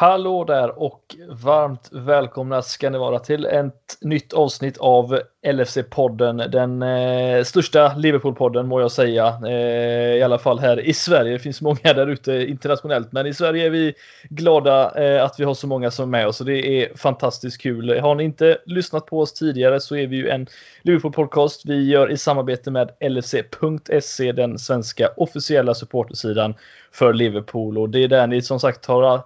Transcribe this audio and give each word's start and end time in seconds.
Hallå 0.00 0.44
där 0.44 0.82
och 0.82 1.16
varmt 1.28 1.88
välkomna 1.92 2.62
ska 2.62 2.90
ni 2.90 2.98
vara 2.98 3.18
till 3.18 3.44
ett 3.46 3.98
nytt 4.00 4.32
avsnitt 4.32 4.78
av 4.78 5.20
LFC-podden. 5.46 6.48
Den 6.48 6.82
eh, 6.82 7.44
största 7.44 7.94
Liverpool-podden 7.96 8.62
må 8.62 8.80
jag 8.80 8.92
säga. 8.92 9.40
Eh, 9.46 10.16
I 10.16 10.22
alla 10.22 10.38
fall 10.38 10.58
här 10.58 10.80
i 10.80 10.94
Sverige. 10.94 11.32
Det 11.32 11.38
finns 11.38 11.60
många 11.60 11.78
där 11.82 12.06
ute 12.06 12.32
internationellt, 12.32 13.12
men 13.12 13.26
i 13.26 13.34
Sverige 13.34 13.66
är 13.66 13.70
vi 13.70 13.94
glada 14.30 15.04
eh, 15.04 15.24
att 15.24 15.40
vi 15.40 15.44
har 15.44 15.54
så 15.54 15.66
många 15.66 15.90
som 15.90 16.14
är 16.14 16.18
med 16.18 16.28
oss 16.28 16.40
och 16.40 16.46
det 16.46 16.82
är 16.82 16.96
fantastiskt 16.96 17.60
kul. 17.60 18.00
Har 18.00 18.14
ni 18.14 18.24
inte 18.24 18.58
lyssnat 18.66 19.06
på 19.06 19.20
oss 19.20 19.32
tidigare 19.32 19.80
så 19.80 19.96
är 19.96 20.06
vi 20.06 20.16
ju 20.16 20.28
en 20.28 20.46
Liverpool-podcast 20.82 21.62
vi 21.64 21.90
gör 21.90 22.10
i 22.10 22.16
samarbete 22.16 22.70
med 22.70 22.90
LFC.se, 23.00 24.32
den 24.32 24.58
svenska 24.58 25.10
officiella 25.16 25.74
supportersidan 25.74 26.54
för 26.92 27.12
Liverpool 27.12 27.78
och 27.78 27.88
det 27.88 28.04
är 28.04 28.08
där 28.08 28.26
ni 28.26 28.42
som 28.42 28.60
sagt 28.60 28.86
har 28.86 29.22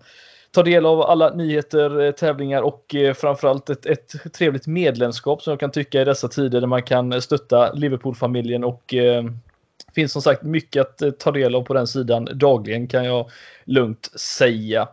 ta 0.53 0.63
del 0.63 0.87
av 0.87 1.01
alla 1.03 1.35
nyheter, 1.35 2.01
eh, 2.01 2.13
tävlingar 2.13 2.63
och 2.63 2.95
eh, 2.95 3.15
framförallt 3.15 3.71
ett, 3.71 3.87
ett 3.87 4.33
trevligt 4.33 4.67
medlemskap 4.67 5.43
som 5.43 5.51
jag 5.51 5.61
kan 5.61 5.71
tycka 5.71 6.01
i 6.01 6.05
dessa 6.05 6.29
tider 6.29 6.61
där 6.61 6.69
man 6.69 6.83
kan 6.83 7.13
eh, 7.13 7.19
stötta 7.19 7.73
Liverpool-familjen 7.73 8.65
och 8.65 8.95
eh, 8.95 9.25
finns 9.95 10.13
som 10.13 10.23
sagt 10.23 10.43
mycket 10.43 10.81
att 10.81 11.19
ta 11.19 11.31
del 11.31 11.55
av 11.55 11.63
på 11.63 11.75
den 11.75 11.87
sidan 11.87 12.29
dagligen 12.35 12.89
kan 12.89 13.05
jag 13.05 13.31
lugnt 13.65 14.11
säga. 14.21 14.89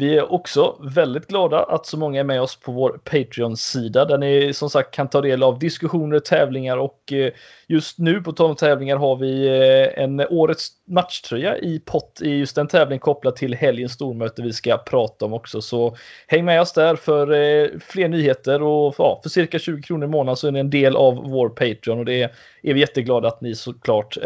Vi 0.00 0.16
är 0.16 0.32
också 0.32 0.76
väldigt 0.94 1.26
glada 1.26 1.62
att 1.62 1.86
så 1.86 1.98
många 1.98 2.20
är 2.20 2.24
med 2.24 2.42
oss 2.42 2.56
på 2.56 2.72
vår 2.72 3.00
Patreon-sida 3.04 4.04
där 4.04 4.18
ni 4.18 4.52
som 4.52 4.70
sagt 4.70 4.94
kan 4.94 5.08
ta 5.08 5.20
del 5.20 5.42
av 5.42 5.58
diskussioner, 5.58 6.18
tävlingar 6.18 6.76
och 6.76 7.12
eh, 7.12 7.32
just 7.66 7.98
nu 7.98 8.22
på 8.22 8.32
tal 8.32 8.56
tävlingar 8.56 8.96
har 8.96 9.16
vi 9.16 9.46
eh, 9.46 10.02
en 10.02 10.20
årets 10.20 10.68
matchtröja 10.86 11.58
i 11.58 11.80
pott 11.84 12.20
i 12.22 12.30
just 12.30 12.56
den 12.56 12.68
tävling 12.68 12.98
kopplat 12.98 13.36
till 13.36 13.54
helgens 13.54 13.92
stormöte 13.92 14.42
vi 14.42 14.52
ska 14.52 14.78
prata 14.78 15.24
om 15.24 15.32
också. 15.32 15.62
Så 15.62 15.96
häng 16.26 16.44
med 16.44 16.60
oss 16.60 16.72
där 16.72 16.96
för 16.96 17.32
eh, 17.32 17.68
fler 17.80 18.08
nyheter 18.08 18.62
och 18.62 18.94
ja, 18.98 19.20
för 19.22 19.30
cirka 19.30 19.58
20 19.58 19.82
kronor 19.82 20.04
i 20.04 20.10
månaden 20.10 20.36
så 20.36 20.46
är 20.46 20.52
ni 20.52 20.60
en 20.60 20.70
del 20.70 20.96
av 20.96 21.14
vår 21.14 21.48
Patreon 21.48 21.98
och 21.98 22.04
det 22.04 22.22
är 22.62 22.74
vi 22.74 22.80
jätteglada 22.80 23.28
att 23.28 23.40
ni 23.40 23.54
såklart 23.54 24.18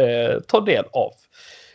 tar 0.47 0.67
del 0.67 0.85
av. 0.93 1.13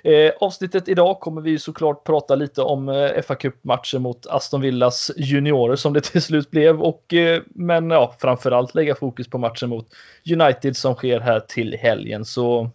Eh, 0.03 0.31
avsnittet 0.39 0.88
idag 0.88 1.19
kommer 1.19 1.42
vi 1.42 1.59
såklart 1.59 2.03
prata 2.03 2.36
lite 2.36 2.61
om 2.61 2.89
eh, 2.89 3.22
fa 3.22 3.36
Cup-matchen 3.36 4.02
mot 4.02 4.28
Aston 4.28 4.61
Villas 4.61 5.11
juniorer 5.17 5.75
som 5.75 5.94
det 5.94 6.02
till 6.11 6.22
slut 6.22 6.52
blev. 6.52 6.81
Och, 6.81 7.14
eh, 7.14 7.41
men 7.45 7.89
ja, 7.89 8.16
framförallt 8.19 8.75
lägga 8.75 8.95
fokus 8.95 9.30
på 9.30 9.38
matchen 9.38 9.69
mot 9.69 9.88
United 10.31 10.78
som 10.78 10.95
sker 10.95 11.19
här 11.19 11.39
till 11.39 11.78
helgen. 11.80 12.25
Så 12.25 12.69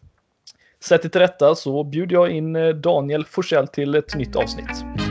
sätt 0.84 1.03
det 1.03 1.08
till 1.08 1.20
rätta 1.20 1.55
så 1.55 1.84
bjuder 1.84 2.14
jag 2.14 2.31
in 2.31 2.56
eh, 2.56 2.69
Daniel 2.69 3.25
Forsell 3.25 3.69
till 3.69 3.94
ett 3.94 4.14
nytt 4.16 4.36
avsnitt. 4.36 5.03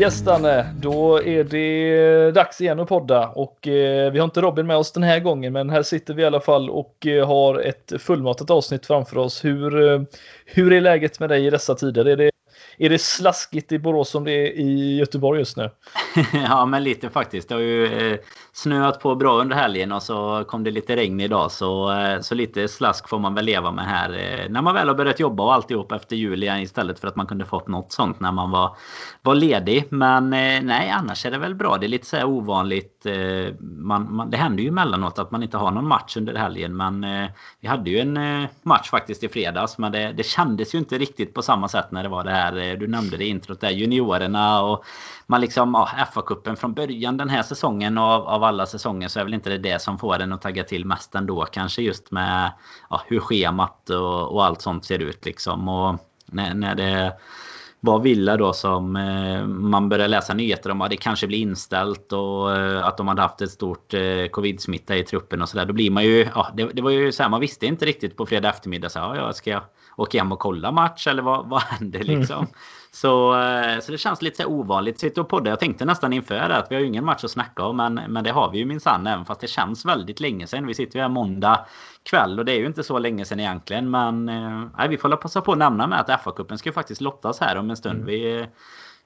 Yes 0.00 0.22
Danne, 0.22 0.66
då 0.82 1.22
är 1.22 1.44
det 1.44 2.30
dags 2.30 2.60
igen 2.60 2.80
att 2.80 2.88
podda 2.88 3.28
och 3.28 3.68
eh, 3.68 4.12
vi 4.12 4.18
har 4.18 4.24
inte 4.24 4.40
Robin 4.40 4.66
med 4.66 4.76
oss 4.76 4.92
den 4.92 5.02
här 5.02 5.20
gången 5.20 5.52
men 5.52 5.70
här 5.70 5.82
sitter 5.82 6.14
vi 6.14 6.22
i 6.22 6.26
alla 6.26 6.40
fall 6.40 6.70
och 6.70 7.06
eh, 7.06 7.26
har 7.26 7.60
ett 7.60 7.92
fullmatat 7.98 8.50
avsnitt 8.50 8.86
framför 8.86 9.18
oss. 9.18 9.44
Hur, 9.44 9.92
eh, 9.92 10.00
hur 10.44 10.72
är 10.72 10.80
läget 10.80 11.20
med 11.20 11.28
dig 11.28 11.46
i 11.46 11.50
dessa 11.50 11.74
tider? 11.74 12.08
Är 12.08 12.16
det 12.16 12.30
är 12.78 12.88
det 12.88 12.98
slaskigt 12.98 13.72
i 13.72 13.78
Borås 13.78 14.10
som 14.10 14.24
det 14.24 14.32
är 14.32 14.52
i 14.52 14.96
Göteborg 14.96 15.38
just 15.38 15.56
nu? 15.56 15.70
ja, 16.32 16.66
men 16.66 16.84
lite 16.84 17.10
faktiskt. 17.10 17.48
Det 17.48 17.54
har 17.54 17.62
ju 17.62 17.86
eh, 17.86 18.18
snöat 18.52 19.00
på 19.00 19.14
bra 19.14 19.40
under 19.40 19.56
helgen 19.56 19.92
och 19.92 20.02
så 20.02 20.44
kom 20.48 20.64
det 20.64 20.70
lite 20.70 20.96
regn 20.96 21.20
idag. 21.20 21.52
Så, 21.52 21.92
eh, 21.92 22.20
så 22.20 22.34
lite 22.34 22.68
slask 22.68 23.08
får 23.08 23.18
man 23.18 23.34
väl 23.34 23.44
leva 23.44 23.70
med 23.70 23.84
här. 23.84 24.10
Eh, 24.10 24.50
när 24.50 24.62
man 24.62 24.74
väl 24.74 24.88
har 24.88 24.94
börjat 24.94 25.20
jobba 25.20 25.42
och 25.42 25.54
alltihop 25.54 25.92
efter 25.92 26.16
jul 26.16 26.42
igen 26.42 26.60
istället 26.60 27.00
för 27.00 27.08
att 27.08 27.16
man 27.16 27.26
kunde 27.26 27.44
fått 27.44 27.68
något 27.68 27.92
sånt 27.92 28.20
när 28.20 28.32
man 28.32 28.50
var, 28.50 28.76
var 29.22 29.34
ledig. 29.34 29.84
Men 29.90 30.30
nej, 30.30 30.90
annars 30.90 31.26
är 31.26 31.30
det 31.30 31.38
väl 31.38 31.54
bra. 31.54 31.76
Det 31.76 31.86
är 31.86 31.88
lite 31.88 32.06
så 32.06 32.16
här 32.16 32.24
ovanligt. 32.24 33.06
Man, 33.60 34.14
man, 34.14 34.30
det 34.30 34.36
händer 34.36 34.62
ju 34.62 34.68
emellanåt 34.68 35.18
att 35.18 35.30
man 35.30 35.42
inte 35.42 35.56
har 35.56 35.70
någon 35.70 35.88
match 35.88 36.16
under 36.16 36.34
helgen. 36.34 36.76
Men 36.76 37.06
vi 37.60 37.68
hade 37.68 37.90
ju 37.90 37.98
en 37.98 38.48
match 38.62 38.90
faktiskt 38.90 39.24
i 39.24 39.28
fredags. 39.28 39.78
Men 39.78 39.92
det, 39.92 40.12
det 40.12 40.22
kändes 40.22 40.74
ju 40.74 40.78
inte 40.78 40.98
riktigt 40.98 41.34
på 41.34 41.42
samma 41.42 41.68
sätt 41.68 41.90
när 41.90 42.02
det 42.02 42.08
var 42.08 42.24
det 42.24 42.30
här 42.30 42.76
du 42.76 42.86
nämnde 42.86 43.16
det 43.16 43.24
i 43.24 43.28
introt 43.28 43.60
där, 43.60 43.70
juniorerna 43.70 44.62
och 44.62 44.84
man 45.26 45.40
liksom, 45.40 45.74
ja, 45.74 46.06
FA-cupen 46.12 46.56
från 46.56 46.74
början 46.74 47.16
den 47.16 47.28
här 47.28 47.42
säsongen 47.42 47.98
av, 47.98 48.26
av 48.26 48.44
alla 48.44 48.66
säsonger 48.66 49.08
så 49.08 49.20
är 49.20 49.24
väl 49.24 49.34
inte 49.34 49.50
det 49.50 49.58
det 49.58 49.82
som 49.82 49.98
får 49.98 50.20
en 50.20 50.32
att 50.32 50.42
tagga 50.42 50.64
till 50.64 50.84
mest 50.84 51.14
ändå 51.14 51.44
kanske 51.44 51.82
just 51.82 52.10
med 52.10 52.52
ja, 52.90 53.02
hur 53.06 53.20
schemat 53.20 53.90
och, 53.90 54.34
och 54.34 54.44
allt 54.44 54.60
sånt 54.60 54.84
ser 54.84 54.98
ut 54.98 55.24
liksom 55.24 55.68
och 55.68 55.96
när, 56.26 56.54
när 56.54 56.74
det 56.74 57.16
var 57.80 58.00
Villa 58.00 58.36
då 58.36 58.52
som 58.52 58.96
eh, 58.96 59.46
man 59.46 59.88
började 59.88 60.08
läsa 60.08 60.34
nyheter 60.34 60.70
om 60.70 60.80
att 60.80 60.90
det 60.90 60.96
kanske 60.96 61.26
blir 61.26 61.38
inställt 61.38 62.12
och 62.12 62.56
eh, 62.56 62.86
att 62.86 62.96
de 62.96 63.08
hade 63.08 63.22
haft 63.22 63.40
ett 63.40 63.50
stort 63.50 63.94
eh, 63.94 64.26
covid-smitta 64.30 64.96
i 64.96 65.02
truppen 65.02 65.42
och 65.42 65.48
sådär. 65.48 65.64
Då 65.64 65.72
blir 65.72 65.90
man 65.90 66.04
ju, 66.04 66.28
ja 66.34 66.48
det, 66.54 66.64
det 66.64 66.82
var 66.82 66.90
ju 66.90 67.12
så 67.12 67.22
här, 67.22 67.30
man 67.30 67.40
visste 67.40 67.66
inte 67.66 67.86
riktigt 67.86 68.16
på 68.16 68.26
fredag 68.26 68.48
eftermiddag 68.48 68.88
så 68.88 68.98
ja, 68.98 69.32
ska 69.32 69.50
jag 69.50 69.62
åka 69.96 70.18
hem 70.18 70.32
och 70.32 70.38
kolla 70.38 70.72
match 70.72 71.06
eller 71.06 71.22
vad, 71.22 71.48
vad 71.48 71.62
händer 71.62 72.04
liksom? 72.04 72.46
Så, 72.96 73.40
eh, 73.40 73.80
så 73.80 73.92
det 73.92 73.98
känns 73.98 74.22
lite 74.22 74.46
ovanligt. 74.46 75.00
Sitta 75.00 75.20
och 75.20 75.28
podda. 75.28 75.50
Jag 75.50 75.60
tänkte 75.60 75.84
nästan 75.84 76.12
inför 76.12 76.34
det 76.34 76.56
att 76.56 76.70
vi 76.70 76.74
har 76.74 76.82
ju 76.82 76.86
ingen 76.86 77.04
match 77.04 77.24
att 77.24 77.30
snacka 77.30 77.64
om. 77.64 77.76
Men, 77.76 77.94
men 77.94 78.24
det 78.24 78.30
har 78.30 78.50
vi 78.50 78.58
ju 78.58 78.64
minsann 78.64 79.06
även 79.06 79.24
fast 79.24 79.40
det 79.40 79.46
känns 79.46 79.84
väldigt 79.84 80.20
länge 80.20 80.46
sedan. 80.46 80.66
Vi 80.66 80.74
sitter 80.74 80.96
ju 80.96 81.02
här 81.02 81.08
måndag 81.08 81.66
kväll 82.10 82.38
och 82.38 82.44
det 82.44 82.52
är 82.52 82.58
ju 82.58 82.66
inte 82.66 82.82
så 82.82 82.98
länge 82.98 83.24
sedan 83.24 83.40
egentligen. 83.40 83.90
Men 83.90 84.28
eh, 84.28 84.88
vi 84.88 84.96
får 84.96 85.16
passa 85.16 85.40
på 85.40 85.52
att 85.52 85.58
nämna 85.58 85.86
med 85.86 86.00
att 86.00 86.08
FA-cupen 86.20 86.56
ska 86.56 86.68
ju 86.68 86.72
faktiskt 86.72 87.00
lottas 87.00 87.40
här 87.40 87.56
om 87.56 87.70
en 87.70 87.76
stund. 87.76 87.96
Mm. 87.98 88.06
Vi, 88.06 88.46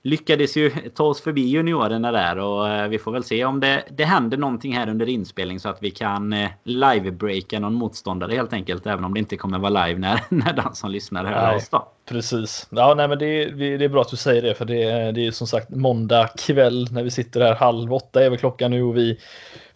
lyckades 0.03 0.57
ju 0.57 0.71
ta 0.71 1.05
oss 1.05 1.21
förbi 1.21 1.43
juniorerna 1.43 2.13
där 2.13 2.39
och 2.39 2.69
eh, 2.69 2.89
vi 2.89 2.99
får 2.99 3.13
väl 3.13 3.25
se 3.25 3.45
om 3.45 3.61
det, 3.61 3.85
det 3.91 4.05
händer 4.05 4.39
någonting 4.39 4.77
här 4.77 4.89
under 4.89 5.09
inspelning 5.09 5.61
så 5.61 5.69
att 5.69 5.83
vi 5.83 5.91
kan 5.91 6.33
eh, 6.33 6.51
live-breaka 6.65 7.61
någon 7.61 7.75
motståndare 7.75 8.33
helt 8.33 8.53
enkelt. 8.53 8.87
Även 8.87 9.05
om 9.05 9.15
det 9.15 9.21
inte 9.21 9.37
kommer 9.37 9.59
vara 9.59 9.87
live 9.87 9.99
när, 10.01 10.21
när 10.29 10.53
den 10.53 10.75
som 10.75 10.91
lyssnar 10.91 11.25
hör 11.25 11.57
oss 11.57 11.69
då. 11.69 11.93
Precis. 12.11 12.69
Ja, 12.71 12.95
nej, 12.97 13.09
men 13.09 13.19
det, 13.19 13.45
det 13.51 13.85
är 13.85 13.89
bra 13.89 14.01
att 14.01 14.09
du 14.09 14.17
säger 14.17 14.43
det 14.43 14.55
för 14.55 14.65
det, 14.65 15.13
det 15.13 15.27
är 15.27 15.31
som 15.31 15.47
sagt 15.47 15.71
måndag 15.71 16.29
kväll 16.39 16.89
när 16.93 17.03
vi 17.03 17.11
sitter 17.11 17.41
här 17.41 17.55
halv 17.55 17.95
åtta 17.95 18.25
är 18.25 18.31
väl 18.31 18.39
klockan 18.39 18.71
nu 18.71 18.83
och 18.83 18.97
vi 18.97 19.19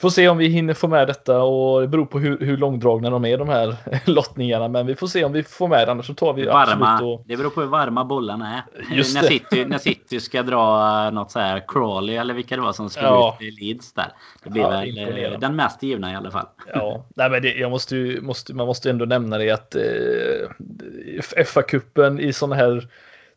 Får 0.04 0.10
se 0.10 0.28
om 0.28 0.38
vi 0.38 0.48
hinner 0.48 0.74
få 0.74 0.88
med 0.88 1.06
detta 1.06 1.42
och 1.42 1.80
det 1.80 1.88
beror 1.88 2.06
på 2.06 2.18
hur, 2.18 2.38
hur 2.40 2.56
långdragna 2.56 3.10
de 3.10 3.24
är 3.24 3.38
de 3.38 3.48
här 3.48 3.76
lottningarna. 4.10 4.68
Men 4.68 4.86
vi 4.86 4.94
får 4.94 5.06
se 5.06 5.24
om 5.24 5.32
vi 5.32 5.42
får 5.42 5.68
med 5.68 5.88
det 5.88 5.92
annars 5.92 6.06
så 6.06 6.14
tar 6.14 6.32
vi 6.32 6.46
varma, 6.46 6.92
absolut 6.92 7.20
och... 7.20 7.24
Det 7.26 7.36
beror 7.36 7.50
på 7.50 7.60
hur 7.60 7.68
varma 7.68 8.04
bollarna 8.04 8.54
är. 8.54 8.94
Just 8.96 9.14
när, 9.14 9.22
City, 9.22 9.64
när 9.64 9.78
City 9.78 10.20
ska 10.20 10.42
dra 10.42 11.10
något 11.10 11.30
så 11.30 11.38
här 11.38 11.64
Crawley 11.68 12.16
eller 12.16 12.34
vilka 12.34 12.56
det 12.56 12.62
var 12.62 12.72
som 12.72 12.90
skulle 12.90 13.06
ja. 13.06 13.36
ut 13.40 13.46
i 13.46 13.50
Leeds 13.50 13.92
där. 13.92 14.12
Det 14.44 14.50
blir 14.50 14.62
ja, 14.62 14.70
väl 14.70 15.24
eh, 15.32 15.38
den 15.38 15.56
mest 15.56 15.82
givna 15.82 16.12
i 16.12 16.16
alla 16.16 16.30
fall. 16.30 16.46
Ja, 16.74 17.04
nej 17.16 17.30
men 17.30 17.42
det, 17.42 17.54
jag 17.54 17.70
måste, 17.70 18.18
måste, 18.22 18.54
man 18.54 18.66
måste 18.66 18.90
ändå 18.90 19.04
nämna 19.04 19.38
det 19.38 19.50
att 19.50 19.74
eh, 19.74 19.82
FA-cupen 21.22 22.20
i 22.20 22.32
sådana 22.32 22.54
här 22.54 22.88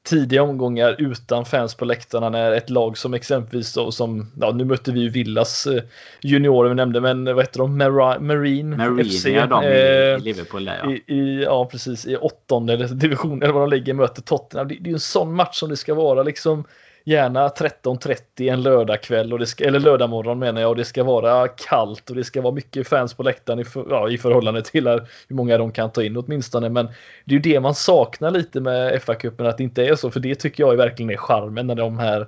tidiga 0.04 0.44
omgångar 0.44 0.96
utan 1.00 1.46
fans 1.46 1.76
på 1.76 1.86
läktarna 1.86 2.30
när 2.30 2.52
ett 2.52 2.70
lag 2.70 2.98
som 2.98 3.14
exempelvis 3.14 3.74
då, 3.74 3.92
som, 3.92 4.32
ja 4.40 4.52
nu 4.52 4.66
mötte 4.66 4.92
vi 4.92 5.00
ju 5.00 5.10
Villas 5.10 5.68
eh, 5.68 5.84
juniorer 6.22 6.70
vi 6.70 6.76
nämnde, 6.76 7.02
men 7.02 7.26
vad 7.26 7.40
heter 7.40 7.60
de? 7.60 7.78
Mara, 7.78 8.20
Marine, 8.20 8.78
Marine 8.78 9.10
FC. 9.10 9.26
Ja, 9.26 9.46
de 9.46 9.64
i, 9.64 9.68
eh, 9.68 9.74
i 9.74 10.20
Liverpool 10.20 10.66
där, 10.66 10.80
ja. 10.84 10.92
I, 10.92 11.04
i, 11.08 11.44
ja, 11.44 11.66
precis. 11.66 12.06
I 12.06 12.16
åttonde 12.16 12.88
division 12.88 13.44
eller 13.44 13.54
vad 13.54 13.64
de 13.64 13.70
ligger 13.70 13.94
möter 13.94 14.22
Tottenham. 14.22 14.68
Det, 14.68 14.76
det 14.76 14.88
är 14.88 14.90
ju 14.90 14.94
en 14.94 15.00
sån 15.00 15.36
match 15.36 15.60
som 15.60 15.70
det 15.70 15.78
ska 15.78 15.94
vara 15.94 16.24
liksom 16.24 16.64
gärna 17.08 17.48
13.30 17.48 18.54
en 18.54 18.62
lördagkväll, 18.62 19.34
och 19.34 19.40
det 19.40 19.46
ska, 19.46 19.66
eller 19.66 19.80
lördagmorgon 19.80 20.40
menar 20.40 20.62
jag, 20.62 20.70
och 20.70 20.76
det 20.76 20.86
ska 20.86 21.04
vara 21.04 21.48
kallt 21.48 22.10
och 22.10 22.16
det 22.16 22.24
ska 22.24 22.42
vara 22.42 22.54
mycket 22.54 22.88
fans 22.88 23.14
på 23.14 23.24
läktaren 23.24 23.60
i, 23.60 23.64
för, 23.64 23.86
ja, 23.90 24.10
i 24.10 24.18
förhållande 24.18 24.62
till 24.62 24.88
hur 25.28 25.36
många 25.36 25.58
de 25.58 25.72
kan 25.72 25.92
ta 25.92 26.04
in 26.04 26.18
åtminstone. 26.18 26.70
Men 26.70 26.86
det 27.26 27.32
är 27.32 27.34
ju 27.34 27.40
det 27.40 27.60
man 27.60 27.76
saknar 27.76 28.32
lite 28.32 28.60
med 28.60 29.02
FA-cupen, 29.02 29.50
att 29.50 29.58
det 29.58 29.64
inte 29.64 29.86
är 29.86 29.96
så, 29.96 30.12
för 30.12 30.20
det 30.20 30.36
tycker 30.36 30.64
jag 30.64 30.74
är 30.74 30.78
verkligen 30.78 31.10
är 31.10 31.18
charmen 31.18 31.68
när 31.68 31.76
de 31.76 32.00
här 32.00 32.28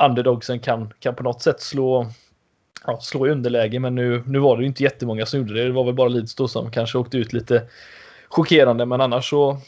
underdogsen 0.00 0.60
kan, 0.60 0.92
kan 1.00 1.14
på 1.14 1.22
något 1.22 1.42
sätt 1.42 1.60
slå 1.60 2.06
ja, 2.86 2.98
slå 3.00 3.26
i 3.26 3.30
underläge, 3.30 3.80
men 3.80 3.94
nu, 3.94 4.22
nu 4.26 4.38
var 4.38 4.56
det 4.56 4.62
ju 4.62 4.68
inte 4.68 4.82
jättemånga 4.82 5.26
som 5.26 5.40
gjorde 5.40 5.54
det. 5.54 5.64
Det 5.64 5.72
var 5.72 5.84
väl 5.84 5.94
bara 5.94 6.08
Leeds 6.08 6.34
då 6.34 6.48
som 6.48 6.70
kanske 6.70 6.98
åkte 6.98 7.18
ut 7.18 7.32
lite 7.32 7.62
chockerande, 8.28 8.86
men 8.86 9.00
annars 9.00 9.30
så 9.30 9.60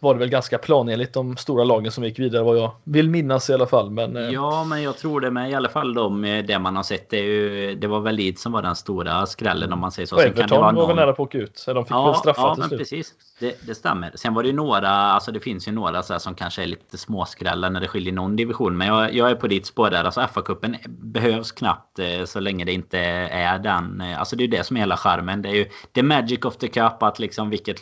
var 0.00 0.14
det 0.14 0.20
väl 0.20 0.28
ganska 0.28 0.58
planenligt 0.58 1.12
de 1.12 1.36
stora 1.36 1.64
lagen 1.64 1.92
som 1.92 2.04
gick 2.04 2.18
vidare 2.18 2.42
vad 2.42 2.58
jag 2.58 2.70
vill 2.84 3.10
minnas 3.10 3.50
i 3.50 3.54
alla 3.54 3.66
fall. 3.66 3.90
Men, 3.90 4.16
eh, 4.16 4.30
ja, 4.30 4.64
men 4.64 4.82
jag 4.82 4.98
tror 4.98 5.20
det 5.20 5.30
med 5.30 5.50
i 5.50 5.54
alla 5.54 5.68
fall 5.68 5.94
de, 5.94 6.24
eh, 6.24 6.44
det 6.44 6.58
man 6.58 6.76
har 6.76 6.82
sett. 6.82 7.10
Det, 7.10 7.20
ju, 7.20 7.74
det 7.74 7.86
var 7.86 8.00
väl 8.00 8.16
Leeds 8.16 8.42
som 8.42 8.52
var 8.52 8.62
den 8.62 8.76
stora 8.76 9.26
skrällen 9.26 9.72
om 9.72 9.78
man 9.78 9.92
säger 9.92 10.06
så. 10.06 10.16
Och 10.16 10.22
Everton 10.22 10.60
var 10.60 10.72
någon... 10.72 10.86
väl 10.86 10.96
nära 10.96 11.12
på 11.12 11.22
att 11.22 11.28
åka 11.28 11.38
ut. 11.38 11.64
De 11.66 11.84
fick 11.84 11.92
ja, 11.92 12.06
väl 12.06 12.14
straffa 12.14 12.40
ja, 12.42 12.54
till 12.54 12.64
slut. 12.64 12.78
precis. 12.78 13.14
Det, 13.42 13.66
det, 13.66 13.74
stämmer. 13.74 14.12
Sen 14.14 14.34
var 14.34 14.42
det 14.42 14.48
ju 14.48 14.54
några, 14.54 14.88
alltså 14.88 15.32
det 15.32 15.40
finns 15.40 15.68
ju 15.68 15.72
några 15.72 16.02
så 16.02 16.18
som 16.18 16.34
kanske 16.34 16.62
är 16.62 16.66
lite 16.66 16.98
småskrällar 16.98 17.70
när 17.70 17.80
det 17.80 17.88
skiljer 17.88 18.12
någon 18.12 18.36
division. 18.36 18.76
Men 18.76 18.88
jag, 18.88 19.14
jag 19.14 19.30
är 19.30 19.34
på 19.34 19.46
ditt 19.46 19.66
spår 19.66 19.90
där. 19.90 20.04
Alltså 20.04 20.20
FA-cupen 20.20 20.76
behövs 20.88 21.52
knappt 21.52 21.98
eh, 21.98 22.24
så 22.24 22.40
länge 22.40 22.64
det 22.64 22.72
inte 22.72 22.98
är 22.98 23.58
den. 23.58 24.00
Alltså 24.18 24.36
det 24.36 24.42
är 24.42 24.46
ju 24.46 24.50
det 24.50 24.64
som 24.64 24.76
är 24.76 24.80
hela 24.80 24.96
charmen. 24.96 25.42
Det 25.42 25.48
är 25.48 25.54
ju 25.54 25.66
the 25.92 26.02
magic 26.02 26.44
of 26.44 26.56
the 26.56 26.68
cup. 26.68 27.02
Att 27.02 27.18
liksom 27.18 27.50
vilket 27.50 27.78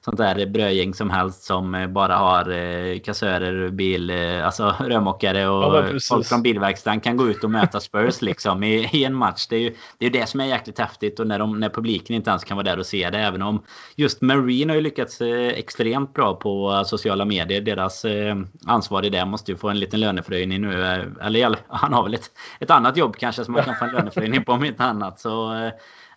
sånt 0.00 0.16
där 0.16 0.46
brödgäng 0.46 0.94
som 0.94 1.10
helst 1.10 1.42
som 1.42 1.88
bara 1.94 2.16
har 2.16 2.98
kassörer, 2.98 3.68
bil, 3.68 4.10
alltså 4.44 4.64
rörmokare 4.80 5.48
och 5.48 5.76
ja, 5.76 5.98
folk 6.08 6.26
från 6.26 6.42
bilverkstaden 6.42 7.00
kan 7.00 7.16
gå 7.16 7.28
ut 7.28 7.44
och 7.44 7.50
möta 7.50 7.80
Spurs 7.80 8.20
liksom 8.22 8.62
i, 8.62 8.88
i 8.92 9.04
en 9.04 9.14
match. 9.14 9.46
Det 9.46 9.56
är 9.56 9.60
ju 9.60 9.74
det, 9.98 10.06
är 10.06 10.10
det 10.10 10.28
som 10.28 10.40
är 10.40 10.44
jäkligt 10.44 10.78
häftigt 10.78 11.20
och 11.20 11.26
när, 11.26 11.38
de, 11.38 11.60
när 11.60 11.68
publiken 11.68 12.16
inte 12.16 12.30
ens 12.30 12.44
kan 12.44 12.56
vara 12.56 12.64
där 12.64 12.78
och 12.78 12.86
se 12.86 13.10
det. 13.10 13.18
Även 13.18 13.42
om 13.42 13.62
just 13.96 14.20
Queen 14.54 14.68
har 14.68 14.76
ju 14.76 14.82
lyckats 14.82 15.20
eh, 15.20 15.48
extremt 15.48 16.14
bra 16.14 16.34
på 16.34 16.72
eh, 16.72 16.82
sociala 16.82 17.24
medier. 17.24 17.60
Deras 17.60 18.04
eh, 18.04 18.36
ansvarig 18.66 19.12
där 19.12 19.26
måste 19.26 19.52
ju 19.52 19.58
få 19.58 19.68
en 19.68 19.78
liten 19.78 20.00
löneförhöjning 20.00 20.60
nu. 20.60 20.84
Eller 21.20 21.58
han 21.68 21.92
har 21.92 22.02
väl 22.02 22.14
ett, 22.14 22.30
ett 22.60 22.70
annat 22.70 22.96
jobb 22.96 23.16
kanske 23.16 23.44
som 23.44 23.54
man 23.54 23.64
kan 23.64 23.76
få 23.76 23.84
en 23.84 23.92
löneförhöjning 23.92 24.44
på 24.44 24.52
om 24.52 24.64
inte 24.64 24.84
annat. 24.84 25.20
Så 25.20 25.52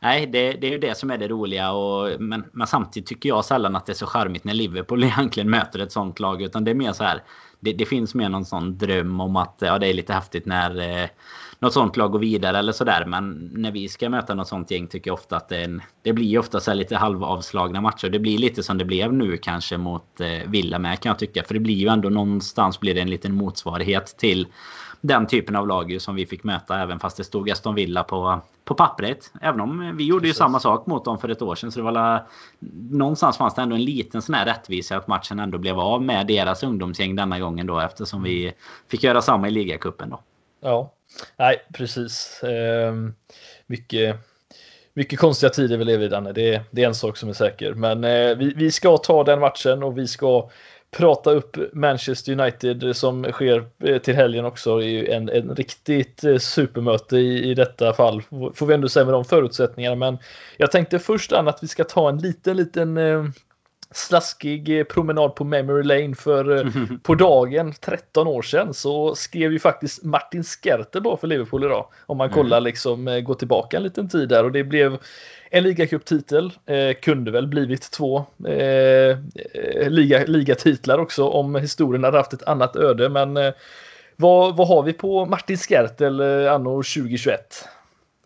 nej, 0.02 0.28
det, 0.28 0.54
det, 0.54 0.68
är 0.68 0.72
ju 0.72 0.78
det 0.78 0.98
som 0.98 1.12
är 1.12 1.18
det 1.18 1.28
roliga. 1.28 1.72
Och, 1.72 2.22
men, 2.22 2.46
men, 2.52 2.68
samtidigt 2.68 3.10
tycker 3.10 3.30
jag 3.30 3.46
sällan 3.46 3.76
att 3.76 3.86
det 3.86 3.92
är 3.92 3.94
så 3.94 4.06
charmigt 4.06 4.44
när 4.44 4.54
Liverpool 4.54 5.04
egentligen 5.18 5.50
möter 5.50 5.80
ett 5.80 5.92
sånt 5.92 6.20
lag. 6.20 6.42
Utan 6.42 6.64
det 6.64 6.72
är 6.72 6.76
mer 6.76 6.94
så 6.94 7.04
här. 7.04 7.24
Det, 7.60 7.74
det 7.74 7.86
finns 7.86 8.16
mer 8.16 8.30
någon 8.30 8.46
sån 8.46 8.78
dröm 8.78 9.20
om 9.20 9.36
att 9.36 9.56
ja, 9.60 9.80
det 9.80 9.88
är 9.88 9.94
lite 9.94 10.14
häftigt 10.14 10.46
när 10.46 11.02
eh, 11.02 11.10
något 11.60 11.74
sånt 11.74 11.98
lag 11.98 12.12
går 12.12 12.20
vidare 12.20 12.60
eller 12.60 12.72
sådär. 12.72 13.06
Men 13.06 13.52
när 13.54 13.72
vi 13.72 13.90
ska 13.90 14.10
möta 14.10 14.34
något 14.34 14.48
sånt 14.48 14.72
gäng 14.72 14.88
tycker 14.88 15.10
jag 15.10 15.14
ofta 15.14 15.38
att 15.38 15.50
det, 15.50 15.64
en, 15.64 15.82
det 16.02 16.14
blir 16.14 16.40
ofta 16.40 16.60
så 16.60 16.74
lite 16.74 16.96
halvavslagna 16.96 17.82
matcher. 17.82 18.10
Det 18.10 18.20
blir 18.20 18.38
lite 18.38 18.64
som 18.64 18.78
det 18.78 18.86
blev 18.86 19.14
nu 19.14 19.38
kanske 19.38 19.78
mot 19.78 20.22
eh, 20.22 20.50
Villa 20.50 20.80
med 20.80 21.00
kan 21.00 21.10
jag 21.10 21.20
tycka. 21.20 21.44
För 21.44 21.54
det 21.54 21.60
blir 21.60 21.76
ju 21.76 21.88
ändå 21.88 22.10
någonstans 22.10 22.80
blir 22.80 22.96
det 22.96 23.02
en 23.02 23.10
liten 23.10 23.36
motsvarighet 23.36 24.18
till 24.18 24.48
den 25.02 25.28
typen 25.28 25.56
av 25.56 25.68
lag 25.68 26.02
som 26.02 26.16
vi 26.16 26.26
fick 26.26 26.44
möta 26.44 26.80
även 26.80 27.00
fast 27.00 27.18
det 27.18 27.24
stod 27.24 27.50
Aston 27.50 27.76
Villa 27.76 28.04
på, 28.04 28.42
på 28.66 28.74
pappret. 28.74 29.32
Även 29.42 29.62
om 29.62 29.98
vi 29.98 30.06
gjorde 30.06 30.22
Precis. 30.22 30.36
ju 30.36 30.38
samma 30.38 30.60
sak 30.60 30.88
mot 30.88 31.06
dem 31.06 31.18
för 31.18 31.30
ett 31.30 31.42
år 31.42 31.56
sedan. 31.56 31.72
Så 31.72 31.80
det 31.80 31.84
var 31.84 32.28
någonstans 32.90 33.38
fanns 33.38 33.56
det 33.56 33.62
ändå 33.62 33.76
en 33.76 33.84
liten 33.84 34.22
sån 34.22 34.36
här 34.36 34.46
rättvisa 34.46 34.98
att 34.98 35.08
matchen 35.08 35.40
ändå 35.40 35.58
blev 35.58 35.80
av 35.80 36.04
med 36.04 36.28
deras 36.28 36.64
ungdomsgäng 36.64 37.16
denna 37.16 37.40
gången 37.40 37.68
då 37.68 37.80
eftersom 37.80 38.24
vi 38.24 38.54
fick 38.88 39.04
göra 39.04 39.22
samma 39.22 39.48
i 39.48 39.52
ligacupen 39.52 40.10
då. 40.10 40.20
Ja, 40.62 40.92
nej 41.38 41.62
precis. 41.74 42.44
Ehm, 42.44 43.14
mycket, 43.68 44.16
mycket 44.94 45.20
konstiga 45.20 45.50
tider 45.50 45.78
vi 45.78 45.86
lever 45.86 46.06
i 46.06 46.10
Danne. 46.10 46.32
Det, 46.32 46.62
det 46.72 46.84
är 46.84 46.88
en 46.88 46.96
sak 46.96 47.18
som 47.18 47.30
är 47.30 47.34
säker. 47.34 47.74
Men 47.74 48.04
eh, 48.04 48.38
vi, 48.38 48.54
vi 48.56 48.72
ska 48.72 48.98
ta 48.98 49.24
den 49.24 49.40
matchen 49.40 49.84
och 49.84 49.98
vi 49.98 50.08
ska 50.08 50.50
prata 50.92 51.32
upp 51.32 51.58
Manchester 51.74 52.32
United 52.32 52.96
som 52.96 53.24
sker 53.24 53.66
eh, 53.84 53.98
till 53.98 54.16
helgen 54.16 54.46
också 54.46 54.82
är 54.84 55.10
en, 55.10 55.30
en 55.30 55.56
riktigt 55.56 56.24
eh, 56.24 56.38
supermöte 56.38 57.18
i, 57.18 57.50
i 57.50 57.54
detta 57.54 57.94
fall. 57.94 58.22
Får 58.56 58.66
vi 58.66 58.74
ändå 58.74 58.90
säga 58.90 59.06
med 59.06 59.14
de 59.14 59.26
förutsättningarna. 59.26 59.96
Men 59.96 60.18
jag 60.58 60.72
tänkte 60.72 61.00
först 61.00 61.32
Anna 61.32 61.50
att 61.50 61.64
vi 61.64 61.68
ska 61.68 61.84
ta 61.84 62.10
en 62.10 62.18
liten, 62.18 62.58
liten 62.58 62.98
eh, 62.98 63.24
slaskig 63.92 64.90
promenad 64.90 65.36
på 65.36 65.44
Memory 65.44 65.84
Lane 65.84 66.16
för 66.16 66.72
på 67.04 67.16
dagen 67.16 67.74
13 67.74 68.28
år 68.28 68.42
sedan 68.42 68.74
så 68.74 69.16
skrev 69.16 69.52
ju 69.52 69.60
faktiskt 69.60 70.04
Martin 70.04 70.44
Skerter 70.44 71.00
bara 71.00 71.18
för 71.18 71.28
Liverpool 71.28 71.64
idag. 71.64 71.88
Om 72.06 72.18
man 72.18 72.28
mm. 72.28 72.36
kollar 72.36 72.62
liksom, 72.62 73.24
går 73.26 73.34
tillbaka 73.34 73.78
en 73.78 73.84
liten 73.84 74.10
tid 74.10 74.30
där 74.30 74.44
och 74.44 74.52
det 74.52 74.64
blev 74.64 74.98
en 75.50 75.64
ligacuptitel. 75.64 76.52
Eh, 76.66 76.94
kunde 77.02 77.32
väl 77.32 77.48
blivit 77.48 77.92
två 77.92 78.26
eh, 78.48 79.18
liga, 79.90 80.24
ligatitlar 80.26 80.98
också 80.98 81.28
om 81.28 81.56
historien 81.56 82.04
hade 82.04 82.18
haft 82.18 82.34
ett 82.34 82.48
annat 82.48 82.76
öde. 82.76 83.10
Men 83.10 83.38
eh, 83.38 83.54
vad, 84.16 84.58
vad 84.58 84.68
har 84.68 84.84
vi 84.84 84.94
på 84.94 85.26
Martin 85.26 85.58
Skertel 85.58 86.20
eh, 86.20 86.54
anno 86.54 86.84
2021? 86.84 87.68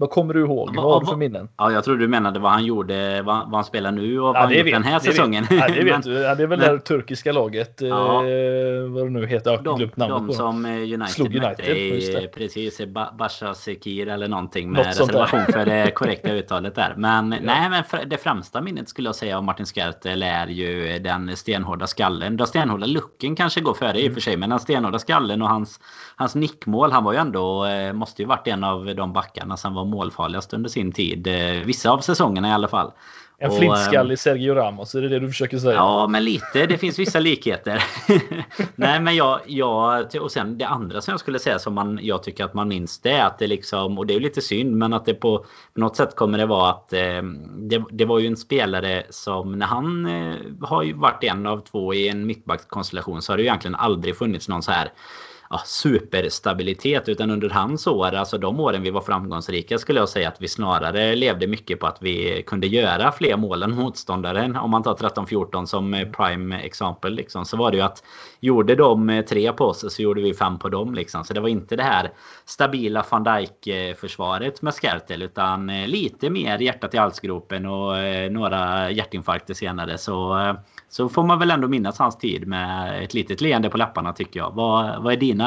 Vad 0.01 0.09
kommer 0.09 0.33
du 0.33 0.39
ihåg? 0.39 0.75
Vad 0.75 0.86
har 0.86 1.00
du 1.00 1.06
för 1.06 1.15
minnen? 1.15 1.50
Ja, 1.57 1.71
jag 1.71 1.83
tror 1.83 1.98
du 1.98 2.07
menade 2.07 2.39
vad 2.39 2.51
han 2.51 2.65
gjorde, 2.65 3.21
vad, 3.21 3.45
vad 3.45 3.53
han 3.53 3.63
spelar 3.63 3.92
nu 3.92 4.19
och 4.19 4.25
vad 4.25 4.36
ja, 4.36 4.39
han 4.39 4.53
gjort 4.53 4.71
den 4.71 4.83
här 4.83 5.00
säsongen. 5.00 5.48
Ja, 5.50 5.68
det 5.68 5.83
vet 5.83 6.03
du. 6.03 6.13
Ja, 6.13 6.36
det 6.36 6.44
är 6.44 6.48
väl 6.48 6.59
men, 6.59 6.75
det 6.75 6.80
turkiska 6.80 7.31
laget. 7.31 7.81
Ja. 7.81 8.25
Eh, 8.27 8.89
vad 8.89 9.06
det 9.06 9.09
nu 9.09 9.27
heter. 9.27 9.51
Jag 9.51 9.63
de, 9.63 9.89
de 9.95 10.27
på. 10.27 10.33
som 10.33 10.65
eh, 10.65 10.71
United, 10.71 11.07
Slog 11.09 11.36
United 11.36 11.77
i, 11.77 12.30
precis. 12.36 12.81
Basha 13.18 13.53
Sekir 13.53 14.07
eller 14.07 14.27
någonting 14.27 14.71
med 14.71 14.86
reservation 14.86 15.45
för 15.45 15.65
det 15.65 15.92
korrekta 15.95 16.31
uttalet 16.31 16.75
där. 16.75 16.94
Men 16.98 17.31
ja. 17.31 17.39
nej, 17.44 17.69
men 17.69 18.09
det 18.09 18.18
främsta 18.18 18.62
minnet 18.62 18.89
skulle 18.89 19.07
jag 19.07 19.15
säga 19.15 19.38
av 19.38 19.44
Martin 19.44 19.65
Skertel 19.65 20.24
är 20.24 20.48
ju 20.48 21.00
den 21.00 21.38
stenhårda 21.38 21.88
skallen. 21.88 22.38
Den 22.38 22.48
stenhårda 22.48 22.86
lucken 22.86 23.36
kanske 23.36 23.62
går 23.62 23.74
före 23.74 23.89
mm. 23.89 23.98
i 23.98 24.01
och 24.01 24.06
mm. 24.06 24.13
för 24.13 24.21
sig. 24.21 24.38
Men 24.38 24.50
den 24.50 24.59
stenhårda 24.59 25.00
skallen 25.00 25.42
och 25.42 25.50
hans, 25.50 25.80
hans 26.15 26.36
nickmål. 26.36 26.92
Han 26.92 27.03
var 27.03 27.13
ju 27.13 27.19
ändå, 27.19 27.65
eh, 27.65 27.94
måste 27.94 28.21
ju 28.21 28.27
varit 28.27 28.48
en 28.48 28.63
av 28.63 28.95
de 28.95 29.13
backarna 29.13 29.57
som 29.57 29.74
var 29.74 29.90
målfarligast 29.91 30.53
under 30.53 30.69
sin 30.69 30.91
tid. 30.91 31.27
Eh, 31.27 31.65
vissa 31.65 31.91
av 31.91 31.99
säsongerna 31.99 32.49
i 32.49 32.51
alla 32.51 32.67
fall. 32.67 32.91
En 33.43 33.51
flintskallig 33.51 34.19
Sergio 34.19 34.53
Ramos, 34.53 34.95
är 34.95 35.01
det 35.01 35.09
det 35.09 35.19
du 35.19 35.27
försöker 35.27 35.57
säga? 35.57 35.75
Ja, 35.75 36.07
men 36.07 36.23
lite. 36.23 36.65
Det 36.65 36.77
finns 36.77 36.99
vissa 36.99 37.19
likheter. 37.19 37.83
Nej, 38.75 38.99
men 38.99 39.15
jag, 39.15 39.39
jag... 39.45 40.05
Och 40.21 40.31
sen 40.31 40.57
det 40.57 40.67
andra 40.67 41.01
som 41.01 41.11
jag 41.11 41.19
skulle 41.19 41.39
säga 41.39 41.59
som 41.59 41.73
man, 41.73 41.99
jag 42.01 42.23
tycker 42.23 42.45
att 42.45 42.53
man 42.53 42.67
minns 42.67 42.99
det 42.99 43.11
är 43.11 43.25
att 43.25 43.39
det 43.39 43.47
liksom... 43.47 43.97
Och 43.97 44.07
det 44.07 44.15
är 44.15 44.19
lite 44.19 44.41
synd, 44.41 44.77
men 44.77 44.93
att 44.93 45.05
det 45.05 45.13
på, 45.13 45.38
på 45.73 45.79
något 45.79 45.95
sätt 45.95 46.15
kommer 46.15 46.38
det 46.38 46.45
vara 46.45 46.69
att... 46.69 46.93
Eh, 46.93 47.21
det, 47.57 47.83
det 47.91 48.05
var 48.05 48.19
ju 48.19 48.27
en 48.27 48.38
spelare 48.38 49.03
som 49.09 49.51
när 49.51 49.65
han 49.65 50.05
eh, 50.05 50.35
har 50.61 50.83
ju 50.83 50.93
varit 50.93 51.23
en 51.23 51.47
av 51.47 51.57
två 51.57 51.93
i 51.93 52.09
en 52.09 52.27
mittbackskonstellation 52.27 53.21
så 53.21 53.31
har 53.31 53.38
det 53.38 53.43
ju 53.43 53.47
egentligen 53.47 53.75
aldrig 53.75 54.17
funnits 54.17 54.47
någon 54.47 54.63
så 54.63 54.71
här 54.71 54.91
ja, 55.51 55.62
superstabilitet. 55.65 57.09
Utan 57.09 57.31
under 57.31 57.50
hans 57.50 57.88
år, 57.88 58.13
alltså 58.13 58.38
de 58.38 58.59
åren 58.59 58.83
vi 58.83 58.89
var 58.89 59.01
framgångsrika 59.01 59.77
skulle 59.77 60.00
jag 60.00 60.09
säga 60.09 60.27
att 60.27 60.42
vi 60.42 60.48
snarare 60.48 61.15
levde 61.15 61.48
mycket 61.48 61.80
på 61.80 61.88
att 61.88 61.98
vi 62.01 62.44
kunde 62.48 62.68
göra 62.68 63.12
fler 63.12 63.38
mål 63.38 63.63
än 63.63 63.75
motståndaren. 63.75 64.56
Om 64.56 64.71
man 64.71 64.83
tar 64.83 64.95
13-14 64.95 65.65
som 65.65 65.94
eh, 65.94 66.07
prime 66.07 66.59
exempel 66.59 67.13
liksom, 67.13 67.45
så 67.45 67.57
var 67.57 67.71
det 67.71 67.77
ju 67.77 67.83
att 67.83 68.03
gjorde 68.39 68.75
de 68.75 69.09
eh, 69.09 69.25
tre 69.25 69.53
på 69.53 69.65
oss 69.65 69.95
så 69.95 70.01
gjorde 70.01 70.21
vi 70.21 70.33
fem 70.33 70.59
på 70.59 70.69
dem. 70.69 70.94
Liksom. 70.94 71.24
Så 71.24 71.33
det 71.33 71.39
var 71.39 71.50
inte 71.50 71.75
det 71.75 71.83
här 71.83 72.12
stabila 72.45 73.06
van 73.09 73.24
Dijk-försvaret 73.24 74.53
eh, 74.53 74.63
med 74.63 74.74
Skertel 74.74 75.21
utan 75.21 75.68
lite 75.68 76.30
mer 76.30 76.59
hjärtat 76.59 76.94
i 76.94 76.98
halsgropen 76.98 77.65
och 77.65 77.94
några 78.31 78.92
hjärtinfarkter 78.92 79.53
senare. 79.53 79.98
Så 79.98 80.38
så 80.92 81.09
får 81.09 81.24
man 81.24 81.39
väl 81.39 81.51
ändå 81.51 81.68
minnas 81.68 82.00
hans 82.00 82.18
tid 82.18 82.48
med 82.48 83.03
ett 83.03 83.13
litet 83.13 83.42
leende 83.42 83.69
på 83.69 83.77
läpparna 83.77 84.13
tycker 84.13 84.39
jag. 84.39 84.51
Vad, 84.51 85.03
vad 85.03 85.13
är 85.13 85.18
dina 85.18 85.40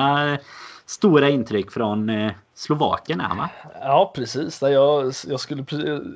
stora 0.87 1.29
intryck 1.29 1.71
från 1.71 2.09
eh, 2.09 2.33
Slovakien 2.57 3.21
är 3.21 3.37
va? 3.37 3.51
Ja 3.81 4.13
precis. 4.15 4.63
Jag, 4.63 5.13
jag, 5.27 5.41
skulle, 5.41 5.65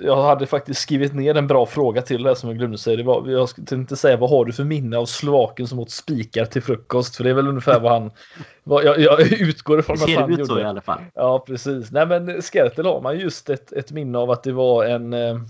jag 0.02 0.22
hade 0.22 0.46
faktiskt 0.46 0.80
skrivit 0.80 1.14
ner 1.14 1.34
en 1.34 1.46
bra 1.46 1.66
fråga 1.66 2.02
till 2.02 2.22
det 2.22 2.36
som 2.36 2.48
jag 2.48 2.58
glömde 2.58 2.78
säga. 2.78 2.96
Det 2.96 3.02
var, 3.02 3.28
jag 3.28 3.48
tänkte 3.66 3.96
säga 3.96 4.16
vad 4.16 4.30
har 4.30 4.44
du 4.44 4.52
för 4.52 4.64
minne 4.64 4.96
av 4.96 5.06
Slovakien 5.06 5.68
som 5.68 5.78
åt 5.78 5.90
spikar 5.90 6.44
till 6.44 6.62
frukost? 6.62 7.16
För 7.16 7.24
det 7.24 7.30
är 7.30 7.34
väl 7.34 7.48
ungefär 7.48 7.80
vad 7.80 7.92
han... 7.92 8.10
Vad, 8.64 8.84
jag, 8.84 9.00
jag 9.00 9.20
utgår 9.32 9.80
ifrån 9.80 9.96
att 9.96 10.14
han 10.14 10.32
ut 10.32 10.38
gjorde. 10.38 10.46
så 10.46 10.58
i 10.58 10.64
alla 10.64 10.80
fall. 10.80 11.00
Ja 11.14 11.44
precis. 11.46 11.90
Nej 11.90 12.06
men 12.06 12.42
Skertel 12.42 12.86
har 12.86 13.00
man 13.00 13.18
just 13.18 13.50
ett, 13.50 13.72
ett 13.72 13.92
minne 13.92 14.18
av 14.18 14.30
att 14.30 14.42
det 14.42 14.52
var 14.52 14.84
en 14.84 15.12
eh, 15.12 15.40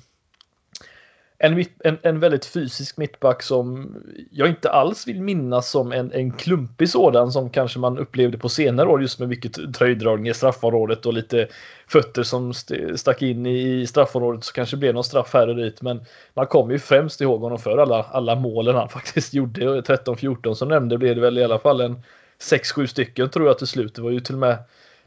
en, 1.41 1.65
en, 1.85 1.99
en 2.03 2.21
väldigt 2.21 2.47
fysisk 2.47 2.97
mittback 2.97 3.43
som 3.43 3.95
jag 4.31 4.49
inte 4.49 4.71
alls 4.71 5.07
vill 5.07 5.21
minnas 5.21 5.71
som 5.71 5.93
en, 5.93 6.13
en 6.13 6.33
klumpig 6.33 6.89
sådan 6.89 7.33
som 7.33 7.51
kanske 7.51 7.79
man 7.79 7.99
upplevde 7.99 8.39
på 8.39 8.49
senare 8.49 8.89
år 8.89 9.01
just 9.03 9.19
med 9.19 9.29
mycket 9.29 9.75
tröjdragning 9.75 10.29
i 10.29 10.35
straffområdet 10.35 11.07
och 11.07 11.13
lite 11.13 11.49
fötter 11.87 12.23
som 12.23 12.51
st 12.51 12.99
stack 12.99 13.23
in 13.23 13.47
i 13.47 13.87
straffområdet 13.87 14.45
så 14.45 14.53
kanske 14.53 14.77
det 14.77 14.81
blev 14.81 14.95
någon 14.95 15.05
straff 15.05 15.35
här 15.35 15.49
och 15.49 15.57
dit 15.57 15.83
men 15.83 16.01
man 16.35 16.47
kommer 16.47 16.73
ju 16.73 16.79
främst 16.79 17.21
ihåg 17.21 17.41
honom 17.41 17.59
för 17.59 17.79
alla, 17.79 18.03
alla 18.03 18.35
målen 18.35 18.75
han 18.75 18.89
faktiskt 18.99 19.35
gjorde 19.35 19.81
13-14 19.81 20.55
som 20.55 20.69
nämnde 20.69 20.99
blev 20.99 21.15
det 21.15 21.21
väl 21.21 21.39
i 21.39 21.45
alla 21.45 21.59
fall 21.59 21.81
en 21.81 22.03
6-7 22.39 22.87
stycken 22.87 23.31
tror 23.31 23.47
jag 23.47 23.59
till 23.59 23.67
slut. 23.67 23.95
Det 23.95 24.03
var 24.03 24.11
ju 24.11 24.21
till 24.21 24.35
och 24.35 24.41
med 24.41 24.59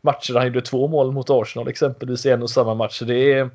matcher 0.02 0.34
där 0.34 0.40
han 0.40 0.48
gjorde 0.48 0.62
två 0.62 0.88
mål 0.88 1.12
mot 1.12 1.30
Arsenal 1.30 1.68
exempelvis 1.68 2.26
i 2.26 2.30
en 2.30 2.44
och 2.44 2.50
samma 2.50 2.74
match. 2.74 3.02
Det 3.06 3.34
är 3.34 3.50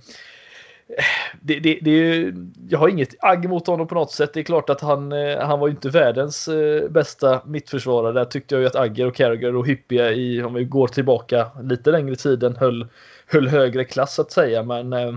det, 1.41 1.61
det, 1.61 1.79
det, 1.83 2.33
jag 2.69 2.79
har 2.79 2.89
inget 2.89 3.15
agg 3.25 3.49
mot 3.49 3.67
honom 3.67 3.87
på 3.87 3.95
något 3.95 4.13
sätt. 4.13 4.33
Det 4.35 4.41
är 4.41 4.45
klart 4.45 4.71
att 4.71 4.81
han, 4.81 5.13
eh, 5.13 5.39
han 5.39 5.61
var 5.61 5.69
inte 5.69 5.89
världens 5.89 6.49
eh, 6.49 6.89
bästa 6.89 7.41
mittförsvarare. 7.45 8.13
Där 8.13 8.25
tyckte 8.25 8.55
jag 8.55 8.63
ju 8.63 8.67
att 8.67 8.77
Agger 8.77 9.07
och 9.07 9.15
Carragher 9.15 9.57
och 9.57 9.67
Hyppie 9.67 10.13
i, 10.13 10.43
om 10.43 10.55
vi 10.55 10.65
går 10.65 10.89
tillbaka 10.89 11.51
lite 11.63 11.91
längre 11.91 12.17
tiden, 12.17 12.57
höll, 12.57 12.87
höll 13.27 13.49
högre 13.49 13.85
klass 13.85 14.15
så 14.15 14.23
att 14.23 14.33
säga. 14.33 14.63
Men 14.63 14.93
eh, 14.93 15.15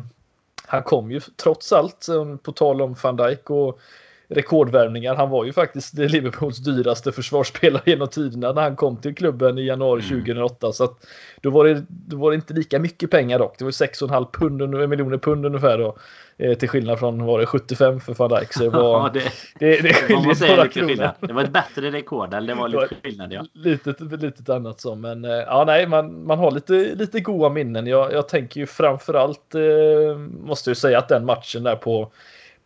han 0.66 0.84
kom 0.84 1.12
ju 1.12 1.20
trots 1.20 1.74
allt, 1.74 2.08
eh, 2.08 2.36
på 2.36 2.52
tal 2.52 2.82
om 2.82 2.96
van 3.04 3.18
Dijk 3.18 3.50
och 3.50 3.80
rekordvärvningar. 4.30 5.16
Han 5.16 5.30
var 5.30 5.46
ju 5.46 5.54
faktiskt 5.54 5.94
Liverpools 5.94 6.58
dyraste 6.58 7.12
försvarsspelare 7.12 7.82
genom 7.86 8.08
tiderna 8.08 8.54
när 8.54 8.62
han 8.62 8.76
kom 8.76 8.98
till 8.98 9.16
klubben 9.16 9.58
i 9.58 9.66
januari 9.66 10.02
2008. 10.02 10.68
Mm. 10.68 10.74
Så 10.74 10.84
att 10.84 11.08
då, 11.42 11.50
var 11.50 11.66
det, 11.66 11.86
då 11.90 12.18
var 12.18 12.32
det 12.32 12.36
inte 12.36 12.54
lika 12.54 12.80
mycket 12.80 13.12
pengar 13.12 13.40
dock. 13.40 13.58
Det 13.58 13.64
var 13.64 13.72
6,5 13.72 14.28
pund, 14.32 14.90
miljoner 14.90 15.18
pund 15.18 15.46
ungefär 15.46 15.78
då. 15.78 15.98
Eh, 16.38 16.54
till 16.54 16.70
skillnad 16.70 17.00
från 17.00 17.26
var 17.26 17.40
det 17.40 17.46
75 17.46 18.00
för 18.00 18.14
van 18.14 18.30
Dijk. 18.30 18.54
Så 18.54 18.64
det, 18.64 18.70
var, 18.70 19.00
ja, 19.00 19.10
det, 19.14 19.24
det, 19.60 19.82
det 19.82 19.94
skiljer 19.94 20.56
några 20.56 20.68
kronor. 20.68 21.10
Det 21.28 21.34
var 21.34 21.44
ett 21.44 21.54
bättre 21.54 21.92
rekord. 21.92 22.34
Eller 22.34 22.48
det 22.56 22.60
var 22.60 22.68
lite 22.68 22.96
skillnad 23.04 23.34
ja. 23.34 23.46
Litet, 23.54 24.02
litet 24.02 24.50
annat 24.50 24.82
så. 24.82 24.96
Men 24.96 25.26
eh, 25.26 25.32
ja, 25.32 25.64
nej, 25.68 25.88
man, 25.88 26.26
man 26.26 26.40
har 26.40 26.52
lite, 26.52 26.74
lite 26.74 27.20
goda 27.20 27.50
minnen. 27.50 27.88
Jag, 27.88 28.14
jag 28.14 28.28
tänker 28.28 28.60
ju 28.60 28.66
framförallt 28.66 29.56
eh, 29.56 30.18
måste 30.44 30.70
jag 30.70 30.78
säga 30.78 30.98
att 30.98 31.08
den 31.08 31.26
matchen 31.26 31.64
där 31.64 31.76
på 31.76 32.12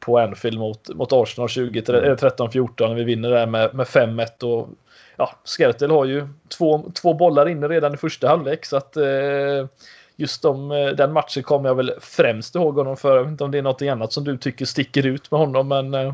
på 0.05 0.19
Anfield 0.19 0.59
mot, 0.59 0.89
mot 0.89 1.13
Arsenal 1.13 1.47
2013-14 1.47 2.87
när 2.87 2.95
vi 2.95 3.03
vinner 3.03 3.29
där 3.29 3.45
med, 3.45 3.75
med 3.75 3.85
5-1 3.85 4.43
och 4.43 4.69
ja, 5.17 5.33
Skertel 5.43 5.91
har 5.91 6.05
ju 6.05 6.27
två, 6.57 6.91
två 7.01 7.13
bollar 7.13 7.49
inne 7.49 7.67
redan 7.67 7.93
i 7.93 7.97
första 7.97 8.27
halvlek 8.27 8.65
så 8.65 8.77
att 8.77 8.97
eh, 8.97 9.67
just 10.15 10.41
de, 10.41 10.71
eh, 10.71 10.87
den 10.87 11.13
matchen 11.13 11.43
kommer 11.43 11.69
jag 11.69 11.75
väl 11.75 11.93
främst 12.01 12.55
ihåg 12.55 12.75
honom 12.75 12.97
för. 12.97 13.15
Jag 13.15 13.23
vet 13.23 13.31
inte 13.31 13.43
om 13.43 13.51
det 13.51 13.57
är 13.57 13.61
något 13.61 13.81
annat 13.81 14.13
som 14.13 14.23
du 14.23 14.37
tycker 14.37 14.65
sticker 14.65 15.05
ut 15.05 15.31
med 15.31 15.39
honom 15.39 15.67
men 15.67 15.93
eh, 15.93 16.13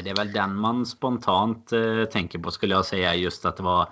det 0.00 0.10
är 0.10 0.16
väl 0.16 0.32
den 0.32 0.56
man 0.56 0.86
spontant 0.86 1.72
eh, 1.72 2.04
tänker 2.04 2.38
på 2.38 2.50
skulle 2.50 2.74
jag 2.74 2.84
säga. 2.84 3.14
Just 3.14 3.44
att 3.44 3.56
det 3.56 3.62
var 3.62 3.88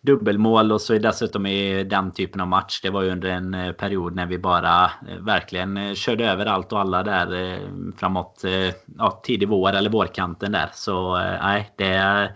dubbelmål 0.00 0.72
och 0.72 0.80
så 0.80 0.98
dessutom 0.98 1.46
i 1.46 1.84
den 1.84 2.10
typen 2.10 2.40
av 2.40 2.48
match. 2.48 2.80
Det 2.82 2.90
var 2.90 3.02
ju 3.02 3.10
under 3.10 3.28
en 3.28 3.54
eh, 3.54 3.72
period 3.72 4.14
när 4.14 4.26
vi 4.26 4.38
bara 4.38 4.84
eh, 4.84 5.16
verkligen 5.20 5.76
eh, 5.76 5.94
körde 5.94 6.30
över 6.30 6.46
allt 6.46 6.72
och 6.72 6.80
alla 6.80 7.02
där 7.02 7.52
eh, 7.52 7.58
framåt 7.96 8.44
eh, 8.44 8.74
ja, 8.98 9.20
tidig 9.22 9.48
vår 9.48 9.72
eller 9.72 9.90
vårkanten 9.90 10.52
där. 10.52 10.70
Så 10.72 11.18
nej, 11.18 11.72
det, 11.76 12.32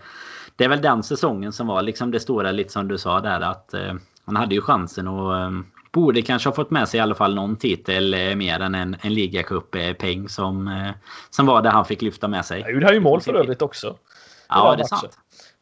det 0.55 0.63
är 0.63 0.69
väl 0.69 0.81
den 0.81 1.03
säsongen 1.03 1.53
som 1.53 1.67
var 1.67 1.81
liksom 1.81 2.11
det 2.11 2.19
stora, 2.19 2.51
lite 2.51 2.71
som 2.71 2.87
du 2.87 2.97
sa 2.97 3.21
där 3.21 3.41
att 3.41 3.73
han 4.25 4.35
hade 4.35 4.55
ju 4.55 4.61
chansen 4.61 5.07
att 5.07 5.51
borde 5.95 6.21
kanske 6.21 6.49
ha 6.49 6.55
fått 6.55 6.71
med 6.71 6.89
sig 6.89 6.97
i 6.97 7.01
alla 7.01 7.15
fall 7.15 7.35
någon 7.35 7.55
titel 7.55 8.35
mer 8.35 8.59
än 8.59 8.75
en, 8.75 8.95
en 9.01 9.13
ligacup-peng 9.13 10.29
som, 10.29 10.83
som 11.29 11.45
var 11.45 11.61
det 11.61 11.69
han 11.69 11.85
fick 11.85 12.01
lyfta 12.01 12.27
med 12.27 12.45
sig. 12.45 12.61
Han 12.61 12.73
gjorde 12.73 12.93
ju 12.93 12.99
mål 12.99 13.21
för 13.21 13.33
övrigt 13.33 13.61
också. 13.61 13.95
Ja, 14.49 14.75
det 14.75 14.83
är 14.83 14.87
sant 14.87 15.17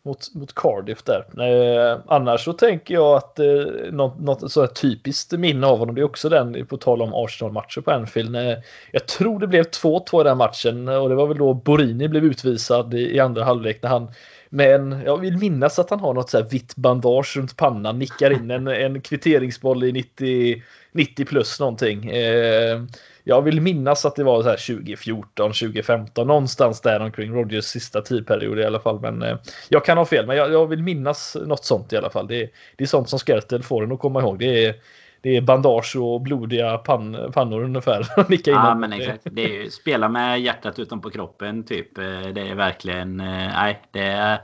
mot, 0.06 0.36
mot 0.36 0.56
Cardiff 0.56 1.04
där. 1.04 1.26
Eh, 1.42 2.00
annars 2.08 2.44
så 2.44 2.54
tänker 2.54 2.94
jag 2.94 3.18
att 3.18 3.40
eh, 3.40 3.46
något, 3.92 4.20
något 4.20 4.52
så 4.52 4.68
typiskt 4.68 5.32
minne 5.32 5.68
av 5.68 5.78
honom, 5.78 5.96
det 5.96 6.02
är 6.02 6.06
också 6.06 6.30
den 6.30 6.66
på 6.66 6.78
tal 6.78 7.02
om 7.02 7.14
Arsenal-matcher 7.14 7.82
på 7.82 7.92
Anfield. 7.92 8.36
Eh, 8.36 8.58
jag 8.92 9.08
tror 9.08 9.40
det 9.40 9.48
blev 9.48 9.64
2-2 9.64 10.22
i 10.22 10.24
den 10.24 10.38
matchen 10.38 10.88
och 10.88 11.10
det 11.10 11.16
var 11.16 11.28
väl 11.28 11.38
då 11.38 11.54
Borini 11.54 12.08
blev 12.08 12.26
utvisad 12.26 12.94
i, 12.94 13.16
i 13.16 13.20
andra 13.20 13.44
halvlek 13.44 13.84
när 13.84 13.90
han 13.90 14.12
men 14.56 15.02
jag 15.06 15.18
vill 15.18 15.38
minnas 15.38 15.80
att 15.80 15.90
han 15.90 16.00
har 16.00 16.14
något 16.14 16.30
så 16.30 16.38
här 16.38 16.50
vitt 16.50 16.76
bandage 16.76 17.38
runt 17.38 17.58
pannan, 17.58 18.00
nickar 18.00 18.32
in 18.32 18.52
en, 18.52 18.68
en 18.68 19.02
kvitteringsboll 19.02 19.84
i 19.84 19.92
90, 19.92 20.64
90 20.92 21.26
plus 21.26 21.60
någonting. 21.60 22.10
Eh, 22.10 22.84
jag 23.24 23.42
vill 23.42 23.62
minnas 23.62 24.06
att 24.06 24.16
det 24.16 24.24
var 24.24 24.44
så 24.44 24.50
här 24.50 24.76
2014, 24.76 25.54
2015, 25.54 26.28
någonstans 26.28 26.82
där 26.82 27.00
omkring 27.00 27.34
Rogers 27.34 27.66
sista 27.66 28.02
tidperiod 28.02 28.60
i 28.60 28.66
alla 28.66 28.80
fall. 28.80 29.00
Men 29.00 29.22
eh, 29.22 29.38
jag 29.70 29.86
kan 29.86 29.98
ha 29.98 30.06
fel, 30.06 30.28
men 30.28 30.38
jag, 30.38 30.54
jag, 30.54 30.68
vill 30.68 30.84
minnas 30.84 31.38
något 31.46 31.66
sånt 31.66 31.94
i 31.94 31.98
alla 31.98 32.10
fall. 32.10 32.28
Det, 32.28 32.50
det 32.76 32.84
är 32.84 32.88
sånt 32.88 33.10
som 33.10 33.20
Skertel 33.20 33.64
får 33.64 33.84
en 33.84 33.92
att 33.92 34.00
komma 34.00 34.22
ihåg. 34.22 34.40
Det 34.40 34.66
är, 34.66 34.76
det 35.24 35.38
är 35.38 35.42
bandage 35.42 35.96
och 35.96 36.22
blodiga 36.22 36.78
pan, 36.78 37.32
pannor 37.34 37.64
ungefär. 37.64 38.30
Nicka 38.30 38.52
ja, 38.52 38.76
men 38.76 38.94
exakt. 38.94 39.28
Det 39.32 39.44
är 39.44 39.64
ju 39.64 39.70
spela 39.70 40.10
med 40.10 40.42
hjärtat 40.42 40.80
utanpå 40.80 41.10
kroppen 41.10 41.64
typ. 41.64 41.98
Eh, 41.98 42.04
det 42.04 42.42
är 42.42 42.56
verkligen, 42.56 43.20
eh, 43.20 43.26
nej, 43.26 43.82
det 43.92 44.00
är, 44.00 44.42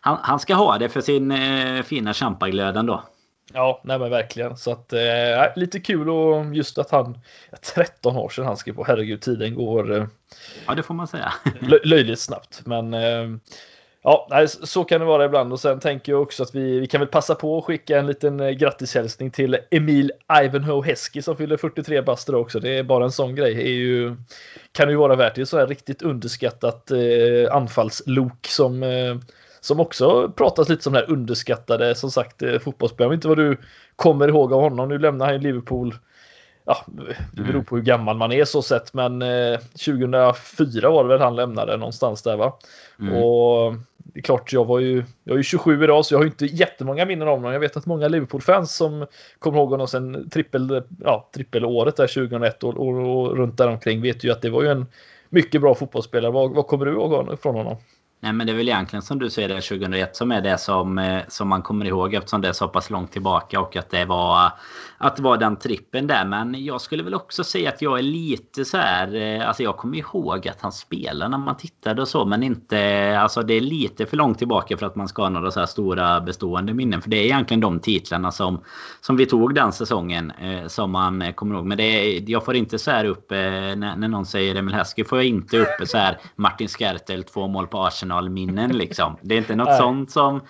han, 0.00 0.18
han 0.22 0.38
ska 0.38 0.54
ha 0.54 0.78
det 0.78 0.88
för 0.88 1.00
sin 1.00 1.30
eh, 1.30 1.82
fina 1.82 2.14
champaglöd 2.14 2.76
ändå. 2.76 3.04
Ja, 3.52 3.80
nej 3.84 3.98
men 3.98 4.10
verkligen. 4.10 4.56
Så 4.56 4.72
att 4.72 4.92
eh, 4.92 5.00
lite 5.56 5.80
kul 5.80 6.10
och 6.10 6.54
just 6.54 6.78
att 6.78 6.90
han 6.90 7.18
13 7.74 8.16
år 8.16 8.28
sedan 8.28 8.46
han 8.46 8.56
skrev 8.56 8.74
på. 8.74 8.84
Herregud, 8.84 9.20
tiden 9.20 9.54
går. 9.54 9.96
Eh, 9.96 10.06
ja, 10.66 10.74
det 10.74 10.82
får 10.82 10.94
man 10.94 11.06
säga. 11.06 11.32
löjligt 11.84 12.20
snabbt, 12.20 12.62
men 12.66 12.94
eh, 12.94 13.28
ja, 14.02 14.46
så 14.46 14.84
kan 14.84 15.00
det 15.00 15.06
vara 15.06 15.24
ibland. 15.24 15.52
Och 15.52 15.60
sen 15.60 15.80
tänker 15.80 16.12
jag 16.12 16.22
också 16.22 16.42
att 16.42 16.54
vi, 16.54 16.80
vi 16.80 16.86
kan 16.86 17.00
väl 17.00 17.08
passa 17.08 17.34
på 17.34 17.58
att 17.58 17.64
skicka 17.64 17.98
en 17.98 18.06
liten 18.06 18.40
eh, 18.40 18.50
grattishälsning 18.50 19.30
till 19.30 19.58
Emil 19.70 20.12
Ivanhoe 20.42 20.86
Heskey 20.86 21.22
som 21.22 21.36
fyller 21.36 21.56
43 21.56 22.02
bast 22.02 22.28
också. 22.28 22.60
Det 22.60 22.78
är 22.78 22.82
bara 22.82 23.04
en 23.04 23.12
sån 23.12 23.34
grej. 23.34 23.54
Det 23.54 23.62
är 23.62 23.72
ju, 23.72 24.16
kan 24.72 24.90
ju 24.90 24.96
vara 24.96 25.16
värt 25.16 25.34
det. 25.34 25.46
så 25.46 25.58
här 25.58 25.66
riktigt 25.66 26.02
underskattat 26.02 26.90
eh, 26.90 27.54
anfallslok 27.54 28.46
som 28.46 28.82
eh, 28.82 29.16
som 29.60 29.80
också 29.80 30.32
pratas 30.36 30.68
lite 30.68 30.82
som 30.82 30.92
den 30.92 31.02
här 31.02 31.10
underskattade, 31.10 31.94
som 31.94 32.10
sagt, 32.10 32.42
eh, 32.42 32.58
fotbollsspelare. 32.58 33.06
Jag 33.06 33.10
vet 33.10 33.16
inte 33.16 33.28
vad 33.28 33.38
du 33.38 33.56
kommer 33.96 34.28
ihåg 34.28 34.52
av 34.52 34.60
honom. 34.60 34.88
Nu 34.88 34.98
lämnar 34.98 35.26
han 35.26 35.34
ju 35.34 35.40
Liverpool. 35.40 35.94
Ja, 36.70 36.84
det 37.32 37.42
beror 37.42 37.62
på 37.62 37.76
hur 37.76 37.82
gammal 37.82 38.16
man 38.16 38.32
är 38.32 38.44
så 38.44 38.62
sett, 38.62 38.94
men 38.94 39.22
eh, 39.22 39.58
2004 39.58 40.90
var 40.90 41.04
det 41.04 41.08
väl 41.08 41.20
han 41.20 41.36
lämnade 41.36 41.76
någonstans 41.76 42.22
där 42.22 42.36
va? 42.36 42.58
Mm. 43.00 43.14
Och 43.14 43.74
det 43.96 44.20
är 44.20 44.22
klart, 44.22 44.52
jag 44.52 44.64
var 44.64 44.78
ju, 44.78 45.04
jag 45.24 45.32
är 45.34 45.36
ju 45.36 45.42
27 45.42 45.84
idag 45.84 46.06
så 46.06 46.14
jag 46.14 46.18
har 46.18 46.26
inte 46.26 46.46
jättemånga 46.46 47.04
minnen 47.04 47.28
av 47.28 47.36
honom. 47.36 47.52
Jag 47.52 47.60
vet 47.60 47.76
att 47.76 47.86
många 47.86 48.08
Liverpool-fans 48.08 48.74
som 48.74 49.06
kommer 49.38 49.58
ihåg 49.58 49.70
honom 49.70 49.88
sen 49.88 50.30
trippel, 50.30 50.82
ja, 51.04 51.30
trippelåret 51.34 51.96
där 51.96 52.06
2001 52.06 52.64
och, 52.64 52.76
och, 52.76 52.88
och 52.88 53.36
runt 53.36 53.58
där 53.58 53.68
omkring 53.68 54.02
vet 54.02 54.24
ju 54.24 54.32
att 54.32 54.42
det 54.42 54.50
var 54.50 54.62
ju 54.62 54.68
en 54.68 54.86
mycket 55.28 55.60
bra 55.60 55.74
fotbollsspelare. 55.74 56.32
Vad, 56.32 56.54
vad 56.54 56.66
kommer 56.66 56.86
du 56.86 56.92
ihåg 56.92 57.40
från 57.42 57.54
honom? 57.54 57.76
Nej 58.22 58.32
men 58.32 58.46
det 58.46 58.52
är 58.52 58.56
väl 58.56 58.68
egentligen 58.68 59.02
som 59.02 59.18
du 59.18 59.30
säger 59.30 59.48
det 59.48 59.60
2001 59.60 60.16
som 60.16 60.32
är 60.32 60.40
det 60.40 60.58
som, 60.58 60.98
eh, 60.98 61.22
som 61.28 61.48
man 61.48 61.62
kommer 61.62 61.84
ihåg 61.84 62.14
eftersom 62.14 62.40
det 62.40 62.48
är 62.48 62.52
så 62.52 62.68
pass 62.68 62.90
långt 62.90 63.12
tillbaka 63.12 63.60
och 63.60 63.76
att 63.76 63.90
det 63.90 64.04
var 64.04 64.52
att 64.98 65.16
det 65.16 65.22
var 65.22 65.36
den 65.36 65.56
trippen 65.56 66.06
där. 66.06 66.24
Men 66.24 66.64
jag 66.64 66.80
skulle 66.80 67.02
väl 67.02 67.14
också 67.14 67.44
säga 67.44 67.68
att 67.68 67.82
jag 67.82 67.98
är 67.98 68.02
lite 68.02 68.64
så 68.64 68.76
här. 68.76 69.14
Eh, 69.14 69.48
alltså 69.48 69.62
jag 69.62 69.76
kommer 69.76 69.98
ihåg 69.98 70.48
att 70.48 70.60
han 70.60 70.72
spelade 70.72 71.30
när 71.30 71.38
man 71.38 71.56
tittade 71.56 72.02
och 72.02 72.08
så 72.08 72.24
men 72.24 72.42
inte. 72.42 73.18
Alltså 73.20 73.42
det 73.42 73.54
är 73.54 73.60
lite 73.60 74.06
för 74.06 74.16
långt 74.16 74.38
tillbaka 74.38 74.76
för 74.76 74.86
att 74.86 74.96
man 74.96 75.08
ska 75.08 75.22
ha 75.22 75.28
några 75.28 75.50
så 75.50 75.60
här 75.60 75.66
stora 75.66 76.20
bestående 76.20 76.74
minnen. 76.74 77.02
För 77.02 77.10
det 77.10 77.16
är 77.16 77.24
egentligen 77.24 77.60
de 77.60 77.80
titlarna 77.80 78.32
som, 78.32 78.60
som 79.00 79.16
vi 79.16 79.26
tog 79.26 79.54
den 79.54 79.72
säsongen 79.72 80.30
eh, 80.30 80.66
som 80.66 80.90
man 80.90 81.32
kommer 81.32 81.54
ihåg. 81.54 81.66
Men 81.66 81.78
det 81.78 81.84
är, 81.84 82.30
jag 82.30 82.44
får 82.44 82.56
inte 82.56 82.78
så 82.78 82.90
här 82.90 83.04
upp 83.04 83.30
när, 83.30 83.96
när 83.96 84.08
någon 84.08 84.26
säger 84.26 84.54
Emil 84.54 84.74
Häske 84.74 85.04
får 85.04 85.18
jag 85.18 85.26
inte 85.26 85.58
upp 85.58 85.88
så 85.88 85.98
här 85.98 86.18
Martin 86.36 86.68
Skertel 86.68 87.22
två 87.24 87.48
mål 87.48 87.66
på 87.66 87.78
Arsenal 87.86 88.09
Arsenal-minnen 88.10 88.78
liksom. 88.78 89.16
Det 89.22 89.34
är 89.34 89.38
inte 89.38 89.56
något 89.56 89.76
sånt 89.76 90.10
som 90.10 90.40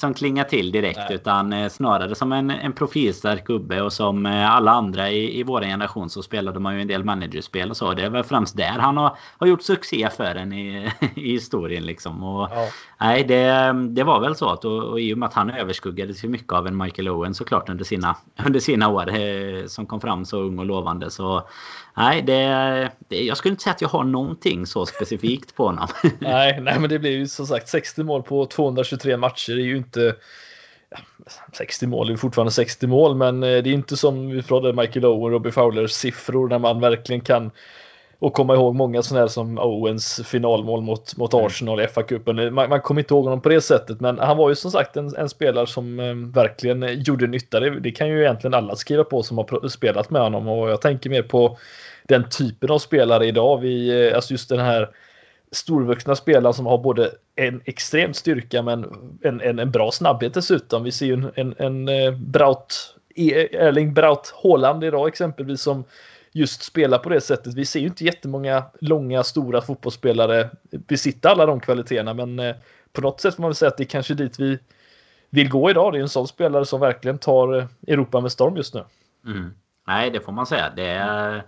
som 0.00 0.14
klingar 0.14 0.44
till 0.44 0.72
direkt. 0.72 0.98
Nej. 0.98 1.14
Utan 1.14 1.52
eh, 1.52 1.68
snarare 1.68 2.14
som 2.14 2.32
en, 2.32 2.50
en 2.50 2.72
profilstark 2.72 3.44
gubbe. 3.46 3.82
Och 3.82 3.92
som 3.92 4.26
eh, 4.26 4.50
alla 4.50 4.70
andra 4.70 5.10
i, 5.10 5.40
i 5.40 5.42
vår 5.42 5.60
generation 5.60 6.10
så 6.10 6.22
spelade 6.22 6.60
man 6.60 6.74
ju 6.74 6.80
en 6.80 6.88
del 6.88 7.04
managerspel 7.04 7.70
och 7.70 7.76
så. 7.76 7.94
Det 7.94 8.02
är 8.02 8.10
väl 8.10 8.24
främst 8.24 8.56
där 8.56 8.78
han 8.78 8.96
har, 8.96 9.16
har 9.38 9.46
gjort 9.46 9.62
succé 9.62 10.08
för 10.16 10.34
en 10.34 10.52
i, 10.52 10.90
i 11.14 11.32
historien. 11.32 11.86
Liksom. 11.86 12.22
Och, 12.22 12.48
ja. 12.50 12.68
Nej, 13.00 13.24
det, 13.24 13.72
det 13.88 14.04
var 14.04 14.20
väl 14.20 14.36
så. 14.36 14.48
Att, 14.48 14.64
och, 14.64 14.84
och 14.84 15.00
i 15.00 15.14
och 15.14 15.18
med 15.18 15.26
att 15.26 15.34
han 15.34 15.50
överskuggades 15.50 16.24
ju 16.24 16.28
mycket 16.28 16.52
av 16.52 16.66
en 16.66 16.76
Michael 16.76 17.08
Owen 17.08 17.34
såklart 17.34 17.68
under 17.68 17.84
sina, 17.84 18.16
under 18.46 18.60
sina 18.60 18.88
år. 18.88 19.18
Eh, 19.18 19.66
som 19.66 19.86
kom 19.86 20.00
fram 20.00 20.24
så 20.24 20.40
ung 20.40 20.58
och 20.58 20.66
lovande. 20.66 21.10
Så 21.10 21.48
nej, 21.96 22.22
det, 22.22 22.90
det, 23.08 23.24
jag 23.24 23.36
skulle 23.36 23.52
inte 23.52 23.62
säga 23.62 23.74
att 23.74 23.82
jag 23.82 23.88
har 23.88 24.04
någonting 24.04 24.66
så 24.66 24.86
specifikt 24.86 25.54
på 25.54 25.66
honom. 25.66 25.88
nej, 26.18 26.60
nej, 26.60 26.78
men 26.80 26.90
det 26.90 26.98
blir 26.98 27.10
ju 27.10 27.26
som 27.26 27.46
sagt 27.46 27.68
60 27.68 28.02
mål 28.02 28.22
på 28.22 28.46
223 28.46 29.16
matcher. 29.16 29.52
Det 29.52 29.62
är 29.62 29.66
ju 29.66 29.76
inte 29.88 30.14
60 31.52 31.86
mål 31.86 32.10
är 32.10 32.16
fortfarande 32.16 32.52
60 32.52 32.86
mål, 32.86 33.16
men 33.16 33.42
eh, 33.42 33.62
det 33.62 33.70
är 33.70 33.74
inte 33.74 33.96
som 33.96 34.30
vi 34.30 34.42
pratade 34.42 34.72
Michael 34.82 35.06
Owen, 35.06 35.32
Robbie 35.32 35.50
Fowlers 35.50 35.90
siffror 35.90 36.48
när 36.48 36.58
man 36.58 36.80
verkligen 36.80 37.20
kan 37.20 37.50
och 38.20 38.32
komma 38.32 38.54
ihåg 38.54 38.74
många 38.74 39.02
sådana 39.02 39.20
här 39.20 39.28
som 39.28 39.58
Owens 39.58 40.20
finalmål 40.24 40.82
mot, 40.82 41.16
mot 41.16 41.32
mm. 41.32 41.46
Arsenal 41.46 41.80
i 41.80 41.86
FA-cupen. 41.86 42.50
Man, 42.50 42.68
man 42.68 42.80
kommer 42.80 43.00
inte 43.00 43.14
ihåg 43.14 43.24
honom 43.24 43.40
på 43.40 43.48
det 43.48 43.60
sättet, 43.60 44.00
men 44.00 44.18
han 44.18 44.36
var 44.36 44.48
ju 44.48 44.54
som 44.54 44.70
sagt 44.70 44.96
en, 44.96 45.16
en 45.16 45.28
spelare 45.28 45.66
som 45.66 46.00
eh, 46.00 46.14
verkligen 46.14 47.02
gjorde 47.02 47.26
nytta. 47.26 47.60
Det, 47.60 47.80
det, 47.80 47.90
kan 47.90 48.08
ju 48.08 48.20
egentligen 48.20 48.54
alla 48.54 48.76
skriva 48.76 49.04
på 49.04 49.22
som 49.22 49.38
har 49.38 49.68
spelat 49.68 50.10
med 50.10 50.22
honom 50.22 50.48
och 50.48 50.70
jag 50.70 50.80
tänker 50.80 51.10
mer 51.10 51.22
på 51.22 51.58
den 52.08 52.28
typen 52.28 52.70
av 52.70 52.78
spelare 52.78 53.26
idag. 53.26 53.60
Vi, 53.60 54.06
eh, 54.08 54.16
alltså 54.16 54.32
just 54.32 54.48
den 54.48 54.60
här 54.60 54.88
storvuxna 55.52 56.16
spelare 56.16 56.52
som 56.52 56.66
har 56.66 56.78
både 56.78 57.10
en 57.36 57.60
extrem 57.64 58.14
styrka 58.14 58.62
men 58.62 58.84
en, 59.22 59.40
en, 59.40 59.58
en 59.58 59.70
bra 59.70 59.90
snabbhet 59.92 60.34
dessutom. 60.34 60.84
Vi 60.84 60.92
ser 60.92 61.06
ju 61.06 61.12
en, 61.12 61.32
en, 61.34 61.54
en 61.58 61.88
eh, 61.88 62.12
Braut, 62.12 62.96
e, 63.14 63.56
Erling 63.56 63.94
Braut 63.94 64.34
Haaland 64.42 64.84
idag 64.84 65.08
exempelvis 65.08 65.62
som 65.62 65.84
just 66.32 66.62
spelar 66.62 66.98
på 66.98 67.08
det 67.08 67.20
sättet. 67.20 67.54
Vi 67.54 67.66
ser 67.66 67.80
ju 67.80 67.86
inte 67.86 68.04
jättemånga 68.04 68.64
långa 68.80 69.24
stora 69.24 69.60
fotbollsspelare 69.60 70.50
besitta 70.70 71.30
alla 71.30 71.46
de 71.46 71.60
kvaliteterna 71.60 72.14
men 72.14 72.38
eh, 72.38 72.56
på 72.92 73.00
något 73.00 73.20
sätt 73.20 73.34
får 73.34 73.42
man 73.42 73.48
väl 73.48 73.56
säga 73.56 73.68
att 73.68 73.76
det 73.76 73.82
är 73.82 73.88
kanske 73.88 74.14
dit 74.14 74.40
vi 74.40 74.58
vill 75.30 75.48
gå 75.48 75.70
idag. 75.70 75.92
Det 75.92 75.98
är 75.98 76.02
en 76.02 76.08
sån 76.08 76.28
spelare 76.28 76.64
som 76.64 76.80
verkligen 76.80 77.18
tar 77.18 77.58
eh, 77.58 77.66
Europa 77.86 78.20
med 78.20 78.32
storm 78.32 78.56
just 78.56 78.74
nu. 78.74 78.84
Mm. 79.26 79.50
Nej, 79.86 80.10
det 80.10 80.20
får 80.20 80.32
man 80.32 80.46
säga. 80.46 80.72
Det 80.76 80.86
är 80.86 81.42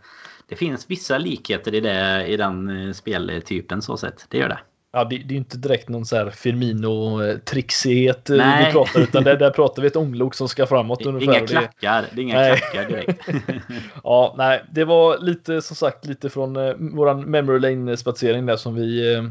det 0.51 0.57
finns 0.57 0.91
vissa 0.91 1.19
likheter 1.19 1.75
i, 1.75 1.81
det, 1.81 2.27
i 2.27 2.37
den 2.37 2.87
eh, 2.87 2.93
speltypen 2.93 3.83
så 3.83 3.97
sett. 3.97 4.27
Det 4.29 4.39
gör 4.39 4.49
det. 4.49 4.59
Ja, 4.93 5.05
det, 5.05 5.19
det 5.19 5.35
är 5.35 5.39
inte 5.39 5.57
direkt 5.57 5.89
någon 5.89 6.07
så 6.07 6.17
här 6.17 6.31
Firmino-trixighet 6.31 8.31
eh, 8.31 8.67
vi 8.67 8.73
pratar 8.73 9.01
utan 9.01 9.25
där, 9.25 9.37
där 9.37 9.51
pratar 9.51 9.83
vi 9.83 9.89
ett 9.89 9.97
ånglok 9.97 10.35
som 10.35 10.49
ska 10.49 10.67
framåt 10.67 11.03
det, 11.03 11.09
ungefär. 11.09 11.39
Inga 11.39 11.47
klackar, 11.47 12.05
det 12.13 12.21
är 12.21 12.23
inga 12.23 12.35
nej. 12.35 12.57
klackar 12.57 12.89
direkt. 12.89 13.29
ja, 14.05 14.35
nej, 14.39 14.65
det 14.73 14.85
var 14.85 15.19
lite 15.19 15.63
som 15.63 15.77
sagt 15.77 16.07
lite 16.07 16.31
från 16.31 16.57
eh, 16.57 16.75
våran 16.79 17.21
memory 17.21 17.59
lane-spatsering 17.59 18.47
där 18.47 18.57
som 18.57 18.75
vi 18.75 19.15
eh, 19.15 19.23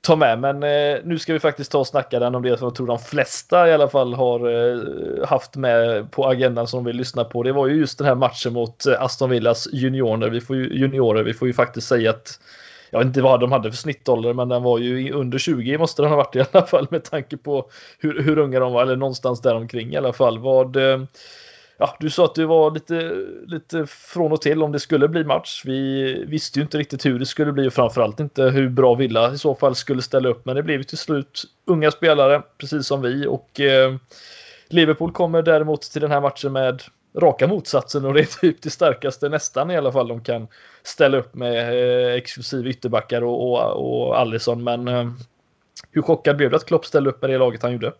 ta 0.00 0.16
med. 0.16 0.38
Men 0.38 0.62
eh, 0.62 1.00
nu 1.04 1.18
ska 1.18 1.32
vi 1.32 1.38
faktiskt 1.38 1.72
ta 1.72 1.78
och 1.78 1.86
snacka 1.86 2.18
den 2.18 2.34
om 2.34 2.42
det 2.42 2.58
som 2.58 2.66
jag 2.66 2.74
tror 2.74 2.86
de 2.86 2.98
flesta 2.98 3.68
i 3.68 3.72
alla 3.72 3.88
fall 3.88 4.14
har 4.14 4.40
eh, 4.40 5.28
haft 5.28 5.56
med 5.56 6.10
på 6.10 6.28
agendan 6.28 6.66
som 6.66 6.84
de 6.84 6.88
vill 6.88 6.96
lyssna 6.96 7.24
på. 7.24 7.42
Det 7.42 7.52
var 7.52 7.66
ju 7.66 7.76
just 7.76 7.98
den 7.98 8.06
här 8.06 8.14
matchen 8.14 8.52
mot 8.52 8.86
eh, 8.86 9.02
Aston 9.02 9.30
Villas 9.30 9.68
juniorer. 9.72 10.30
Vi 10.30 10.40
får 10.40 10.56
ju, 10.56 10.78
juniorer. 10.78 11.22
Vi 11.22 11.34
får 11.34 11.48
ju 11.48 11.54
faktiskt 11.54 11.88
säga 11.88 12.10
att 12.10 12.40
jag 12.90 12.98
vet 12.98 13.06
inte 13.06 13.22
vad 13.22 13.40
de 13.40 13.52
hade 13.52 13.70
för 13.70 13.76
snittålder, 13.76 14.32
men 14.32 14.48
den 14.48 14.62
var 14.62 14.78
ju 14.78 15.12
under 15.12 15.38
20 15.38 15.78
måste 15.78 16.02
den 16.02 16.10
ha 16.10 16.16
varit 16.16 16.36
i 16.36 16.44
alla 16.52 16.66
fall 16.66 16.86
med 16.90 17.04
tanke 17.04 17.36
på 17.36 17.70
hur, 17.98 18.22
hur 18.22 18.38
unga 18.38 18.60
de 18.60 18.72
var, 18.72 18.82
eller 18.82 18.96
någonstans 18.96 19.40
däromkring 19.40 19.92
i 19.92 19.96
alla 19.96 20.12
fall. 20.12 20.38
Vad, 20.38 20.76
eh, 20.76 21.00
ja, 21.78 21.96
du 22.00 22.10
sa 22.10 22.24
att 22.24 22.34
du 22.34 22.44
var 22.44 22.70
lite, 22.70 23.12
lite 23.46 23.86
från 23.86 24.32
och 24.32 24.42
till 24.42 24.62
om 24.62 24.72
det 24.72 24.80
skulle 24.80 25.08
bli 25.08 25.24
match. 25.24 25.62
Vi 25.64 26.24
visste 26.24 26.58
ju 26.58 26.62
inte 26.62 26.78
riktigt 26.78 27.06
hur 27.06 27.18
det 27.18 27.26
skulle 27.26 27.52
bli 27.52 27.68
och 27.68 27.72
framförallt 27.72 28.20
inte 28.20 28.42
hur 28.42 28.68
bra 28.68 28.94
Villa 28.94 29.32
i 29.32 29.38
så 29.38 29.54
fall 29.54 29.74
skulle 29.74 30.02
ställa 30.02 30.28
upp. 30.28 30.44
Men 30.44 30.56
det 30.56 30.62
blev 30.62 30.82
till 30.82 30.98
slut 30.98 31.44
unga 31.64 31.90
spelare, 31.90 32.42
precis 32.58 32.86
som 32.86 33.02
vi. 33.02 33.26
Och 33.26 33.60
eh, 33.60 33.94
Liverpool 34.68 35.12
kommer 35.12 35.42
däremot 35.42 35.82
till 35.82 36.00
den 36.00 36.10
här 36.10 36.20
matchen 36.20 36.52
med 36.52 36.82
raka 37.16 37.46
motsatsen 37.46 38.04
och 38.04 38.14
det 38.14 38.20
är 38.20 38.40
typ 38.40 38.62
det 38.62 38.70
starkaste 38.70 39.28
nästan 39.28 39.70
i 39.70 39.76
alla 39.76 39.92
fall 39.92 40.08
de 40.08 40.20
kan 40.20 40.48
ställa 40.82 41.18
upp 41.18 41.34
med 41.34 41.68
eh, 42.08 42.14
exklusiv 42.14 42.66
ytterbackar 42.66 43.22
och, 43.22 43.52
och, 43.52 44.08
och 44.08 44.20
Allison. 44.20 44.64
Men 44.64 44.88
eh, 44.88 45.10
hur 45.90 46.02
chockad 46.02 46.36
blev 46.36 46.50
du 46.50 46.56
att 46.56 46.66
Klopp 46.66 46.86
ställde 46.86 47.10
upp 47.10 47.22
med 47.22 47.30
det 47.30 47.38
laget 47.38 47.62
han 47.62 47.72
gjorde? 47.72 47.92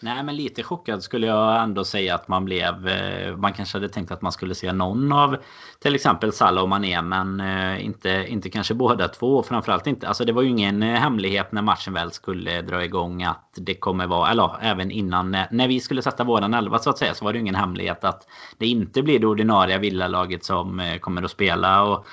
Nej, 0.00 0.22
men 0.22 0.36
lite 0.36 0.62
chockad 0.62 1.02
skulle 1.02 1.26
jag 1.26 1.62
ändå 1.62 1.84
säga 1.84 2.14
att 2.14 2.28
man 2.28 2.44
blev. 2.44 2.88
Eh, 2.88 3.36
man 3.36 3.52
kanske 3.52 3.78
hade 3.78 3.88
tänkt 3.88 4.10
att 4.10 4.22
man 4.22 4.32
skulle 4.32 4.54
se 4.54 4.72
någon 4.72 5.12
av 5.12 5.36
till 5.78 5.94
exempel 5.94 6.32
Salah 6.32 6.62
och 6.62 6.68
Mané, 6.68 7.02
men 7.02 7.40
eh, 7.40 7.84
inte, 7.84 8.26
inte 8.28 8.50
kanske 8.50 8.74
båda 8.74 9.08
två. 9.08 9.42
Framförallt 9.42 9.86
inte. 9.86 10.08
Alltså, 10.08 10.24
det 10.24 10.32
var 10.32 10.42
ju 10.42 10.48
ingen 10.48 10.82
eh, 10.82 11.00
hemlighet 11.00 11.52
när 11.52 11.62
matchen 11.62 11.94
väl 11.94 12.12
skulle 12.12 12.62
dra 12.62 12.84
igång 12.84 13.22
att 13.22 13.54
det 13.56 13.74
kommer 13.74 14.06
vara, 14.06 14.30
eller 14.30 14.56
även 14.60 14.90
innan 14.90 15.30
när 15.50 15.68
vi 15.68 15.80
skulle 15.80 16.02
sätta 16.02 16.24
våran 16.24 16.54
elva 16.54 16.78
så 16.78 16.90
att 16.90 16.98
säga, 16.98 17.14
så 17.14 17.24
var 17.24 17.32
det 17.32 17.36
ju 17.36 17.42
ingen 17.42 17.54
hemlighet 17.54 18.04
att 18.04 18.26
det 18.58 18.66
inte 18.66 19.02
blir 19.02 19.18
det 19.18 19.26
ordinarie 19.26 19.78
villalaget 19.78 20.44
som 20.44 20.98
kommer 21.00 21.22
att 21.22 21.30
spela. 21.30 21.82
Och 21.82 22.06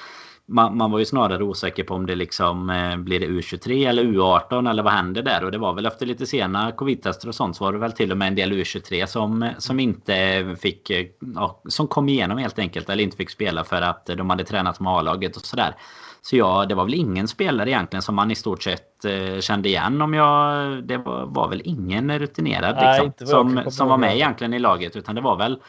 man, 0.48 0.78
man, 0.78 0.92
var 0.92 1.00
ju 1.00 1.06
snarare 1.06 1.44
osäker 1.44 1.84
på 1.84 1.94
om 1.94 2.06
det 2.06 2.16
liksom 2.16 2.70
eh, 2.70 2.98
blir 2.98 3.20
det 3.20 3.28
U23 3.28 3.90
eller 3.90 4.04
U18 4.04 4.70
eller 4.70 4.84
vad 4.84 4.94
händer 4.94 5.22
där. 5.22 5.44
Och 5.44 5.52
det 5.52 5.58
var 5.58 5.74
väl 5.74 5.86
efter 5.86 6.06
lite 6.06 6.26
sena 6.26 6.72
covid-tester 6.72 7.28
och 7.28 7.36
sånt 7.36 7.56
så 7.56 7.64
var 7.64 7.74
det 7.74 7.80
väl 7.80 7.92
till 7.92 8.12
och 8.12 8.18
med 8.18 8.28
en 8.28 8.36
del 8.36 8.54
U23 8.54 9.06
som, 9.06 9.50
som 9.58 9.80
inte 9.80 10.56
fick, 10.62 10.90
eh, 10.90 11.06
ja, 11.36 11.62
som 11.70 11.88
kom 11.88 12.10
igenom 12.10 12.38
helt 12.38 12.60
enkelt 12.60 12.90
eller 12.90 13.04
inte 13.04 13.18
fick 13.18 13.30
spela 13.30 13.64
för 13.64 13.82
att 13.82 14.06
de 14.06 14.30
hade 14.30 14.44
tränat 14.44 14.80
med 14.80 14.94
A-laget 14.94 15.36
och 15.36 15.46
sådär. 15.46 15.76
Så 16.22 16.38
ja, 16.38 16.66
det 16.66 16.76
var 16.76 16.86
väl 16.86 16.94
ingen 16.94 17.28
spelare 17.28 17.70
egentligen 17.70 18.02
som 18.02 18.16
man 18.16 18.32
i 18.32 18.36
stort 18.36 18.64
sett 18.64 19.06
eh, 19.06 19.40
kände 19.40 19.70
igen 19.70 20.02
om 20.02 20.14
jag... 20.14 20.84
Det 20.84 20.98
var, 20.98 21.26
var 21.26 21.50
väl 21.50 21.62
ingen 21.66 22.20
rutinerad 22.20 22.76
Nej, 22.76 23.12
liksom, 23.20 23.28
som, 23.28 23.72
som 23.72 23.88
var 23.88 23.98
med 23.98 24.16
egentligen 24.16 24.54
i 24.54 24.60
laget 24.60 24.96
utan 24.96 25.16
det 25.16 25.22
var 25.22 25.36
väl 25.36 25.60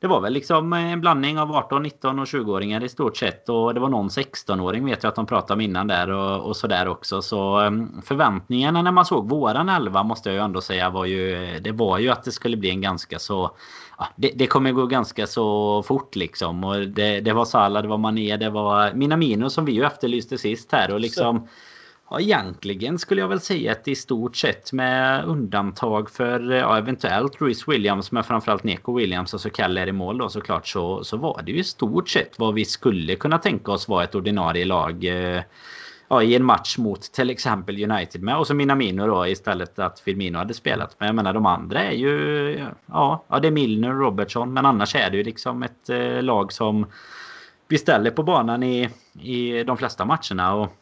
det 0.00 0.06
var 0.06 0.20
väl 0.20 0.32
liksom 0.32 0.72
en 0.72 1.00
blandning 1.00 1.38
av 1.38 1.52
18, 1.52 1.82
19 1.82 2.18
och 2.18 2.24
20-åringar 2.24 2.84
i 2.84 2.88
stort 2.88 3.16
sett. 3.16 3.48
Och 3.48 3.74
det 3.74 3.80
var 3.80 3.88
någon 3.88 4.08
16-åring 4.08 4.84
vet 4.84 5.02
jag 5.02 5.10
att 5.10 5.16
de 5.16 5.26
pratade 5.26 5.52
om 5.52 5.60
innan 5.60 5.86
där 5.86 6.10
och, 6.10 6.46
och 6.46 6.56
sådär 6.56 6.88
också. 6.88 7.22
Så 7.22 7.58
ehm, 7.60 8.02
förväntningarna 8.02 8.82
när 8.82 8.92
man 8.92 9.04
såg 9.04 9.28
våran 9.28 9.68
11 9.68 10.02
måste 10.02 10.28
jag 10.28 10.36
ju 10.36 10.42
ändå 10.42 10.60
säga 10.60 10.90
var 10.90 11.04
ju... 11.04 11.58
Det 11.60 11.72
var 11.72 11.98
ju 11.98 12.08
att 12.08 12.24
det 12.24 12.32
skulle 12.32 12.56
bli 12.56 12.70
en 12.70 12.80
ganska 12.80 13.18
så... 13.18 13.50
Ja, 13.98 14.08
det, 14.16 14.32
det 14.34 14.46
kommer 14.46 14.72
gå 14.72 14.86
ganska 14.86 15.26
så 15.26 15.82
fort 15.82 16.16
liksom. 16.16 16.64
Och 16.64 16.88
det, 16.88 17.20
det 17.20 17.32
var 17.32 17.44
Salah, 17.44 17.82
det 17.82 17.88
var 17.88 17.98
Mané, 17.98 18.36
det 18.36 18.50
var 18.50 18.92
Minamino 18.92 19.50
som 19.50 19.64
vi 19.64 19.72
ju 19.72 19.84
efterlyste 19.84 20.38
sist 20.38 20.72
här. 20.72 20.90
Och 20.90 21.00
liksom... 21.00 21.40
Så 21.40 21.48
Ja, 22.10 22.20
egentligen 22.20 22.98
skulle 22.98 23.20
jag 23.20 23.28
väl 23.28 23.40
säga 23.40 23.72
att 23.72 23.88
i 23.88 23.94
stort 23.94 24.36
sett 24.36 24.72
med 24.72 25.24
undantag 25.24 26.10
för 26.10 26.50
eh, 26.52 26.58
ja, 26.58 26.78
eventuellt 26.78 27.40
Ruiz 27.40 27.68
Williams 27.68 28.12
men 28.12 28.24
framförallt 28.24 28.64
Neko 28.64 28.96
Williams 28.96 29.34
och 29.34 29.40
så 29.40 29.50
Keller 29.50 29.86
i 29.86 29.92
mål 29.92 30.18
då 30.18 30.28
såklart 30.28 30.66
så, 30.66 31.04
så 31.04 31.16
var 31.16 31.42
det 31.42 31.52
ju 31.52 31.58
i 31.58 31.64
stort 31.64 32.08
sett 32.08 32.38
vad 32.38 32.54
vi 32.54 32.64
skulle 32.64 33.16
kunna 33.16 33.38
tänka 33.38 33.72
oss 33.72 33.88
vara 33.88 34.04
ett 34.04 34.14
ordinarie 34.14 34.64
lag 34.64 35.04
eh, 35.04 35.42
ja, 36.08 36.22
i 36.22 36.34
en 36.34 36.44
match 36.44 36.78
mot 36.78 37.02
till 37.02 37.30
exempel 37.30 37.90
United 37.90 38.22
med 38.22 38.36
och 38.36 38.46
så 38.46 38.54
Minamino 38.54 39.06
då 39.06 39.26
istället 39.26 39.78
att 39.78 40.00
Firmino 40.00 40.38
hade 40.38 40.54
spelat. 40.54 40.96
Men 40.98 41.06
jag 41.06 41.14
menar 41.14 41.32
de 41.32 41.46
andra 41.46 41.82
är 41.82 41.92
ju 41.92 42.66
ja, 42.86 43.24
ja 43.28 43.38
det 43.38 43.48
är 43.48 43.52
Milner 43.52 43.90
och 43.90 44.00
Robertson 44.00 44.52
men 44.52 44.66
annars 44.66 44.94
är 44.94 45.10
det 45.10 45.16
ju 45.16 45.24
liksom 45.24 45.62
ett 45.62 45.88
eh, 45.88 46.22
lag 46.22 46.52
som 46.52 46.86
vi 47.68 47.78
ställer 47.78 48.10
på 48.10 48.22
banan 48.22 48.62
i, 48.62 48.88
i 49.22 49.64
de 49.64 49.76
flesta 49.76 50.04
matcherna. 50.04 50.54
Och 50.54 50.72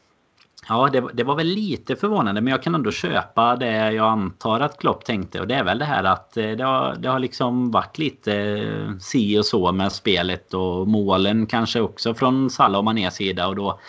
Ja, 0.69 0.89
det, 0.93 1.09
det, 1.13 1.25
var 1.25 1.37
väl 1.37 1.47
lite 1.47 1.97
förvånande 1.97 2.41
men 2.41 2.51
jag 2.51 2.63
kan 2.63 2.75
ändå 2.75 2.91
köpa 2.91 3.57
det 3.57 3.93
jag 3.93 4.07
antar 4.07 4.61
att 4.61 4.79
Klopp 4.79 5.05
tänkte. 5.05 5.41
Och 5.41 5.47
det 5.47 5.55
är 5.55 5.65
väl 5.65 5.79
det 5.79 5.85
här 5.85 6.05
att 6.05 6.37
eh, 6.37 6.51
det 6.51 6.65
har, 6.65 6.97
det 6.99 7.09
har 7.09 7.19
liksom 7.19 7.71
varit 7.71 7.99
lite 7.99 8.35
eh, 8.37 8.97
si 8.99 9.39
och 9.39 9.47
så 9.47 9.73
med 9.73 9.93
spelet 9.93 10.55
och 10.55 10.89
målen 10.89 11.47
kanske 11.47 11.81
också 11.81 12.15
från 12.15 12.51
Salah 12.51 12.79
och 12.79 12.85
Manés 12.85 13.15
sida. 13.15 13.49
Och 13.49 13.57
då 13.57 13.81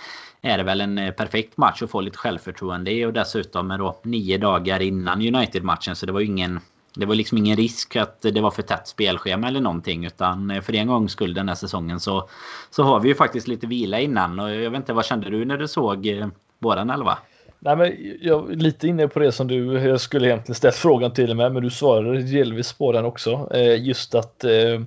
är 0.42 0.58
det 0.58 0.64
väl 0.64 0.82
en 0.82 0.98
eh, 0.98 1.12
perfekt 1.12 1.58
match 1.58 1.82
att 1.82 1.92
få 1.92 2.02
lite 2.02 2.18
självförtroende 2.18 2.92
i. 2.92 3.06
Och 3.06 3.14
dessutom 3.14 3.72
är 3.72 3.78
då 3.78 4.00
nio 4.04 4.38
dagar 4.38 4.82
innan 4.82 5.36
United-matchen 5.36 5.96
så 5.96 6.06
det 6.06 6.12
var 6.12 6.20
ju 6.20 6.26
ingen... 6.26 6.60
Det 6.98 7.06
var 7.06 7.16
liksom 7.16 7.38
ingen 7.38 7.58
risk 7.58 7.96
att 7.96 8.22
det 8.22 8.42
var 8.42 8.52
för 8.52 8.62
tätt 8.62 8.88
spelschema 8.88 9.48
eller 9.48 9.62
någonting. 9.62 10.06
Utan 10.06 10.62
för 10.64 10.76
en 10.76 10.88
gångs 10.88 11.12
skull 11.12 11.34
den 11.34 11.48
här 11.48 11.56
säsongen 11.56 12.00
så, 12.00 12.30
så 12.70 12.84
har 12.84 13.00
vi 13.00 13.10
ju 13.10 13.16
faktiskt 13.16 13.48
lite 13.48 13.68
vila 13.68 14.00
innan. 14.00 14.40
Och 14.40 14.56
jag 14.56 14.72
vet 14.72 14.80
inte, 14.80 14.94
vad 14.94 15.06
kände 15.06 15.30
du 15.30 15.46
när 15.46 15.58
du 15.58 15.68
såg 15.68 16.32
våran 16.60 16.90
elva? 16.90 17.18
Nej, 17.60 17.76
men 17.76 18.18
jag 18.22 18.52
är 18.52 18.56
lite 18.56 18.88
inne 18.88 19.08
på 19.08 19.20
det 19.20 19.32
som 19.32 19.48
du, 19.48 19.80
jag 19.80 20.02
skulle 20.02 20.28
egentligen 20.28 20.56
ställt 20.56 20.76
frågan 20.76 21.14
till 21.14 21.36
mig, 21.36 21.50
men 21.50 21.64
du 21.64 21.70
svarade 21.70 22.22
delvis 22.22 22.74
på 22.74 22.92
den 22.92 23.06
också. 23.06 23.50
Eh, 23.54 23.84
just 23.84 24.16
att 24.16 24.44
eh, 24.44 24.82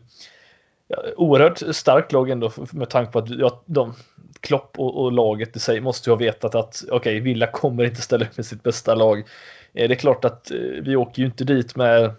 oerhört 1.17 1.63
starkt 1.77 2.13
lag 2.13 2.31
ändå 2.31 2.53
med 2.73 2.91
tanke 2.91 3.13
på 3.13 3.19
att 3.19 3.31
ja, 3.31 3.63
de, 3.67 3.95
Klopp 4.41 4.79
och, 4.79 5.03
och 5.03 5.13
laget 5.13 5.57
i 5.57 5.59
sig 5.59 5.81
måste 5.81 6.11
ju 6.11 6.13
ha 6.13 6.19
vetat 6.19 6.55
att 6.55 6.85
okej, 6.85 6.97
okay, 6.97 7.21
Villa 7.21 7.47
kommer 7.47 7.85
inte 7.85 8.03
ställa 8.03 8.25
upp 8.25 8.37
med 8.37 8.47
sitt 8.47 8.63
bästa 8.63 8.95
lag. 8.95 9.19
Eh, 9.75 9.89
det 9.89 9.95
är 9.95 9.99
klart 9.99 10.25
att 10.25 10.51
eh, 10.51 10.59
vi 10.59 10.97
åker 10.97 11.23
ju 11.23 11.27
inte 11.27 11.45
dit 11.45 11.77
med 11.77 12.15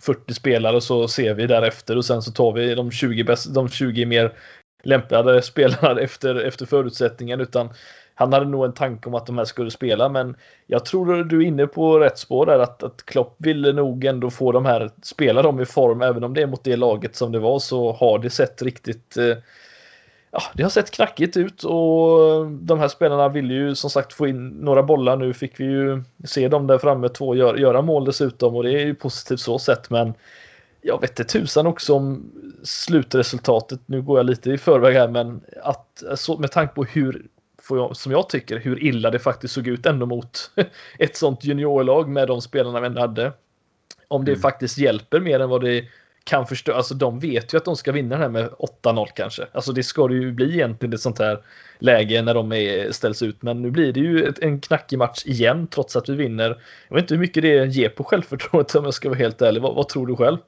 40 0.00 0.34
spelare 0.34 0.76
och 0.76 0.82
så 0.82 1.08
ser 1.08 1.34
vi 1.34 1.46
därefter 1.46 1.96
och 1.96 2.04
sen 2.04 2.22
så 2.22 2.32
tar 2.32 2.52
vi 2.52 2.74
de 2.74 2.90
20, 2.90 3.24
bäst, 3.24 3.54
de 3.54 3.68
20 3.68 4.06
mer 4.06 4.32
lämpade 4.82 5.42
spelarna 5.42 6.00
efter, 6.00 6.34
efter 6.34 6.66
förutsättningen 6.66 7.40
utan 7.40 7.68
han 8.20 8.32
hade 8.32 8.46
nog 8.46 8.64
en 8.64 8.72
tanke 8.72 9.08
om 9.08 9.14
att 9.14 9.26
de 9.26 9.38
här 9.38 9.44
skulle 9.44 9.70
spela, 9.70 10.08
men 10.08 10.36
jag 10.66 10.84
tror 10.84 11.24
du 11.24 11.42
är 11.42 11.46
inne 11.46 11.66
på 11.66 11.98
rätt 11.98 12.18
spår 12.18 12.46
där 12.46 12.58
att, 12.58 12.82
att 12.82 13.06
Klopp 13.06 13.34
ville 13.38 13.72
nog 13.72 14.04
ändå 14.04 14.30
få 14.30 14.52
de 14.52 14.66
här, 14.66 14.90
spela 15.02 15.42
dem 15.42 15.60
i 15.60 15.64
form, 15.64 16.02
även 16.02 16.24
om 16.24 16.34
det 16.34 16.42
är 16.42 16.46
mot 16.46 16.64
det 16.64 16.76
laget 16.76 17.16
som 17.16 17.32
det 17.32 17.38
var 17.38 17.58
så 17.58 17.92
har 17.92 18.18
det 18.18 18.30
sett 18.30 18.62
riktigt 18.62 19.16
eh, 19.16 19.36
Ja, 20.32 20.42
det 20.54 20.62
har 20.62 20.70
sett 20.70 20.90
knackigt 20.90 21.36
ut 21.36 21.64
och 21.64 22.46
de 22.50 22.78
här 22.78 22.88
spelarna 22.88 23.28
vill 23.28 23.50
ju 23.50 23.74
som 23.74 23.90
sagt 23.90 24.12
få 24.12 24.26
in 24.26 24.48
några 24.48 24.82
bollar. 24.82 25.16
Nu 25.16 25.34
fick 25.34 25.60
vi 25.60 25.64
ju 25.64 26.02
se 26.24 26.48
dem 26.48 26.66
där 26.66 26.78
framme 26.78 27.08
två 27.08 27.34
gör, 27.34 27.56
göra 27.56 27.82
mål 27.82 28.04
dessutom 28.04 28.56
och 28.56 28.62
det 28.62 28.72
är 28.72 28.86
ju 28.86 28.94
positivt 28.94 29.40
så 29.40 29.58
sett 29.58 29.90
men 29.90 30.14
jag 30.80 31.00
vet 31.00 31.10
inte 31.10 31.32
tusan 31.32 31.66
också 31.66 31.94
om 31.94 32.32
slutresultatet. 32.62 33.80
Nu 33.86 34.02
går 34.02 34.18
jag 34.18 34.26
lite 34.26 34.50
i 34.50 34.58
förväg 34.58 34.94
här 34.94 35.08
men 35.08 35.40
att 35.62 36.02
så, 36.14 36.38
med 36.38 36.50
tanke 36.50 36.74
på 36.74 36.84
hur 36.84 37.26
jag, 37.78 37.96
som 37.96 38.12
jag 38.12 38.28
tycker, 38.28 38.58
hur 38.58 38.84
illa 38.84 39.10
det 39.10 39.18
faktiskt 39.18 39.54
såg 39.54 39.68
ut 39.68 39.86
ändå 39.86 40.06
mot 40.06 40.50
ett 40.98 41.16
sånt 41.16 41.44
juniorlag 41.44 42.08
med 42.08 42.28
de 42.28 42.40
spelarna 42.40 42.80
vi 42.80 42.86
ändå 42.86 43.00
hade. 43.00 43.32
Om 44.08 44.24
det 44.24 44.32
mm. 44.32 44.42
faktiskt 44.42 44.78
hjälper 44.78 45.20
mer 45.20 45.40
än 45.40 45.48
vad 45.48 45.64
det 45.64 45.84
kan 46.24 46.46
förstå. 46.46 46.72
Alltså 46.72 46.94
de 46.94 47.18
vet 47.18 47.54
ju 47.54 47.58
att 47.58 47.64
de 47.64 47.76
ska 47.76 47.92
vinna 47.92 48.08
den 48.08 48.22
här 48.22 48.28
med 48.28 48.50
8-0 48.82 49.06
kanske. 49.14 49.46
Alltså 49.52 49.72
det 49.72 49.82
ska 49.82 50.08
det 50.08 50.14
ju 50.14 50.32
bli 50.32 50.54
egentligen 50.54 50.92
ett 50.92 51.00
sånt 51.00 51.18
här 51.18 51.42
läge 51.78 52.22
när 52.22 52.34
de 52.34 52.52
är, 52.52 52.92
ställs 52.92 53.22
ut. 53.22 53.42
Men 53.42 53.62
nu 53.62 53.70
blir 53.70 53.92
det 53.92 54.00
ju 54.00 54.24
ett, 54.24 54.38
en 54.38 54.60
knackig 54.60 54.98
match 54.98 55.22
igen 55.26 55.66
trots 55.66 55.96
att 55.96 56.08
vi 56.08 56.14
vinner. 56.14 56.62
Jag 56.88 56.94
vet 56.94 57.02
inte 57.02 57.14
hur 57.14 57.20
mycket 57.20 57.42
det 57.42 57.66
ger 57.66 57.88
på 57.88 58.04
självförtroendet 58.04 58.74
om 58.74 58.84
jag 58.84 58.94
ska 58.94 59.08
vara 59.08 59.18
helt 59.18 59.42
ärlig. 59.42 59.62
Vad, 59.62 59.74
vad 59.74 59.88
tror 59.88 60.06
du 60.06 60.16
själv? 60.16 60.38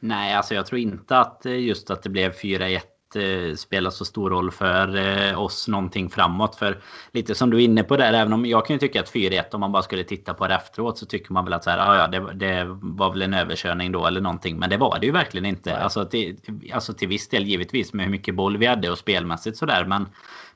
Nej, 0.00 0.34
alltså 0.34 0.54
jag 0.54 0.66
tror 0.66 0.80
inte 0.80 1.18
att 1.18 1.42
just 1.44 1.90
att 1.90 2.02
det 2.02 2.08
blev 2.08 2.32
4-1 2.32 2.80
eh, 3.16 3.54
spelar 3.54 3.90
så 3.90 4.04
stor 4.04 4.30
roll 4.30 4.50
för 4.50 4.96
eh, 4.96 5.40
oss 5.40 5.68
någonting 5.68 6.10
framåt. 6.10 6.56
För 6.56 6.78
lite 7.12 7.34
som 7.34 7.50
du 7.50 7.56
är 7.56 7.64
inne 7.64 7.82
på 7.82 7.96
där, 7.96 8.12
även 8.12 8.32
om 8.32 8.46
jag 8.46 8.66
kan 8.66 8.74
ju 8.74 8.80
tycka 8.80 9.00
att 9.00 9.12
4-1 9.12 9.42
om 9.52 9.60
man 9.60 9.72
bara 9.72 9.82
skulle 9.82 10.04
titta 10.04 10.34
på 10.34 10.46
det 10.46 10.54
efteråt 10.54 10.98
så 10.98 11.06
tycker 11.06 11.32
man 11.32 11.44
väl 11.44 11.52
att 11.52 11.64
så 11.64 11.70
här, 11.70 11.78
ah, 11.78 11.96
ja, 11.98 12.06
det, 12.06 12.34
det 12.34 12.64
var 12.80 13.10
väl 13.10 13.22
en 13.22 13.34
överkörning 13.34 13.92
då 13.92 14.06
eller 14.06 14.20
någonting. 14.20 14.58
Men 14.58 14.70
det 14.70 14.76
var 14.76 14.98
det 15.00 15.06
ju 15.06 15.12
verkligen 15.12 15.46
inte. 15.46 15.76
Alltså 15.76 16.04
till, 16.04 16.36
alltså 16.72 16.92
till 16.92 17.08
viss 17.08 17.28
del 17.28 17.44
givetvis 17.44 17.92
med 17.92 18.04
hur 18.04 18.12
mycket 18.12 18.34
boll 18.34 18.56
vi 18.56 18.66
hade 18.66 18.90
och 18.90 18.98
spelmässigt 18.98 19.56
sådär. 19.56 19.84
Men 19.84 20.06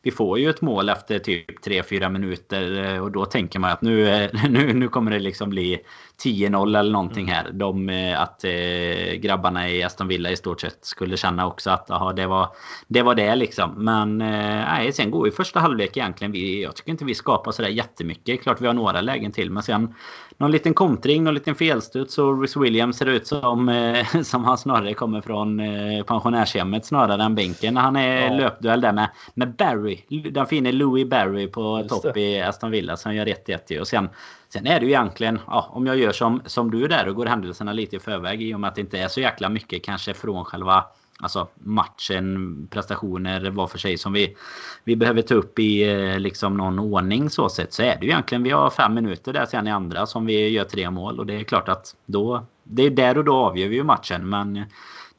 vi 0.02 0.10
får 0.10 0.38
ju 0.38 0.50
ett 0.50 0.60
mål 0.60 0.88
efter 0.88 1.18
typ 1.18 1.66
3-4 1.66 2.08
minuter 2.08 3.00
och 3.00 3.12
då 3.12 3.24
tänker 3.24 3.58
man 3.58 3.70
att 3.70 3.82
nu, 3.82 4.28
nu, 4.48 4.72
nu 4.72 4.88
kommer 4.88 5.10
det 5.10 5.18
liksom 5.18 5.50
bli 5.50 5.80
10-0 6.24 6.78
eller 6.78 6.92
någonting 6.92 7.28
mm. 7.28 7.34
här. 7.34 7.52
De, 7.52 7.88
eh, 7.88 8.20
att 8.20 8.44
eh, 8.44 9.14
grabbarna 9.14 9.70
i 9.70 9.82
Aston 9.82 10.08
Villa 10.08 10.30
i 10.30 10.36
stort 10.36 10.60
sett 10.60 10.78
skulle 10.84 11.16
känna 11.16 11.46
också 11.46 11.70
att 11.70 11.90
aha, 11.90 12.12
det, 12.12 12.26
var, 12.26 12.48
det 12.88 13.02
var 13.02 13.14
det 13.14 13.34
liksom. 13.34 13.84
Men 13.84 14.20
eh, 14.20 14.64
nej, 14.68 14.92
sen 14.92 15.10
går 15.10 15.26
ju 15.26 15.32
första 15.32 15.60
halvlek 15.60 15.96
egentligen. 15.96 16.32
Vi, 16.32 16.62
jag 16.62 16.76
tycker 16.76 16.90
inte 16.90 17.04
vi 17.04 17.14
skapar 17.14 17.52
sådär 17.52 17.68
jättemycket. 17.68 18.42
Klart 18.42 18.60
vi 18.60 18.66
har 18.66 18.74
några 18.74 19.00
lägen 19.00 19.32
till. 19.32 19.50
Men 19.50 19.62
sen 19.62 19.94
någon 20.40 20.50
liten 20.50 20.74
kontring, 20.74 21.24
någon 21.24 21.34
liten 21.34 21.54
felstuds 21.54 22.18
och 22.18 22.40
Rhys 22.40 22.56
Williams 22.56 22.96
ser 22.96 23.06
ut 23.06 23.26
som, 23.26 23.68
eh, 23.68 24.06
som 24.22 24.44
han 24.44 24.58
snarare 24.58 24.94
kommer 24.94 25.20
från 25.20 25.60
eh, 25.60 26.04
pensionärshemmet 26.04 26.86
snarare 26.86 27.22
än 27.22 27.34
bänken. 27.34 27.76
Han 27.76 27.96
är 27.96 28.26
ja. 28.26 28.34
löpduell 28.36 28.80
där 28.80 28.92
med, 28.92 29.08
med 29.34 29.54
Barry. 29.56 29.89
Den 30.30 30.46
fine 30.46 30.72
Louis 30.72 31.08
Barry 31.08 31.48
på 31.48 31.84
topp 31.88 32.16
i 32.16 32.40
Aston 32.40 32.70
Villa 32.70 32.96
som 32.96 33.14
gör 33.14 33.26
1-1 33.26 33.80
Och 33.80 33.88
sen 33.88 34.08
Sen 34.52 34.66
är 34.66 34.80
det 34.80 34.86
ju 34.86 34.92
egentligen, 34.92 35.38
ja, 35.46 35.70
om 35.72 35.86
jag 35.86 35.98
gör 35.98 36.12
som, 36.12 36.42
som 36.46 36.70
du 36.70 36.88
där 36.88 37.08
och 37.08 37.14
går 37.14 37.26
händelserna 37.26 37.72
lite 37.72 37.96
i 37.96 37.98
förväg 37.98 38.42
i 38.42 38.54
och 38.54 38.60
med 38.60 38.68
att 38.68 38.74
det 38.74 38.80
inte 38.80 38.98
är 38.98 39.08
så 39.08 39.20
jäkla 39.20 39.48
mycket 39.48 39.84
kanske 39.84 40.14
från 40.14 40.44
själva 40.44 40.84
alltså 41.20 41.48
matchen, 41.54 42.68
prestationer 42.70 43.50
var 43.50 43.66
för 43.66 43.78
sig 43.78 43.98
som 43.98 44.12
vi, 44.12 44.36
vi 44.84 44.96
behöver 44.96 45.22
ta 45.22 45.34
upp 45.34 45.58
i 45.58 45.90
eh, 45.90 46.18
liksom 46.18 46.56
någon 46.56 46.78
ordning 46.78 47.30
så 47.30 47.48
sett. 47.48 47.72
Så 47.72 47.82
är 47.82 47.96
det 48.00 48.06
ju 48.06 48.12
egentligen, 48.12 48.42
vi 48.42 48.50
har 48.50 48.70
fem 48.70 48.94
minuter 48.94 49.32
där 49.32 49.46
sen 49.46 49.66
i 49.66 49.70
andra 49.70 50.06
som 50.06 50.26
vi 50.26 50.48
gör 50.48 50.64
tre 50.64 50.90
mål 50.90 51.18
och 51.18 51.26
det 51.26 51.34
är 51.34 51.44
klart 51.44 51.68
att 51.68 51.96
då, 52.06 52.46
det 52.64 52.82
är 52.82 52.90
där 52.90 53.18
och 53.18 53.24
då 53.24 53.34
avgör 53.34 53.68
vi 53.68 53.76
ju 53.76 53.84
matchen. 53.84 54.28
Men 54.28 54.64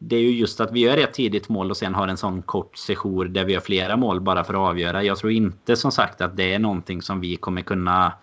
det 0.03 0.15
är 0.15 0.19
ju 0.19 0.31
just 0.31 0.61
att 0.61 0.71
vi 0.71 0.79
gör 0.79 0.97
ett 0.97 1.13
tidigt 1.13 1.49
mål 1.49 1.69
och 1.69 1.77
sen 1.77 1.95
har 1.95 2.07
en 2.07 2.17
sån 2.17 2.41
kort 2.41 2.77
sejour 2.77 3.25
där 3.25 3.45
vi 3.45 3.53
har 3.53 3.61
flera 3.61 3.97
mål 3.97 4.21
bara 4.21 4.43
för 4.43 4.53
att 4.53 4.69
avgöra. 4.69 5.03
Jag 5.03 5.17
tror 5.17 5.31
inte 5.31 5.75
som 5.75 5.91
sagt 5.91 6.21
att 6.21 6.37
det 6.37 6.53
är 6.53 6.59
någonting 6.59 7.01
som 7.01 7.21
vi 7.21 7.35
kommer 7.35 7.61
kunna 7.61 8.13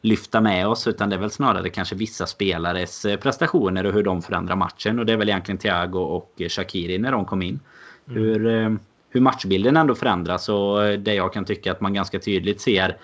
lyfta 0.00 0.40
med 0.40 0.68
oss. 0.68 0.86
Utan 0.86 1.10
det 1.10 1.16
är 1.16 1.20
väl 1.20 1.30
snarare 1.30 1.68
kanske 1.68 1.94
vissa 1.94 2.26
spelares 2.26 3.04
eh, 3.04 3.16
prestationer 3.16 3.86
och 3.86 3.92
hur 3.92 4.02
de 4.02 4.22
förändrar 4.22 4.56
matchen. 4.56 4.98
Och 4.98 5.06
det 5.06 5.12
är 5.12 5.16
väl 5.16 5.28
egentligen 5.28 5.58
Thiago 5.58 5.98
och 5.98 6.34
Shakiri 6.48 6.98
när 6.98 7.12
de 7.12 7.24
kom 7.24 7.42
in. 7.42 7.60
Mm. 8.08 8.22
Hur, 8.22 8.46
eh, 8.46 8.70
hur 9.10 9.20
matchbilden 9.20 9.76
ändå 9.76 9.94
förändras 9.94 10.48
och 10.48 10.84
eh, 10.84 10.98
det 10.98 11.14
jag 11.14 11.32
kan 11.32 11.44
tycka 11.44 11.72
att 11.72 11.80
man 11.80 11.94
ganska 11.94 12.18
tydligt 12.18 12.60
ser 12.60 12.96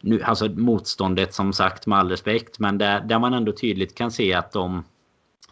nu, 0.00 0.22
alltså 0.22 0.48
motståndet 0.48 1.34
som 1.34 1.52
sagt 1.52 1.86
med 1.86 1.98
all 1.98 2.08
respekt 2.08 2.58
men 2.58 2.78
där, 2.78 3.00
där 3.00 3.18
man 3.18 3.34
ändå 3.34 3.52
tydligt 3.52 3.94
kan 3.94 4.10
se 4.10 4.34
att 4.34 4.52
de 4.52 4.84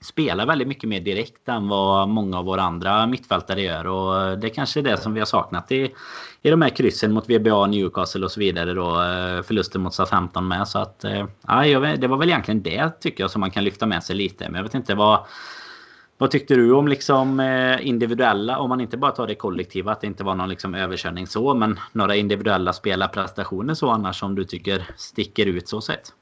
spelar 0.05 0.47
väldigt 0.47 0.69
mycket 0.69 0.89
mer 0.89 1.01
direkt 1.01 1.49
än 1.49 1.69
vad 1.69 2.09
många 2.09 2.39
av 2.39 2.45
våra 2.45 2.63
andra 2.63 3.07
mittfältare 3.07 3.63
gör. 3.63 3.87
Och 3.87 4.23
eh, 4.23 4.39
det 4.39 4.47
är 4.47 4.55
kanske 4.55 4.81
är 4.81 4.85
det 4.85 4.97
som 4.97 5.15
vi 5.15 5.21
har 5.21 5.27
saknat 5.27 5.73
i, 5.73 5.95
i 6.43 6.51
de 6.51 6.63
här 6.63 6.69
kryssen 6.69 7.13
mot 7.13 7.31
VBA, 7.31 7.67
Newcastle 7.67 8.25
och 8.25 8.31
så 8.31 8.41
vidare. 8.41 8.75
Då, 8.75 9.03
eh, 9.03 9.43
förlusten 9.43 9.83
mot 9.83 9.95
SA-15 9.95 10.41
med. 10.41 10.69
Så 10.69 10.79
att, 10.79 11.05
eh, 11.05 11.27
ja, 11.49 11.79
det 11.97 12.07
var 12.07 12.17
väl 12.17 12.29
egentligen 12.29 12.63
det 12.63 13.01
tycker 13.01 13.25
jag 13.25 13.31
som 13.31 13.41
man 13.41 13.51
kan 13.51 13.65
lyfta 13.65 13.87
med 13.87 14.03
sig 14.03 14.17
lite. 14.17 14.45
Men 14.45 14.55
jag 14.55 14.63
vet 14.63 14.75
inte 14.75 14.95
vad... 14.95 15.27
Vad 16.19 16.31
tyckte 16.31 16.55
du 16.55 16.73
om 16.73 16.89
liksom 16.89 17.41
individuella, 17.81 18.59
om 18.59 18.69
man 18.69 18.81
inte 18.81 18.97
bara 18.97 19.11
tar 19.11 19.27
det 19.27 19.35
kollektiva, 19.35 19.93
att 19.93 20.01
det 20.01 20.07
inte 20.07 20.25
var 20.25 20.35
någon 20.35 20.49
liksom 20.49 20.75
överkörning 20.75 21.27
så, 21.27 21.55
men 21.55 21.81
några 21.93 22.17
individuella 22.17 22.73
spelarprestationer 22.73 23.75
så 23.75 23.91
annars 23.91 24.21
som 24.21 24.35
du 24.35 24.45
tycker 24.45 24.87
sticker 24.97 25.47
ut 25.47 25.69
så 25.69 25.81
sett? 25.81 26.13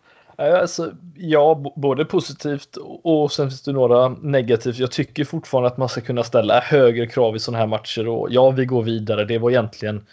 Alltså, 0.43 0.93
ja, 1.15 1.73
både 1.77 2.05
positivt 2.05 2.77
och 3.03 3.33
sen 3.33 3.49
finns 3.51 3.63
det 3.63 3.73
några 3.73 4.09
negativt. 4.09 4.79
Jag 4.79 4.91
tycker 4.91 5.25
fortfarande 5.25 5.69
att 5.69 5.77
man 5.77 5.89
ska 5.89 6.01
kunna 6.01 6.23
ställa 6.23 6.61
högre 6.61 7.07
krav 7.07 7.37
i 7.37 7.39
sådana 7.39 7.59
här 7.59 7.67
matcher 7.67 8.09
och 8.09 8.29
ja, 8.31 8.51
vi 8.51 8.65
går 8.65 8.83
vidare. 8.83 9.25
Det 9.25 9.39
var 9.39 9.51
egentligen, 9.51 10.07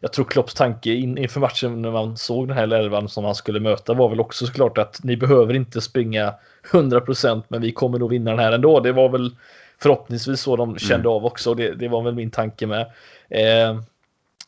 jag 0.00 0.12
tror 0.12 0.24
Klopps 0.24 0.54
tanke 0.54 0.90
in, 0.90 1.18
inför 1.18 1.40
matchen 1.40 1.82
när 1.82 1.90
man 1.90 2.16
såg 2.16 2.48
den 2.48 2.56
här 2.56 2.74
elvan 2.74 3.08
som 3.08 3.24
han 3.24 3.34
skulle 3.34 3.60
möta 3.60 3.94
var 3.94 4.08
väl 4.08 4.20
också 4.20 4.46
såklart 4.46 4.78
att 4.78 5.00
ni 5.04 5.16
behöver 5.16 5.54
inte 5.54 5.80
springa 5.80 6.34
100% 6.70 7.42
men 7.48 7.62
vi 7.62 7.72
kommer 7.72 7.98
nog 7.98 8.10
vinna 8.10 8.30
den 8.30 8.40
här 8.40 8.52
ändå. 8.52 8.80
Det 8.80 8.92
var 8.92 9.08
väl 9.08 9.30
förhoppningsvis 9.78 10.40
så 10.40 10.56
de 10.56 10.78
kände 10.78 11.08
mm. 11.08 11.12
av 11.12 11.26
också. 11.26 11.54
Det, 11.54 11.74
det 11.74 11.88
var 11.88 12.02
väl 12.02 12.14
min 12.14 12.30
tanke 12.30 12.66
med. 12.66 12.80
Eh, 13.28 13.80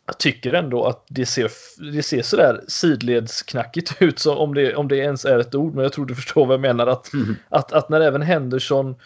jag 0.09 0.19
tycker 0.19 0.53
ändå 0.53 0.85
att 0.87 1.05
det 1.09 1.27
ser, 1.27 1.51
det 1.93 2.03
ser 2.03 2.23
sådär 2.23 2.61
sidledsknackigt 2.69 3.97
ut, 4.03 4.19
så 4.19 4.35
om, 4.37 4.55
det, 4.55 4.75
om 4.75 4.89
det 4.89 4.97
ens 4.97 5.25
är 5.25 5.39
ett 5.39 5.55
ord, 5.55 5.75
men 5.75 5.83
jag 5.83 5.93
tror 5.93 6.07
du 6.07 6.15
förstår 6.15 6.47
vad 6.47 6.55
jag 6.55 6.61
menar. 6.61 6.87
Att, 6.87 7.13
mm. 7.13 7.37
att, 7.49 7.73
att 7.73 7.89
när 7.89 8.01
även 8.01 8.23
Henderson 8.23 8.97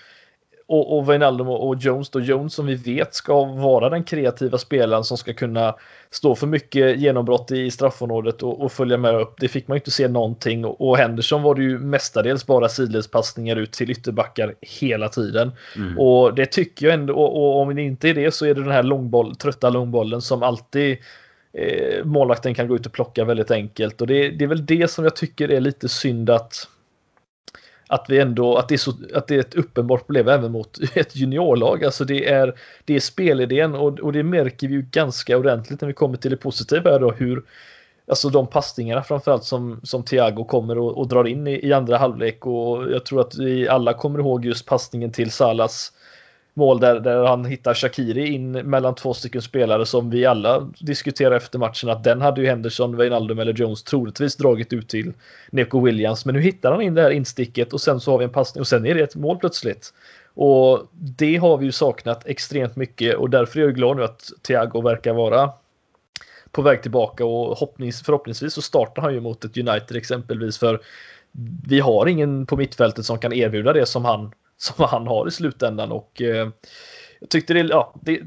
och, 0.73 0.99
och 0.99 1.11
Wijnaldum 1.11 1.49
och 1.49 1.77
Jones 1.77 2.11
då, 2.11 2.21
Jones 2.21 2.55
som 2.55 2.67
vi 2.67 2.75
vet 2.75 3.15
ska 3.15 3.45
vara 3.45 3.89
den 3.89 4.05
kreativa 4.05 4.59
spelaren 4.59 5.05
som 5.05 5.19
ska 5.19 5.33
kunna 5.33 5.75
stå 6.11 6.35
för 6.35 6.47
mycket 6.47 7.01
genombrott 7.01 7.51
i 7.51 7.71
straffområdet 7.71 8.43
och, 8.43 8.61
och 8.65 8.73
följa 8.73 8.97
med 8.97 9.15
upp. 9.15 9.35
Det 9.41 9.49
fick 9.49 9.69
man 9.69 9.75
ju 9.75 9.79
inte 9.79 9.91
se 9.91 10.09
någonting 10.09 10.65
och, 10.65 10.89
och 10.89 10.97
Henderson 10.97 11.43
var 11.43 11.55
det 11.55 11.63
ju 11.63 11.79
mestadels 11.79 12.47
bara 12.47 12.69
sidledspassningar 12.69 13.57
ut 13.57 13.73
till 13.73 13.91
ytterbackar 13.91 14.55
hela 14.61 15.09
tiden. 15.09 15.53
Mm. 15.77 15.99
Och 15.99 16.35
det 16.35 16.47
tycker 16.47 16.87
jag 16.87 16.95
ändå, 16.95 17.15
och, 17.15 17.37
och, 17.37 17.61
om 17.61 17.75
det 17.75 17.83
inte 17.83 18.09
är 18.09 18.15
det 18.15 18.35
så 18.35 18.47
är 18.47 18.55
det 18.55 18.63
den 18.63 18.73
här 18.73 18.83
långboll, 18.83 19.37
trötta 19.37 19.71
långbollen 19.71 20.21
som 20.21 20.43
alltid 20.43 20.99
eh, 21.53 22.05
målvakten 22.05 22.55
kan 22.55 22.69
gå 22.69 22.77
ut 22.77 22.87
och 22.87 22.93
plocka 22.93 23.25
väldigt 23.25 23.51
enkelt 23.51 24.01
och 24.01 24.07
det, 24.07 24.31
det 24.31 24.45
är 24.45 24.49
väl 24.49 24.67
det 24.67 24.91
som 24.91 25.05
jag 25.05 25.17
tycker 25.17 25.51
är 25.51 25.61
lite 25.61 25.89
synd 25.89 26.31
att 26.31 26.69
att 27.93 28.07
vi 28.09 28.19
ändå, 28.19 28.57
att 28.57 28.69
det 28.69 28.75
är, 28.75 28.79
så, 28.79 28.93
att 29.15 29.27
det 29.27 29.35
är 29.35 29.41
ett 29.41 29.55
uppenbart 29.55 30.07
problem 30.07 30.29
även 30.29 30.53
mot 30.53 30.79
ett 30.95 31.17
juniorlag. 31.17 31.85
Alltså 31.85 32.05
det 32.05 32.29
är, 32.29 32.55
det 32.85 32.97
är 32.97 33.01
spelidén 33.01 33.75
och, 33.75 34.01
och 34.01 34.13
det 34.13 34.23
märker 34.23 34.69
vi 34.69 34.75
ju 34.75 34.83
ganska 34.83 35.39
ordentligt 35.39 35.81
när 35.81 35.89
vi 35.89 35.95
kommer 35.95 36.17
till 36.17 36.31
det 36.31 36.37
positiva 36.37 36.91
här 36.91 37.01
då 37.01 37.11
hur 37.11 37.43
Alltså 38.07 38.29
de 38.29 38.47
passningarna 38.47 39.03
framförallt 39.03 39.45
som, 39.45 39.81
som 39.83 40.03
Thiago 40.03 40.45
kommer 40.45 40.79
och, 40.79 40.99
och 40.99 41.09
drar 41.09 41.25
in 41.25 41.47
i, 41.47 41.67
i, 41.67 41.73
andra 41.73 41.99
halvlek 41.99 42.47
och 42.47 42.93
jag 42.93 43.05
tror 43.05 43.21
att 43.21 43.39
vi 43.39 43.69
alla 43.69 43.93
kommer 43.93 44.19
ihåg 44.19 44.45
just 44.45 44.67
passningen 44.67 45.13
till 45.13 45.31
Salas 45.31 45.93
mål 46.55 46.81
där, 46.81 47.01
där 47.01 47.25
han 47.25 47.45
hittar 47.45 47.75
Shakiri 47.75 48.27
in 48.27 48.53
mellan 48.53 48.95
två 48.95 49.15
stycken 49.15 49.43
spelare 49.43 49.87
som 49.87 50.11
vi 50.11 50.27
alla 50.27 50.71
diskuterar 50.79 51.37
efter 51.37 51.59
matchen 51.59 51.91
att 51.91 52.05
den 52.05 52.21
hade 52.21 52.41
ju 52.41 52.47
Henderson, 52.47 52.97
Wijnaldum 52.97 53.39
eller 53.39 53.53
Jones 53.53 53.83
troligtvis 53.83 54.37
dragit 54.37 54.73
ut 54.73 54.89
till 54.89 55.13
Neko 55.51 55.81
Williams. 55.81 56.25
Men 56.25 56.35
nu 56.35 56.41
hittar 56.41 56.73
han 56.73 56.83
in 56.83 56.95
det 56.95 57.03
här 57.03 57.11
insticket 57.11 57.73
och 57.73 57.81
sen 57.81 58.01
så 58.01 58.11
har 58.11 58.19
vi 58.19 58.25
en 58.25 58.33
passning 58.33 58.61
och 58.61 58.69
sen 58.69 58.87
är 58.87 58.95
det 58.95 59.03
ett 59.03 59.17
mål 59.17 59.39
plötsligt. 59.39 59.95
Och 60.35 60.87
det 60.93 61.37
har 61.37 61.57
vi 61.59 61.67
ju 61.67 61.73
saknat 61.73 62.27
extremt 62.27 62.77
mycket 62.77 63.17
och 63.17 63.31
därför 63.31 63.61
är 63.61 63.65
jag 63.65 63.75
glad 63.75 63.97
nu 63.97 64.05
att 64.05 64.31
Thiago 64.43 64.81
verkar 64.81 65.13
vara 65.13 65.51
på 66.51 66.63
väg 66.63 66.83
tillbaka 66.83 67.25
och 67.25 67.59
förhoppningsvis 68.05 68.55
så 68.55 68.63
startar 68.63 69.03
han 69.03 69.15
ju 69.15 69.21
mot 69.21 69.45
ett 69.45 69.57
United 69.59 69.97
exempelvis 69.97 70.59
för 70.59 70.81
vi 71.67 71.81
har 71.81 72.07
ingen 72.07 72.47
på 72.47 72.57
mittfältet 72.57 73.05
som 73.05 73.19
kan 73.19 73.33
erbjuda 73.33 73.73
det 73.73 73.87
som 73.87 74.05
han 74.05 74.33
som 74.63 74.85
han 74.85 75.07
har 75.07 75.29
i 75.29 75.31
slutändan 75.31 75.93
och 75.93 76.23
eh, 76.23 76.49
jag 77.21 77.29
tyckte 77.29 77.55
det, 77.55 77.61
ja, 77.61 77.95
det, 78.03 78.21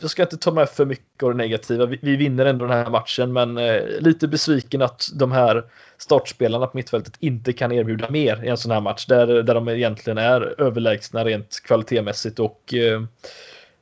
jag 0.00 0.10
ska 0.10 0.22
inte 0.22 0.36
ta 0.36 0.52
med 0.52 0.68
för 0.68 0.84
mycket 0.84 1.22
av 1.22 1.30
det 1.30 1.36
negativa. 1.36 1.86
Vi, 1.86 1.98
vi 2.02 2.16
vinner 2.16 2.46
ändå 2.46 2.66
den 2.66 2.76
här 2.76 2.90
matchen, 2.90 3.32
men 3.32 3.58
eh, 3.58 3.82
lite 4.00 4.28
besviken 4.28 4.82
att 4.82 5.08
de 5.14 5.32
här 5.32 5.64
startspelarna 5.98 6.66
på 6.66 6.76
mittfältet 6.76 7.14
inte 7.18 7.52
kan 7.52 7.72
erbjuda 7.72 8.10
mer 8.10 8.44
i 8.44 8.48
en 8.48 8.56
sån 8.56 8.72
här 8.72 8.80
match 8.80 9.06
där, 9.06 9.26
där 9.26 9.54
de 9.54 9.68
egentligen 9.68 10.18
är 10.18 10.60
överlägsna 10.60 11.24
rent 11.24 11.60
kvalitetsmässigt 11.64 12.38
och 12.38 12.74
eh, 12.74 13.02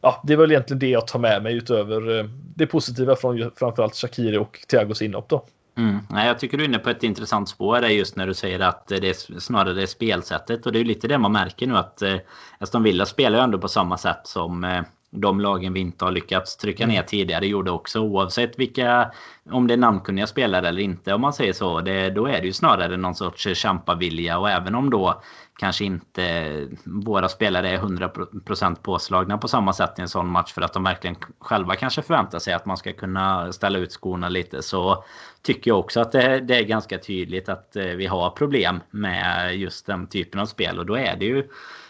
ja, 0.01 0.23
det 0.25 0.33
är 0.33 0.37
väl 0.37 0.51
egentligen 0.51 0.79
det 0.79 0.89
jag 0.89 1.07
tar 1.07 1.19
med 1.19 1.43
mig 1.43 1.55
utöver 1.55 2.19
eh, 2.19 2.25
det 2.55 2.67
positiva 2.67 3.17
från 3.17 3.51
framförallt 3.57 3.95
Shakiri 3.95 4.37
och 4.37 4.59
Thiagos 4.69 5.03
inhopp 5.03 5.29
då. 5.29 5.45
Mm. 5.79 5.99
Jag 6.11 6.39
tycker 6.39 6.59
du 6.59 6.65
är 6.65 6.69
inne 6.69 6.79
på 6.79 6.91
ett 6.91 7.03
intressant 7.03 7.49
spår 7.49 7.81
där 7.81 7.89
just 7.89 8.17
när 8.17 8.27
du 8.27 8.35
säger 8.35 8.61
att 8.61 8.87
det 8.87 9.09
är 9.09 9.41
snarare 9.41 9.83
är 9.83 9.87
spelsättet. 9.87 10.67
Och 10.67 10.73
det 10.73 10.81
är 10.81 10.85
lite 10.85 11.09
det 11.09 11.19
man 11.19 11.33
märker 11.33 11.67
nu 11.67 11.77
att 11.77 12.03
eh, 12.03 12.17
Aston 12.59 12.83
Villa 12.83 13.07
spelar 13.07 13.39
ju 13.39 13.45
ändå 13.45 13.59
på 13.59 13.69
samma 13.69 13.99
sätt 13.99 14.21
som 14.25 14.65
eh, 14.65 14.83
de 15.11 15.41
lagen 15.41 15.73
vi 15.73 15.81
inte 15.81 16.05
har 16.05 16.13
lyckats 16.13 16.57
trycka 16.57 16.87
ner 16.87 16.95
mm. 16.95 17.07
tidigare 17.07 17.47
gjorde 17.47 17.71
också. 17.71 18.01
Oavsett 18.01 18.59
vilka, 18.59 19.11
om 19.51 19.67
det 19.67 19.75
är 19.75 19.79
namnkunniga 19.79 20.27
spelare 20.27 20.69
eller 20.69 20.83
inte 20.83 21.15
om 21.15 21.21
man 21.21 21.33
säger 21.33 21.53
så. 21.53 21.81
Det, 21.81 22.11
då 22.11 22.27
är 22.27 22.41
det 22.41 22.47
ju 22.47 22.53
snarare 22.53 22.97
någon 22.97 23.15
sorts 23.15 23.49
kämpavilja 23.55 24.39
och 24.39 24.51
även 24.51 24.75
om 24.75 24.91
då 24.91 25.23
kanske 25.59 25.85
inte 25.85 26.67
våra 26.85 27.29
spelare 27.29 27.71
är 27.71 27.79
100% 27.79 28.75
påslagna 28.83 29.39
på 29.39 29.49
samma 29.49 29.73
sätt 29.73 29.99
i 29.99 30.03
en 30.03 30.09
sån 30.09 30.29
match 30.29 30.53
för 30.53 30.63
att 30.63 30.73
de 30.73 30.85
verkligen 30.85 31.17
själva 31.39 31.75
kanske 31.75 32.03
förväntar 32.03 32.39
sig 32.39 32.55
att 32.55 32.67
man 32.67 32.77
ska 32.77 32.93
kunna 32.93 33.53
ställa 33.53 33.79
ut 33.79 33.93
skorna 33.93 34.29
lite 34.29 34.63
så 34.63 35.05
tycker 35.43 35.71
jag 35.71 35.79
också 35.79 36.01
att 36.01 36.13
det, 36.13 36.41
det 36.41 36.57
är 36.59 36.63
ganska 36.63 36.99
tydligt 36.99 37.49
att 37.49 37.77
eh, 37.77 37.85
vi 37.85 38.07
har 38.07 38.31
problem 38.31 38.81
med 38.91 39.57
just 39.57 39.87
den 39.87 40.07
typen 40.07 40.41
av 40.41 40.47
spel 40.47 40.79
och 40.79 40.87
då 40.87 40.97
är 40.97 41.17
det 41.17 41.25
ju 41.25 41.49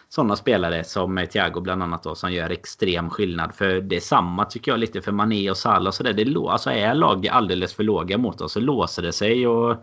sådana 0.08 0.36
spelare 0.36 0.84
som 0.84 1.18
eh, 1.18 1.26
Thiago 1.26 1.60
bland 1.60 1.82
annat 1.82 2.02
då 2.02 2.14
som 2.14 2.32
gör 2.32 2.50
extrem 2.50 3.10
skillnad. 3.10 3.54
För 3.54 3.80
det 3.80 3.96
är 3.96 4.00
samma 4.00 4.44
tycker 4.44 4.72
jag 4.72 4.80
lite 4.80 5.02
för 5.02 5.12
Mané 5.12 5.50
och 5.50 5.56
Salah 5.56 5.86
och 5.86 5.94
sådär. 5.94 6.12
Det 6.12 6.36
alltså 6.50 6.70
är 6.70 6.94
lag 6.94 7.28
alldeles 7.28 7.74
för 7.74 7.84
låga 7.84 8.18
mot 8.18 8.40
oss 8.40 8.52
så 8.52 8.60
låser 8.60 9.02
det 9.02 9.12
sig 9.12 9.46
och 9.46 9.76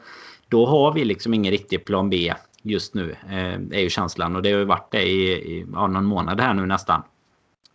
då 0.49 0.65
har 0.65 0.93
vi 0.93 1.05
liksom 1.05 1.33
ingen 1.33 1.51
riktig 1.51 1.85
plan 1.85 2.09
B 2.09 2.33
just 2.61 2.93
nu. 2.93 3.15
Eh, 3.29 3.53
är 3.53 3.79
ju 3.79 3.89
känslan 3.89 4.35
och 4.35 4.41
det 4.41 4.51
har 4.51 4.59
ju 4.59 4.65
varit 4.65 4.91
det 4.91 5.03
i, 5.03 5.31
i 5.31 5.65
ja, 5.73 5.87
någon 5.87 6.05
månad 6.05 6.41
här 6.41 6.53
nu 6.53 6.65
nästan. 6.65 7.03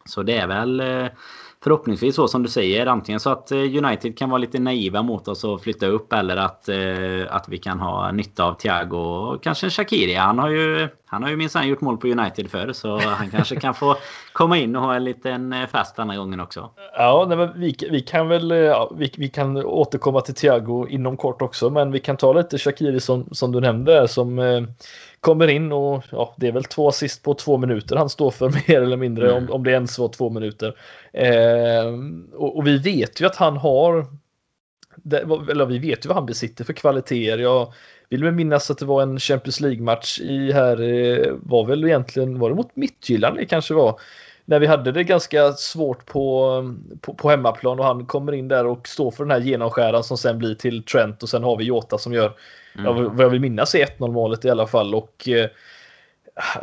Så 0.05 0.23
det 0.23 0.37
är 0.37 0.47
väl 0.47 0.81
eh, 0.81 1.07
förhoppningsvis 1.63 2.15
så 2.17 2.29
som 2.29 2.43
du 2.43 2.49
säger. 2.49 2.87
Antingen 2.87 3.21
så 3.21 3.31
att 3.31 3.53
United 3.53 4.19
kan 4.19 4.31
vara 4.31 4.39
lite 4.39 4.59
naiva 4.59 5.03
mot 5.03 5.29
oss 5.29 5.45
och 5.45 5.63
flytta 5.63 5.87
upp. 5.87 6.13
Eller 6.13 6.37
att, 6.37 6.69
att 7.29 7.49
vi 7.49 7.59
kan 7.59 7.81
ha 7.81 8.13
nytta 8.13 8.45
av 8.45 8.55
Thiago 8.55 8.97
och 8.97 9.43
kanske 9.43 9.71
Shakiri. 9.71 10.15
Han 10.15 10.39
har 10.39 10.49
ju, 10.49 10.89
han 11.07 11.23
har 11.23 11.31
ju 11.31 11.37
minsann 11.37 11.69
gjort 11.69 11.81
mål 11.81 11.97
på 11.97 12.07
United 12.07 12.51
förr. 12.51 12.73
Så 12.73 12.99
han 12.99 13.31
kanske 13.31 13.57
kan 13.57 13.75
få 13.75 13.97
komma 14.33 14.59
in 14.59 14.77
och 14.77 14.83
ha 14.83 14.95
en 14.95 15.05
liten 15.05 15.55
fest 15.73 15.97
denna 15.97 16.17
gången 16.17 16.41
också. 16.41 16.71
Ja, 16.97 17.25
nej, 17.29 17.37
men 17.37 17.61
vi, 17.61 17.77
vi 17.91 18.01
kan 18.01 18.29
väl 18.29 18.51
ja, 18.51 18.93
vi, 18.97 19.13
vi 19.17 19.29
kan 19.29 19.57
återkomma 19.57 20.21
till 20.21 20.35
Thiago 20.35 20.87
inom 20.89 21.17
kort 21.17 21.43
också. 21.43 21.71
Men 21.71 21.93
vi 21.93 22.01
kan 22.01 22.17
ta 22.17 22.33
lite 22.33 22.59
Shakiri 22.59 23.01
som, 23.01 23.29
som 23.33 23.53
du 23.53 23.61
nämnde. 23.61 24.09
Som, 24.09 24.39
kommer 25.21 25.49
in 25.49 25.73
och 25.73 26.05
ja, 26.11 26.35
det 26.37 26.49
är 26.49 26.53
väl 26.53 26.65
två 26.65 26.89
assist 26.89 27.23
på 27.23 27.35
två 27.35 27.57
minuter 27.57 27.97
han 27.97 28.09
står 28.09 28.31
för 28.31 28.49
mer 28.69 28.83
eller 28.83 28.97
mindre 28.97 29.31
mm. 29.31 29.45
om, 29.45 29.51
om 29.51 29.65
det 29.65 29.71
ens 29.71 29.99
var 29.99 30.09
två 30.09 30.31
minuter. 30.31 30.77
Eh, 31.13 31.87
och, 32.33 32.57
och, 32.57 32.67
vi 32.67 32.79
vet 32.79 33.21
ju 33.21 33.27
att 33.27 33.37
han 33.37 33.57
har, 33.57 34.07
eller 35.51 35.67
vi 35.67 35.79
vet 35.79 36.05
ju 36.05 36.09
vad 36.09 36.17
han 36.17 36.27
besitter 36.27 36.65
för 36.65 36.73
kvaliteter. 36.73 37.39
Jag 37.39 37.73
vill 38.09 38.25
mig 38.25 38.33
minnas 38.33 38.71
att 38.71 38.79
det 38.79 38.87
var 38.87 39.03
en 39.03 39.19
Champions 39.19 39.61
League-match 39.61 40.21
i 40.21 40.53
här, 40.53 40.81
eh, 40.81 41.33
var 41.43 41.67
väl 41.67 41.85
egentligen, 41.85 42.39
var 42.39 42.51
det 42.51 42.57
mot 42.57 42.77
Midtjylland 42.77 43.37
det 43.37 43.47
kanske 43.47 43.75
var? 43.75 44.01
När 44.51 44.59
vi 44.59 44.67
hade 44.67 44.93
det 44.93 45.05
ganska 45.05 45.53
svårt 45.53 46.07
på, 46.07 46.63
på, 47.01 47.15
på, 47.15 47.31
hemmaplan 47.31 47.79
och 47.79 47.85
han 47.85 48.07
kommer 48.07 48.33
in 48.33 48.49
där 48.49 48.67
och 48.67 48.89
står 48.89 49.11
för 49.11 49.25
den 49.25 49.31
här 49.31 49.41
genomskäran 49.41 50.05
som 50.05 50.19
sen 50.19 50.39
blir 50.39 50.55
till 50.55 50.83
Trent 50.83 51.23
och 51.23 51.29
sen 51.29 51.45
har 51.45 51.57
vi 51.57 51.65
Jota 51.65 51.99
som 51.99 52.13
gör 52.13 52.33
Mm. 52.79 53.17
Vad 53.17 53.25
jag 53.25 53.31
vill 53.31 53.41
minnas 53.41 53.75
är 53.75 53.87
1-0 53.87 54.13
målet 54.13 54.45
i 54.45 54.51
alla 54.51 54.67
fall. 54.67 54.95
Och 54.95 55.29
eh, 55.29 55.51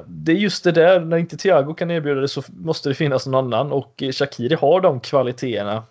det 0.05 0.31
är 0.31 0.35
just 0.35 0.63
det 0.63 0.71
där, 0.71 0.99
när 0.99 1.17
inte 1.17 1.37
Thiago 1.37 1.73
kan 1.73 1.91
erbjuda 1.91 2.21
det 2.21 2.27
så 2.27 2.43
måste 2.47 2.89
det 2.89 2.95
finnas 2.95 3.27
någon 3.27 3.53
annan 3.53 3.71
och 3.71 4.03
eh, 4.03 4.11
Shakiri 4.11 4.55
har 4.55 4.81
de 4.81 4.99
kvaliteterna. 4.99 5.83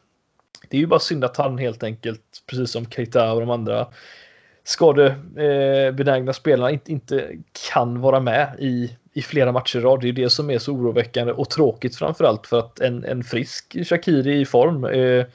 Det 0.69 0.77
är 0.77 0.81
ju 0.81 0.87
bara 0.87 1.01
synd 1.01 1.25
att 1.25 1.37
han 1.37 1.59
helt 1.59 1.83
enkelt, 1.83 2.23
precis 2.47 2.71
som 2.71 2.87
Keita 2.91 3.33
och 3.33 3.41
de 3.41 3.51
andra 3.51 3.87
skadebenägna 4.65 6.33
spelarna, 6.33 6.71
inte, 6.71 6.93
inte 6.93 7.31
kan 7.73 8.01
vara 8.01 8.21
med 8.21 8.57
i, 8.59 8.97
i 9.16 9.22
flera 9.22 9.52
matcher 9.52 9.79
i 9.79 9.81
rad. 9.81 10.00
Det 10.00 10.09
är 10.09 10.12
det 10.12 10.31
som 10.31 10.50
är 10.50 10.59
så 10.59 10.72
oroväckande 10.72 11.33
och 11.33 11.50
tråkigt 11.50 11.96
framförallt 11.96 12.46
för 12.46 12.59
att 12.59 12.81
en, 12.81 13.05
en 13.05 13.24
frisk 13.24 13.76
Shakiri 13.88 14.40
i 14.40 14.44
form 14.44 14.85
eh, 14.85 15.26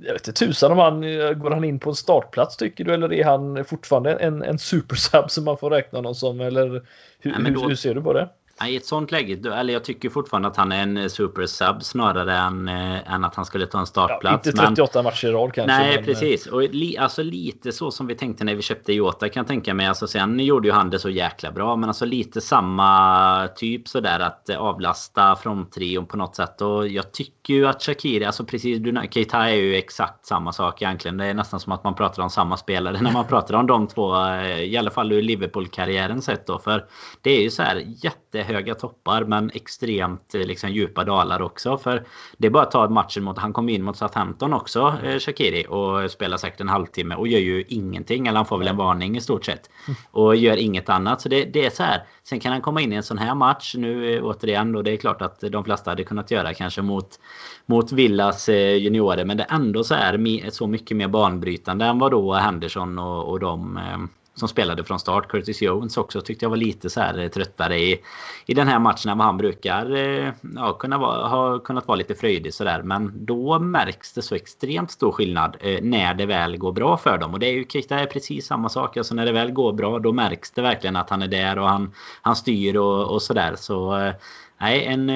jag 0.00 0.12
vet 0.12 0.28
inte 0.28 0.46
tusan 0.46 0.72
om 0.72 0.78
han 0.78 1.00
går 1.40 1.50
han 1.50 1.64
in 1.64 1.78
på 1.78 1.90
en 1.90 1.96
startplats 1.96 2.56
tycker 2.56 2.84
du 2.84 2.94
eller 2.94 3.12
är 3.12 3.24
han 3.24 3.64
fortfarande 3.64 4.14
en, 4.14 4.42
en 4.42 4.58
supersub 4.58 5.30
som 5.30 5.44
man 5.44 5.58
får 5.58 5.70
räkna 5.70 5.98
honom 5.98 6.14
som 6.14 6.40
eller 6.40 6.82
hur, 7.18 7.38
Nej, 7.38 7.52
då, 7.52 7.60
hur, 7.60 7.68
hur 7.68 7.76
ser 7.76 7.94
du 7.94 8.02
på 8.02 8.12
det? 8.12 8.28
I 8.66 8.76
ett 8.76 8.86
sånt 8.86 9.10
läge, 9.10 9.52
eller 9.54 9.72
jag 9.72 9.84
tycker 9.84 10.10
fortfarande 10.10 10.48
att 10.48 10.56
han 10.56 10.72
är 10.72 10.82
en 10.82 10.96
eh, 10.96 11.08
super 11.08 11.46
sub 11.46 11.82
snarare 11.82 12.36
än, 12.36 12.68
äh, 12.68 13.12
än 13.12 13.24
att 13.24 13.34
han 13.34 13.44
skulle 13.44 13.66
ta 13.66 13.78
en 13.78 13.86
startplats. 13.86 14.46
Ja, 14.46 14.50
inte 14.50 14.62
38 14.66 14.90
men, 14.94 15.04
matcher 15.04 15.28
i 15.28 15.32
rad 15.32 15.52
kanske. 15.52 15.78
Nej, 15.78 15.96
men, 15.96 16.04
precis. 16.04 16.46
Och 16.46 16.62
li, 16.62 16.98
alltså 16.98 17.22
lite 17.22 17.72
så 17.72 17.90
som 17.90 18.06
vi 18.06 18.14
tänkte 18.14 18.44
när 18.44 18.54
vi 18.54 18.62
köpte 18.62 18.92
Jota 18.92 19.28
kan 19.28 19.40
jag 19.40 19.46
tänka 19.46 19.74
mig. 19.74 19.86
Alltså 19.86 20.06
sen 20.06 20.40
gjorde 20.40 20.68
ju 20.68 20.74
han 20.74 20.90
det 20.90 20.98
så 20.98 21.10
jäkla 21.10 21.52
bra. 21.52 21.76
Men 21.76 21.90
alltså 21.90 22.04
lite 22.04 22.40
samma 22.40 23.48
typ 23.56 23.88
sådär 23.88 24.20
att 24.20 24.50
avlasta 24.50 25.36
från 25.36 25.70
trion 25.70 26.06
på 26.06 26.16
något 26.16 26.36
sätt. 26.36 26.60
Och 26.60 26.88
jag 26.88 27.12
tycker 27.12 27.54
ju 27.54 27.66
att 27.66 27.82
Shakiri, 27.82 28.24
alltså 28.24 28.44
precis, 28.44 28.78
du, 28.78 29.02
Keita 29.10 29.48
är 29.48 29.54
ju 29.54 29.74
exakt 29.74 30.26
samma 30.26 30.52
sak 30.52 30.82
egentligen. 30.82 31.16
Det 31.16 31.26
är 31.26 31.34
nästan 31.34 31.60
som 31.60 31.72
att 31.72 31.84
man 31.84 31.94
pratar 31.94 32.22
om 32.22 32.30
samma 32.30 32.56
spelare 32.56 33.00
när 33.02 33.12
man 33.12 33.26
pratar 33.26 33.54
om 33.54 33.66
de 33.66 33.86
två. 33.86 34.24
Eh, 34.24 34.62
I 34.62 34.76
alla 34.76 34.90
fall 34.90 35.12
ur 35.12 35.22
Liverpool-karriären 35.22 36.22
sett 36.22 36.46
då. 36.46 36.58
För 36.58 36.84
det 37.22 37.30
är 37.30 37.42
ju 37.42 37.50
så 37.50 37.62
här 37.62 37.82
jätte 37.86 38.47
höga 38.48 38.74
toppar 38.74 39.24
men 39.24 39.50
extremt 39.54 40.34
eh, 40.34 40.40
liksom, 40.40 40.70
djupa 40.70 41.04
dalar 41.04 41.42
också. 41.42 41.78
För 41.78 42.06
det 42.36 42.46
är 42.46 42.50
bara 42.50 42.62
att 42.62 42.70
ta 42.70 42.88
matchen 42.88 43.24
mot, 43.24 43.38
han 43.38 43.52
kom 43.52 43.68
in 43.68 43.82
mot 43.82 43.96
Southampton 43.96 44.52
också, 44.52 44.94
eh, 45.04 45.18
Shakiri, 45.18 45.66
och 45.68 46.10
spelar 46.10 46.36
säkert 46.36 46.60
en 46.60 46.68
halvtimme 46.68 47.14
och 47.14 47.28
gör 47.28 47.38
ju 47.38 47.64
ingenting. 47.68 48.26
Eller 48.26 48.36
han 48.36 48.46
får 48.46 48.58
väl 48.58 48.68
en 48.68 48.76
varning 48.76 49.16
i 49.16 49.20
stort 49.20 49.44
sett. 49.44 49.70
Och 50.10 50.36
gör 50.36 50.56
inget 50.56 50.88
annat. 50.88 51.20
Så 51.20 51.28
det, 51.28 51.44
det 51.44 51.66
är 51.66 51.70
så 51.70 51.82
här. 51.82 52.02
Sen 52.22 52.40
kan 52.40 52.52
han 52.52 52.60
komma 52.60 52.80
in 52.80 52.92
i 52.92 52.96
en 52.96 53.02
sån 53.02 53.18
här 53.18 53.34
match 53.34 53.74
nu 53.78 54.14
eh, 54.14 54.24
återigen. 54.24 54.76
Och 54.76 54.84
det 54.84 54.90
är 54.90 54.96
klart 54.96 55.22
att 55.22 55.40
de 55.40 55.64
flesta 55.64 55.90
hade 55.90 56.04
kunnat 56.04 56.30
göra 56.30 56.54
kanske 56.54 56.82
mot, 56.82 57.20
mot 57.66 57.92
Villas 57.92 58.48
eh, 58.48 58.76
juniorer. 58.76 59.24
Men 59.24 59.36
det 59.36 59.46
är 59.48 59.54
ändå 59.54 59.84
så 59.84 59.94
här 59.94 60.50
så 60.50 60.66
mycket 60.66 60.96
mer 60.96 61.08
banbrytande 61.08 61.84
än 61.84 61.98
vad 61.98 62.10
då 62.10 62.34
Henderson 62.34 62.98
och, 62.98 63.30
och 63.30 63.40
de 63.40 63.76
eh, 63.76 63.98
som 64.38 64.48
spelade 64.48 64.84
från 64.84 64.98
start. 64.98 65.28
Curtis 65.28 65.62
Jones 65.62 65.96
också 65.96 66.20
tyckte 66.20 66.44
jag 66.44 66.50
var 66.50 66.56
lite 66.56 66.90
så 66.90 67.00
här 67.00 67.18
eh, 67.18 67.28
tröttare 67.28 67.78
i, 67.78 68.00
i 68.46 68.54
den 68.54 68.68
här 68.68 68.78
matchen 68.78 69.10
än 69.10 69.18
vad 69.18 69.26
han 69.26 69.36
brukar 69.36 69.96
eh, 69.96 70.32
ja, 70.56 70.72
kunna 70.72 70.98
vara, 70.98 71.28
ha 71.28 71.58
kunnat 71.58 71.88
vara 71.88 71.96
lite 71.96 72.14
fröjdig 72.14 72.54
sådär. 72.54 72.82
Men 72.82 73.12
då 73.26 73.58
märks 73.58 74.12
det 74.12 74.22
så 74.22 74.34
extremt 74.34 74.90
stor 74.90 75.12
skillnad 75.12 75.56
eh, 75.60 75.82
när 75.82 76.14
det 76.14 76.26
väl 76.26 76.56
går 76.56 76.72
bra 76.72 76.96
för 76.96 77.18
dem. 77.18 77.32
Och 77.32 77.40
det 77.40 77.46
är 77.46 77.52
ju 77.52 77.64
det 77.88 77.94
är 77.94 78.06
precis 78.06 78.46
samma 78.46 78.68
sak. 78.68 78.96
Alltså 78.96 79.14
när 79.14 79.26
det 79.26 79.32
väl 79.32 79.50
går 79.50 79.72
bra 79.72 79.98
då 79.98 80.12
märks 80.12 80.50
det 80.50 80.62
verkligen 80.62 80.96
att 80.96 81.10
han 81.10 81.22
är 81.22 81.28
där 81.28 81.58
och 81.58 81.68
han, 81.68 81.92
han 82.22 82.36
styr 82.36 82.76
och, 82.76 83.14
och 83.14 83.22
sådär. 83.22 83.54
Så 83.56 84.12
nej, 84.60 84.84
en, 84.84 85.10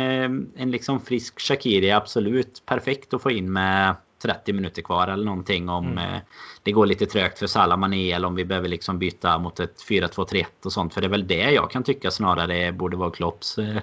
en 0.56 0.70
liksom 0.70 1.00
frisk 1.00 1.40
Shakiri 1.40 1.90
är 1.90 1.96
absolut 1.96 2.62
perfekt 2.66 3.14
att 3.14 3.22
få 3.22 3.30
in 3.30 3.52
med 3.52 3.94
30 4.22 4.52
minuter 4.52 4.82
kvar 4.82 5.08
eller 5.08 5.24
någonting 5.24 5.68
om 5.68 5.86
mm. 5.86 6.14
eh, 6.14 6.20
det 6.62 6.72
går 6.72 6.86
lite 6.86 7.06
trögt 7.06 7.38
för 7.38 7.46
Salah 7.46 7.78
Mané 7.78 8.12
eller 8.12 8.28
om 8.28 8.34
vi 8.34 8.44
behöver 8.44 8.68
liksom 8.68 8.98
byta 8.98 9.38
mot 9.38 9.60
ett 9.60 9.84
4-2-3-1 9.88 10.44
och 10.64 10.72
sånt. 10.72 10.94
För 10.94 11.00
det 11.00 11.06
är 11.06 11.10
väl 11.10 11.26
det 11.26 11.50
jag 11.50 11.70
kan 11.70 11.82
tycka 11.82 12.10
snarare 12.10 12.72
borde 12.72 12.96
vara 12.96 13.10
Klopps 13.10 13.58
eh, 13.58 13.82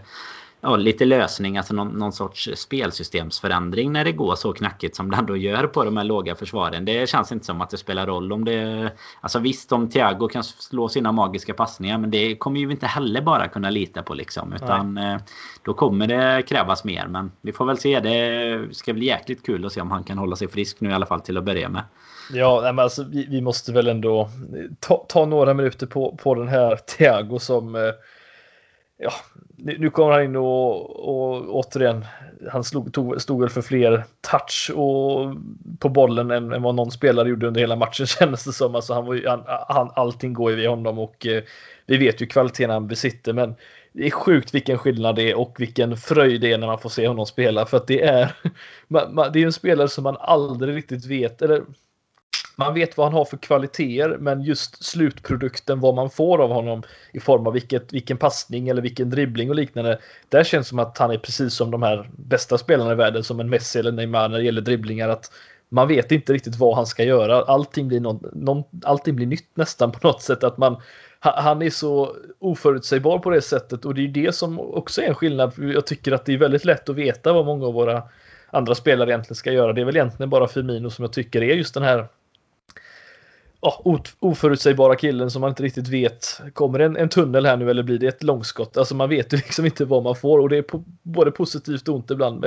ja, 0.62 0.76
lite 0.76 1.06
lösning, 1.06 1.58
alltså 1.58 1.74
någon, 1.74 1.88
någon, 1.88 2.14
sorts 2.14 2.50
spelsystemsförändring 2.56 3.92
när 3.92 4.06
det 4.06 4.12
går 4.12 4.36
så 4.36 4.54
knackigt 4.54 4.96
som 4.96 5.12
det 5.12 5.18
ändå 5.18 5.38
gör 5.38 5.68
på 5.68 5.84
de 5.84 5.98
här 5.98 6.04
låga 6.04 6.36
försvaren. 6.36 6.86
Det 6.86 7.10
känns 7.10 7.32
inte 7.32 7.46
som 7.46 7.62
att 7.62 7.70
det 7.70 7.78
spelar 7.78 8.08
roll 8.08 8.34
om 8.34 8.46
det... 8.46 8.92
Alltså 9.22 9.40
visst, 9.40 9.72
om 9.72 9.90
Thiago 9.90 10.28
kan 10.28 10.44
slå 10.44 10.90
sina 10.90 11.12
magiska 11.12 11.54
passningar, 11.54 11.98
men 11.98 12.12
det 12.12 12.36
kommer 12.36 12.60
ju 12.60 12.72
inte 12.72 12.88
heller 12.88 13.22
bara 13.22 13.48
kunna 13.48 13.70
lita 13.70 14.04
på 14.04 14.14
liksom. 14.14 14.54
Utan 14.54 14.94
Nej. 14.94 15.14
Eh, 15.14 15.20
då 15.64 15.74
kommer 15.74 16.08
det 16.08 16.44
krävas 16.48 16.84
mer. 16.84 17.08
Men 17.08 17.32
vi 17.42 17.52
får 17.52 17.66
väl 17.66 17.78
se. 17.78 18.00
Det 18.00 18.76
ska 18.76 18.94
bli 18.94 19.06
jäkligt 19.06 19.46
kul 19.46 19.66
att 19.66 19.74
se 19.74 19.82
om 19.82 19.92
han 19.92 20.04
kan 20.04 20.18
hålla 20.18 20.36
sig 20.36 20.48
frisk 20.48 20.82
nu 20.82 20.90
i 20.90 20.94
alla 20.94 21.06
fall 21.06 21.22
till 21.22 21.38
att 21.38 21.44
börja 21.44 21.70
med. 21.70 21.84
Ja, 22.34 22.62
men 22.64 22.80
alltså, 22.80 23.04
vi, 23.04 23.26
vi 23.30 23.42
måste 23.42 23.72
väl 23.72 23.88
ändå 23.88 24.30
ta, 24.80 25.06
ta, 25.10 25.26
några 25.26 25.54
minuter 25.54 25.88
på, 25.88 26.18
på 26.24 26.36
den 26.36 26.48
här 26.48 26.76
Thiago 26.76 27.40
som 27.40 27.76
eh, 27.76 27.82
ja, 29.00 29.12
nu 29.58 29.90
kommer 29.90 30.12
han 30.12 30.24
in 30.24 30.36
och, 30.36 31.00
och 31.10 31.56
återigen, 31.56 32.06
han 32.52 32.64
slog, 32.64 32.94
tog, 32.94 33.22
stod 33.22 33.42
väl 33.42 33.50
för 33.50 33.62
fler 33.62 34.04
touch 34.32 34.72
och, 34.76 35.36
på 35.80 35.90
bollen 35.90 36.32
än, 36.32 36.54
än 36.54 36.62
vad 36.62 36.76
någon 36.76 36.92
spelare 36.92 37.30
gjorde 37.30 37.48
under 37.48 37.62
hela 37.62 37.76
matchen 37.76 38.06
kändes 38.20 38.44
det 38.44 38.54
som. 38.54 38.76
Alltså 38.76 38.94
han 38.94 39.06
var 39.06 39.14
ju, 39.14 39.28
han, 39.28 39.44
han, 39.68 39.92
allting 39.96 40.34
går 40.34 40.52
ju 40.52 40.58
via 40.58 40.70
honom 40.70 41.00
och 41.00 41.26
eh, 41.26 41.44
vi 41.86 41.98
vet 41.98 42.22
ju 42.22 42.26
kvaliteten 42.26 42.70
han 42.70 42.88
besitter. 42.88 43.34
Men 43.34 43.56
det 43.94 44.08
är 44.08 44.12
sjukt 44.12 44.54
vilken 44.54 44.78
skillnad 44.78 45.16
det 45.16 45.32
är 45.32 45.38
och 45.38 45.56
vilken 45.60 45.98
fröjd 45.98 46.42
det 46.42 46.52
är 46.52 46.58
när 46.58 46.68
man 46.68 46.80
får 46.80 46.90
se 46.90 47.08
honom 47.08 47.26
spela. 47.26 47.66
För 47.66 47.78
att 47.78 47.88
det 47.88 48.02
är, 48.02 48.32
man, 48.88 49.16
man, 49.16 49.32
det 49.34 49.40
är 49.40 49.46
en 49.46 49.54
spelare 49.54 49.88
som 49.88 50.04
man 50.04 50.18
aldrig 50.20 50.76
riktigt 50.76 51.06
vet, 51.06 51.42
eller 51.42 51.64
man 52.60 52.74
vet 52.74 52.98
vad 52.98 53.08
han 53.08 53.14
har 53.14 53.26
för 53.26 53.38
kvaliteter, 53.38 54.18
men 54.20 54.42
just 54.42 54.84
slutprodukten, 54.84 55.80
vad 55.80 55.96
man 55.96 56.10
får 56.10 56.42
av 56.42 56.50
honom 56.50 56.84
i 57.14 57.20
form 57.20 57.48
av 57.48 57.54
vilket, 57.54 57.94
vilken 57.94 58.18
passning 58.18 58.70
eller 58.70 58.82
vilken 58.82 59.10
dribbling 59.10 59.50
och 59.50 59.56
liknande. 59.56 60.00
Där 60.30 60.44
känns 60.44 60.68
det 60.68 60.70
som 60.70 60.80
att 60.80 60.98
han 60.98 61.12
är 61.12 61.18
precis 61.18 61.54
som 61.54 61.72
de 61.72 61.84
här 61.84 62.10
bästa 62.18 62.58
spelarna 62.58 62.92
i 62.92 62.96
världen, 62.96 63.24
som 63.24 63.40
en 63.40 63.50
Messi 63.50 63.80
eller 63.80 63.92
Neymar 63.92 64.30
när 64.30 64.38
det 64.38 64.44
gäller 64.44 64.62
dribblingar. 64.62 65.10
Att 65.10 65.32
man 65.70 65.88
vet 65.88 66.12
inte 66.12 66.34
riktigt 66.34 66.56
vad 66.56 66.76
han 66.76 66.86
ska 66.86 67.04
göra. 67.04 67.42
Allting 67.42 67.88
blir, 67.88 68.00
någon, 68.00 68.30
någon, 68.34 68.64
allting 68.84 69.16
blir 69.16 69.28
nytt 69.28 69.50
nästan 69.54 69.92
på 69.92 70.08
något 70.08 70.22
sätt. 70.22 70.44
Att 70.44 70.58
man, 70.58 70.82
han 71.20 71.62
är 71.62 71.70
så 71.70 72.16
oförutsägbar 72.40 73.20
på 73.20 73.30
det 73.30 73.42
sättet 73.42 73.86
och 73.86 73.96
det 73.96 74.02
är 74.02 74.08
det 74.08 74.36
som 74.36 74.60
också 74.60 75.02
är 75.02 75.08
en 75.08 75.16
skillnad. 75.16 75.54
Jag 75.58 75.86
tycker 75.86 76.12
att 76.12 76.26
det 76.26 76.34
är 76.34 76.38
väldigt 76.38 76.66
lätt 76.66 76.90
att 76.90 76.96
veta 76.96 77.34
vad 77.34 77.46
många 77.46 77.66
av 77.66 77.74
våra 77.74 78.04
andra 78.52 78.76
spelare 78.76 79.10
egentligen 79.10 79.36
ska 79.36 79.52
göra. 79.52 79.74
Det 79.74 79.82
är 79.82 79.86
väl 79.86 79.96
egentligen 79.96 80.30
bara 80.30 80.48
Firmino 80.48 80.90
som 80.90 81.04
jag 81.04 81.14
tycker 81.14 81.44
är 81.44 81.56
just 81.56 81.74
den 81.74 81.84
här 81.84 82.08
oh, 83.62 84.00
oförutsägbara 84.20 84.96
killen 84.96 85.32
som 85.32 85.42
man 85.42 85.50
inte 85.50 85.64
riktigt 85.64 85.88
vet. 85.88 86.42
Kommer 86.54 86.80
det 86.80 86.86
en, 86.86 86.98
en, 86.98 87.10
tunnel 87.10 87.46
här 87.46 87.58
nu 87.58 87.70
eller 87.70 87.84
blir 87.84 88.00
det 88.00 88.08
ett 88.08 88.24
långskott? 88.24 88.78
Alltså 88.78 88.96
man 88.96 89.10
vet 89.10 89.34
ju 89.34 89.38
liksom 89.38 89.66
inte 89.66 89.86
vad 89.86 90.04
man 90.04 90.16
får 90.16 90.40
och 90.40 90.50
det 90.50 90.58
är 90.58 90.62
po 90.62 90.84
både 91.04 91.32
positivt 91.32 91.88
och 91.88 91.96
ont 91.96 92.12
ibland. 92.12 92.46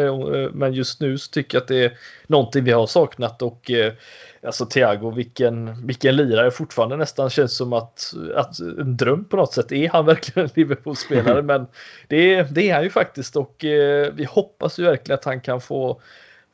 Men 0.53 0.73
just 0.73 1.01
nu 1.01 1.19
så 1.19 1.31
tycker 1.31 1.57
jag 1.57 1.63
att 1.63 1.69
det 1.69 1.85
är 1.85 1.93
någonting 2.27 2.65
vi 2.65 2.73
har 2.73 2.87
saknat 2.87 3.43
och 3.43 3.71
eh, 3.71 3.93
alltså 4.47 4.67
Thiago, 4.67 5.11
vilken, 5.11 5.87
vilken 5.87 6.17
lirare 6.17 6.51
fortfarande 6.51 6.97
nästan 6.97 7.31
känns 7.31 7.57
som 7.57 7.73
att, 7.73 8.15
att 8.35 8.59
en 8.59 8.97
dröm 8.97 9.25
på 9.25 9.37
något 9.37 9.53
sätt. 9.53 9.73
Är 9.73 9.89
han 9.89 10.07
verkligen 10.07 10.49
en 10.49 10.53
Liverpool-spelare? 10.55 11.43
men 11.53 11.67
det, 12.09 12.43
det 12.43 12.71
är 12.71 12.75
han 12.75 12.83
ju 12.83 12.91
faktiskt 12.91 13.37
och 13.37 13.65
eh, 13.65 14.13
vi 14.15 14.25
hoppas 14.25 14.79
ju 14.79 14.85
verkligen 14.85 15.19
att 15.19 15.25
han 15.25 15.41
kan 15.41 15.61
få 15.61 16.01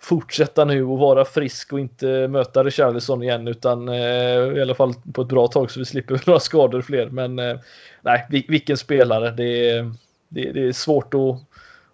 fortsätta 0.00 0.64
nu 0.64 0.84
och 0.84 0.98
vara 0.98 1.24
frisk 1.24 1.72
och 1.72 1.80
inte 1.80 2.28
möta 2.28 2.64
Richarlison 2.64 3.22
igen 3.22 3.48
utan 3.48 3.88
eh, 3.88 4.56
i 4.56 4.62
alla 4.62 4.74
fall 4.74 4.94
på 5.12 5.22
ett 5.22 5.28
bra 5.28 5.46
tag 5.46 5.70
så 5.70 5.80
vi 5.80 5.86
slipper 5.86 6.22
några 6.26 6.40
skador 6.40 6.82
fler. 6.82 7.06
Men 7.06 7.38
eh, 7.38 7.58
nej, 8.02 8.26
vilken 8.48 8.76
spelare. 8.76 9.30
Det 9.30 9.70
är, 9.70 9.92
det, 10.28 10.52
det 10.52 10.68
är 10.68 10.72
svårt 10.72 11.14
att, 11.14 11.36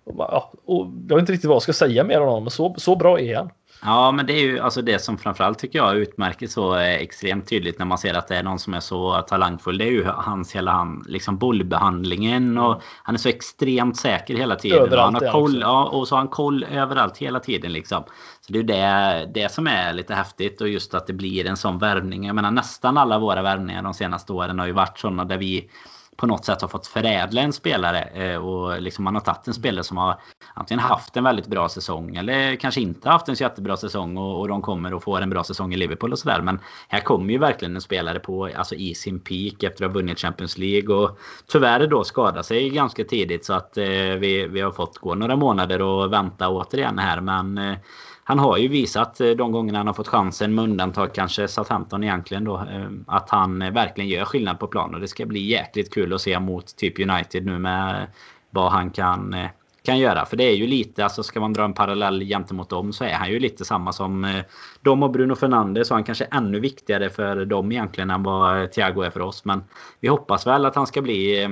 ja, 0.04 0.52
och 0.64 0.86
jag 1.08 1.16
vet 1.16 1.22
inte 1.22 1.32
riktigt 1.32 1.48
vad 1.48 1.54
jag 1.54 1.62
ska 1.62 1.72
säga 1.72 2.04
mer 2.04 2.20
om 2.20 2.26
honom, 2.26 2.44
men 2.44 2.50
så, 2.50 2.74
så 2.78 2.96
bra 2.96 3.20
är 3.20 3.36
han. 3.36 3.50
Ja, 3.86 4.12
men 4.12 4.26
det 4.26 4.32
är 4.32 4.40
ju 4.40 4.58
alltså 4.58 4.82
det 4.82 4.98
som 4.98 5.18
framförallt 5.18 5.58
tycker 5.58 5.78
jag 5.78 5.96
utmärker 5.96 6.46
så 6.46 6.76
eh, 6.76 6.94
extremt 6.94 7.48
tydligt 7.48 7.78
när 7.78 7.86
man 7.86 7.98
ser 7.98 8.14
att 8.14 8.28
det 8.28 8.36
är 8.36 8.42
någon 8.42 8.58
som 8.58 8.74
är 8.74 8.80
så 8.80 9.22
talangfull. 9.22 9.78
Det 9.78 9.84
är 9.84 9.90
ju 9.90 10.04
hans 10.04 10.54
hela 10.54 10.70
han, 10.70 11.04
liksom 11.08 11.38
bollbehandlingen 11.38 12.58
och 12.58 12.82
han 13.02 13.14
är 13.14 13.18
så 13.18 13.28
extremt 13.28 13.96
säker 13.96 14.36
hela 14.36 14.56
tiden. 14.56 14.78
Överallt 14.78 15.14
han 15.14 15.24
har 15.24 15.32
koll, 15.32 15.60
ja, 15.60 15.84
och 15.84 16.08
så 16.08 16.14
har 16.14 16.18
han 16.18 16.28
koll 16.28 16.64
överallt 16.64 17.16
hela 17.16 17.40
tiden 17.40 17.72
liksom. 17.72 18.04
Så 18.40 18.52
det 18.52 18.58
är 18.58 18.62
det, 18.62 19.30
det 19.34 19.52
som 19.52 19.66
är 19.66 19.92
lite 19.92 20.14
häftigt 20.14 20.60
och 20.60 20.68
just 20.68 20.94
att 20.94 21.06
det 21.06 21.12
blir 21.12 21.46
en 21.46 21.56
sån 21.56 21.78
värvning. 21.78 22.26
Jag 22.26 22.34
menar 22.36 22.50
nästan 22.50 22.98
alla 22.98 23.18
våra 23.18 23.42
värvningar 23.42 23.82
de 23.82 23.94
senaste 23.94 24.32
åren 24.32 24.58
har 24.58 24.66
ju 24.66 24.72
varit 24.72 24.98
sådana 24.98 25.24
där 25.24 25.38
vi 25.38 25.70
på 26.16 26.26
något 26.26 26.44
sätt 26.44 26.60
har 26.60 26.68
fått 26.68 26.86
förädla 26.86 27.40
en 27.40 27.52
spelare 27.52 28.00
eh, 28.00 28.36
och 28.36 28.82
liksom 28.82 29.04
man 29.04 29.14
har 29.14 29.22
tagit 29.22 29.48
en 29.48 29.54
spelare 29.54 29.84
som 29.84 29.96
har 29.96 30.20
antingen 30.54 30.80
haft 30.80 31.16
en 31.16 31.24
väldigt 31.24 31.46
bra 31.46 31.68
säsong 31.68 32.16
eller 32.16 32.56
kanske 32.56 32.80
inte 32.80 33.08
haft 33.08 33.28
en 33.28 33.36
så 33.36 33.42
jättebra 33.42 33.76
säsong 33.76 34.16
och, 34.16 34.40
och 34.40 34.48
de 34.48 34.62
kommer 34.62 34.94
och 34.94 35.02
får 35.02 35.20
en 35.20 35.30
bra 35.30 35.44
säsong 35.44 35.74
i 35.74 35.76
Liverpool 35.76 36.12
och 36.12 36.18
sådär. 36.18 36.40
Men 36.40 36.60
här 36.88 37.00
kommer 37.00 37.32
ju 37.32 37.38
verkligen 37.38 37.74
en 37.74 37.80
spelare 37.80 38.18
på 38.18 38.50
alltså 38.56 38.74
i 38.74 38.94
sin 38.94 39.20
peak 39.20 39.62
efter 39.62 39.84
att 39.84 39.90
ha 39.90 39.94
vunnit 39.94 40.18
Champions 40.18 40.58
League 40.58 40.94
och 40.94 41.18
tyvärr 41.46 41.86
då 41.86 42.04
skadar 42.04 42.42
sig 42.42 42.70
ganska 42.70 43.04
tidigt 43.04 43.44
så 43.44 43.52
att 43.52 43.76
eh, 43.76 43.84
vi, 44.18 44.46
vi 44.50 44.60
har 44.60 44.72
fått 44.72 44.98
gå 44.98 45.14
några 45.14 45.36
månader 45.36 45.82
och 45.82 46.12
vänta 46.12 46.48
återigen 46.48 46.98
här 46.98 47.20
men 47.20 47.58
eh, 47.58 47.76
han 48.24 48.38
har 48.38 48.58
ju 48.58 48.68
visat 48.68 49.20
eh, 49.20 49.30
de 49.30 49.52
gångerna 49.52 49.78
han 49.78 49.86
har 49.86 49.94
fått 49.94 50.08
chansen 50.08 50.54
med 50.54 50.64
undantag 50.64 51.14
kanske 51.14 51.48
Southampton 51.48 52.04
egentligen 52.04 52.44
då. 52.44 52.56
Eh, 52.56 52.88
att 53.06 53.30
han 53.30 53.62
eh, 53.62 53.70
verkligen 53.70 54.10
gör 54.10 54.24
skillnad 54.24 54.58
på 54.58 54.66
plan 54.66 54.94
och 54.94 55.00
det 55.00 55.08
ska 55.08 55.26
bli 55.26 55.40
jäkligt 55.40 55.94
kul 55.94 56.12
att 56.12 56.20
se 56.20 56.40
mot 56.40 56.76
typ 56.76 56.98
United 56.98 57.46
nu 57.46 57.58
med 57.58 58.06
vad 58.50 58.72
han 58.72 58.90
kan, 58.90 59.36
kan 59.84 59.98
göra. 59.98 60.26
För 60.26 60.36
det 60.36 60.44
är 60.44 60.54
ju 60.54 60.66
lite, 60.66 61.04
alltså 61.04 61.22
ska 61.22 61.40
man 61.40 61.52
dra 61.52 61.64
en 61.64 61.74
parallell 61.74 62.20
gentemot 62.20 62.70
dem 62.70 62.92
så 62.92 63.04
är 63.04 63.12
han 63.12 63.30
ju 63.30 63.38
lite 63.38 63.64
samma 63.64 63.92
som 63.92 64.42
dem 64.80 65.02
och 65.02 65.10
Bruno 65.10 65.34
Fernandes. 65.34 65.90
Och 65.90 65.96
han 65.96 66.04
kanske 66.04 66.24
är 66.24 66.36
ännu 66.36 66.60
viktigare 66.60 67.10
för 67.10 67.44
dem 67.44 67.72
egentligen 67.72 68.10
än 68.10 68.22
vad 68.22 68.72
Thiago 68.72 69.02
är 69.02 69.10
för 69.10 69.20
oss. 69.20 69.44
Men 69.44 69.64
vi 70.00 70.08
hoppas 70.08 70.46
väl 70.46 70.66
att 70.66 70.74
han 70.74 70.86
ska 70.86 71.02
bli 71.02 71.48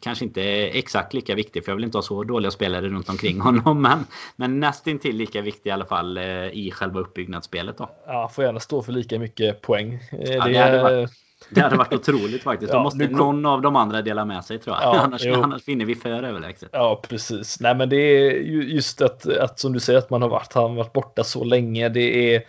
kanske 0.00 0.24
inte 0.24 0.42
exakt 0.66 1.14
lika 1.14 1.34
viktig 1.34 1.64
för 1.64 1.72
jag 1.72 1.76
vill 1.76 1.84
inte 1.84 1.98
ha 1.98 2.02
så 2.02 2.24
dåliga 2.24 2.50
spelare 2.50 2.88
runt 2.88 3.08
omkring 3.08 3.40
honom. 3.40 3.82
Men, 3.86 4.06
men 4.36 4.60
nästintill 4.60 5.16
lika 5.16 5.40
viktig 5.40 5.70
i 5.70 5.72
alla 5.72 5.84
fall 5.84 6.16
eh, 6.16 6.24
i 6.46 6.70
själva 6.74 7.00
uppbyggnadsspelet. 7.00 7.78
Då. 7.78 7.90
Ja, 8.06 8.28
får 8.28 8.44
gärna 8.44 8.60
stå 8.60 8.82
för 8.82 8.92
lika 8.92 9.18
mycket 9.18 9.62
poäng. 9.62 9.94
Eh, 9.94 10.32
ja, 10.32 10.44
det, 10.44 10.58
hade 10.58 10.82
varit, 10.82 11.10
det 11.50 11.60
hade 11.60 11.76
varit 11.76 11.92
otroligt 11.92 12.42
faktiskt. 12.42 12.72
Då 12.72 12.78
ja, 12.78 12.82
måste 12.82 13.06
kom... 13.06 13.16
någon 13.16 13.46
av 13.46 13.62
de 13.62 13.76
andra 13.76 14.02
dela 14.02 14.24
med 14.24 14.44
sig 14.44 14.58
tror 14.58 14.76
jag. 14.76 14.84
Ja, 14.84 15.00
annars, 15.04 15.26
annars 15.26 15.64
finner 15.64 15.84
vi 15.84 15.94
för 15.94 16.10
överlägset. 16.10 16.70
Ja, 16.72 17.02
precis. 17.08 17.60
Nej, 17.60 17.74
men 17.74 17.88
det 17.88 17.96
är 17.96 18.30
just 18.62 19.02
att, 19.02 19.26
att 19.26 19.58
som 19.58 19.72
du 19.72 19.80
säger 19.80 19.98
att 19.98 20.10
man 20.10 20.22
har 20.22 20.28
varit, 20.28 20.52
han 20.52 20.74
varit 20.74 20.92
borta 20.92 21.24
så 21.24 21.44
länge. 21.44 21.88
Det 21.88 22.34
är 22.34 22.42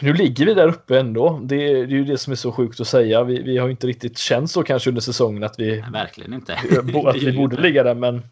nu 0.00 0.12
ligger 0.12 0.46
vi 0.46 0.54
där 0.54 0.68
uppe 0.68 0.98
ändå. 0.98 1.40
Det 1.42 1.70
är, 1.70 1.74
det 1.74 1.94
är 1.94 1.98
ju 1.98 2.04
det 2.04 2.18
som 2.18 2.30
är 2.30 2.36
så 2.36 2.52
sjukt 2.52 2.80
att 2.80 2.86
säga. 2.88 3.24
Vi, 3.24 3.42
vi 3.42 3.58
har 3.58 3.68
inte 3.68 3.86
riktigt 3.86 4.18
känt 4.18 4.50
så 4.50 4.62
kanske 4.62 4.90
under 4.90 5.02
säsongen 5.02 5.44
att 5.44 5.54
vi, 5.58 5.80
Nej, 5.80 5.90
verkligen 5.92 6.34
inte. 6.34 6.52
att 7.06 7.16
vi 7.22 7.32
borde 7.36 7.62
ligga 7.62 7.82
där, 7.82 7.94
men 7.94 8.22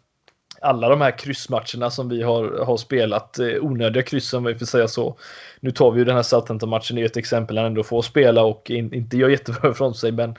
alla 0.61 0.89
de 0.89 1.01
här 1.01 1.17
kryssmatcherna 1.17 1.89
som 1.89 2.09
vi 2.09 2.21
har, 2.21 2.65
har 2.65 2.77
spelat, 2.77 3.39
eh, 3.39 3.47
onödiga 3.61 4.03
kryss 4.03 4.33
om 4.33 4.43
vi 4.43 4.55
får 4.55 4.65
säga 4.65 4.87
så. 4.87 5.17
Nu 5.59 5.71
tar 5.71 5.91
vi 5.91 5.99
ju 5.99 6.05
den 6.05 6.15
här 6.15 6.23
Southampton-matchen, 6.23 6.95
det 6.95 7.01
är 7.01 7.05
ett 7.05 7.17
exempel 7.17 7.57
han 7.57 7.65
ändå 7.65 7.83
får 7.83 8.01
spela 8.01 8.43
och 8.43 8.71
in, 8.71 8.93
inte 8.93 9.17
gör 9.17 9.29
jättebra 9.29 9.71
ifrån 9.71 9.95
sig, 9.95 10.11
men 10.11 10.35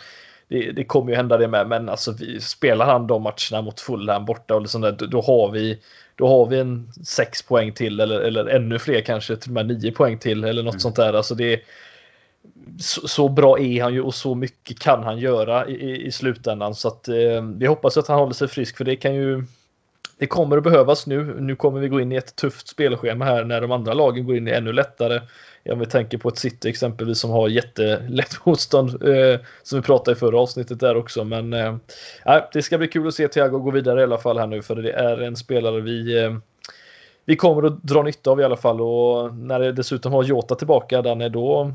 det, 0.49 0.73
det 0.73 0.85
kommer 0.85 1.11
ju 1.11 1.17
hända 1.17 1.37
det 1.37 1.49
med. 1.49 1.69
Men 1.69 1.89
alltså, 1.89 2.13
vi, 2.13 2.41
spelar 2.41 2.87
han 2.87 3.07
de 3.07 3.23
matcherna 3.23 3.63
mot 3.63 3.81
Fulham 3.81 4.25
borta 4.25 4.55
och 4.55 4.71
sånt 4.71 4.85
där, 4.85 4.93
då, 4.93 5.07
då 5.07 5.21
har 5.21 5.51
vi 5.51 5.79
då 6.17 6.29
har 6.29 6.47
vi 6.47 6.59
en 6.59 6.89
sex 7.05 7.43
poäng 7.43 7.73
till 7.73 8.01
eller, 8.01 8.21
eller 8.21 8.47
ännu 8.47 8.79
fler 8.79 9.01
kanske, 9.01 9.37
till 9.37 9.51
och 9.51 9.55
med 9.55 9.67
nio 9.67 9.93
poäng 9.93 10.19
till 10.19 10.45
eller 10.45 10.63
något 10.63 10.75
mm. 10.75 10.81
sånt 10.81 10.97
där. 10.97 11.13
Alltså 11.13 11.35
det 11.35 11.61
så, 12.79 13.09
så, 13.09 13.29
bra 13.29 13.59
är 13.59 13.83
han 13.83 13.95
ju 13.95 14.01
och 14.01 14.15
så 14.15 14.35
mycket 14.35 14.79
kan 14.79 15.03
han 15.03 15.19
göra 15.19 15.69
i, 15.69 16.07
i 16.07 16.13
slutändan 16.13 16.75
så 16.75 16.89
att 16.89 17.09
eh, 17.09 17.43
vi 17.57 17.67
hoppas 17.67 17.97
att 17.97 18.09
han 18.09 18.19
håller 18.19 18.33
sig 18.33 18.49
frisk 18.49 18.77
för 18.77 18.85
det 18.85 18.97
kan 18.97 19.15
ju 19.15 19.45
det 20.19 20.27
kommer 20.27 20.57
att 20.57 20.63
behövas 20.63 21.07
nu. 21.07 21.37
Nu 21.41 21.57
kommer 21.57 21.81
vi 21.81 21.89
gå 21.89 22.01
in 22.01 22.13
i 22.13 22.17
ett 22.17 22.37
tufft 22.37 22.69
spelschema 22.69 23.25
här 23.25 23.45
när 23.45 23.61
de 23.61 23.73
andra 23.73 23.95
lagen 23.95 24.27
går 24.27 24.37
in 24.37 24.49
i 24.49 24.51
ännu 24.51 24.73
lättare. 24.73 25.21
Om 25.71 25.79
vi 25.79 25.87
tänker 25.87 26.19
på 26.19 26.29
ett 26.29 26.39
City 26.39 26.69
exempelvis 26.69 27.19
som 27.19 27.31
har 27.31 27.49
jättelätt 27.49 28.37
motstånd 28.47 29.03
eh, 29.03 29.41
som 29.63 29.79
vi 29.79 29.87
pratade 29.87 30.17
i 30.17 30.19
förra 30.19 30.41
avsnittet 30.41 30.81
där 30.81 30.97
också. 30.97 31.25
Men 31.25 31.53
eh, 31.53 31.75
äh, 32.27 32.43
det 32.53 32.63
ska 32.63 32.79
bli 32.79 32.89
kul 32.89 33.09
att 33.09 33.15
se 33.15 33.29
Thiago 33.29 33.59
gå 33.59 33.71
vidare 33.71 34.01
i 34.01 34.05
alla 34.05 34.19
fall 34.19 34.39
här 34.39 34.47
nu 34.47 34.63
för 34.63 34.77
det 34.77 34.93
är 34.93 35.23
en 35.23 35.37
spelare 35.37 35.81
vi 35.81 36.23
eh, 36.23 36.37
vi 37.25 37.37
kommer 37.37 37.63
att 37.63 37.83
dra 37.83 38.03
nytta 38.03 38.31
av 38.31 38.41
i 38.41 38.45
alla 38.45 38.57
fall 38.57 38.81
och 38.81 39.35
när 39.35 39.61
det 39.61 39.73
dessutom 39.73 40.13
har 40.13 40.25
Jota 40.25 40.55
tillbaka 40.55 41.03
Danne 41.03 41.29
då, 41.29 41.73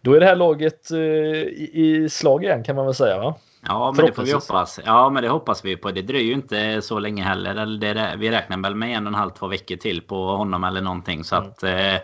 då 0.00 0.14
är 0.14 0.20
det 0.20 0.26
här 0.26 0.36
laget 0.36 0.90
eh, 0.90 0.98
i, 0.98 1.70
i 1.74 2.08
slag 2.08 2.44
igen 2.44 2.64
kan 2.64 2.76
man 2.76 2.84
väl 2.84 2.94
säga 2.94 3.18
va? 3.18 3.34
Ja, 3.60 3.92
men 3.96 4.06
det 4.06 4.12
får 4.12 4.22
vi 4.22 4.32
hoppas. 4.32 4.80
Ja, 4.84 5.10
men 5.10 5.22
det 5.22 5.28
hoppas 5.28 5.64
vi 5.64 5.76
på. 5.76 5.90
Det 5.90 6.02
dröjer 6.02 6.26
ju 6.26 6.32
inte 6.32 6.82
så 6.82 6.98
länge 6.98 7.22
heller. 7.22 7.66
Det, 7.66 8.14
vi 8.18 8.30
räknar 8.30 8.58
väl 8.58 8.74
med 8.74 8.96
en 8.96 9.06
och 9.06 9.10
en 9.10 9.14
halv, 9.14 9.30
två 9.30 9.46
veckor 9.46 9.76
till 9.76 10.02
på 10.02 10.36
honom 10.36 10.64
eller 10.64 10.80
någonting. 10.80 11.24
Så 11.24 11.36
mm. 11.36 11.48
att 11.48 11.62
eh, 11.62 11.96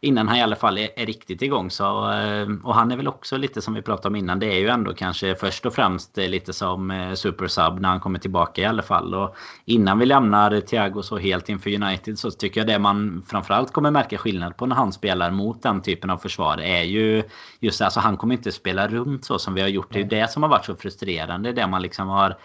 innan 0.00 0.28
han 0.28 0.36
i 0.36 0.42
alla 0.42 0.56
fall 0.56 0.78
är, 0.78 0.88
är 0.96 1.06
riktigt 1.06 1.42
igång. 1.42 1.70
Så, 1.70 2.12
eh, 2.12 2.48
och 2.64 2.74
han 2.74 2.90
är 2.90 2.96
väl 2.96 3.08
också 3.08 3.36
lite 3.36 3.62
som 3.62 3.74
vi 3.74 3.82
pratade 3.82 4.08
om 4.08 4.16
innan. 4.16 4.38
Det 4.38 4.46
är 4.46 4.58
ju 4.58 4.68
ändå 4.68 4.94
kanske 4.94 5.34
först 5.34 5.66
och 5.66 5.74
främst 5.74 6.16
lite 6.16 6.52
som 6.52 6.90
eh, 6.90 7.14
supersub 7.14 7.80
när 7.80 7.88
han 7.88 8.00
kommer 8.00 8.18
tillbaka 8.18 8.62
i 8.62 8.64
alla 8.64 8.82
fall. 8.82 9.14
Och 9.14 9.36
innan 9.64 9.98
vi 9.98 10.06
lämnar 10.06 10.60
Thiago 10.60 11.02
så 11.02 11.18
helt 11.18 11.48
inför 11.48 11.82
United 11.82 12.18
så 12.18 12.30
tycker 12.30 12.60
jag 12.60 12.68
det 12.68 12.78
man 12.78 13.22
framförallt 13.28 13.72
kommer 13.72 13.90
märka 13.90 14.18
skillnad 14.18 14.56
på 14.56 14.66
när 14.66 14.76
han 14.76 14.92
spelar 14.92 15.30
mot 15.30 15.62
den 15.62 15.82
typen 15.82 16.10
av 16.10 16.18
försvar 16.18 16.60
är 16.60 16.82
ju 16.82 17.22
just 17.60 17.80
alltså 17.82 18.00
han 18.00 18.16
kommer 18.16 18.34
inte 18.34 18.52
spela 18.52 18.88
runt 18.88 19.24
så 19.24 19.38
som 19.38 19.54
vi 19.54 19.60
har 19.60 19.68
gjort. 19.68 19.92
Det 19.92 19.98
är 19.98 20.02
ju 20.02 20.08
det 20.08 20.30
som 20.30 20.42
har 20.42 20.50
varit 20.50 20.64
så 20.64 20.74
frustrerande. 20.76 21.52
Det 21.52 21.66
man 21.66 21.82
liksom 21.82 22.08
har 22.08 22.36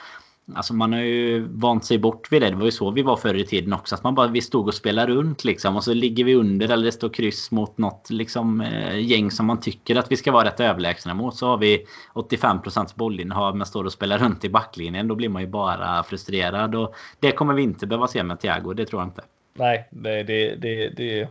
Alltså 0.54 0.74
man 0.74 0.94
har 0.94 1.00
ju 1.00 1.48
vant 1.48 1.86
sig 1.86 1.98
bort 1.98 2.32
vid 2.32 2.42
det. 2.42 2.50
Det 2.50 2.56
var 2.56 2.66
ju 2.66 2.72
så 2.72 2.92
vi 2.92 3.02
var 3.02 3.16
förr 3.16 3.36
i 3.36 3.46
tiden 3.46 3.74
också. 3.74 3.96
Att 3.96 4.04
man 4.04 4.16
bara, 4.16 4.28
vi 4.28 4.42
stod 4.42 4.68
och 4.68 4.74
spelade 4.74 5.14
runt 5.14 5.44
liksom. 5.44 5.76
Och 5.76 5.84
så 5.84 5.94
ligger 5.94 6.24
vi 6.24 6.36
under 6.36 6.70
eller 6.70 6.86
det 6.86 6.92
står 6.92 7.10
kryss 7.10 7.52
mot 7.52 7.78
något 7.78 8.10
liksom, 8.10 8.62
eh, 8.62 9.00
gäng 9.00 9.32
som 9.32 9.46
man 9.46 9.60
tycker 9.60 9.96
att 9.96 10.12
vi 10.12 10.18
ska 10.18 10.32
vara 10.32 10.48
rätt 10.48 10.60
överlägsna 10.60 11.14
mot. 11.14 11.36
Så 11.36 11.48
har 11.48 11.58
vi 11.58 11.86
85% 12.14 12.96
bollinnehav 12.96 13.58
men 13.58 13.68
står 13.68 13.84
och 13.84 13.94
spelar 13.94 14.18
runt 14.18 14.46
i 14.46 14.50
backlinjen. 14.50 15.08
Då 15.08 15.16
blir 15.16 15.30
man 15.30 15.42
ju 15.42 15.48
bara 15.48 16.04
frustrerad. 16.04 16.76
Och 16.76 16.96
det 17.20 17.32
kommer 17.32 17.54
vi 17.54 17.62
inte 17.62 17.88
behöva 17.88 18.08
se 18.08 18.24
med 18.24 18.40
Thiago. 18.40 18.74
Det 18.74 18.86
tror 18.86 19.02
jag 19.02 19.08
inte. 19.08 19.24
Nej, 19.54 19.88
det, 19.92 20.24
det, 20.24 20.56
det, 20.56 20.90
det, 20.90 21.30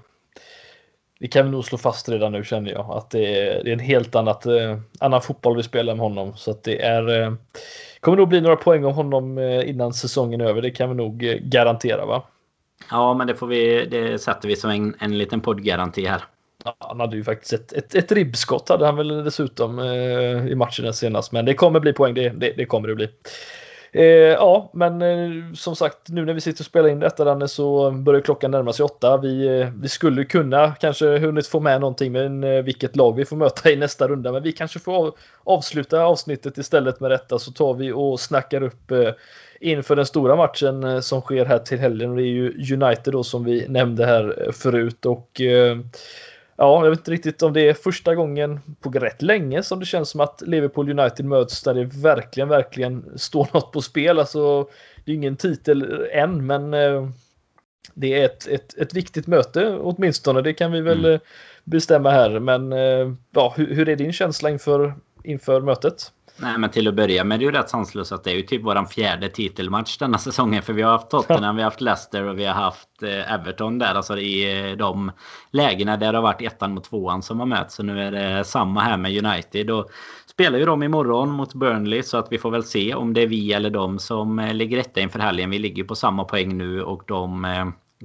det 1.21 1.29
kan 1.29 1.45
vi 1.45 1.51
nog 1.51 1.65
slå 1.65 1.79
fast 1.79 2.09
redan 2.09 2.33
nu 2.33 2.45
känner 2.45 2.71
jag. 2.71 2.91
Att 2.91 3.11
det 3.11 3.41
är, 3.41 3.65
det 3.65 3.71
är 3.71 3.73
en 3.73 3.79
helt 3.79 4.15
annat, 4.15 4.47
eh, 4.47 4.79
annan 5.01 5.23
fotboll 5.23 5.57
vi 5.57 5.63
spelar 5.63 5.95
med 5.95 6.03
honom. 6.03 6.37
Så 6.37 6.51
att 6.51 6.63
det 6.63 6.83
är 6.83 7.23
eh, 7.23 7.33
kommer 8.01 8.19
nog 8.19 8.29
bli 8.29 8.41
några 8.41 8.57
poäng 8.57 8.85
av 8.85 8.93
honom 8.93 9.39
eh, 9.39 9.69
innan 9.69 9.93
säsongen 9.93 10.41
är 10.41 10.45
över. 10.45 10.63
Det 10.63 10.71
kan 10.71 10.89
vi 10.89 10.95
nog 10.95 11.25
eh, 11.25 11.37
garantera 11.37 12.07
va? 12.07 12.23
Ja, 12.91 13.15
men 13.15 13.27
det 13.27 13.35
får 13.35 13.47
vi. 13.47 13.87
Det 13.87 14.19
sätter 14.19 14.49
vi 14.49 14.57
som 14.57 14.71
en, 14.71 14.95
en 15.01 15.19
liten 15.19 15.41
poddgaranti 15.41 16.07
här. 16.07 16.25
Ja, 16.65 16.77
han 16.79 17.01
hade 17.01 17.17
ju 17.17 17.25
faktiskt 17.25 17.53
ett, 17.53 17.73
ett, 17.73 17.95
ett 17.95 18.13
ribbskott 18.13 18.69
hade 18.69 18.87
han 18.87 18.97
väl 18.97 19.25
dessutom 19.25 19.79
eh, 19.79 20.47
i 20.47 20.55
matchen 20.55 20.95
senast. 20.95 21.33
Men 21.33 21.45
det 21.45 21.55
kommer 21.55 21.81
bli 21.81 21.93
poäng. 21.93 22.15
Det, 22.15 22.29
det, 22.29 22.53
det 22.57 22.67
kommer 22.67 22.89
det 22.89 22.95
bli. 22.95 23.09
Eh, 23.97 24.05
ja, 24.05 24.71
men 24.73 25.03
eh, 25.03 25.53
som 25.55 25.77
sagt, 25.77 26.09
nu 26.09 26.25
när 26.25 26.35
vi 26.35 26.41
sitter 26.41 26.63
och 26.63 26.67
spelar 26.67 26.89
in 26.89 27.01
detta 27.01 27.25
Danne, 27.25 27.49
så 27.49 27.91
börjar 27.91 28.21
klockan 28.21 28.51
närma 28.51 28.73
sig 28.73 28.85
åtta. 28.85 29.17
Vi, 29.17 29.61
eh, 29.61 29.69
vi 29.83 29.89
skulle 29.89 30.25
kunna 30.25 30.75
kanske 30.81 31.19
hunnit 31.19 31.47
få 31.47 31.61
med 31.61 31.81
någonting 31.81 32.13
med 32.13 32.57
eh, 32.57 32.65
vilket 32.65 32.97
lag 32.97 33.17
vi 33.17 33.25
får 33.25 33.37
möta 33.37 33.71
i 33.71 33.77
nästa 33.77 34.09
runda, 34.09 34.33
men 34.33 34.43
vi 34.43 34.53
kanske 34.53 34.79
får 34.79 34.95
av, 34.95 35.17
avsluta 35.45 36.05
avsnittet 36.05 36.59
istället 36.59 37.01
med 37.01 37.11
detta 37.11 37.39
så 37.39 37.53
tar 37.53 37.75
vi 37.75 37.93
och 37.93 38.21
snackar 38.21 38.63
upp 38.63 38.91
eh, 38.91 39.11
inför 39.61 39.97
den 39.97 40.07
stora 40.07 40.37
matchen 40.37 40.85
eh, 40.85 41.01
som 41.01 41.21
sker 41.21 41.45
här 41.45 41.59
till 41.59 41.79
helgen. 41.79 42.17
Det 42.17 42.23
är 42.23 42.25
ju 42.25 42.75
United 42.75 43.13
då 43.13 43.25
som 43.25 43.45
vi 43.45 43.69
nämnde 43.69 44.07
här 44.07 44.45
eh, 44.47 44.53
förut 44.53 45.07
och 45.07 45.41
eh, 45.41 45.79
Ja, 46.57 46.85
jag 46.85 46.91
vet 46.91 46.99
inte 46.99 47.11
riktigt 47.11 47.43
om 47.43 47.53
det 47.53 47.69
är 47.69 47.75
första 47.75 48.15
gången 48.15 48.61
på 48.81 48.91
rätt 48.91 49.23
länge 49.23 49.63
som 49.63 49.81
det 49.81 49.87
känns 49.87 50.11
som 50.11 50.21
att 50.21 50.43
Liverpool 50.47 50.99
United 50.99 51.27
möts 51.27 51.63
där 51.63 51.75
det 51.75 51.85
verkligen, 51.85 52.49
verkligen 52.49 53.05
står 53.19 53.49
något 53.53 53.73
på 53.73 53.83
spel. 53.83 54.19
Alltså, 54.19 54.69
det 55.05 55.13
är 55.13 55.17
ingen 55.17 55.37
titel 55.37 56.07
än, 56.13 56.47
men 56.47 56.75
eh, 56.75 57.09
det 57.95 58.21
är 58.21 58.25
ett, 58.25 58.47
ett, 58.47 58.79
ett 58.79 58.95
viktigt 58.95 59.27
möte 59.27 59.79
åtminstone. 59.81 60.43
Det 60.43 60.55
kan 60.55 60.73
vi 60.73 60.81
väl 60.81 60.99
mm. 60.99 61.13
Eh, 61.13 61.21
bestämma 61.65 62.11
här. 62.11 62.39
Men 62.39 62.73
eh, 62.73 63.13
ja, 63.31 63.55
hur, 63.57 63.75
hur, 63.75 63.89
är 63.89 63.97
din 63.97 64.13
känsla 64.13 64.51
inför 64.51 64.95
inför 65.25 65.61
mötet? 65.61 66.13
Nej, 66.37 66.59
men 66.59 66.71
till 66.71 66.89
att 66.89 66.95
börja 66.95 67.25
med 67.25 67.41
det 67.41 67.43
är 67.43 67.47
ju 67.47 67.53
rätt 67.53 67.71
sanslöst 67.71 68.13
att 68.13 68.25
det 68.25 68.31
är 68.31 68.35
ju 68.35 68.43
typ 68.43 68.63
våran 68.63 68.87
fjärde 68.87 69.29
titelmatch 69.29 69.99
denna 69.99 70.19
säsongen. 70.19 70.63
För 70.63 70.73
vi 70.73 70.83
har 70.83 70.91
haft 70.91 71.11
Tottenham, 71.11 71.57
vi 71.57 71.63
har 71.63 71.71
haft 71.71 71.81
Leicester 71.81 72.25
och 72.25 72.39
vi 72.39 72.45
har 72.45 72.55
haft 72.55 73.03
eh, 73.03 73.33
Everton 73.33 73.79
där. 73.79 73.95
Alltså 73.95 74.19
i 74.19 74.69
eh, 74.71 74.77
de 74.77 75.13
lägena 75.51 75.97
där 75.97 76.13
det 76.13 76.19
har 76.19 76.23
varit 76.23 76.43
ettan 76.43 76.75
mot 76.75 76.85
tvåan 76.85 77.23
som 77.23 77.41
har 77.41 77.47
mötts. 77.47 77.75
Så 77.75 77.83
nu 77.83 78.01
är 78.01 78.11
det 78.11 78.45
samma 78.45 78.81
här 78.81 78.97
med 78.97 79.25
United. 79.25 79.71
Och 79.71 79.91
spelar 80.27 80.59
ju 80.59 80.65
de 80.65 80.83
imorgon 80.83 81.31
mot 81.31 81.55
Burnley 81.55 82.03
så 82.03 82.17
att 82.17 82.33
vi 82.33 82.39
får 82.39 82.51
väl 82.51 82.65
se 82.65 82.95
om 82.95 83.15
det 83.15 83.23
är 83.23 83.27
vi 83.27 83.53
eller 83.53 83.71
de 83.71 83.99
som 83.99 84.39
eh, 84.39 84.55
ligger 84.55 84.79
etta 84.79 85.01
inför 85.01 85.19
helgen. 85.19 85.51
Vi 85.51 85.59
ligger 85.59 85.85
på 85.85 85.95
samma 85.95 86.25
poäng 86.25 86.59
nu 86.59 86.83
och 86.83 87.03
de 87.07 87.45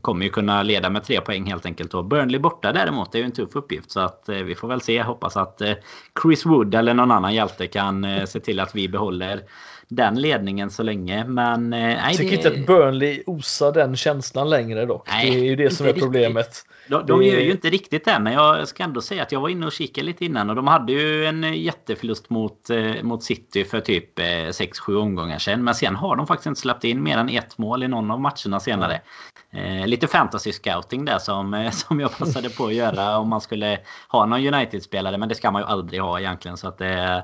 kommer 0.02 0.26
ju 0.26 0.32
kunna 0.32 0.64
leda 0.64 0.90
med 0.90 1.04
tre 1.04 1.22
poäng 1.22 1.46
helt 1.46 1.66
enkelt. 1.66 1.94
Och 1.94 2.06
Burnley 2.06 2.40
borta 2.40 2.72
däremot 2.72 3.16
är 3.16 3.20
ju 3.20 3.26
en 3.26 3.32
tuff 3.32 3.56
uppgift. 3.56 3.92
Så 3.92 4.00
att 4.00 4.30
eh, 4.30 4.36
vi 4.36 4.56
får 4.56 4.68
väl 4.68 4.82
se. 4.82 5.02
Hoppas 5.02 5.38
att 5.38 5.62
eh, 5.62 5.74
Chris 6.22 6.46
Wood 6.46 6.76
eller 6.76 6.94
någon 6.94 7.12
annan 7.12 7.34
hjälte 7.34 7.68
kan 7.68 8.04
eh, 8.04 8.26
se 8.26 8.40
till 8.40 8.60
att 8.60 8.76
vi 8.76 8.90
behåller 8.90 9.42
den 9.88 10.22
ledningen 10.22 10.70
så 10.70 10.84
länge. 10.84 11.26
Men 11.26 11.70
nej, 11.70 12.00
Jag 12.04 12.14
tycker 12.14 12.30
det... 12.30 12.36
inte 12.36 12.62
att 12.62 12.68
Burnley 12.68 13.24
osar 13.26 13.72
den 13.72 13.96
känslan 13.96 14.50
längre 14.50 14.86
dock. 14.86 15.08
Nej, 15.12 15.32
det 15.32 15.38
är 15.40 15.44
ju 15.44 15.56
det 15.56 15.70
som 15.70 15.88
är 15.88 15.94
problemet. 15.94 16.66
De, 16.90 17.06
de 17.06 17.24
gör 17.24 17.40
ju 17.40 17.52
inte 17.52 17.70
riktigt 17.70 18.06
det, 18.06 18.20
men 18.20 18.34
jag 18.34 18.68
ska 18.68 18.84
ändå 18.84 19.02
säga 19.02 19.24
att 19.24 19.32
jag 19.32 19.42
var 19.42 19.50
inne 19.50 19.66
och 19.66 19.72
kikade 19.72 20.06
lite 20.06 20.26
innan 20.26 20.50
och 20.50 20.56
de 20.56 20.68
hade 20.68 20.92
ju 20.92 21.26
en 21.26 21.44
jätteförlust 21.54 22.30
mot, 22.30 22.70
eh, 22.70 23.04
mot 23.04 23.24
City 23.24 23.66
för 23.66 23.80
typ 23.80 24.20
eh, 24.20 24.24
6-7 24.24 24.96
omgångar 24.96 25.40
sedan. 25.40 25.64
Men 25.64 25.76
sen 25.76 25.96
har 25.96 26.16
de 26.16 26.28
faktiskt 26.28 26.48
inte 26.48 26.62
släppt 26.62 26.84
in 26.84 27.04
mer 27.04 27.18
än 27.18 27.30
ett 27.30 27.58
mål 27.58 27.84
i 27.84 27.88
någon 27.88 28.12
av 28.12 28.20
matcherna 28.22 28.60
senare. 28.60 29.02
Eh, 29.52 29.88
lite 29.88 30.08
fantasy 30.08 30.52
scouting 30.52 31.06
där 31.06 31.20
som, 31.20 31.54
eh, 31.54 31.72
som 31.72 32.00
jag 32.00 32.18
passade 32.18 32.50
på 32.50 32.66
att 32.66 32.74
göra 32.74 33.18
om 33.18 33.30
man 33.30 33.42
skulle 33.42 33.80
ha 34.08 34.26
någon 34.26 34.54
United-spelare. 34.54 35.18
Men 35.18 35.30
det 35.30 35.36
ska 35.36 35.52
man 35.52 35.62
ju 35.62 35.68
aldrig 35.68 36.02
ha 36.02 36.20
egentligen. 36.20 36.58
Så 36.58 36.68
att 36.68 36.78
det, 36.78 37.24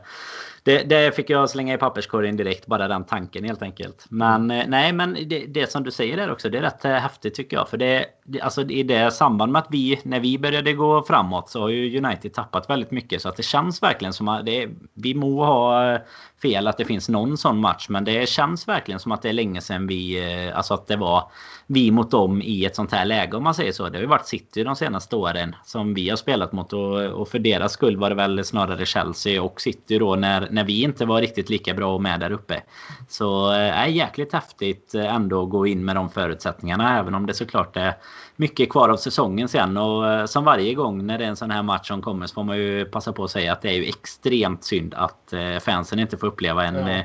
det, 0.66 0.84
det 0.84 1.16
fick 1.16 1.30
jag 1.30 1.49
slänga 1.49 1.74
i 1.74 1.78
papperskorgen 1.78 2.38
direkt, 2.38 2.66
bara 2.68 2.88
den 2.88 3.03
tanken 3.03 3.43
helt 3.43 3.61
enkelt. 3.61 4.05
Men 4.09 4.51
eh, 4.51 4.63
nej, 4.68 4.93
men 4.93 5.13
det, 5.13 5.45
det 5.45 5.72
som 5.72 5.84
du 5.84 5.91
säger 5.91 6.18
där 6.18 6.32
också, 6.32 6.49
det 6.49 6.57
är 6.57 6.61
rätt 6.61 6.86
eh, 6.86 6.91
häftigt 6.91 7.36
tycker 7.36 7.57
jag. 7.57 7.70
För 7.70 7.78
det, 7.78 8.05
det, 8.24 8.41
alltså 8.41 8.61
i 8.61 8.84
det 8.84 9.11
samband 9.11 9.51
med 9.51 9.59
att 9.61 9.68
vi, 9.70 9.99
när 10.03 10.20
vi 10.20 10.39
började 10.39 10.74
gå 10.74 11.03
framåt 11.03 11.49
så 11.49 11.61
har 11.61 11.70
ju 11.70 11.97
United 11.97 12.34
tappat 12.34 12.70
väldigt 12.70 12.91
mycket. 12.91 13.22
Så 13.22 13.30
att 13.30 13.38
det 13.38 13.43
känns 13.43 13.84
verkligen 13.84 14.13
som 14.13 14.28
att 14.28 14.47
vi 14.93 15.13
må 15.13 15.45
ha 15.45 15.93
eh, 15.93 15.99
fel 16.42 16.68
att 16.68 16.78
det 16.78 16.86
finns 16.86 17.10
någon 17.10 17.38
sån 17.38 17.60
match. 17.60 17.90
Men 17.90 18.04
det 18.04 18.30
känns 18.30 18.68
verkligen 18.68 19.00
som 19.00 19.12
att 19.12 19.22
det 19.22 19.30
är 19.30 19.34
länge 19.34 19.62
sedan 19.62 19.88
vi, 19.88 20.24
eh, 20.48 20.58
alltså 20.58 20.74
att 20.74 20.88
det 20.88 20.96
var 20.96 21.24
vi 21.68 21.92
mot 21.92 22.12
dem 22.12 22.42
i 22.42 22.66
ett 22.66 22.76
sånt 22.76 22.92
här 22.92 23.06
läge 23.06 23.38
om 23.38 23.44
man 23.44 23.54
säger 23.54 23.72
så. 23.72 23.90
Det 23.90 23.98
har 23.98 24.02
ju 24.02 24.08
varit 24.08 24.28
City 24.28 24.64
de 24.64 24.76
senaste 24.76 25.16
åren 25.16 25.56
som 25.66 25.94
vi 25.94 26.10
har 26.10 26.18
spelat 26.18 26.52
mot 26.52 26.74
och, 26.74 27.02
och 27.02 27.28
för 27.28 27.40
deras 27.40 27.72
skull 27.72 27.98
var 27.98 28.10
det 28.10 28.16
väl 28.16 28.46
snarare 28.46 28.86
Chelsea 28.86 29.42
och 29.42 29.62
City 29.62 30.00
då 30.00 30.16
när, 30.16 30.48
när 30.52 30.64
vi 30.64 30.82
inte 30.82 31.06
var 31.06 31.22
riktigt 31.22 31.50
lika 31.50 31.74
bra 31.74 31.98
med 31.98 32.20
där 32.20 32.32
uppe. 32.32 32.62
Så 33.08 33.52
eh, 33.52 33.58
är 33.58 33.88
äh, 33.88 33.96
jäkligt 33.96 34.34
häftigt 34.34 34.96
eh, 34.96 35.16
ändå 35.16 35.44
att 35.44 35.50
gå 35.50 35.68
in 35.68 35.86
med 35.86 35.96
de 35.96 36.10
förutsättningarna 36.10 37.00
även 37.00 37.16
om 37.16 37.26
det 37.26 37.34
såklart 37.34 37.78
är 37.78 37.94
mycket 38.36 38.70
kvar 38.70 38.90
av 38.90 38.98
säsongen 38.98 39.48
sen 39.48 39.78
och 39.78 40.30
som 40.30 40.44
varje 40.44 40.74
gång 40.74 41.06
när 41.06 41.18
det 41.18 41.26
är 41.26 41.30
en 41.30 41.36
sån 41.36 41.52
här 41.52 41.64
match 41.64 41.88
som 41.88 42.02
kommer 42.02 42.28
så 42.28 42.34
får 42.34 42.44
man 42.44 42.58
ju 42.58 42.86
passa 42.86 43.14
på 43.14 43.24
att 43.24 43.32
säga 43.32 43.54
att 43.54 43.62
det 43.62 43.70
är 43.70 43.74
ju 43.74 43.86
extremt 43.86 44.64
synd 44.64 44.94
att 44.94 45.34
fansen 45.62 46.00
inte 46.00 46.18
får 46.18 46.25
uppleva 46.26 46.66
en 46.66 46.88
ja 46.88 47.04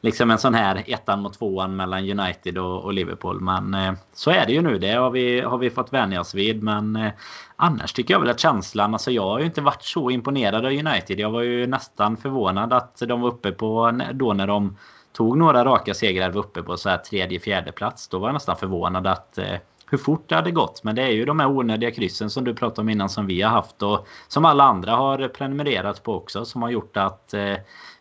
liksom 0.00 0.30
en 0.30 0.38
sån 0.38 0.54
här 0.54 0.84
ettan 0.86 1.22
mot 1.22 1.38
tvåan 1.38 1.76
mellan 1.76 2.20
United 2.20 2.58
och, 2.58 2.84
och 2.84 2.92
Liverpool. 2.92 3.40
Men 3.40 3.74
eh, 3.74 3.92
så 4.12 4.30
är 4.30 4.46
det 4.46 4.52
ju 4.52 4.62
nu. 4.62 4.78
Det 4.78 4.92
har 4.92 5.10
vi, 5.10 5.40
har 5.40 5.58
vi 5.58 5.70
fått 5.70 5.92
vänja 5.92 6.20
oss 6.20 6.34
vid. 6.34 6.62
Men 6.62 6.96
eh, 6.96 7.12
annars 7.56 7.92
tycker 7.92 8.14
jag 8.14 8.20
väl 8.20 8.30
att 8.30 8.40
känslan, 8.40 8.94
alltså 8.94 9.10
jag 9.10 9.22
har 9.22 9.38
ju 9.38 9.44
inte 9.44 9.60
varit 9.60 9.82
så 9.82 10.10
imponerad 10.10 10.66
av 10.66 10.72
United. 10.72 11.20
Jag 11.20 11.30
var 11.30 11.42
ju 11.42 11.66
nästan 11.66 12.16
förvånad 12.16 12.72
att 12.72 13.02
de 13.08 13.20
var 13.20 13.28
uppe 13.28 13.52
på 13.52 14.00
då 14.12 14.32
när 14.32 14.46
de 14.46 14.76
tog 15.12 15.38
några 15.38 15.64
raka 15.64 15.94
segrar 15.94 16.30
var 16.30 16.40
uppe 16.40 16.62
på 16.62 16.76
så 16.76 16.88
här 16.88 16.98
tredje, 16.98 17.40
fjärde 17.40 17.72
plats. 17.72 18.08
Då 18.08 18.18
var 18.18 18.28
jag 18.28 18.34
nästan 18.34 18.56
förvånad 18.56 19.06
att 19.06 19.38
eh, 19.38 19.56
hur 19.90 19.98
fort 19.98 20.28
det 20.28 20.34
hade 20.34 20.50
gått. 20.50 20.84
Men 20.84 20.94
det 20.94 21.02
är 21.02 21.10
ju 21.10 21.24
de 21.24 21.40
här 21.40 21.48
onödiga 21.48 21.90
kryssen 21.90 22.30
som 22.30 22.44
du 22.44 22.54
pratade 22.54 22.80
om 22.80 22.88
innan 22.88 23.08
som 23.08 23.26
vi 23.26 23.42
har 23.42 23.50
haft 23.50 23.82
och 23.82 24.06
som 24.28 24.44
alla 24.44 24.64
andra 24.64 24.92
har 24.92 25.28
prenumererat 25.28 26.02
på 26.02 26.14
också 26.14 26.44
som 26.44 26.62
har 26.62 26.70
gjort 26.70 26.96
att 26.96 27.34
eh, 27.34 27.54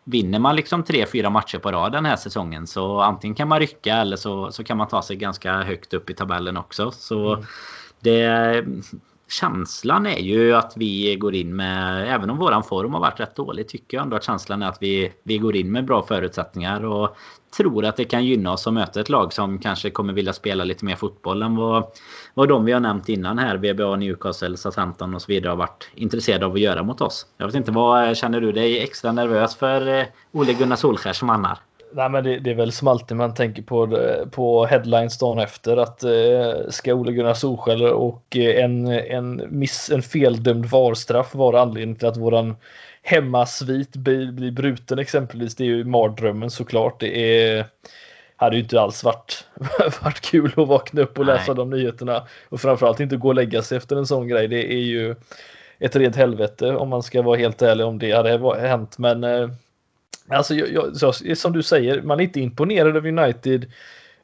vinner 0.04 0.40
man 0.40 0.56
liksom 0.56 0.84
tre, 0.84 1.06
fyra 1.06 1.30
matcher 1.30 1.58
på 1.58 1.72
rad 1.72 1.92
den 1.92 2.06
här 2.06 2.16
säsongen 2.16 2.68
så 2.68 3.00
antingen 3.00 3.36
kan 3.36 3.48
man 3.48 3.60
rycka 3.60 3.96
eller 3.96 4.18
så, 4.18 4.52
så 4.52 4.64
kan 4.64 4.78
man 4.78 4.88
ta 4.88 5.02
sig 5.02 5.16
ganska 5.16 5.54
högt 5.54 5.94
upp 5.94 6.10
i 6.10 6.14
tabellen 6.14 6.58
också. 6.58 6.92
Så 6.92 7.34
mm. 7.34 7.46
det, 8.00 8.66
känslan 9.30 10.06
är 10.06 10.20
ju 10.20 10.54
att 10.56 10.74
vi 10.76 11.16
går 11.16 11.36
in 11.36 11.56
med, 11.56 12.08
även 12.16 12.30
om 12.30 12.38
våran 12.38 12.64
form 12.64 12.94
har 12.94 13.00
varit 13.00 13.20
rätt 13.20 13.36
dålig, 13.36 13.68
tycker 13.68 13.98
jag 13.98 14.04
ändå 14.04 14.16
att 14.16 14.24
känslan 14.24 14.64
är 14.64 14.68
att 14.68 14.78
vi, 14.82 15.14
vi 15.24 15.38
går 15.38 15.56
in 15.56 15.72
med 15.72 15.86
bra 15.86 16.04
förutsättningar 16.04 16.86
och 16.86 17.18
tror 17.58 17.86
att 17.86 17.98
det 17.98 18.06
kan 18.06 18.26
gynna 18.26 18.52
oss 18.52 18.68
att 18.68 18.74
möta 18.74 19.02
ett 19.02 19.10
lag 19.10 19.34
som 19.34 19.60
kanske 19.60 19.90
kommer 19.90 20.14
vilja 20.14 20.34
spela 20.34 20.64
lite 20.64 20.86
mer 20.86 20.96
fotboll 20.96 21.42
än 21.42 21.56
vad, 21.56 21.84
vad 22.34 22.50
de 22.50 22.66
vi 22.66 22.72
har 22.72 22.80
nämnt 22.80 23.10
innan 23.10 23.38
här, 23.40 23.58
VBA, 23.58 23.96
Newcastle, 23.96 24.58
Southampton 24.58 25.16
och 25.16 25.22
så 25.22 25.28
vidare 25.28 25.50
har 25.50 25.58
varit 25.58 25.90
intresserade 25.94 26.46
av 26.46 26.54
att 26.54 26.60
göra 26.60 26.84
mot 26.84 27.02
oss. 27.02 27.26
Jag 27.38 27.46
vet 27.46 27.56
inte, 27.56 27.72
vad 27.72 28.18
känner 28.18 28.42
du 28.42 28.52
dig 28.52 28.80
extra 28.80 29.12
nervös 29.12 29.56
för 29.56 30.00
eh, 30.00 30.06
Ole 30.32 30.54
Gunnar 30.54 30.76
Solskjaer 30.76 31.14
som 31.14 31.30
annar? 31.30 31.60
Nej, 31.92 32.10
men 32.10 32.24
det, 32.24 32.40
det, 32.40 32.52
är 32.52 32.56
väl 32.56 32.72
som 32.72 32.88
alltid 32.88 33.18
man 33.18 33.34
tänker 33.34 33.62
på, 33.62 33.88
på 34.32 34.66
headlines 34.66 35.18
dagen 35.18 35.40
efter 35.40 35.78
att 35.78 36.04
eh, 36.04 36.70
ska 36.70 36.94
Ole 36.94 37.12
Gunnar 37.12 37.34
Solskjaer 37.34 37.94
och 37.94 38.36
en, 38.36 38.88
en, 38.88 39.44
miss, 39.50 39.92
en 39.92 40.02
feldömd 40.02 40.66
varstraff 40.66 41.36
vara 41.36 41.62
anledningen 41.62 41.96
till 41.96 42.08
att 42.08 42.18
våran 42.18 42.56
hemmasvit 43.02 43.96
blir, 43.96 44.32
blir 44.32 44.52
bruten 44.52 45.00
exempelvis. 45.00 45.56
Det 45.56 45.64
är 45.64 45.68
ju 45.68 45.84
mardrömmen 45.84 46.50
såklart. 46.50 47.00
Det 47.00 47.44
är, 47.44 47.66
hade 48.36 48.56
ju 48.56 48.62
inte 48.62 48.82
alls 48.82 49.04
varit, 49.04 49.48
varit 50.04 50.22
kul 50.22 50.54
att 50.58 50.68
vakna 50.68 51.02
upp 51.02 51.20
och 51.20 51.26
läsa 51.26 51.54
Nej. 51.54 51.56
de 51.56 51.70
nyheterna 51.70 52.28
och 52.50 52.62
framförallt 52.62 53.00
inte 53.00 53.18
gå 53.18 53.28
och 53.28 53.36
lägga 53.36 53.62
sig 53.62 53.78
efter 53.78 53.96
en 53.96 54.08
sån 54.08 54.28
grej. 54.28 54.48
Det 54.48 54.74
är 54.74 54.82
ju 54.82 55.16
ett 55.80 55.96
rent 55.96 56.16
helvete 56.16 56.76
om 56.76 56.90
man 56.90 57.04
ska 57.04 57.22
vara 57.22 57.38
helt 57.38 57.62
ärlig 57.62 57.86
om 57.86 58.00
det 58.00 58.12
hade 58.12 58.60
hänt. 58.60 58.98
Men 58.98 59.24
eh, 59.24 59.50
Alltså, 60.30 60.56
jag, 60.56 60.92
jag, 61.02 61.38
som 61.38 61.54
du 61.54 61.64
säger, 61.64 62.02
man 62.02 62.20
är 62.20 62.24
inte 62.24 62.40
imponerad 62.40 62.98
av 62.98 63.06
United 63.06 63.72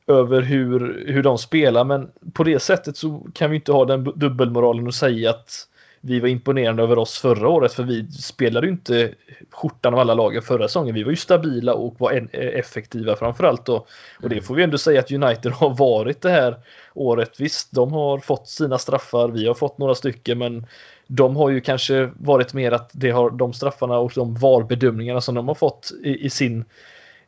över 0.07 0.41
hur, 0.41 1.05
hur 1.07 1.23
de 1.23 1.37
spelar, 1.37 1.83
men 1.83 2.11
på 2.33 2.43
det 2.43 2.59
sättet 2.59 2.97
så 2.97 3.27
kan 3.33 3.49
vi 3.49 3.55
inte 3.55 3.71
ha 3.71 3.85
den 3.85 4.03
dubbelmoralen 4.03 4.87
och 4.87 4.95
säga 4.95 5.29
att 5.29 5.67
vi 6.07 6.19
var 6.19 6.27
imponerande 6.27 6.83
över 6.83 6.97
oss 6.97 7.19
förra 7.19 7.49
året, 7.49 7.73
för 7.73 7.83
vi 7.83 8.11
spelade 8.11 8.67
ju 8.67 8.73
inte 8.73 9.13
skjortan 9.51 9.93
av 9.93 9.99
alla 9.99 10.13
lagen 10.13 10.41
förra 10.41 10.67
säsongen. 10.67 10.95
Vi 10.95 11.03
var 11.03 11.11
ju 11.11 11.15
stabila 11.15 11.73
och 11.73 11.95
var 11.99 12.13
eh, 12.13 12.47
effektiva 12.59 13.15
framförallt 13.15 13.65
då. 13.65 13.85
Och 14.23 14.29
det 14.29 14.41
får 14.41 14.55
vi 14.55 14.63
ändå 14.63 14.77
säga 14.77 14.99
att 14.99 15.11
United 15.11 15.51
har 15.51 15.69
varit 15.69 16.21
det 16.21 16.29
här 16.29 16.55
året. 16.93 17.39
Visst, 17.39 17.71
de 17.71 17.93
har 17.93 18.19
fått 18.19 18.47
sina 18.47 18.77
straffar, 18.77 19.27
vi 19.27 19.47
har 19.47 19.53
fått 19.53 19.77
några 19.77 19.95
stycken, 19.95 20.37
men 20.37 20.65
de 21.07 21.35
har 21.35 21.49
ju 21.49 21.61
kanske 21.61 22.09
varit 22.17 22.53
mer 22.53 22.71
att 22.71 22.89
det 22.93 23.11
har 23.11 23.29
de 23.29 23.53
straffarna 23.53 23.97
och 23.97 24.11
de 24.15 24.35
VAR-bedömningarna 24.35 25.21
som 25.21 25.35
de 25.35 25.47
har 25.47 25.55
fått 25.55 25.91
i, 26.03 26.25
i, 26.25 26.29
sin 26.29 26.65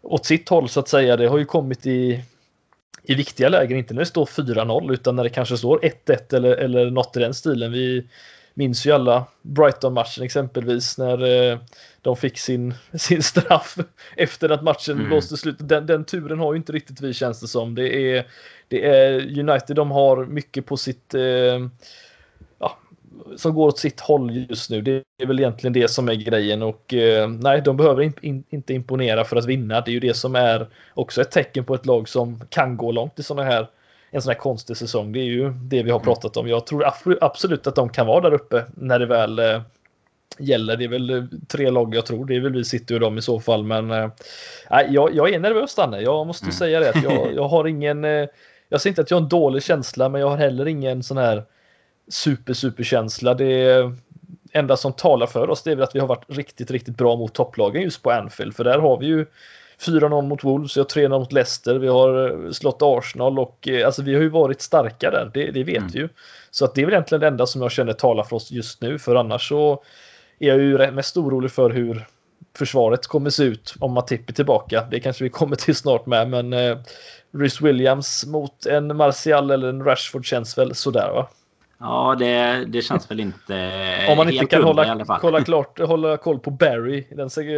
åt 0.01 0.25
sitt 0.25 0.49
håll 0.49 0.69
så 0.69 0.79
att 0.79 0.87
säga. 0.87 1.17
Det 1.17 1.27
har 1.27 1.37
ju 1.37 1.45
kommit 1.45 1.85
i 1.85 2.23
i 3.09 3.15
viktiga 3.15 3.49
lägen, 3.49 3.77
inte 3.77 3.93
när 3.93 4.01
det 4.01 4.05
står 4.05 4.25
4-0 4.25 4.93
utan 4.93 5.15
när 5.15 5.23
det 5.23 5.29
kanske 5.29 5.57
står 5.57 5.79
1-1 5.79 6.35
eller, 6.35 6.51
eller 6.51 6.91
något 6.91 7.17
i 7.17 7.19
den 7.19 7.33
stilen. 7.33 7.71
Vi 7.71 8.03
minns 8.57 8.85
ju 8.85 8.91
alla 8.91 9.25
Brighton-matchen 9.41 10.23
exempelvis 10.23 10.97
när 10.97 11.51
eh, 11.51 11.59
de 12.01 12.17
fick 12.17 12.37
sin, 12.37 12.73
sin 12.93 13.23
straff 13.23 13.77
efter 14.15 14.49
att 14.49 14.63
matchen 14.63 14.95
mm. 14.95 15.07
blåste 15.07 15.37
slut. 15.37 15.55
Den, 15.59 15.85
den 15.85 16.05
turen 16.05 16.39
har 16.39 16.53
ju 16.53 16.57
inte 16.57 16.71
riktigt 16.71 17.01
vi 17.01 17.13
känns 17.13 17.39
det 17.41 17.47
som. 17.47 17.75
Det 17.75 17.95
är, 17.95 18.27
det 18.67 18.85
är 18.85 19.39
United, 19.39 19.75
de 19.75 19.91
har 19.91 20.25
mycket 20.25 20.65
på 20.65 20.77
sitt 20.77 21.13
eh, 21.13 21.59
som 23.35 23.53
går 23.53 23.67
åt 23.67 23.79
sitt 23.79 23.99
håll 23.99 24.45
just 24.49 24.69
nu. 24.69 24.81
Det 24.81 25.03
är 25.21 25.27
väl 25.27 25.39
egentligen 25.39 25.73
det 25.73 25.87
som 25.87 26.09
är 26.09 26.13
grejen 26.13 26.63
och 26.63 26.93
eh, 26.93 27.29
nej, 27.29 27.61
de 27.61 27.77
behöver 27.77 28.01
in, 28.01 28.13
in, 28.21 28.43
inte 28.49 28.73
imponera 28.73 29.23
för 29.25 29.35
att 29.35 29.45
vinna. 29.45 29.81
Det 29.81 29.91
är 29.91 29.93
ju 29.93 29.99
det 29.99 30.13
som 30.13 30.35
är 30.35 30.67
också 30.93 31.21
ett 31.21 31.31
tecken 31.31 31.63
på 31.63 31.75
ett 31.75 31.85
lag 31.85 32.09
som 32.09 32.41
kan 32.49 32.77
gå 32.77 32.91
långt 32.91 33.19
i 33.19 33.23
sådana 33.23 33.49
här 33.49 33.67
en 34.11 34.21
sån 34.21 34.29
här 34.29 34.39
konstig 34.39 34.77
säsong. 34.77 35.11
Det 35.11 35.19
är 35.19 35.23
ju 35.23 35.49
det 35.49 35.83
vi 35.83 35.91
har 35.91 35.99
pratat 35.99 36.37
om. 36.37 36.47
Jag 36.47 36.67
tror 36.67 36.85
absolut 37.21 37.67
att 37.67 37.75
de 37.75 37.89
kan 37.89 38.07
vara 38.07 38.21
där 38.21 38.33
uppe 38.33 38.65
när 38.75 38.99
det 38.99 39.05
väl 39.05 39.39
eh, 39.39 39.61
gäller. 40.39 40.77
Det 40.77 40.83
är 40.83 40.89
väl 40.89 41.09
eh, 41.09 41.23
tre 41.47 41.69
lag 41.69 41.95
jag 41.95 42.05
tror. 42.05 42.25
Det 42.25 42.35
är 42.35 42.39
väl 42.39 42.53
vi 42.53 42.65
City 42.65 42.95
och 42.95 42.99
dem 42.99 43.17
i 43.17 43.21
så 43.21 43.39
fall. 43.39 43.63
Men 43.63 43.91
eh, 43.91 44.09
jag, 44.89 45.15
jag 45.15 45.33
är 45.33 45.39
nervös 45.39 45.75
Danne. 45.75 46.01
Jag 46.01 46.27
måste 46.27 46.45
mm. 46.45 46.53
säga 46.53 46.79
det. 46.79 46.91
Jag, 47.03 47.33
jag 47.35 47.47
har 47.47 47.67
ingen. 47.67 48.03
Jag 48.69 48.81
säger 48.81 48.91
inte 48.91 49.01
att 49.01 49.11
jag 49.11 49.17
har 49.17 49.23
en 49.23 49.29
dålig 49.29 49.63
känsla, 49.63 50.09
men 50.09 50.21
jag 50.21 50.29
har 50.29 50.37
heller 50.37 50.67
ingen 50.67 51.03
sån 51.03 51.17
här 51.17 51.43
super, 52.07 52.53
superkänsla. 52.53 53.33
Det 53.33 53.91
enda 54.51 54.77
som 54.77 54.93
talar 54.93 55.27
för 55.27 55.49
oss 55.49 55.63
det 55.63 55.71
är 55.71 55.75
väl 55.75 55.83
att 55.83 55.95
vi 55.95 55.99
har 55.99 56.07
varit 56.07 56.25
riktigt, 56.27 56.71
riktigt 56.71 56.97
bra 56.97 57.15
mot 57.15 57.33
topplagen 57.33 57.81
just 57.81 58.03
på 58.03 58.11
Anfield. 58.11 58.55
För 58.55 58.63
där 58.63 58.79
har 58.79 58.99
vi 58.99 59.05
ju 59.05 59.25
4-0 59.81 60.21
mot 60.21 60.43
Wolves, 60.43 60.77
vi 60.77 60.81
har 60.81 60.85
3-0 60.85 61.09
mot 61.09 61.31
Leicester, 61.31 61.75
vi 61.75 61.87
har 61.87 62.45
eh, 62.45 62.51
slått 62.51 62.77
Arsenal 62.81 63.39
och 63.39 63.67
eh, 63.67 63.85
alltså 63.85 64.01
vi 64.01 64.15
har 64.15 64.21
ju 64.21 64.29
varit 64.29 64.61
starka 64.61 65.11
där, 65.11 65.31
det, 65.33 65.51
det 65.51 65.63
vet 65.63 65.77
mm. 65.77 65.89
vi 65.93 65.99
ju. 65.99 66.09
Så 66.51 66.65
att 66.65 66.75
det 66.75 66.81
är 66.81 66.85
väl 66.85 66.93
egentligen 66.93 67.21
det 67.21 67.27
enda 67.27 67.45
som 67.45 67.61
jag 67.61 67.71
känner 67.71 67.93
talar 67.93 68.23
för 68.23 68.35
oss 68.35 68.51
just 68.51 68.81
nu, 68.81 68.99
för 68.99 69.15
annars 69.15 69.49
så 69.49 69.83
är 70.39 70.47
jag 70.47 70.57
ju 70.57 70.91
mest 70.91 71.17
orolig 71.17 71.51
för 71.51 71.69
hur 71.69 72.07
försvaret 72.57 73.07
kommer 73.07 73.29
se 73.29 73.43
ut 73.43 73.75
om 73.79 73.93
Matip 73.93 74.29
är 74.29 74.33
tillbaka. 74.33 74.87
Det 74.91 74.99
kanske 74.99 75.23
vi 75.23 75.29
kommer 75.29 75.55
till 75.55 75.75
snart 75.75 76.05
med, 76.05 76.29
men 76.29 76.53
eh, 76.53 76.77
Rhys 77.33 77.61
Williams 77.61 78.25
mot 78.25 78.65
en 78.65 78.97
Martial 78.97 79.51
eller 79.51 79.67
en 79.69 79.83
Rashford 79.83 80.25
känns 80.25 80.57
väl 80.57 80.75
sådär 80.75 81.11
va? 81.13 81.29
Ja, 81.79 82.15
det, 82.19 82.65
det 82.67 82.81
känns 82.81 83.11
väl 83.11 83.19
inte 83.19 83.71
Om 84.09 84.17
man 84.17 84.29
inte 84.29 84.45
kan 84.45 84.63
hålla, 84.63 85.05
kolla 85.21 85.43
klart, 85.43 85.79
hålla 85.87 86.17
koll 86.17 86.39
på 86.39 86.51
Barry 86.51 87.07
den, 87.11 87.29
i, 87.37 87.51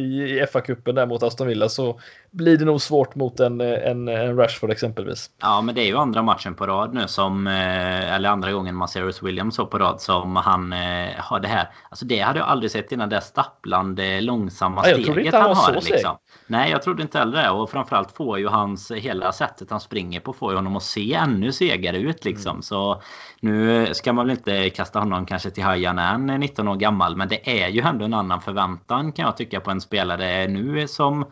i 0.00 0.46
FA-cupen 0.52 0.92
där 0.92 1.06
mot 1.06 1.22
Aston 1.22 1.46
Villa 1.46 1.68
så 1.68 2.00
blir 2.30 2.58
det 2.58 2.64
nog 2.64 2.80
svårt 2.80 3.14
mot 3.14 3.40
en, 3.40 3.60
en, 3.60 4.08
en, 4.08 4.36
Rashford 4.36 4.70
exempelvis. 4.70 5.30
Ja, 5.40 5.60
men 5.60 5.74
det 5.74 5.80
är 5.80 5.86
ju 5.86 5.96
andra 5.96 6.22
matchen 6.22 6.54
på 6.54 6.66
rad 6.66 6.94
nu 6.94 7.08
som, 7.08 7.46
eh, 7.46 8.14
eller 8.14 8.28
andra 8.28 8.52
gången 8.52 8.74
man 8.74 8.88
ser 8.88 9.04
Rhys 9.04 9.22
Williams 9.22 9.54
så 9.54 9.66
på 9.66 9.78
rad 9.78 10.00
som 10.00 10.36
han 10.36 10.72
eh, 10.72 11.08
har 11.18 11.40
det 11.40 11.48
här. 11.48 11.68
Alltså 11.88 12.04
det 12.04 12.20
hade 12.20 12.38
jag 12.38 12.48
aldrig 12.48 12.70
sett 12.70 12.92
innan 12.92 13.08
det 13.08 13.20
stapplande 13.20 14.20
långsamma 14.20 14.84
steget 14.84 15.34
han, 15.34 15.42
han 15.42 15.56
har. 15.56 15.72
Liksom. 15.72 16.16
Nej, 16.46 16.70
jag 16.70 16.82
trodde 16.82 17.02
inte 17.02 17.18
heller 17.18 17.42
det. 17.42 17.50
Och 17.50 17.70
framförallt 17.70 18.12
får 18.12 18.38
ju 18.38 18.48
hans, 18.48 18.90
hela 18.90 19.32
sättet 19.32 19.70
han 19.70 19.80
springer 19.80 20.20
på 20.20 20.32
får 20.32 20.52
ju 20.52 20.56
honom 20.56 20.76
att 20.76 20.82
se 20.82 21.14
ännu 21.14 21.52
segare 21.52 21.98
ut 21.98 22.24
liksom. 22.24 22.50
Mm. 22.50 22.62
Så 22.62 23.02
nu 23.40 23.49
nu 23.50 23.94
ska 23.94 24.12
man 24.12 24.26
väl 24.26 24.36
inte 24.36 24.70
kasta 24.70 24.98
honom 24.98 25.26
kanske 25.26 25.50
till 25.50 25.64
hajarna 25.64 26.10
än 26.10 26.26
19 26.26 26.68
år 26.68 26.76
gammal. 26.76 27.16
Men 27.16 27.28
det 27.28 27.62
är 27.62 27.68
ju 27.68 27.80
ändå 27.80 28.04
en 28.04 28.14
annan 28.14 28.40
förväntan 28.40 29.12
kan 29.12 29.24
jag 29.24 29.36
tycka 29.36 29.60
på 29.60 29.70
en 29.70 29.80
spelare 29.80 30.48
nu 30.48 30.88
som 30.88 31.24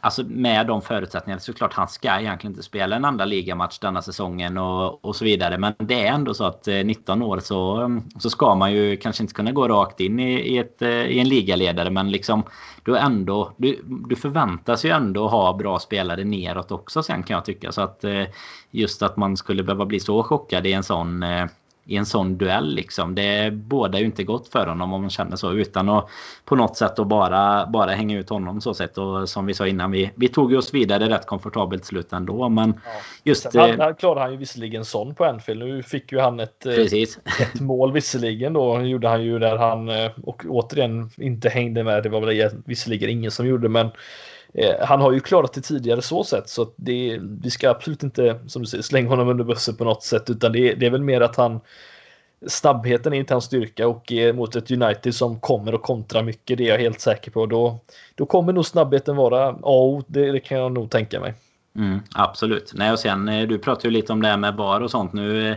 Alltså 0.00 0.22
med 0.24 0.66
de 0.66 0.82
förutsättningarna 0.82 1.40
såklart 1.40 1.72
han 1.72 1.88
ska 1.88 2.20
egentligen 2.20 2.52
inte 2.52 2.62
spela 2.62 2.96
en 2.96 3.04
andra 3.04 3.24
ligamatch 3.24 3.78
denna 3.78 4.02
säsongen 4.02 4.58
och, 4.58 5.04
och 5.04 5.16
så 5.16 5.24
vidare. 5.24 5.58
Men 5.58 5.74
det 5.78 6.06
är 6.06 6.12
ändå 6.12 6.34
så 6.34 6.44
att 6.44 6.68
eh, 6.68 6.84
19 6.84 7.22
år 7.22 7.38
så, 7.38 7.90
så 8.18 8.30
ska 8.30 8.54
man 8.54 8.72
ju 8.72 8.96
kanske 8.96 9.22
inte 9.22 9.34
kunna 9.34 9.52
gå 9.52 9.68
rakt 9.68 10.00
in 10.00 10.20
i, 10.20 10.32
i, 10.32 10.58
ett, 10.58 10.82
eh, 10.82 10.88
i 10.88 11.20
en 11.20 11.28
ligaledare. 11.28 11.90
Men 11.90 12.10
liksom 12.10 12.42
du 12.84 12.96
ändå, 12.96 13.52
du, 13.56 13.80
du 14.08 14.16
förväntas 14.16 14.84
ju 14.84 14.90
ändå 14.90 15.28
ha 15.28 15.52
bra 15.52 15.78
spelare 15.78 16.24
neråt 16.24 16.72
också 16.72 17.02
sen 17.02 17.22
kan 17.22 17.34
jag 17.34 17.44
tycka. 17.44 17.72
Så 17.72 17.80
att 17.80 18.04
eh, 18.04 18.24
just 18.70 19.02
att 19.02 19.16
man 19.16 19.36
skulle 19.36 19.62
behöva 19.62 19.86
bli 19.86 20.00
så 20.00 20.22
chockad 20.22 20.66
i 20.66 20.72
en 20.72 20.82
sån 20.82 21.22
i 21.84 21.96
en 21.96 22.06
sån 22.06 22.38
duell 22.38 22.74
liksom. 22.74 23.14
Det 23.14 23.52
båda 23.52 23.98
ju 23.98 24.04
inte 24.04 24.24
gott 24.24 24.48
för 24.48 24.66
honom 24.66 24.92
om 24.92 25.00
man 25.00 25.10
känner 25.10 25.36
så 25.36 25.52
utan 25.52 25.88
att 25.88 26.08
på 26.44 26.56
något 26.56 26.76
sätt 26.76 26.98
att 26.98 27.06
bara, 27.06 27.66
bara 27.66 27.90
hänga 27.90 28.18
ut 28.18 28.28
honom 28.28 28.60
så 28.60 28.74
sätt. 28.74 28.98
Och 28.98 29.28
som 29.28 29.46
vi 29.46 29.54
sa 29.54 29.66
innan, 29.66 29.90
vi, 29.90 30.10
vi 30.14 30.28
tog 30.28 30.52
oss 30.52 30.74
vidare 30.74 31.08
rätt 31.08 31.26
komfortabelt 31.26 31.84
slut 31.84 32.12
ändå. 32.12 32.48
Men 32.48 32.80
ja. 32.84 32.90
just... 33.24 33.54
Han, 33.54 33.80
han 33.80 33.94
klarade 33.94 34.20
han 34.20 34.30
ju 34.30 34.36
visserligen 34.36 34.84
sån 34.84 35.14
på 35.14 35.24
Anfield. 35.24 35.60
Nu 35.60 35.82
fick 35.82 36.12
ju 36.12 36.20
han 36.20 36.40
ett, 36.40 36.66
eh, 36.66 36.74
precis. 36.74 37.18
ett 37.40 37.60
mål 37.60 37.92
visserligen 37.92 38.52
då. 38.52 38.82
Gjorde 38.82 39.08
han 39.08 39.22
ju 39.24 39.38
där 39.38 39.56
han 39.56 39.88
eh, 39.88 40.10
och 40.24 40.44
återigen 40.48 41.10
inte 41.16 41.48
hängde 41.48 41.84
med. 41.84 42.02
Det 42.02 42.08
var 42.08 42.20
väl 42.20 42.50
visserligen 42.64 43.10
ingen 43.10 43.30
som 43.30 43.46
gjorde 43.46 43.68
men 43.68 43.90
Eh, 44.54 44.86
han 44.86 45.00
har 45.00 45.12
ju 45.12 45.20
klarat 45.20 45.52
det 45.52 45.60
tidigare 45.60 46.02
så 46.02 46.24
sätt 46.24 46.48
så 46.48 46.62
att 46.62 46.72
det, 46.76 47.18
vi 47.22 47.50
ska 47.50 47.70
absolut 47.70 48.02
inte 48.02 48.40
som 48.46 48.62
du 48.62 48.68
säger, 48.68 48.82
slänga 48.82 49.08
honom 49.08 49.28
under 49.28 49.44
bussen 49.44 49.76
på 49.76 49.84
något 49.84 50.02
sätt 50.02 50.30
utan 50.30 50.52
det, 50.52 50.74
det 50.74 50.86
är 50.86 50.90
väl 50.90 51.02
mer 51.02 51.20
att 51.20 51.36
han 51.36 51.60
snabbheten 52.46 53.12
är 53.12 53.16
inte 53.16 53.34
hans 53.34 53.44
styrka 53.44 53.88
och 53.88 54.12
eh, 54.12 54.34
mot 54.34 54.56
ett 54.56 54.70
United 54.70 55.14
som 55.14 55.40
kommer 55.40 55.74
och 55.74 55.82
kontra 55.82 56.22
mycket, 56.22 56.58
det 56.58 56.64
är 56.64 56.68
jag 56.68 56.78
helt 56.78 57.00
säker 57.00 57.30
på. 57.30 57.46
Då, 57.46 57.78
då 58.14 58.26
kommer 58.26 58.52
nog 58.52 58.66
snabbheten 58.66 59.16
vara 59.16 59.48
A 59.48 59.56
oh, 59.62 60.02
det, 60.06 60.32
det 60.32 60.40
kan 60.40 60.58
jag 60.58 60.72
nog 60.72 60.90
tänka 60.90 61.20
mig. 61.20 61.34
Mm, 61.76 62.00
absolut. 62.14 62.72
Nej, 62.74 62.92
och 62.92 62.98
sen, 62.98 63.28
eh, 63.28 63.48
du 63.48 63.58
pratade 63.58 63.88
ju 63.88 63.92
lite 63.92 64.12
om 64.12 64.22
det 64.22 64.28
här 64.28 64.36
med 64.36 64.54
VAR 64.54 64.80
och 64.80 64.90
sånt. 64.90 65.12
Nu 65.12 65.56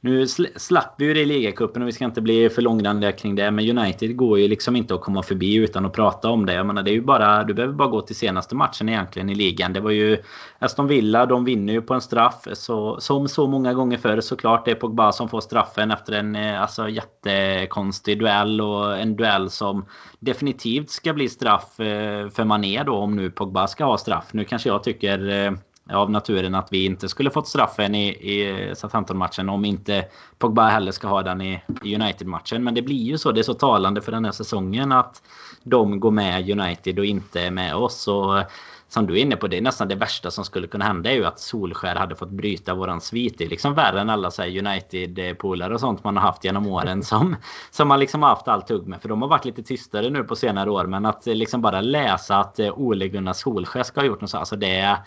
nu 0.00 0.26
slapp 0.56 0.94
vi 0.98 1.04
ju 1.04 1.14
det 1.14 1.20
i 1.20 1.24
ligacupen 1.24 1.82
och 1.82 1.88
vi 1.88 1.92
ska 1.92 2.04
inte 2.04 2.20
bli 2.20 2.48
för 2.48 2.62
långrandiga 2.62 3.12
kring 3.12 3.34
det. 3.34 3.50
Men 3.50 3.78
United 3.78 4.16
går 4.16 4.38
ju 4.38 4.48
liksom 4.48 4.76
inte 4.76 4.94
att 4.94 5.00
komma 5.00 5.22
förbi 5.22 5.54
utan 5.54 5.86
att 5.86 5.92
prata 5.92 6.30
om 6.30 6.46
det. 6.46 6.52
Jag 6.52 6.66
menar, 6.66 6.82
det 6.82 6.90
är 6.90 6.94
ju 6.94 7.02
bara, 7.02 7.44
du 7.44 7.54
behöver 7.54 7.74
bara 7.74 7.88
gå 7.88 8.00
till 8.00 8.16
senaste 8.16 8.54
matchen 8.54 8.88
egentligen 8.88 9.30
i 9.30 9.34
ligan. 9.34 9.72
Det 9.72 9.80
var 9.80 9.90
ju 9.90 10.18
Aston 10.58 10.86
Villa, 10.86 11.26
de 11.26 11.44
vinner 11.44 11.72
ju 11.72 11.82
på 11.82 11.94
en 11.94 12.00
straff. 12.00 12.48
Så, 12.52 13.00
som 13.00 13.28
så 13.28 13.46
många 13.46 13.74
gånger 13.74 13.98
förr 13.98 14.20
såklart. 14.20 14.64
Det 14.64 14.70
är 14.70 14.74
Pogba 14.74 15.12
som 15.12 15.28
får 15.28 15.40
straffen 15.40 15.90
efter 15.90 16.12
en 16.12 16.36
eh, 16.36 16.62
alltså, 16.62 16.88
jättekonstig 16.88 18.18
duell. 18.18 18.60
Och 18.60 18.98
en 18.98 19.16
duell 19.16 19.50
som 19.50 19.84
definitivt 20.18 20.90
ska 20.90 21.12
bli 21.12 21.28
straff 21.28 21.80
eh, 21.80 22.28
för 22.28 22.44
Mané 22.44 22.82
då 22.82 22.94
om 22.94 23.16
nu 23.16 23.30
Pogba 23.30 23.66
ska 23.66 23.84
ha 23.84 23.98
straff. 23.98 24.24
Nu 24.32 24.44
kanske 24.44 24.68
jag 24.68 24.82
tycker 24.82 25.28
eh, 25.28 25.52
av 25.92 26.10
naturen 26.10 26.54
att 26.54 26.68
vi 26.70 26.84
inte 26.84 27.08
skulle 27.08 27.30
fått 27.30 27.48
straffen 27.48 27.94
i, 27.94 28.08
i 28.08 28.72
Southampton-matchen 28.76 29.48
om 29.48 29.64
inte 29.64 30.04
Pogba 30.38 30.68
heller 30.68 30.92
ska 30.92 31.08
ha 31.08 31.22
den 31.22 31.40
i, 31.40 31.62
i 31.84 31.94
United-matchen. 31.94 32.64
Men 32.64 32.74
det 32.74 32.82
blir 32.82 33.02
ju 33.02 33.18
så. 33.18 33.32
Det 33.32 33.40
är 33.40 33.42
så 33.42 33.54
talande 33.54 34.02
för 34.02 34.12
den 34.12 34.24
här 34.24 34.32
säsongen 34.32 34.92
att 34.92 35.22
de 35.62 36.00
går 36.00 36.10
med 36.10 36.50
United 36.50 36.98
och 36.98 37.04
inte 37.04 37.40
är 37.40 37.50
med 37.50 37.74
oss. 37.74 38.08
Och 38.08 38.42
som 38.88 39.06
du 39.06 39.18
är 39.18 39.22
inne 39.22 39.36
på, 39.36 39.46
det 39.46 39.56
är 39.56 39.62
nästan 39.62 39.88
det 39.88 39.94
värsta 39.94 40.30
som 40.30 40.44
skulle 40.44 40.66
kunna 40.66 40.84
hända 40.84 41.10
är 41.10 41.14
ju 41.14 41.24
att 41.24 41.40
Solskär 41.40 41.94
hade 41.94 42.14
fått 42.14 42.30
bryta 42.30 42.74
våran 42.74 43.00
svit. 43.00 43.38
Det 43.38 43.44
är 43.44 43.48
liksom 43.48 43.74
värre 43.74 44.00
än 44.00 44.10
alla 44.10 44.30
United-polare 44.38 45.74
och 45.74 45.80
sånt 45.80 46.04
man 46.04 46.16
har 46.16 46.22
haft 46.22 46.44
genom 46.44 46.66
åren 46.66 47.02
som, 47.02 47.36
som 47.70 47.88
man 47.88 48.00
liksom 48.00 48.22
har 48.22 48.28
haft 48.28 48.48
allt 48.48 48.66
tugg 48.66 48.86
med. 48.86 49.00
För 49.02 49.08
de 49.08 49.22
har 49.22 49.28
varit 49.28 49.44
lite 49.44 49.62
tystare 49.62 50.10
nu 50.10 50.24
på 50.24 50.36
senare 50.36 50.70
år. 50.70 50.86
Men 50.86 51.06
att 51.06 51.26
liksom 51.26 51.62
bara 51.62 51.80
läsa 51.80 52.38
att 52.38 52.58
eh, 52.58 52.78
Ole 52.78 53.08
Gunnar 53.08 53.32
Solskär 53.32 53.82
ska 53.82 54.00
ha 54.00 54.06
gjort 54.06 54.20
något 54.20 54.30
så. 54.30 54.38
Alltså 54.38 54.56
det, 54.56 54.98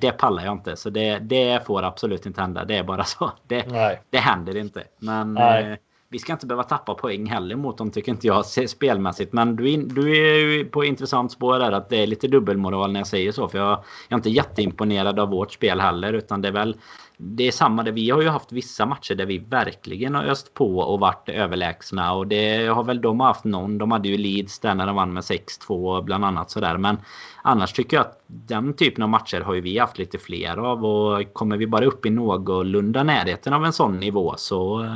det 0.00 0.10
pallar 0.10 0.44
jag 0.44 0.52
inte. 0.52 0.76
Så 0.76 0.90
det, 0.90 1.18
det 1.18 1.66
får 1.66 1.82
absolut 1.82 2.26
inte 2.26 2.40
hända. 2.40 2.64
Det 2.64 2.76
är 2.76 2.84
bara 2.84 3.04
så. 3.04 3.32
Det, 3.46 3.62
det 4.10 4.18
händer 4.18 4.56
inte. 4.56 4.84
Men... 4.98 5.34
Nej. 5.34 5.78
Vi 6.12 6.18
ska 6.18 6.32
inte 6.32 6.46
behöva 6.46 6.62
tappa 6.62 6.94
poäng 6.94 7.26
heller 7.26 7.56
mot 7.56 7.78
dem 7.78 7.90
tycker 7.90 8.12
inte 8.12 8.26
jag 8.26 8.46
spelmässigt. 8.46 9.32
Men 9.32 9.56
du, 9.56 9.76
du 9.76 10.10
är 10.10 10.38
ju 10.38 10.64
på 10.64 10.84
intressant 10.84 11.32
spår 11.32 11.58
där 11.58 11.72
att 11.72 11.88
det 11.88 12.02
är 12.02 12.06
lite 12.06 12.28
dubbelmoral 12.28 12.92
när 12.92 13.00
jag 13.00 13.06
säger 13.06 13.32
så. 13.32 13.48
För 13.48 13.58
jag, 13.58 13.68
jag 13.68 13.82
är 14.08 14.14
inte 14.16 14.30
jätteimponerad 14.30 15.18
av 15.18 15.28
vårt 15.28 15.52
spel 15.52 15.80
heller. 15.80 16.12
Utan 16.12 16.42
det 16.42 16.48
är 16.48 16.52
väl 16.52 16.76
det 17.22 17.48
är 17.48 17.52
samma 17.52 17.82
där. 17.82 17.92
Vi 17.92 18.10
har 18.10 18.22
ju 18.22 18.28
haft 18.28 18.52
vissa 18.52 18.86
matcher 18.86 19.14
där 19.14 19.26
vi 19.26 19.38
verkligen 19.38 20.14
har 20.14 20.24
öst 20.24 20.54
på 20.54 20.78
och 20.78 21.00
varit 21.00 21.28
överlägsna. 21.28 22.12
Och 22.12 22.26
det 22.26 22.66
har 22.66 22.84
väl 22.84 23.00
de 23.00 23.20
haft 23.20 23.44
någon. 23.44 23.78
De 23.78 23.90
hade 23.90 24.08
ju 24.08 24.16
Leeds 24.16 24.58
där 24.58 24.74
när 24.74 24.86
de 24.86 24.96
vann 24.96 25.12
med 25.12 25.22
6-2 25.22 26.02
bland 26.02 26.24
annat 26.24 26.50
sådär. 26.50 26.76
Men 26.76 26.98
annars 27.42 27.72
tycker 27.72 27.96
jag 27.96 28.06
att 28.06 28.22
den 28.26 28.74
typen 28.74 29.02
av 29.02 29.08
matcher 29.08 29.40
har 29.40 29.54
ju 29.54 29.60
vi 29.60 29.78
haft 29.78 29.98
lite 29.98 30.18
fler 30.18 30.56
av. 30.56 30.84
Och 30.84 31.32
kommer 31.32 31.56
vi 31.56 31.66
bara 31.66 31.84
upp 31.84 32.06
i 32.06 32.10
någorlunda 32.10 33.02
närheten 33.02 33.52
av 33.52 33.64
en 33.64 33.72
sån 33.72 33.96
nivå 33.96 34.34
så 34.36 34.86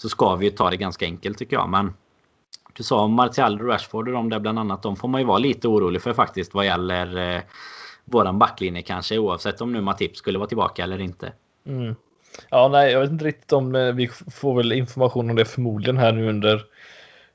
så 0.00 0.08
ska 0.08 0.34
vi 0.36 0.44
ju 0.44 0.50
ta 0.50 0.70
det 0.70 0.76
ganska 0.76 1.04
enkelt 1.04 1.38
tycker 1.38 1.56
jag. 1.56 1.68
Men 1.68 1.94
du 2.72 2.82
sa 2.82 3.00
om 3.04 3.12
Martial 3.12 3.60
och 3.60 3.68
Rashford 3.68 4.08
och 4.08 4.14
de 4.14 4.30
där 4.30 4.38
bland 4.38 4.58
annat. 4.58 4.82
De 4.82 4.96
får 4.96 5.08
man 5.08 5.20
ju 5.20 5.26
vara 5.26 5.38
lite 5.38 5.68
orolig 5.68 6.02
för 6.02 6.12
faktiskt 6.12 6.54
vad 6.54 6.66
gäller 6.66 7.34
eh, 7.36 7.42
våran 8.04 8.38
backlinje 8.38 8.82
kanske. 8.82 9.18
Oavsett 9.18 9.60
om 9.60 9.72
nu 9.72 9.80
Matip 9.80 10.16
skulle 10.16 10.38
vara 10.38 10.48
tillbaka 10.48 10.82
eller 10.82 11.00
inte. 11.00 11.32
Mm. 11.66 11.94
Ja, 12.50 12.68
nej, 12.68 12.92
jag 12.92 13.00
vet 13.00 13.10
inte 13.10 13.24
riktigt 13.24 13.52
om 13.52 13.74
eh, 13.74 13.92
vi 13.92 14.08
får 14.32 14.56
väl 14.56 14.72
information 14.72 15.30
om 15.30 15.36
det 15.36 15.44
förmodligen 15.44 15.96
här 15.96 16.12
nu 16.12 16.28
under 16.28 16.62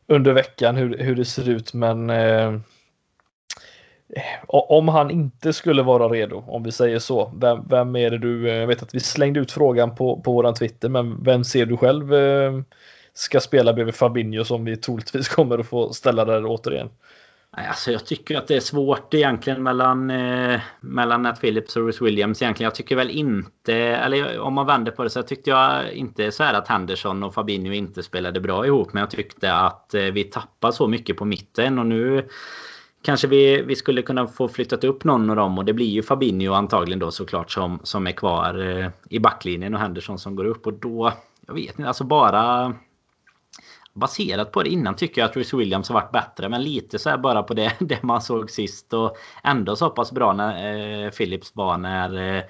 under 0.07 0.33
veckan 0.33 0.75
hur, 0.75 0.97
hur 0.97 1.15
det 1.15 1.25
ser 1.25 1.49
ut. 1.49 1.73
Men 1.73 2.09
eh, 2.09 2.59
Eh, 4.09 4.43
om 4.47 4.87
han 4.87 5.11
inte 5.11 5.53
skulle 5.53 5.83
vara 5.83 6.07
redo, 6.07 6.43
om 6.47 6.63
vi 6.63 6.71
säger 6.71 6.99
så, 6.99 7.31
vem, 7.35 7.67
vem 7.69 7.95
är 7.95 8.09
det 8.11 8.17
du, 8.17 8.49
eh, 8.49 8.55
jag 8.55 8.67
vet 8.67 8.83
att 8.83 8.95
vi 8.95 8.99
slängde 8.99 9.39
ut 9.39 9.51
frågan 9.51 9.95
på, 9.95 10.21
på 10.21 10.33
våran 10.33 10.53
Twitter, 10.53 10.89
men 10.89 11.23
vem 11.23 11.43
ser 11.43 11.65
du 11.65 11.77
själv 11.77 12.13
eh, 12.13 12.61
ska 13.13 13.39
spela 13.39 13.73
bredvid 13.73 13.95
Fabinho 13.95 14.43
som 14.43 14.65
vi 14.65 14.77
troligtvis 14.77 15.27
kommer 15.35 15.59
att 15.59 15.67
få 15.67 15.93
ställa 15.93 16.25
där 16.25 16.45
återigen? 16.45 16.89
Alltså 17.57 17.91
jag 17.91 18.05
tycker 18.05 18.37
att 18.37 18.47
det 18.47 18.55
är 18.55 18.59
svårt 18.59 19.13
egentligen 19.13 19.63
mellan, 19.63 20.09
eh, 20.09 20.59
mellan 20.79 21.21
Nat 21.21 21.41
Phillips 21.41 21.75
och 21.75 21.83
Bruce 21.83 22.03
Williams. 22.03 22.41
Egentligen. 22.41 22.67
Jag 22.67 22.75
tycker 22.75 22.95
väl 22.95 23.09
inte, 23.09 23.73
eller 23.75 24.39
om 24.39 24.53
man 24.53 24.65
vänder 24.65 24.91
på 24.91 25.03
det 25.03 25.09
så 25.09 25.23
tyckte 25.23 25.49
jag 25.49 25.91
inte 25.93 26.31
så 26.31 26.43
här 26.43 26.53
att 26.53 26.67
Henderson 26.67 27.23
och 27.23 27.33
Fabinho 27.33 27.73
inte 27.73 28.03
spelade 28.03 28.39
bra 28.39 28.65
ihop. 28.65 28.93
Men 28.93 28.99
jag 28.99 29.09
tyckte 29.09 29.53
att 29.53 29.93
eh, 29.93 30.01
vi 30.01 30.23
tappade 30.23 30.73
så 30.73 30.87
mycket 30.87 31.17
på 31.17 31.25
mitten 31.25 31.79
och 31.79 31.85
nu 31.85 32.29
kanske 33.05 33.27
vi, 33.27 33.61
vi 33.61 33.75
skulle 33.75 34.01
kunna 34.01 34.27
få 34.27 34.47
flyttat 34.47 34.83
upp 34.83 35.03
någon 35.03 35.29
av 35.29 35.35
dem 35.35 35.57
och 35.57 35.65
det 35.65 35.73
blir 35.73 35.89
ju 35.89 36.03
Fabinho 36.03 36.53
antagligen 36.53 36.99
då 36.99 37.11
såklart 37.11 37.51
som, 37.51 37.79
som 37.83 38.07
är 38.07 38.11
kvar 38.11 38.79
eh, 38.79 38.89
i 39.09 39.19
backlinjen 39.19 39.73
och 39.73 39.79
Henderson 39.79 40.19
som 40.19 40.35
går 40.35 40.45
upp 40.45 40.67
och 40.67 40.73
då 40.73 41.13
jag 41.47 41.53
vet 41.53 41.79
inte, 41.79 41.87
alltså 41.87 42.03
bara 42.03 42.73
baserat 43.93 44.51
på 44.51 44.63
det 44.63 44.69
innan 44.69 44.95
tycker 44.95 45.21
jag 45.21 45.29
att 45.29 45.37
Rhys 45.37 45.53
Williams 45.53 45.89
har 45.89 45.93
varit 45.93 46.11
bättre 46.11 46.49
men 46.49 46.63
lite 46.63 46.99
så 46.99 47.09
här 47.09 47.17
bara 47.17 47.43
på 47.43 47.53
det, 47.53 47.75
det 47.79 48.03
man 48.03 48.21
såg 48.21 48.51
sist 48.51 48.93
och 48.93 49.17
ändå 49.43 49.75
så 49.75 49.89
pass 49.89 50.11
bra 50.11 50.33
när 50.33 51.05
eh, 51.05 51.09
Phillips 51.09 51.51
var 51.55 51.77
när 51.77 52.37
eh, 52.37 52.43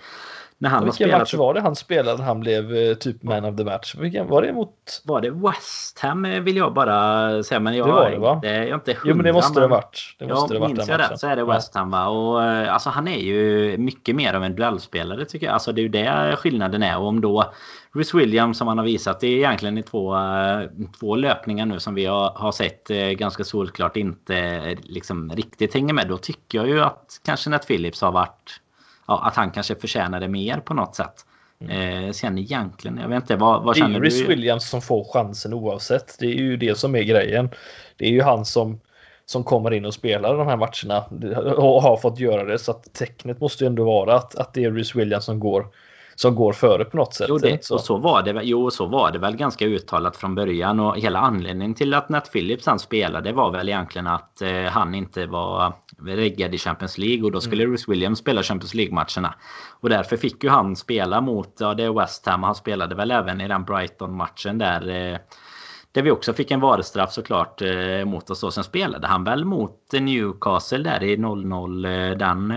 när 0.58 0.70
han 0.70 0.86
Vilken 0.86 1.12
match 1.12 1.34
var 1.34 1.54
det 1.54 1.62
han 1.62 1.76
spelade 1.76 2.24
han 2.24 2.40
blev 2.40 2.76
eh, 2.76 2.94
typ 2.94 3.24
man 3.24 3.46
of 3.46 3.56
the 3.56 3.64
match? 3.64 3.96
Vilken, 3.96 4.28
var 4.28 4.42
det 4.42 4.54
mot? 4.54 5.02
Var 5.06 5.22
det 5.22 5.30
West 5.30 6.00
Ham 6.00 6.26
eh, 6.26 6.40
vill 6.40 6.58
jag 6.58 6.74
bara 6.74 7.44
säga. 7.44 7.60
Men 7.60 7.78
jag, 7.78 7.88
det 7.88 7.92
var 7.92 8.12
det 8.12 8.18
va? 8.18 8.40
Det, 8.42 8.48
jag 8.48 8.70
är 8.70 8.74
inte 8.74 8.94
hundra, 8.94 9.10
jo 9.10 9.16
men 9.16 9.26
det 9.26 9.34
måste 9.34 9.60
det 9.60 9.64
ha 9.64 9.76
varit. 9.76 10.16
Det 10.20 10.28
måste 10.28 10.54
ja, 10.54 10.60
det 10.60 10.60
varit 10.60 10.76
minns 10.76 10.90
jag 10.90 11.00
rätt 11.00 11.20
så 11.20 11.28
är 11.28 11.36
det 11.36 11.46
West 11.46 11.76
Ham 11.76 11.92
va. 11.92 12.08
Och 12.08 12.42
alltså 12.44 12.90
han 12.90 13.08
är 13.08 13.20
ju 13.20 13.78
mycket 13.78 14.16
mer 14.16 14.34
av 14.34 14.44
en 14.44 14.56
duellspelare 14.56 15.26
tycker 15.26 15.46
jag. 15.46 15.54
Alltså 15.54 15.72
det 15.72 15.82
är 15.82 15.84
ju 15.84 15.90
det 15.90 16.36
skillnaden 16.36 16.84
är. 16.84 16.98
Och 16.98 17.08
om 17.08 17.22
då 17.22 17.54
Rhys 17.94 18.14
Williams 18.14 18.58
som 18.58 18.68
han 18.68 18.78
har 18.78 18.86
visat 18.86 19.20
det 19.20 19.28
är 19.28 19.38
egentligen 19.38 19.78
i 19.78 19.84
två, 19.84 20.16
två 21.00 21.16
löpningar 21.16 21.66
nu 21.66 21.80
som 21.80 21.96
vi 21.96 22.06
har, 22.06 22.30
har 22.30 22.52
sett 22.52 22.88
ganska 23.18 23.44
solklart 23.44 23.98
inte 23.98 24.62
liksom 24.84 25.32
riktigt 25.36 25.74
hänger 25.74 25.94
med. 25.94 26.08
Då 26.08 26.18
tycker 26.18 26.58
jag 26.58 26.68
ju 26.68 26.82
att 26.82 27.22
kanske 27.26 27.50
Nat 27.50 27.68
Phillips 27.68 28.02
har 28.02 28.12
varit 28.12 28.62
ja, 29.08 29.28
att 29.28 29.36
han 29.36 29.52
kanske 29.52 29.76
förtjänade 29.76 30.28
mer 30.28 30.58
på 30.58 30.74
något 30.74 30.96
sätt. 30.96 31.26
Mm. 31.60 32.06
Eh, 32.06 32.12
sen 32.12 32.38
egentligen, 32.38 32.98
jag 32.98 33.08
vet 33.08 33.24
inte, 33.24 33.36
vad, 33.36 33.64
vad 33.64 33.78
känner 33.78 34.00
du? 34.00 34.10
Det 34.10 34.16
är 34.16 34.20
ju 34.20 34.28
Williams 34.28 34.70
som 34.70 34.82
får 34.82 35.04
chansen 35.14 35.54
oavsett. 35.54 36.20
Det 36.20 36.26
är 36.26 36.38
ju 36.38 36.58
det 36.58 36.78
som 36.78 36.96
är 36.96 37.04
grejen. 37.04 37.50
Det 37.98 38.06
är 38.06 38.12
ju 38.12 38.22
han 38.22 38.46
som, 38.46 38.80
som 39.26 39.44
kommer 39.44 39.74
in 39.74 39.86
och 39.86 39.94
spelar 39.94 40.38
de 40.38 40.48
här 40.48 40.58
matcherna 40.58 41.06
och 41.56 41.82
har 41.82 41.98
fått 41.98 42.20
göra 42.20 42.44
det. 42.44 42.60
Så 42.60 42.72
att 42.72 42.94
tecknet 42.94 43.42
måste 43.42 43.64
ju 43.64 43.68
ändå 43.68 43.84
vara 43.84 44.16
att, 44.16 44.36
att 44.36 44.54
det 44.54 44.64
är 44.64 44.72
Rhys 44.72 44.96
Williams 44.96 45.26
som 45.26 45.40
går 45.40 45.68
som 46.16 46.36
går 46.36 46.54
före 46.54 46.86
på 46.86 46.98
något 46.98 47.14
sätt. 47.14 47.28
Jo, 47.30 47.38
det, 47.38 47.66
så. 47.66 47.74
Och 47.74 47.82
så 47.82 47.98
var 47.98 48.24
det, 48.24 48.40
jo, 48.44 48.72
så 48.72 48.86
var 48.86 49.12
det 49.12 49.20
väl 49.20 49.36
ganska 49.36 49.66
uttalat 49.66 50.18
från 50.18 50.36
början. 50.36 50.80
Och 50.80 50.98
hela 50.98 51.20
anledningen 51.20 51.74
till 51.74 51.94
att 51.94 52.10
Nat 52.10 52.32
Phillips 52.32 52.66
han 52.66 52.80
spelade 52.80 53.32
var 53.32 53.52
väl 53.52 53.70
egentligen 53.70 54.08
att 54.08 54.42
eh, 54.42 54.64
han 54.64 54.96
inte 54.96 55.26
var 55.26 55.74
reggad 56.02 56.56
i 56.56 56.58
Champions 56.58 56.98
League. 56.98 57.24
Och 57.24 57.32
då 57.32 57.42
skulle 57.42 57.64
mm. 57.64 57.72
Bruce 57.72 57.92
Williams 57.92 58.20
spela 58.20 58.44
Champions 58.44 58.74
League-matcherna. 58.74 59.36
Och 59.80 59.90
därför 59.90 60.18
fick 60.18 60.44
ju 60.44 60.50
han 60.50 60.76
spela 60.76 61.22
mot, 61.22 61.56
ja 61.60 61.74
det 61.74 61.84
är 61.84 61.94
West 61.94 62.26
Ham. 62.26 62.44
Han 62.44 62.56
spelade 62.56 62.96
väl 62.96 63.12
även 63.12 63.42
i 63.42 63.48
den 63.48 63.64
Brighton-matchen 63.64 64.58
där. 64.58 64.90
Eh, 64.90 65.18
där 65.92 66.02
vi 66.02 66.12
också 66.12 66.34
fick 66.34 66.52
en 66.52 66.60
varestraff 66.60 67.12
såklart 67.12 67.62
eh, 67.62 68.06
mot 68.06 68.30
oss. 68.30 68.44
Och 68.44 68.54
sen 68.54 68.64
spelade 68.64 69.08
han 69.08 69.24
väl 69.24 69.46
mot 69.46 69.92
Newcastle 69.94 70.84
där 70.84 71.04
i 71.04 71.18
0-0. 71.18 72.12
Eh, 72.12 72.18
den 72.18 72.54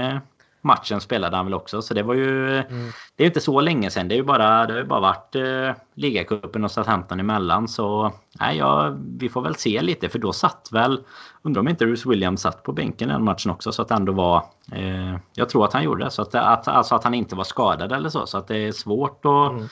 matchen 0.68 1.00
spelade 1.00 1.36
han 1.36 1.46
väl 1.46 1.54
också. 1.54 1.82
Så 1.82 1.94
det 1.94 2.02
var 2.02 2.14
ju... 2.14 2.56
Mm. 2.58 2.90
Det 3.16 3.24
är 3.24 3.26
inte 3.26 3.40
så 3.40 3.60
länge 3.60 3.90
sedan. 3.90 4.08
Det, 4.08 4.14
är 4.14 4.16
ju 4.16 4.22
bara, 4.22 4.66
det 4.66 4.72
har 4.72 4.80
ju 4.80 4.86
bara 4.86 5.00
varit 5.00 5.34
eh, 5.34 5.82
ligacupen 5.94 6.64
och 6.64 6.70
Southampton 6.70 7.20
emellan. 7.20 7.68
Så 7.68 8.12
nej, 8.40 8.56
ja, 8.58 8.96
vi 9.18 9.28
får 9.28 9.42
väl 9.42 9.54
se 9.54 9.82
lite. 9.82 10.08
För 10.08 10.18
då 10.18 10.32
satt 10.32 10.68
väl... 10.72 11.00
Undrar 11.42 11.60
om 11.60 11.68
inte 11.68 11.86
Bruce 11.86 12.08
Williams 12.08 12.40
satt 12.40 12.62
på 12.62 12.72
bänken 12.72 13.08
den 13.08 13.24
matchen 13.24 13.50
också. 13.50 13.72
Så 13.72 13.82
att 13.82 13.88
det 13.88 13.94
ändå 13.94 14.12
var... 14.12 14.36
Eh, 14.72 15.16
jag 15.34 15.48
tror 15.48 15.64
att 15.64 15.72
han 15.72 15.84
gjorde 15.84 16.04
det. 16.04 16.10
Så 16.10 16.22
att, 16.22 16.34
att, 16.34 16.68
alltså 16.68 16.94
att 16.94 17.04
han 17.04 17.14
inte 17.14 17.36
var 17.36 17.44
skadad 17.44 17.92
eller 17.92 18.08
så. 18.08 18.26
Så 18.26 18.38
att 18.38 18.48
det 18.48 18.56
är 18.56 18.72
svårt 18.72 19.24
att... 19.24 19.52
Mm. 19.52 19.68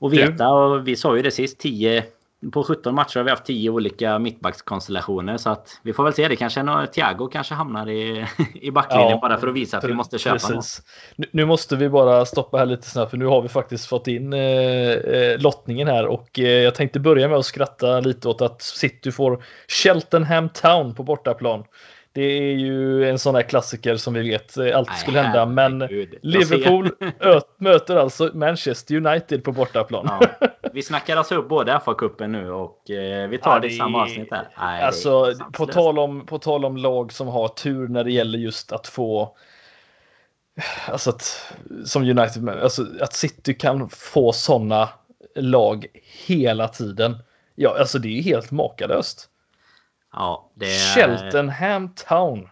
Att 0.00 0.12
veta. 0.12 0.48
Och 0.48 0.88
vi 0.88 0.96
sa 0.96 1.16
ju 1.16 1.22
det 1.22 1.30
sist. 1.30 1.58
10 1.58 2.04
på 2.52 2.64
17 2.64 2.94
matcher 2.94 3.18
har 3.18 3.24
vi 3.24 3.30
haft 3.30 3.44
10 3.44 3.70
olika 3.70 4.18
mittbackskonstellationer. 4.18 5.36
Så 5.36 5.50
att 5.50 5.80
vi 5.82 5.92
får 5.92 6.04
väl 6.04 6.12
se. 6.12 6.28
Det 6.28 6.36
kanske 6.36 6.60
är 6.60 6.86
Thiago 6.86 7.28
kanske 7.32 7.54
hamnar 7.54 7.88
i, 7.90 8.26
i 8.54 8.70
backlinjen 8.70 9.10
ja, 9.10 9.18
bara 9.20 9.36
för 9.36 9.48
att 9.48 9.54
visa 9.54 9.78
att 9.78 9.84
vi 9.84 9.94
måste 9.94 10.18
köpa 10.18 10.38
precis. 10.38 10.82
Nu, 11.16 11.26
nu, 11.30 11.44
måste 11.44 11.76
vi 11.76 11.88
bara 11.88 12.24
stoppa 12.24 12.58
här 12.58 12.66
lite 12.66 12.90
snabbt 12.90 13.10
för 13.10 13.18
nu 13.18 13.26
har 13.26 13.42
vi 13.42 13.48
faktiskt 13.48 13.86
fått 13.86 14.06
in 14.06 14.32
eh, 14.32 14.40
eh, 14.40 15.38
lottningen 15.38 15.88
här 15.88 16.06
och 16.06 16.38
eh, 16.38 16.44
jag 16.44 16.74
tänkte 16.74 17.00
börja 17.00 17.28
med 17.28 17.38
att 17.38 17.46
skratta 17.46 18.00
lite 18.00 18.28
åt 18.28 18.40
att 18.40 18.62
City 18.62 19.12
får 19.12 19.44
Cheltenham 19.68 20.48
Town 20.48 20.94
på 20.94 21.02
bortaplan. 21.02 21.64
Det 22.14 22.22
är 22.22 22.52
ju 22.52 23.08
en 23.10 23.18
sån 23.18 23.34
här 23.34 23.42
klassiker 23.42 23.96
som 23.96 24.14
vi 24.14 24.30
vet 24.30 24.56
eh, 24.56 24.78
alltid 24.78 24.96
skulle 24.96 25.20
hända. 25.20 25.46
Men 25.46 25.78
Liverpool 26.22 26.90
möter 27.58 27.96
alltså 27.96 28.30
Manchester 28.34 28.94
United 28.96 29.44
på 29.44 29.52
bortaplan. 29.52 30.08
Ja. 30.20 30.48
Vi 30.72 30.82
snackar 30.82 31.16
alltså 31.16 31.34
upp 31.34 31.48
både 31.48 31.72
FA-cupen 31.72 32.26
nu 32.26 32.50
och 32.50 32.90
eh, 32.90 33.28
vi 33.28 33.38
tar 33.38 33.54
ja, 33.54 33.60
det, 33.60 33.66
i 33.66 33.70
samma 33.70 34.02
avsnitt 34.02 34.28
här. 34.30 34.48
Nej, 34.58 34.82
alltså, 34.82 35.34
på 35.52 35.66
tal, 35.66 35.98
om, 35.98 36.26
på 36.26 36.38
tal 36.38 36.64
om 36.64 36.76
lag 36.76 37.12
som 37.12 37.28
har 37.28 37.48
tur 37.48 37.88
när 37.88 38.04
det 38.04 38.12
gäller 38.12 38.38
just 38.38 38.72
att 38.72 38.86
få 38.86 39.36
Alltså 40.88 41.10
att, 41.10 41.52
som 41.84 42.02
United, 42.02 42.48
alltså 42.48 42.86
att 43.00 43.12
City 43.12 43.54
kan 43.54 43.88
få 43.88 44.32
sådana 44.32 44.88
lag 45.34 45.86
hela 46.26 46.68
tiden. 46.68 47.16
Ja, 47.54 47.78
alltså 47.78 47.98
det 47.98 48.08
är 48.08 48.12
ju 48.12 48.22
helt 48.22 48.50
makalöst. 48.50 49.28
Ja, 50.16 50.50
det 50.54 50.66
är... 50.66 50.94
Cheltenham 50.94 51.88
Town. 51.94 52.48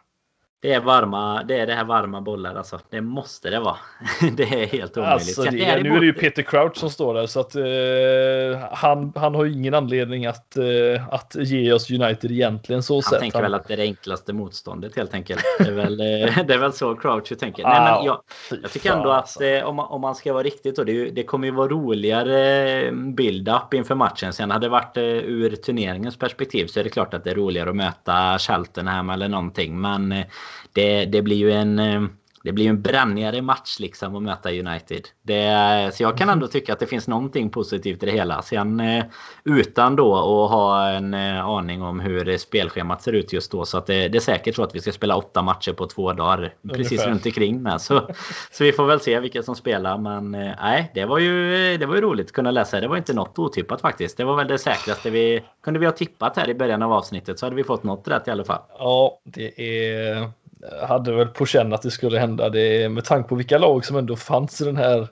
Det 0.63 0.73
är 0.73 0.81
varma, 0.81 1.43
det 1.43 1.61
är 1.61 1.67
det 1.67 1.75
här 1.75 1.85
varma 1.85 2.21
bollar 2.21 2.55
alltså. 2.55 2.79
Det 2.91 3.01
måste 3.01 3.51
det 3.51 3.61
vara. 3.61 3.77
det 4.37 4.43
är 4.43 4.67
helt 4.67 4.97
omöjligt. 4.97 5.39
Alltså, 5.39 5.43
det 5.43 5.65
är, 5.65 5.83
nu 5.83 5.97
är 5.97 6.01
det 6.01 6.07
ju 6.07 6.13
Peter 6.13 6.43
Crouch 6.43 6.77
som 6.77 6.91
står 6.91 7.15
där 7.15 7.27
så 7.27 7.41
att 7.41 7.57
uh, 7.57 8.75
han, 8.77 9.13
han 9.17 9.35
har 9.35 9.45
ju 9.45 9.53
ingen 9.53 9.75
anledning 9.75 10.27
att, 10.27 10.57
uh, 10.59 11.15
att 11.15 11.35
ge 11.35 11.73
oss 11.73 11.91
United 11.91 12.31
egentligen 12.31 12.83
så 12.83 12.95
han 12.95 13.03
sett. 13.03 13.21
tänker 13.21 13.39
han... 13.39 13.43
väl 13.43 13.55
att 13.55 13.69
det 13.69 13.75
är 13.75 13.77
det 13.77 13.83
enklaste 13.83 14.33
motståndet 14.33 14.97
helt 14.97 15.15
enkelt. 15.15 15.41
Det 15.59 15.65
är 15.65 15.73
väl, 15.73 15.93
uh, 15.93 16.45
det 16.47 16.55
är 16.55 16.59
väl 16.59 16.73
så 16.73 16.97
Crouch 16.97 17.39
tänker. 17.39 17.63
Nej, 17.63 17.81
men 17.81 18.05
jag, 18.05 18.23
jag 18.63 18.71
tycker 18.71 18.93
ändå 18.93 19.11
att 19.11 19.21
alltså. 19.21 19.65
om, 19.65 19.77
man, 19.77 19.87
om 19.87 20.01
man 20.01 20.15
ska 20.15 20.33
vara 20.33 20.43
riktigt 20.43 20.79
och 20.79 20.87
det, 20.87 21.11
det 21.11 21.23
kommer 21.23 21.47
ju 21.47 21.53
vara 21.53 21.69
roligare 21.69 22.93
build-up 22.93 23.75
inför 23.75 23.95
matchen. 23.95 24.33
Sen 24.33 24.51
hade 24.51 24.67
det 24.67 24.71
varit 24.71 24.97
ur 24.97 25.57
turneringens 25.57 26.17
perspektiv 26.17 26.67
så 26.67 26.81
är 26.81 26.85
det 26.85 26.91
klart 26.91 27.15
att 27.15 27.25
det 27.25 27.31
är 27.31 27.35
roligare 27.35 27.71
att 27.71 27.77
möta 27.77 28.39
Cheltenham 28.39 29.11
eller 29.11 29.29
någonting. 29.29 29.81
Men 29.81 30.25
det, 30.73 31.05
det 31.05 31.23
blir 31.23 31.37
ju 31.37 31.53
en 31.53 31.79
eh, 31.79 32.03
det 32.45 32.53
blir 32.53 32.69
en 32.69 32.83
brännigare 32.83 33.43
match 33.43 33.77
liksom 33.81 34.17
att 34.17 34.23
möta 34.23 34.51
United. 34.51 35.09
Det, 35.23 35.91
så 35.95 36.03
jag 36.03 36.19
kan 36.19 36.29
ändå 36.29 36.47
tycka 36.47 36.73
att 36.73 36.79
det 36.79 36.87
finns 36.87 37.09
någonting 37.09 37.51
positivt 37.51 38.03
i 38.03 38.07
det 38.07 38.13
hela. 38.13 38.43
Sen 38.43 38.81
eh, 38.81 39.05
utan 39.45 39.97
då 39.97 40.17
att 40.17 40.51
ha 40.51 40.89
en 40.89 41.15
eh, 41.15 41.47
aning 41.47 41.83
om 41.83 42.01
hur 42.01 42.39
spelschemat 42.39 43.03
ser 43.03 43.13
ut 43.13 43.33
just 43.33 43.53
då. 43.53 43.65
Så 43.65 43.79
att 43.79 43.87
det, 43.87 44.09
det 44.09 44.19
är 44.19 44.21
säkert 44.21 44.57
så 44.57 44.63
att 44.63 44.75
vi 44.75 44.81
ska 44.81 44.93
spela 44.93 45.17
åtta 45.17 45.43
matcher 45.43 45.73
på 45.73 45.87
två 45.87 46.13
dagar. 46.13 46.39
Ungefär. 46.39 46.83
Precis 46.83 47.07
runt 47.07 47.27
omkring 47.27 47.63
med. 47.63 47.81
Så, 47.81 48.09
så 48.51 48.65
vi 48.65 48.73
får 48.73 48.87
väl 48.87 49.01
se 49.01 49.21
vilka 49.21 49.43
som 49.43 49.57
spelar. 49.57 49.99
Men 49.99 50.31
nej, 50.61 50.91
det 50.95 51.05
var 51.05 51.19
ju, 51.19 51.77
det 51.77 51.87
var 51.87 51.95
ju 51.95 52.01
roligt 52.01 52.27
att 52.27 52.33
kunna 52.33 52.51
läsa. 52.51 52.81
Det 52.81 52.89
var 52.89 52.97
inte 52.97 53.15
något 53.15 53.39
otippat 53.39 53.81
faktiskt. 53.81 54.17
Det 54.17 54.25
var 54.25 54.37
väl 54.37 54.49
det 54.49 54.59
säkraste 54.59 55.11
vi 55.11 55.45
kunde 55.65 55.81
vi 55.81 55.87
ha 55.87 55.93
tippat 55.93 56.37
här 56.37 56.51
i 56.51 56.55
början 56.55 56.83
av 56.83 56.93
avsnittet. 56.93 57.39
Så 57.39 57.47
hade 57.47 57.57
vi 57.57 57.65
fått 57.65 57.83
något 57.83 58.09
rätt 58.09 58.29
i 58.29 58.31
alla 58.31 58.45
fall. 58.45 58.61
Ja, 58.79 59.19
det 59.25 59.61
är 59.61 60.31
Eh, 60.63 60.87
hade 60.89 61.13
väl 61.13 61.29
på 61.29 61.47
känn 61.47 61.73
att 61.73 61.83
det 61.83 61.91
skulle 61.91 62.19
hända. 62.19 62.51
Det 62.51 62.89
med 62.89 63.05
tanke 63.05 63.29
på 63.29 63.35
vilka 63.35 63.59
lag 63.59 63.85
som 63.85 63.97
ändå 63.97 64.17
fanns 64.17 64.61
i 64.61 64.65
den 64.65 64.77
här 64.77 65.09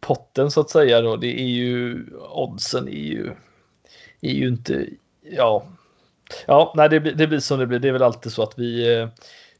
potten 0.00 0.50
så 0.50 0.60
att 0.60 0.70
säga. 0.70 1.00
Då, 1.00 1.16
det 1.16 1.40
är 1.40 1.48
ju 1.48 2.06
oddsen 2.30 2.88
är 2.88 2.92
ju, 2.92 3.30
är 4.20 4.32
ju 4.32 4.48
inte, 4.48 4.86
ja. 5.22 5.66
Ja, 6.46 6.72
nej, 6.76 6.88
det, 6.88 6.98
det 6.98 7.26
blir 7.26 7.38
som 7.38 7.58
det 7.58 7.66
blir. 7.66 7.78
Det 7.78 7.88
är 7.88 7.92
väl 7.92 8.02
alltid 8.02 8.32
så 8.32 8.42
att 8.42 8.58
vi, 8.58 8.96
eh, 8.96 9.08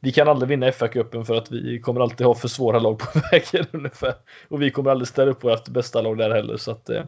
vi 0.01 0.13
kan 0.13 0.29
aldrig 0.29 0.49
vinna 0.49 0.71
FA-cupen 0.71 1.25
för 1.25 1.37
att 1.37 1.51
vi 1.51 1.81
kommer 1.81 2.01
alltid 2.01 2.27
ha 2.27 2.35
för 2.35 2.49
svåra 2.49 2.79
lag 2.79 2.99
på 2.99 3.21
vägen 3.33 3.67
ungefär. 3.73 4.15
Och 4.49 4.63
vi 4.63 4.71
kommer 4.71 4.91
aldrig 4.91 5.09
ställa 5.09 5.31
upp 5.31 5.45
vårt 5.45 5.69
bästa 5.69 6.01
lag 6.01 6.19
där 6.19 6.31
heller. 6.31 6.57
Så 6.57 6.71
att, 6.71 6.91
eh, 6.91 7.03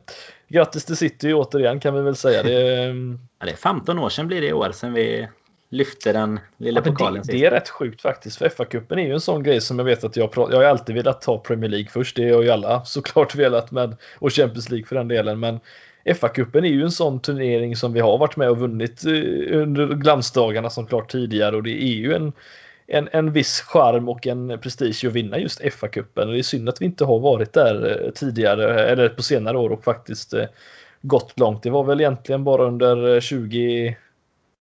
grattis 0.48 0.84
till 0.84 0.96
City 0.96 1.32
återigen 1.32 1.80
kan 1.80 1.94
vi 1.94 2.02
väl 2.02 2.16
säga. 2.16 2.42
Det, 2.42 2.74
eh, 2.74 2.94
ja, 3.38 3.46
det 3.46 3.50
är 3.50 3.56
15 3.56 3.98
år 3.98 4.08
sedan 4.08 4.26
blir 4.26 4.40
det 4.40 4.46
i 4.46 4.52
år 4.52 4.72
sedan 4.72 4.92
vi 4.92 5.28
lyfte 5.74 6.12
den 6.12 6.40
lilla 6.56 6.82
ja, 6.84 6.90
pokalen. 6.90 7.22
Det, 7.26 7.32
det, 7.32 7.44
är 7.44 7.50
rätt 7.50 7.68
sjukt 7.68 8.02
faktiskt. 8.02 8.36
För 8.36 8.48
FA-cupen 8.48 8.98
är 8.98 9.06
ju 9.06 9.12
en 9.12 9.20
sån 9.20 9.42
grej 9.42 9.60
som 9.60 9.78
jag 9.78 9.84
vet 9.84 10.04
att 10.04 10.16
jag 10.16 10.30
Jag 10.34 10.56
har 10.56 10.64
alltid 10.64 10.94
velat 10.94 11.22
ta 11.22 11.38
Premier 11.38 11.70
League 11.70 11.88
först. 11.88 12.16
Det 12.16 12.30
har 12.30 12.42
ju 12.42 12.50
alla 12.50 12.84
såklart 12.84 13.34
velat 13.34 13.70
med. 13.70 13.96
Och 14.18 14.32
Champions 14.32 14.70
League 14.70 14.86
för 14.86 14.96
den 14.96 15.08
delen. 15.08 15.40
Men 15.40 15.60
FA-cupen 16.04 16.64
är 16.64 16.68
ju 16.68 16.82
en 16.82 16.90
sån 16.90 17.20
turnering 17.20 17.76
som 17.76 17.92
vi 17.92 18.00
har 18.00 18.18
varit 18.18 18.36
med 18.36 18.50
och 18.50 18.58
vunnit 18.58 19.04
eh, 19.04 19.12
under 19.62 19.94
glansdagarna 19.94 20.70
som 20.70 20.86
klart 20.86 21.12
tidigare. 21.12 21.56
Och 21.56 21.62
det 21.62 21.82
är 21.82 21.94
ju 21.94 22.14
en, 22.14 22.32
en, 22.86 23.08
en 23.12 23.32
viss 23.32 23.60
charm 23.60 24.08
och 24.08 24.26
en 24.26 24.58
prestige 24.62 25.04
att 25.04 25.12
vinna 25.12 25.38
just 25.38 25.60
FA-cupen. 25.60 26.26
Det 26.26 26.38
är 26.38 26.42
synd 26.42 26.68
att 26.68 26.80
vi 26.80 26.84
inte 26.84 27.04
har 27.04 27.18
varit 27.18 27.52
där 27.52 28.04
eh, 28.04 28.10
tidigare 28.10 28.84
eller 28.84 29.08
på 29.08 29.22
senare 29.22 29.58
år 29.58 29.70
och 29.70 29.84
faktiskt 29.84 30.34
eh, 30.34 30.44
gått 31.02 31.38
långt. 31.38 31.62
Det 31.62 31.70
var 31.70 31.84
väl 31.84 32.00
egentligen 32.00 32.44
bara 32.44 32.64
under 32.64 33.20
20 33.20 33.96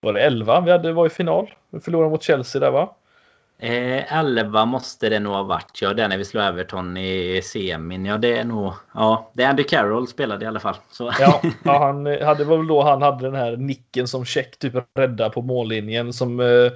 var 0.01 0.13
det 0.13 0.21
11 0.21 0.61
vi 0.61 0.71
hade 0.71 0.93
var 0.93 1.07
i 1.07 1.11
final? 1.11 1.55
Vi 1.71 1.81
förlorade 1.81 2.11
mot 2.11 2.23
Chelsea 2.23 2.61
där 2.61 2.71
va? 2.71 2.95
Eh, 3.59 4.19
11 4.19 4.65
måste 4.65 5.09
det 5.09 5.21
nog 5.21 5.33
ha 5.33 5.43
varit. 5.43 5.79
Ja, 5.83 5.95
det 5.95 6.09
när 6.09 6.19
vi 6.19 6.25
slog 6.25 6.45
Everton 6.45 6.97
i 6.97 7.41
semin. 7.45 8.07
Ja, 8.07 8.19
det 8.19 8.39
är 8.39 8.45
nog... 8.45 8.73
Ja, 8.95 9.31
det 9.33 9.43
är 9.43 9.49
Andy 9.49 9.63
Carroll 9.63 10.09
spelade 10.09 10.45
i 10.45 10.49
alla 10.49 10.61
fall. 10.61 10.77
Så. 10.91 11.13
Ja, 11.21 11.41
ja, 11.65 11.79
han 11.85 12.07
hade 12.07 12.45
väl 12.45 12.67
då 12.67 12.83
han 12.83 13.03
hade 13.03 13.25
den 13.25 13.35
här 13.35 13.57
nicken 13.57 14.09
som 14.09 14.25
check 14.25 14.59
typ 14.59 14.75
rädda 14.99 15.31
på 15.31 15.43
mållinjen 15.43 16.13
som 16.13 16.41
eh, 16.41 16.73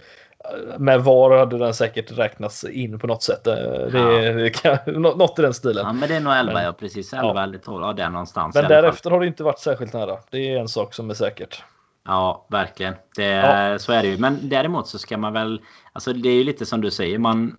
med 0.79 1.05
VAR 1.05 1.39
hade 1.39 1.59
den 1.59 1.75
säkert 1.75 2.19
räknats 2.19 2.65
in 2.65 2.99
på 2.99 3.07
något 3.07 3.23
sätt. 3.23 3.47
Eh, 3.47 3.55
det, 3.55 4.53
ja. 4.63 4.79
det 4.85 4.99
något 4.99 5.39
i 5.39 5.43
den 5.43 5.55
stilen. 5.55 5.87
Ja, 5.87 5.93
men 5.93 6.09
det 6.09 6.17
är 6.17 6.21
nog 6.21 6.33
11, 6.33 6.53
men, 6.53 6.65
ja 6.65 6.73
precis. 6.73 7.13
11 7.13 7.27
ja. 7.35 7.43
eller 7.43 7.59
12, 7.59 7.85
ja 7.85 7.93
där 7.93 8.11
någonstans. 8.11 8.55
Men 8.55 8.69
därefter 8.69 9.11
har 9.11 9.21
det 9.21 9.27
inte 9.27 9.43
varit 9.43 9.59
särskilt 9.59 9.93
nära. 9.93 10.17
Det 10.31 10.55
är 10.55 10.59
en 10.59 10.69
sak 10.69 10.95
som 10.95 11.11
är 11.11 11.15
säkert. 11.15 11.63
Ja, 12.05 12.47
verkligen. 12.51 12.95
Det, 13.17 13.25
ja. 13.25 13.79
Så 13.79 13.93
är 13.93 14.03
det 14.03 14.09
ju. 14.09 14.19
Men 14.19 14.49
däremot 14.49 14.89
så 14.89 14.99
ska 14.99 15.19
man 15.19 15.33
väl... 15.33 15.61
Alltså 15.93 16.13
det 16.13 16.29
är 16.29 16.35
ju 16.35 16.45
lite 16.45 16.67
som 16.67 16.81
du 16.81 16.91
säger. 16.91 17.19
Man, 17.19 17.57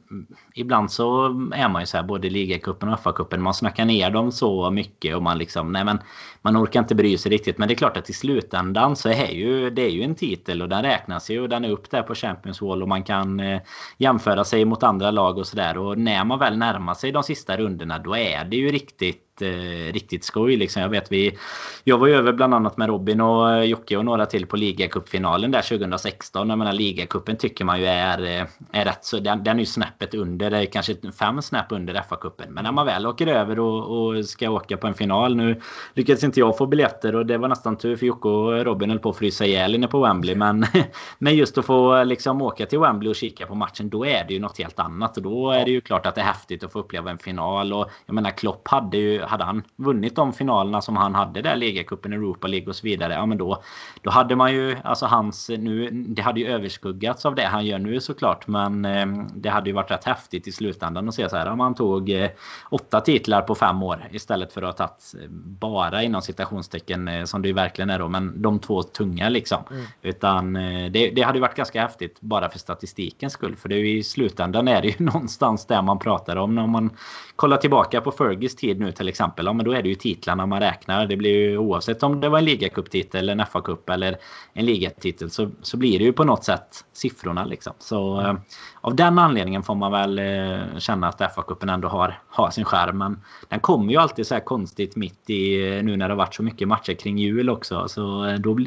ibland 0.56 0.92
så 0.92 1.26
är 1.54 1.70
man 1.70 1.82
ju 1.82 1.86
så 1.86 1.98
här 1.98 2.04
både 2.04 2.30
ligacupen 2.30 2.89
och 2.89 3.00
FA-cupen. 3.00 3.38
Man 3.38 3.54
snackar 3.54 3.86
ner 3.86 4.10
dem 4.10 4.32
så 4.32 4.72
mycket 4.72 5.16
och 5.16 5.24
man 5.24 5.38
liksom... 5.38 5.72
Nej 5.72 5.86
men 5.86 6.00
man 6.42 6.58
orkar 6.58 6.80
inte 6.80 6.96
bry 6.96 7.18
sig 7.18 7.32
riktigt. 7.32 7.58
Men 7.58 7.68
det 7.68 7.74
är 7.74 7.76
klart 7.76 7.98
att 7.98 8.10
i 8.10 8.14
slutändan 8.14 8.96
så 8.96 9.10
är 9.10 9.32
ju 9.32 9.70
det 9.70 9.82
är 9.82 9.89
ju 9.89 10.04
en 10.04 10.16
titel 10.16 10.62
och 10.62 10.70
den 10.70 10.84
räknas 10.84 11.30
ju. 11.30 11.42
Och 11.42 11.50
den 11.50 11.66
är 11.66 11.70
upp 11.70 11.92
där 11.92 12.04
på 12.04 12.16
Champions 12.16 12.62
Wall 12.62 12.82
och 12.82 12.89
man 12.89 13.04
kan 13.04 13.39
eh, 13.39 13.62
jämföra 13.98 14.44
sig 14.44 14.66
mot 14.66 14.84
andra 14.84 15.12
lag 15.12 15.38
och 15.38 15.48
sådär. 15.48 15.78
Och 15.78 15.98
när 15.98 16.24
man 16.24 16.39
väl 16.39 16.58
närmar 16.58 16.94
sig 16.94 17.12
de 17.12 17.24
sista 17.24 17.58
rundorna 17.58 18.00
då 18.00 18.18
är 18.18 18.46
det 18.46 18.56
ju 18.56 18.72
riktigt 18.72 19.31
eh, 19.42 19.94
riktigt 19.94 20.24
skoj. 20.24 20.56
Liksom. 20.56 20.82
Jag 20.82 20.90
vet 20.90 21.12
vi... 21.12 21.38
Jag 21.84 21.98
var 21.98 22.08
ju 22.08 22.14
över 22.14 22.34
bland 22.34 22.54
annat 22.54 22.78
med 22.78 22.88
Robin 22.88 23.22
och 23.22 23.52
eh, 23.52 23.64
Jocke 23.64 23.98
och 23.98 24.06
några 24.06 24.26
till 24.26 24.46
på 24.46 24.56
ligacupfinalen 24.56 25.52
där 25.52 25.62
2016. 25.62 26.50
Jag 26.50 26.58
menar 26.58 26.74
ligacupen 26.74 27.38
tycker 27.38 27.66
man 27.66 27.80
ju 27.80 27.86
är, 27.86 28.22
eh, 28.22 28.48
är 28.72 28.86
rätt 28.86 29.06
så... 29.06 29.20
Den, 29.20 29.44
den 29.44 29.56
är 29.56 29.60
ju 29.60 29.66
snäppet 29.66 30.14
under, 30.14 30.50
det 30.50 30.58
är 30.58 30.66
kanske 30.66 30.96
fem 31.20 31.42
snäpp 31.42 31.66
under 31.70 31.94
FA-cupen. 31.94 32.50
Men 32.50 32.64
när 32.64 32.72
man 32.72 32.86
väl 32.86 33.08
åker 33.08 33.28
över 33.28 33.60
och, 33.60 34.08
och, 34.08 34.26
ska 34.26 34.50
åka 34.50 34.78
på 34.78 34.88
en 34.88 34.94
final. 34.94 35.36
Nu 35.36 35.62
lyckades 35.94 36.24
inte 36.24 36.40
jag 36.40 36.58
få 36.58 36.66
biljetter 36.66 37.16
och 37.16 37.26
det 37.26 37.38
var 37.38 37.48
nästan 37.48 37.78
tur 37.78 37.96
för 37.96 38.06
Jocke 38.06 38.28
och 38.28 38.66
Robin 38.66 38.90
höll 38.90 39.00
på 39.00 39.10
att 39.10 39.18
frysa 39.18 39.46
ihjäl 39.46 39.76
inne 39.76 39.88
på 39.88 40.02
Wembley. 40.02 40.36
Men, 40.36 40.66
men 41.18 41.36
just 41.36 41.58
att 41.58 41.66
få 41.66 42.04
liksom 42.04 42.42
åka 42.42 42.66
till 42.66 42.80
Wembley 42.80 43.10
och 43.10 43.16
kika 43.16 43.46
på 43.46 43.56
matchen, 43.56 43.90
då 43.90 44.06
är 44.06 44.26
det 44.28 44.34
ju 44.34 44.40
något 44.40 44.58
helt 44.58 44.80
annat. 44.80 45.18
Och 45.18 45.24
då 45.24 45.52
är 45.52 45.66
det 45.66 45.72
ju 45.72 45.82
klart 45.82 46.06
att 46.06 46.16
det 46.16 46.22
är 46.22 46.26
häftigt 46.26 46.64
att 46.64 46.72
få 46.72 46.80
uppleva 46.80 47.12
en 47.12 47.18
final. 47.18 47.74
Och 47.74 47.90
jag 48.06 48.14
menar 48.14 48.30
Klopp 48.30 48.68
hade 48.68 48.98
ju 48.98 49.21
hade 49.26 49.44
han 49.44 49.64
vunnit 49.76 50.16
de 50.16 50.34
finalerna 50.34 50.82
som 50.82 50.98
han 50.98 51.16
hade 51.16 51.42
där, 51.42 51.56
ligacupen, 51.56 52.14
Europa 52.14 52.48
League 52.48 52.68
och 52.68 52.76
så 52.76 52.84
vidare. 52.84 53.14
Ja 53.14 53.26
men 53.26 53.38
då, 53.38 53.64
då 54.02 54.12
hade 54.12 54.36
man 54.36 54.54
ju, 54.54 54.78
alltså 54.84 55.06
hans, 55.06 55.50
nu, 55.50 55.90
det 55.92 56.22
hade 56.22 56.40
ju 56.40 56.48
överskuggats 56.48 57.26
av 57.26 57.36
det 57.36 57.46
han 57.46 57.66
gör 57.66 57.80
nu 57.80 58.00
såklart. 58.00 58.48
Men 58.48 58.86
eh, 58.86 59.08
det 59.36 59.50
hade 59.50 59.70
ju 59.70 59.76
varit 59.76 59.92
rätt 59.92 60.04
häftigt 60.04 60.48
i 60.48 60.52
slutändan 60.52 61.08
att 61.08 61.16
se 61.16 61.30
så 61.30 61.38
här. 61.38 61.48
Om 61.52 61.60
han 61.60 61.76
tog 61.76 62.10
eh, 62.10 62.30
åtta 62.70 63.02
titlar 63.02 63.42
på 63.42 63.56
fem 63.56 63.84
år 63.84 64.08
istället 64.12 64.54
för 64.54 64.62
att 64.62 64.80
ha 64.80 64.88
tagit 64.88 65.14
eh, 65.24 65.30
bara 65.60 66.04
inom 66.04 66.22
citationstecken 66.22 67.08
eh, 67.08 67.24
som 67.24 67.42
det 67.42 67.48
ju 67.48 67.54
verkligen 67.54 67.90
är 67.90 68.00
då. 68.00 68.08
Men 68.08 68.42
de 68.42 68.60
två 68.60 68.84
tunga 68.84 69.30
liksom. 69.30 69.64
Mm. 69.72 69.84
Utan 70.02 70.56
eh, 70.56 70.92
det, 70.92 71.10
det 71.10 71.22
hade 71.22 71.38
ju 71.38 71.42
varit 71.42 71.56
ganska 71.56 71.82
häftigt 71.82 72.22
bara 72.22 72.50
för 72.50 72.60
statistikens 72.60 73.34
skull. 73.34 73.56
För 73.56 73.70
det 73.70 73.76
är 73.76 73.80
ju 73.80 73.98
i 73.98 74.04
slutändan 74.04 74.68
är 74.68 74.82
det 74.82 74.88
ju 74.88 74.96
någonstans 75.06 75.66
där 75.66 75.82
man 75.82 76.00
pratar 76.00 76.36
om 76.36 76.56
när 76.56 76.68
man 76.68 76.90
kollar 77.36 77.58
tillbaka 77.58 78.02
på 78.02 78.12
Fergis 78.12 78.56
tid 78.56 78.80
nu 78.80 78.92
till 78.92 79.08
exempel. 79.12 79.45
Ja, 79.45 79.53
men 79.53 79.66
då 79.66 79.72
är 79.72 79.82
det 79.82 79.89
ju 79.89 79.95
titlarna 79.95 80.45
man 80.45 80.59
räknar. 80.59 81.05
Det 81.05 81.18
blir 81.18 81.32
ju 81.32 81.57
oavsett 81.57 82.03
om 82.03 82.22
det 82.22 82.30
var 82.30 82.38
en 82.38 82.45
ligacuptitel, 82.45 83.30
en 83.30 83.41
FA-cup 83.41 83.93
eller 83.93 84.18
en 84.53 84.66
ligatitel 84.66 85.30
så, 85.30 85.49
så 85.62 85.78
blir 85.78 85.99
det 85.99 86.05
ju 86.05 86.14
på 86.14 86.24
något 86.24 86.43
sätt 86.43 86.86
siffrorna 86.93 87.45
liksom. 87.45 87.74
Så 87.80 88.22
eh, 88.22 88.34
av 88.82 88.95
den 88.95 89.20
anledningen 89.20 89.64
får 89.64 89.76
man 89.76 89.91
väl 89.91 90.20
eh, 90.20 90.78
känna 90.78 91.07
att 91.07 91.22
FA-cupen 91.22 91.74
ändå 91.74 91.88
har, 91.88 92.20
har 92.30 92.49
sin 92.49 92.66
skärm. 92.66 92.97
Men 92.97 93.22
den 93.49 93.59
kommer 93.59 93.91
ju 93.91 93.97
alltid 93.97 94.28
så 94.28 94.34
här 94.34 94.41
konstigt 94.41 94.95
mitt 94.95 95.30
i 95.30 95.70
eh, 95.78 95.84
nu 95.84 95.97
när 95.97 96.07
det 96.07 96.14
har 96.14 96.18
varit 96.18 96.36
så 96.36 96.43
mycket 96.43 96.68
matcher 96.68 96.93
kring 96.93 97.18
jul 97.18 97.49
också. 97.49 97.88
Så 97.88 98.26
eh, 98.26 98.36
då, 98.36 98.57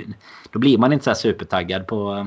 då 0.51 0.59
blir 0.59 0.79
man 0.79 0.93
inte 0.93 1.05
så 1.05 1.11
här 1.11 1.15
supertaggad 1.15 1.87
på 1.87 2.27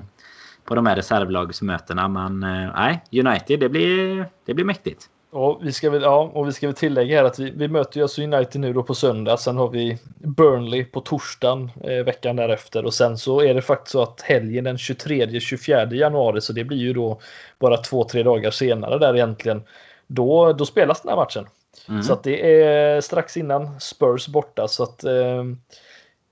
på 0.67 0.75
de 0.75 0.85
här 0.85 0.95
reservlagsmötena. 0.95 2.07
Men 2.07 2.43
eh, 2.43 2.71
nej, 2.75 3.03
United 3.11 3.59
det 3.59 3.69
blir, 3.69 4.25
det 4.45 4.53
blir 4.53 4.65
mäktigt. 4.65 5.09
Och 5.37 5.59
vi 5.61 5.71
ska 5.71 5.89
väl, 5.89 6.01
ja, 6.01 6.31
och 6.33 6.47
vi 6.47 6.53
ska 6.53 6.67
väl 6.67 6.75
tillägga 6.75 7.17
här 7.17 7.23
att 7.23 7.39
vi, 7.39 7.51
vi 7.51 7.67
möter 7.67 7.97
ju 7.97 8.03
alltså 8.03 8.21
United 8.21 8.61
nu 8.61 8.73
då 8.73 8.83
på 8.83 8.95
söndag. 8.95 9.37
Sen 9.37 9.57
har 9.57 9.69
vi 9.69 9.97
Burnley 10.17 10.85
på 10.85 11.01
torsdagen 11.01 11.71
eh, 11.83 12.03
veckan 12.03 12.35
därefter 12.35 12.85
och 12.85 12.93
sen 12.93 13.17
så 13.17 13.41
är 13.41 13.53
det 13.53 13.61
faktiskt 13.61 13.91
så 13.91 14.01
att 14.01 14.21
helgen 14.21 14.63
den 14.63 14.77
23-24 14.77 15.93
januari 15.93 16.41
så 16.41 16.53
det 16.53 16.63
blir 16.63 16.77
ju 16.77 16.93
då 16.93 17.19
bara 17.59 17.77
två, 17.77 18.03
tre 18.03 18.23
dagar 18.23 18.51
senare 18.51 18.99
där 18.99 19.15
egentligen. 19.15 19.63
Då, 20.07 20.53
då 20.53 20.65
spelas 20.65 21.01
den 21.01 21.09
här 21.09 21.15
matchen. 21.15 21.47
Mm. 21.89 22.03
Så 22.03 22.13
att 22.13 22.23
det 22.23 22.63
är 22.63 23.01
strax 23.01 23.37
innan 23.37 23.79
Spurs 23.79 24.27
borta 24.27 24.67
så 24.67 24.83
att 24.83 25.03
eh, 25.03 25.43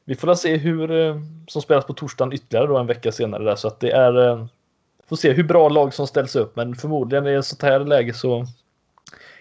vi 0.05 0.15
får 0.15 0.33
se 0.33 0.57
hur 0.57 0.91
eh, 0.91 1.15
som 1.47 1.61
spelas 1.61 1.85
på 1.85 1.93
torsdagen 1.93 2.33
ytterligare 2.33 2.67
då 2.67 2.77
en 2.77 2.87
vecka 2.87 3.11
senare 3.11 3.43
där 3.43 3.55
så 3.55 3.67
att 3.67 3.79
det 3.79 3.91
är 3.91 4.27
eh, 4.27 4.45
får 5.07 5.15
se 5.15 5.31
hur 5.31 5.43
bra 5.43 5.69
lag 5.69 5.93
som 5.93 6.07
ställs 6.07 6.35
upp 6.35 6.55
men 6.55 6.75
förmodligen 6.75 7.27
i 7.27 7.33
ett 7.33 7.45
sånt 7.45 7.61
här 7.61 7.79
läge 7.79 8.13
så 8.13 8.45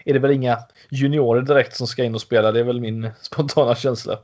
är 0.05 0.13
det 0.13 0.19
väl 0.19 0.31
inga 0.31 0.57
juniorer 0.89 1.41
direkt 1.41 1.75
som 1.75 1.87
ska 1.87 2.03
in 2.03 2.15
och 2.15 2.21
spela. 2.21 2.51
Det 2.51 2.59
är 2.59 2.63
väl 2.63 2.81
min 2.81 3.11
spontana 3.21 3.75
känsla. 3.75 4.17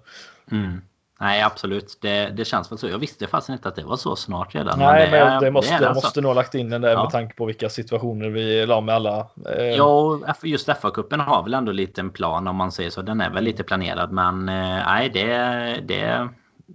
Mm. 0.51 0.81
Nej, 1.19 1.41
absolut. 1.41 1.97
Det, 2.01 2.29
det 2.29 2.45
känns 2.45 2.71
väl 2.71 2.77
så. 2.77 2.87
Jag 2.87 2.99
visste 2.99 3.27
faktiskt 3.27 3.49
inte 3.49 3.69
att 3.69 3.75
det 3.75 3.83
var 3.83 3.97
så 3.97 4.15
snart 4.15 4.55
redan. 4.55 4.79
Nej, 4.79 5.11
men 5.11 5.19
det, 5.19 5.25
men 5.25 5.43
det 5.43 5.51
måste, 5.51 5.79
det 5.79 5.89
alltså. 5.89 6.07
måste 6.07 6.21
nog 6.21 6.29
ha 6.29 6.33
lagt 6.33 6.55
in 6.55 6.69
den 6.69 6.81
där 6.81 6.91
ja. 6.91 7.03
med 7.03 7.11
tanke 7.11 7.35
på 7.35 7.45
vilka 7.45 7.69
situationer 7.69 8.29
vi 8.29 8.65
la 8.65 8.81
med 8.81 8.95
alla. 8.95 9.27
Eh... 9.49 9.65
Ja, 9.65 10.19
just 10.43 10.67
FA-cupen 10.67 11.19
har 11.19 11.43
väl 11.43 11.53
ändå 11.53 11.71
lite 11.71 12.01
en 12.01 12.09
plan 12.09 12.47
om 12.47 12.55
man 12.55 12.71
säger 12.71 12.89
så. 12.89 13.01
Den 13.01 13.21
är 13.21 13.29
väl 13.29 13.43
lite 13.43 13.63
planerad, 13.63 14.11
men 14.11 14.49
eh, 14.49 14.85
nej, 14.85 15.09
det, 15.09 15.27
det, 15.83 16.29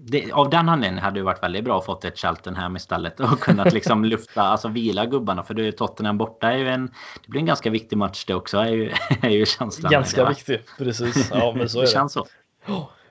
det, 0.09 0.33
av 0.33 0.51
den 0.51 0.69
anledningen 0.69 1.05
hade 1.05 1.21
det 1.21 1.25
varit 1.25 1.43
väldigt 1.43 1.65
bra 1.65 1.79
att 1.79 1.85
fått 1.85 2.05
ett 2.05 2.19
Cheltenham 2.19 2.77
istället 2.77 3.21
och 3.21 3.41
kunnat 3.41 3.73
liksom 3.73 4.05
lufta, 4.05 4.43
alltså 4.43 4.69
vila 4.69 5.07
gubbarna. 5.07 5.43
För 5.43 5.55
det 5.55 5.67
är 5.67 5.73
Tottenham 5.73 6.19
borta 6.19 6.53
är 6.53 6.57
ju 6.57 6.69
en, 6.69 6.87
det 7.23 7.29
blir 7.29 7.41
en 7.41 7.47
ganska 7.47 7.71
viktig 7.71 7.97
match 7.97 8.25
det 8.27 8.35
också 8.35 8.59
är 8.59 8.69
ju, 8.69 8.93
är 9.23 9.31
ju 9.31 9.47
känslan. 9.47 9.93
Ganska 9.93 10.29
viktig, 10.29 10.61
precis. 10.79 11.31
Ja, 11.35 11.55
men 11.57 11.69
så 11.69 11.79
är 11.79 11.83
det. 11.83 11.87
det 11.89 11.93
känns 11.93 12.13
så. 12.13 12.27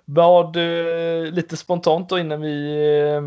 Vad, 0.05 0.55
eh, 0.55 1.31
lite 1.31 1.57
spontant 1.57 2.09
då 2.09 2.19
innan 2.19 2.41
vi 2.41 2.75
eh, 3.13 3.21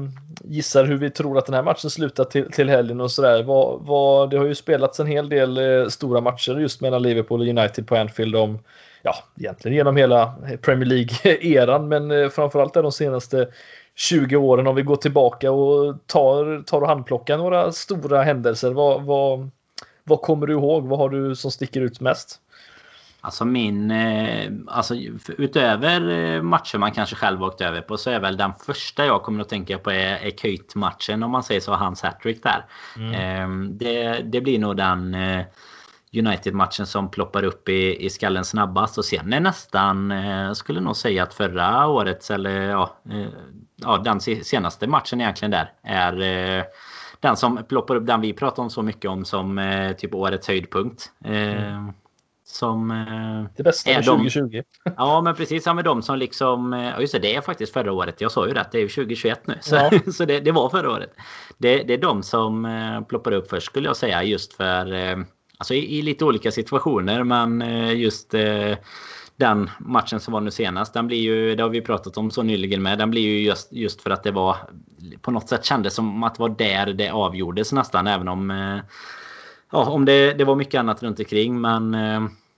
gissar 0.50 0.84
hur 0.84 0.96
vi 0.96 1.10
tror 1.10 1.38
att 1.38 1.46
den 1.46 1.54
här 1.54 1.62
matchen 1.62 1.90
slutar 1.90 2.24
till, 2.24 2.52
till 2.52 2.68
helgen 2.68 3.00
och 3.00 3.10
sådär. 3.10 3.42
Vad, 3.42 3.80
vad, 3.86 4.30
det 4.30 4.38
har 4.38 4.46
ju 4.46 4.54
spelats 4.54 5.00
en 5.00 5.06
hel 5.06 5.28
del 5.28 5.58
eh, 5.58 5.88
stora 5.88 6.20
matcher 6.20 6.58
just 6.60 6.80
mellan 6.80 7.02
Liverpool 7.02 7.40
och 7.40 7.46
United 7.46 7.86
på 7.86 7.96
Anfield 7.96 8.36
om 8.36 8.58
ja, 9.02 9.14
egentligen 9.38 9.76
genom 9.76 9.96
hela 9.96 10.34
Premier 10.62 10.86
League-eran, 10.86 11.88
men 11.88 12.30
framförallt 12.30 12.74
de 12.74 12.92
senaste 12.92 13.48
20 13.94 14.36
åren 14.36 14.66
om 14.66 14.74
vi 14.74 14.82
går 14.82 14.96
tillbaka 14.96 15.52
och 15.52 15.96
tar, 16.06 16.62
tar 16.62 16.80
och 16.80 16.88
handplockar 16.88 17.38
några 17.38 17.72
stora 17.72 18.22
händelser. 18.22 18.70
Vad, 18.70 19.02
vad, 19.02 19.50
vad 20.04 20.20
kommer 20.20 20.46
du 20.46 20.52
ihåg? 20.52 20.86
Vad 20.86 20.98
har 20.98 21.08
du 21.08 21.36
som 21.36 21.50
sticker 21.50 21.80
ut 21.80 22.00
mest? 22.00 22.40
Alltså 23.20 23.44
min... 23.44 23.90
Eh, 23.90 24.50
alltså 24.66 24.94
utöver 25.38 26.08
eh, 26.08 26.42
matcher 26.42 26.78
man 26.78 26.92
kanske 26.92 27.16
själv 27.16 27.42
åkt 27.42 27.60
över 27.60 27.80
på 27.80 27.96
så 27.96 28.10
är 28.10 28.20
väl 28.20 28.36
den 28.36 28.52
första 28.66 29.06
jag 29.06 29.22
kommer 29.22 29.40
att 29.40 29.48
tänka 29.48 29.78
på 29.78 29.90
är, 29.90 30.26
är 30.26 30.30
Köjt-matchen 30.30 31.22
om 31.22 31.30
man 31.30 31.42
säger 31.42 31.60
så. 31.60 31.72
Hans 31.72 32.02
hattrick 32.02 32.42
där. 32.42 32.64
Mm. 32.96 33.14
Ehm, 33.14 33.78
det, 33.78 34.20
det 34.24 34.40
blir 34.40 34.58
nog 34.58 34.76
den 34.76 35.16
United-matchen 36.12 36.86
som 36.86 37.10
ploppar 37.10 37.44
upp 37.44 37.68
i, 37.68 38.06
i 38.06 38.10
skallen 38.10 38.44
snabbast. 38.44 38.98
Och 38.98 39.04
sen 39.04 39.32
är 39.32 39.40
nästan, 39.40 40.10
eh, 40.10 40.52
skulle 40.52 40.80
nog 40.80 40.96
säga 40.96 41.22
att 41.22 41.34
förra 41.34 41.86
årets, 41.86 42.30
eller 42.30 42.60
ja, 42.60 42.96
eh, 43.10 43.28
ja 43.76 43.98
den 43.98 44.20
senaste 44.20 44.86
matchen 44.86 45.20
egentligen 45.20 45.50
där, 45.50 45.72
är 45.82 46.20
eh, 46.58 46.64
den 47.20 47.36
som 47.36 47.64
ploppar 47.68 47.96
upp, 47.96 48.06
den 48.06 48.20
vi 48.20 48.32
pratar 48.32 48.62
om 48.62 48.70
så 48.70 48.82
mycket 48.82 49.10
om 49.10 49.24
som 49.24 49.58
eh, 49.58 49.92
typ 49.92 50.14
årets 50.14 50.48
höjdpunkt. 50.48 51.12
Eh, 51.24 51.66
mm. 51.66 51.92
Som... 52.50 52.90
Eh, 52.90 53.50
det 53.56 53.62
bästa 53.62 53.90
är 53.90 54.02
2020. 54.02 54.40
De, 54.50 54.62
ja, 54.96 55.20
men 55.20 55.34
precis. 55.34 55.66
Ja, 55.66 55.74
med 55.74 55.84
de 55.84 56.02
som 56.02 56.18
liksom... 56.18 56.72
Ja, 56.72 57.00
just 57.00 57.12
det, 57.12 57.18
det 57.18 57.34
är 57.34 57.40
faktiskt 57.40 57.72
förra 57.72 57.92
året. 57.92 58.20
Jag 58.20 58.32
sa 58.32 58.46
ju 58.46 58.54
rätt, 58.54 58.72
det 58.72 58.78
är 58.78 58.82
ju 58.82 58.88
2021 58.88 59.46
nu. 59.46 59.54
Så, 59.60 59.74
ja. 59.74 59.90
så 60.12 60.24
det, 60.24 60.40
det, 60.40 60.52
var 60.52 60.68
förra 60.68 60.90
året. 60.90 61.10
Det, 61.58 61.82
det 61.82 61.94
är 61.94 61.98
de 61.98 62.22
som 62.22 63.04
ploppar 63.08 63.32
upp 63.32 63.50
först 63.50 63.66
skulle 63.66 63.88
jag 63.88 63.96
säga 63.96 64.22
just 64.22 64.52
för 64.52 65.26
Alltså 65.58 65.74
i, 65.74 65.98
i, 65.98 66.02
lite 66.02 66.24
olika 66.24 66.50
situationer 66.50 67.24
men 67.24 67.62
eh, 67.62 67.96
just 67.96 68.34
eh, 68.34 68.76
den 69.36 69.70
matchen 69.78 70.20
som 70.20 70.32
var 70.32 70.40
nu 70.40 70.50
senast. 70.50 70.94
Den 70.94 71.06
blir 71.06 71.18
ju, 71.18 71.54
det 71.54 71.62
har 71.62 71.70
vi 71.70 71.80
pratat 71.80 72.16
om 72.16 72.30
så 72.30 72.42
nyligen 72.42 72.82
med. 72.82 72.98
Den 72.98 73.10
blir 73.10 73.22
ju 73.22 73.40
just, 73.40 73.72
just 73.72 74.02
för 74.02 74.10
att 74.10 74.22
det 74.22 74.30
var 74.30 74.56
på 75.20 75.30
något 75.30 75.48
sätt 75.48 75.64
kändes 75.64 75.94
som 75.94 76.22
att 76.22 76.34
det 76.34 76.40
var 76.40 76.48
där 76.48 76.86
det 76.86 77.10
avgjordes 77.10 77.72
nästan. 77.72 78.06
Även 78.06 78.28
om, 78.28 78.50
eh, 78.50 78.78
ja, 79.70 79.90
om 79.90 80.04
det, 80.04 80.32
det 80.32 80.44
var 80.44 80.56
mycket 80.56 80.78
annat 80.78 81.02
runt 81.02 81.18
omkring. 81.18 81.60
Men 81.60 81.96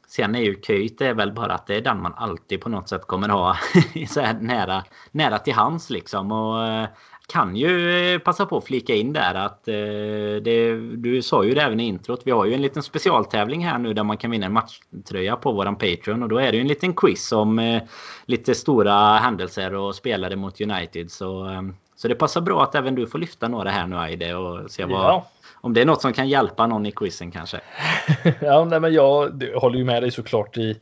sen 0.09 0.35
är 0.35 0.41
ju 0.41 0.61
Köjt 0.61 1.01
är 1.01 1.15
väl 1.15 1.33
bara 1.33 1.55
att 1.55 1.67
det 1.67 1.75
är 1.75 1.81
den 1.81 2.03
man 2.03 2.15
alltid 2.17 2.61
på 2.61 2.69
något 2.69 2.89
sätt 2.89 3.07
kommer 3.07 3.29
ha 3.29 3.57
så 4.09 4.21
här 4.21 4.35
nära, 4.35 4.85
nära 5.11 5.39
till 5.39 5.55
hands 5.55 5.91
liksom. 5.91 6.33
Och 6.33 6.89
kan 7.33 7.57
ju 7.57 8.01
eh, 8.15 8.19
passa 8.19 8.47
på 8.47 8.57
att 8.57 8.65
flika 8.65 8.95
in 8.95 9.13
där 9.13 9.35
att 9.35 9.69
eh, 9.69 9.75
det, 10.43 10.75
du 10.97 11.23
sa 11.23 11.45
ju 11.45 11.55
det 11.55 11.63
även 11.63 11.81
i 11.81 11.87
introt. 11.87 12.23
Vi 12.25 12.31
har 12.31 12.45
ju 12.47 12.55
en 12.55 12.63
liten 12.63 12.83
specialtävling 12.83 13.67
här 13.67 13.79
nu 13.79 13.95
där 13.95 14.05
man 14.05 14.17
kan 14.17 14.31
vinna 14.31 14.47
en 14.47 14.53
matchtröja 14.53 15.37
på 15.37 15.53
våran 15.53 15.77
Patreon 15.77 16.23
och 16.23 16.29
då 16.29 16.39
är 16.39 16.51
det 16.51 16.57
ju 16.57 16.61
en 16.61 16.69
liten 16.69 16.95
quiz 16.95 17.33
om 17.33 17.59
eh, 17.59 17.83
lite 18.27 18.55
stora 18.55 19.17
händelser 19.17 19.75
och 19.75 19.95
spelare 19.95 20.37
mot 20.37 20.61
United. 20.61 21.11
Så, 21.11 21.49
eh, 21.49 21.63
så 22.01 22.09
det 22.09 22.15
passar 22.15 22.41
bra 22.41 22.63
att 22.63 22.75
även 22.75 22.95
du 22.95 23.07
får 23.07 23.19
lyfta 23.19 23.49
några 23.49 23.71
här 23.71 23.87
nu 23.87 23.97
Aide 23.97 24.35
och 24.35 24.71
se 24.71 24.85
vad, 24.85 25.01
ja. 25.01 25.27
om 25.55 25.75
det 25.75 25.81
är 25.81 25.85
något 25.85 26.03
som 26.03 26.13
kan 26.13 26.29
hjälpa 26.29 26.67
någon 26.67 26.87
i 26.87 26.93
quizen 26.93 27.31
kanske. 27.31 27.61
ja, 28.41 28.65
nej, 28.65 28.81
men 28.81 28.93
jag 28.93 29.43
håller 29.57 29.79
ju 29.79 29.85
med 29.85 30.03
dig 30.03 30.11
såklart 30.11 30.57
i 30.57 30.77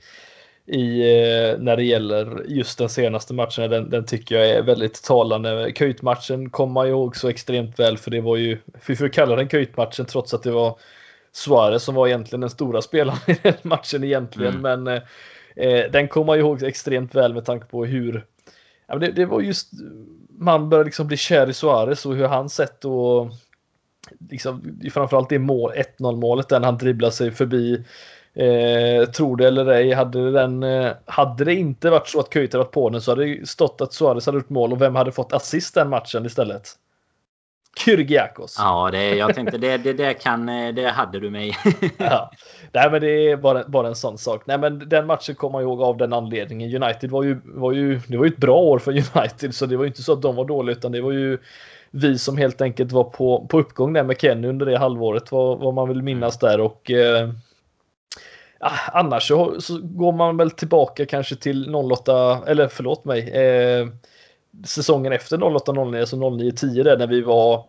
i, 0.66 1.00
eh, 1.00 1.58
när 1.58 1.76
det 1.76 1.84
gäller 1.84 2.44
just 2.48 2.78
den 2.78 2.88
senaste 2.88 3.34
matchen. 3.34 3.70
Den, 3.70 3.90
den 3.90 4.06
tycker 4.06 4.34
jag 4.34 4.48
är 4.48 4.62
väldigt 4.62 5.02
talande. 5.04 5.72
Köjtmatchen 5.74 6.50
kommer 6.50 6.72
man 6.72 6.86
ju 6.86 6.92
ihåg 6.92 7.16
så 7.16 7.28
extremt 7.28 7.78
väl 7.78 7.98
för 7.98 8.10
det 8.10 8.20
var 8.20 8.36
ju, 8.36 8.58
vi 8.86 8.96
får 8.96 9.08
kalla 9.08 9.36
den 9.36 9.48
Köjtmatchen 9.48 10.06
trots 10.06 10.34
att 10.34 10.42
det 10.42 10.50
var 10.50 10.78
Suarez 11.32 11.82
som 11.82 11.94
var 11.94 12.06
egentligen 12.06 12.40
den 12.40 12.50
stora 12.50 12.82
spelaren 12.82 13.18
i 13.26 13.36
den 13.42 13.54
matchen 13.62 14.04
egentligen. 14.04 14.54
Mm. 14.54 14.82
Men 14.82 15.02
eh, 15.56 15.90
den 15.90 16.08
kommer 16.08 16.26
man 16.26 16.38
ihåg 16.38 16.62
extremt 16.62 17.14
väl 17.14 17.34
med 17.34 17.44
tanke 17.44 17.66
på 17.66 17.84
hur 17.84 18.26
ja, 18.88 18.98
det, 18.98 19.12
det 19.12 19.26
var 19.26 19.40
just 19.40 19.70
man 20.38 20.68
börjar 20.68 20.84
liksom 20.84 21.06
bli 21.06 21.16
kär 21.16 21.50
i 21.50 21.52
Suarez 21.52 22.06
och 22.06 22.16
hur 22.16 22.26
han 22.26 22.48
sett 22.48 22.84
och 22.84 23.30
liksom, 24.30 24.80
framförallt 24.92 25.28
det 25.28 25.38
mål, 25.38 25.72
1-0 25.98 26.16
målet 26.16 26.48
där 26.48 26.60
han 26.60 26.78
dribblar 26.78 27.10
sig 27.10 27.30
förbi 27.30 27.84
Eh, 28.38 29.04
tror 29.10 29.36
det 29.36 29.46
eller 29.46 29.66
ej, 29.66 29.92
hade, 29.92 30.30
den, 30.30 30.62
eh, 30.62 30.92
hade 31.06 31.44
det 31.44 31.54
inte 31.54 31.90
varit 31.90 32.08
så 32.08 32.20
att 32.20 32.34
Köjter 32.34 32.58
varit 32.58 32.70
på 32.70 32.90
den 32.90 33.00
så 33.00 33.10
hade 33.10 33.24
det 33.24 33.48
stått 33.48 33.80
att 33.80 33.92
Suarez 33.92 34.26
hade 34.26 34.38
gjort 34.38 34.50
mål 34.50 34.72
och 34.72 34.82
vem 34.82 34.94
hade 34.94 35.12
fått 35.12 35.32
assist 35.32 35.74
den 35.74 35.88
matchen 35.88 36.26
istället? 36.26 36.72
Kyrgiakos. 37.78 38.56
Ja, 38.58 38.88
det, 38.92 39.14
jag 39.14 39.34
tänkte 39.34 39.58
det, 39.58 39.76
det, 39.76 39.92
det, 39.92 40.14
kan, 40.14 40.46
det 40.46 40.92
hade 40.94 41.20
du 41.20 41.30
mig. 41.30 41.56
ja. 41.96 42.30
Nej, 42.72 42.90
men 42.90 43.00
det 43.00 43.30
är 43.30 43.36
bara, 43.36 43.64
bara 43.68 43.88
en 43.88 43.94
sån 43.94 44.18
sak. 44.18 44.42
Nej, 44.46 44.58
men 44.58 44.88
den 44.88 45.06
matchen 45.06 45.34
kommer 45.34 45.60
jag 45.60 45.68
ihåg 45.68 45.82
av 45.82 45.96
den 45.96 46.12
anledningen. 46.12 46.82
United 46.82 47.10
var 47.10 47.22
ju, 47.22 47.40
var 47.44 47.72
ju, 47.72 48.00
det 48.06 48.16
var 48.16 48.24
ju 48.24 48.30
ett 48.30 48.36
bra 48.36 48.56
år 48.56 48.78
för 48.78 48.90
United, 48.92 49.54
så 49.54 49.66
det 49.66 49.76
var 49.76 49.84
ju 49.84 49.88
inte 49.88 50.02
så 50.02 50.12
att 50.12 50.22
de 50.22 50.36
var 50.36 50.44
dåliga, 50.44 50.76
utan 50.76 50.92
det 50.92 51.00
var 51.00 51.12
ju 51.12 51.38
vi 51.90 52.18
som 52.18 52.36
helt 52.36 52.60
enkelt 52.60 52.92
var 52.92 53.04
på, 53.04 53.46
på 53.50 53.58
uppgång 53.58 53.92
där 53.92 54.04
med 54.04 54.20
Kenny 54.20 54.48
under 54.48 54.66
det 54.66 54.78
halvåret, 54.78 55.32
vad, 55.32 55.58
vad 55.58 55.74
man 55.74 55.88
vill 55.88 56.02
minnas 56.02 56.38
där. 56.38 56.60
Och 56.60 56.90
eh, 56.90 57.30
annars 58.92 59.28
så, 59.28 59.60
så, 59.60 59.78
går 59.82 60.12
man 60.12 60.36
väl 60.36 60.50
tillbaka 60.50 61.06
kanske 61.06 61.36
till 61.36 61.74
08, 61.74 62.42
eller 62.46 62.68
förlåt 62.68 63.04
mig, 63.04 63.30
eh, 63.30 63.86
säsongen 64.64 65.12
efter 65.12 65.36
08-09, 65.36 66.00
alltså 66.00 66.16
09-10 66.16 66.84
där 66.84 66.98
när 66.98 67.06
vi 67.06 67.20
var 67.20 67.64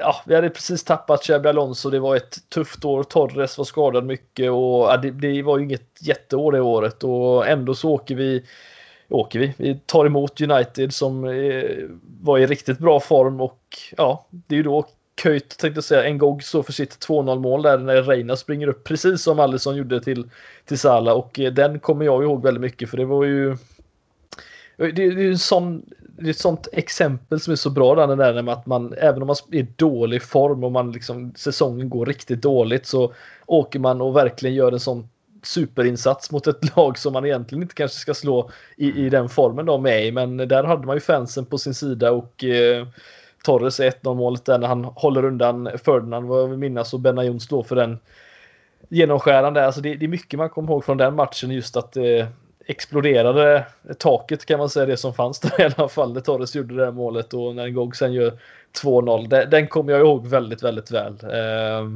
Ja, 0.00 0.22
vi 0.26 0.34
hade 0.34 0.50
precis 0.50 0.84
tappat 0.84 1.22
Xabi 1.22 1.48
Alonso. 1.48 1.90
Det 1.90 1.98
var 1.98 2.16
ett 2.16 2.48
tufft 2.48 2.84
år. 2.84 3.02
Torres 3.02 3.58
var 3.58 3.64
skadad 3.64 4.04
mycket 4.04 4.50
och 4.50 4.58
ja, 4.58 4.96
det, 5.02 5.10
det, 5.10 5.42
var 5.42 5.58
ju 5.58 5.64
inget 5.64 5.98
jätteår 6.00 6.52
det 6.52 6.60
året 6.60 7.04
och 7.04 7.48
ändå 7.48 7.74
så 7.74 7.90
åker 7.90 8.14
vi. 8.14 8.44
Åker 9.08 9.38
vi. 9.38 9.54
Vi 9.56 9.80
tar 9.86 10.06
emot 10.06 10.40
United 10.40 10.94
som 10.94 11.24
eh, 11.24 11.64
var 12.20 12.38
i 12.38 12.46
riktigt 12.46 12.78
bra 12.78 13.00
form 13.00 13.40
och 13.40 13.62
ja, 13.96 14.26
det 14.30 14.54
är 14.54 14.56
ju 14.56 14.62
då 14.62 14.86
Köjt 15.22 15.58
tänkte 15.58 15.76
jag 15.76 15.84
säga 15.84 16.04
en 16.04 16.18
gång 16.18 16.40
så 16.40 16.62
för 16.62 16.72
sitt 16.72 17.06
2-0 17.06 17.38
mål 17.38 17.62
där 17.62 17.78
när 17.78 18.02
Reina 18.02 18.36
springer 18.36 18.68
upp 18.68 18.84
precis 18.84 19.22
som 19.22 19.40
Alisson 19.40 19.76
gjorde 19.76 20.00
till, 20.00 20.30
till 20.64 20.78
Sala 20.78 21.14
och 21.14 21.40
eh, 21.40 21.52
den 21.52 21.80
kommer 21.80 22.04
jag 22.04 22.22
ihåg 22.22 22.42
väldigt 22.42 22.60
mycket 22.60 22.90
för 22.90 22.96
det 22.96 23.04
var 23.04 23.24
ju 23.24 23.56
det, 24.76 24.92
det 24.92 25.02
är 25.02 25.10
ju 25.10 25.30
en 25.30 25.38
sån, 25.38 25.82
det 26.16 26.26
är 26.26 26.30
ett 26.30 26.38
sånt 26.38 26.68
exempel 26.72 27.40
som 27.40 27.52
är 27.52 27.56
så 27.56 27.70
bra 27.70 27.94
där, 27.94 28.16
där 28.16 28.42
med 28.42 28.54
att 28.54 28.66
man 28.66 28.94
även 28.98 29.22
om 29.22 29.26
man 29.26 29.36
är 29.50 29.58
i 29.58 29.66
dålig 29.76 30.22
form 30.22 30.64
och 30.64 30.72
man 30.72 30.92
liksom 30.92 31.32
säsongen 31.36 31.90
går 31.90 32.06
riktigt 32.06 32.42
dåligt 32.42 32.86
så 32.86 33.12
åker 33.46 33.78
man 33.78 34.00
och 34.00 34.16
verkligen 34.16 34.56
gör 34.56 34.72
en 34.72 34.80
sån 34.80 35.08
superinsats 35.42 36.30
mot 36.30 36.46
ett 36.46 36.76
lag 36.76 36.98
som 36.98 37.12
man 37.12 37.24
egentligen 37.24 37.62
inte 37.62 37.74
kanske 37.74 37.98
ska 37.98 38.14
slå 38.14 38.50
i, 38.76 39.06
i 39.06 39.10
den 39.10 39.28
formen 39.28 39.66
de 39.66 39.86
är 39.86 39.98
i. 39.98 40.12
Men 40.12 40.36
där 40.36 40.64
hade 40.64 40.86
man 40.86 40.96
ju 40.96 41.00
fansen 41.00 41.44
på 41.44 41.58
sin 41.58 41.74
sida 41.74 42.12
och 42.12 42.44
eh, 42.44 42.86
Torres 43.44 43.80
1-0 43.80 44.14
målet 44.14 44.44
där 44.44 44.58
när 44.58 44.68
han 44.68 44.84
håller 44.84 45.24
undan 45.24 45.70
Ferdinand 45.84 46.28
vad 46.28 46.42
jag 46.42 46.48
vill 46.48 46.58
minnas 46.58 46.94
och 46.94 47.00
Benayoun 47.00 47.40
står 47.40 47.62
för 47.62 47.76
den 47.76 47.98
genomskärande. 48.88 49.66
Alltså 49.66 49.80
det, 49.80 49.94
det, 49.94 50.06
är 50.06 50.08
mycket 50.08 50.38
man 50.38 50.50
kommer 50.50 50.72
ihåg 50.72 50.84
från 50.84 50.96
den 50.96 51.14
matchen 51.14 51.50
just 51.50 51.76
att 51.76 51.96
eh, 51.96 52.26
exploderade 52.66 53.66
taket 53.98 54.46
kan 54.46 54.58
man 54.58 54.68
säga 54.68 54.86
det 54.86 54.96
som 54.96 55.14
fanns 55.14 55.40
där 55.40 55.60
i 55.60 55.64
alla 55.64 55.88
fall. 55.88 56.12
När 56.12 56.20
Torres 56.20 56.56
gjorde 56.56 56.76
det 56.76 56.84
här 56.84 56.92
målet 56.92 57.34
och 57.34 57.54
när 57.54 57.64
en 57.64 57.74
gång 57.74 57.94
sen 57.94 58.12
gör 58.12 58.32
2-0. 58.82 59.28
Den, 59.28 59.50
den 59.50 59.68
kommer 59.68 59.92
jag 59.92 60.00
ihåg 60.00 60.26
väldigt, 60.26 60.62
väldigt 60.62 60.90
väl. 60.90 61.12
Eh, 61.22 61.88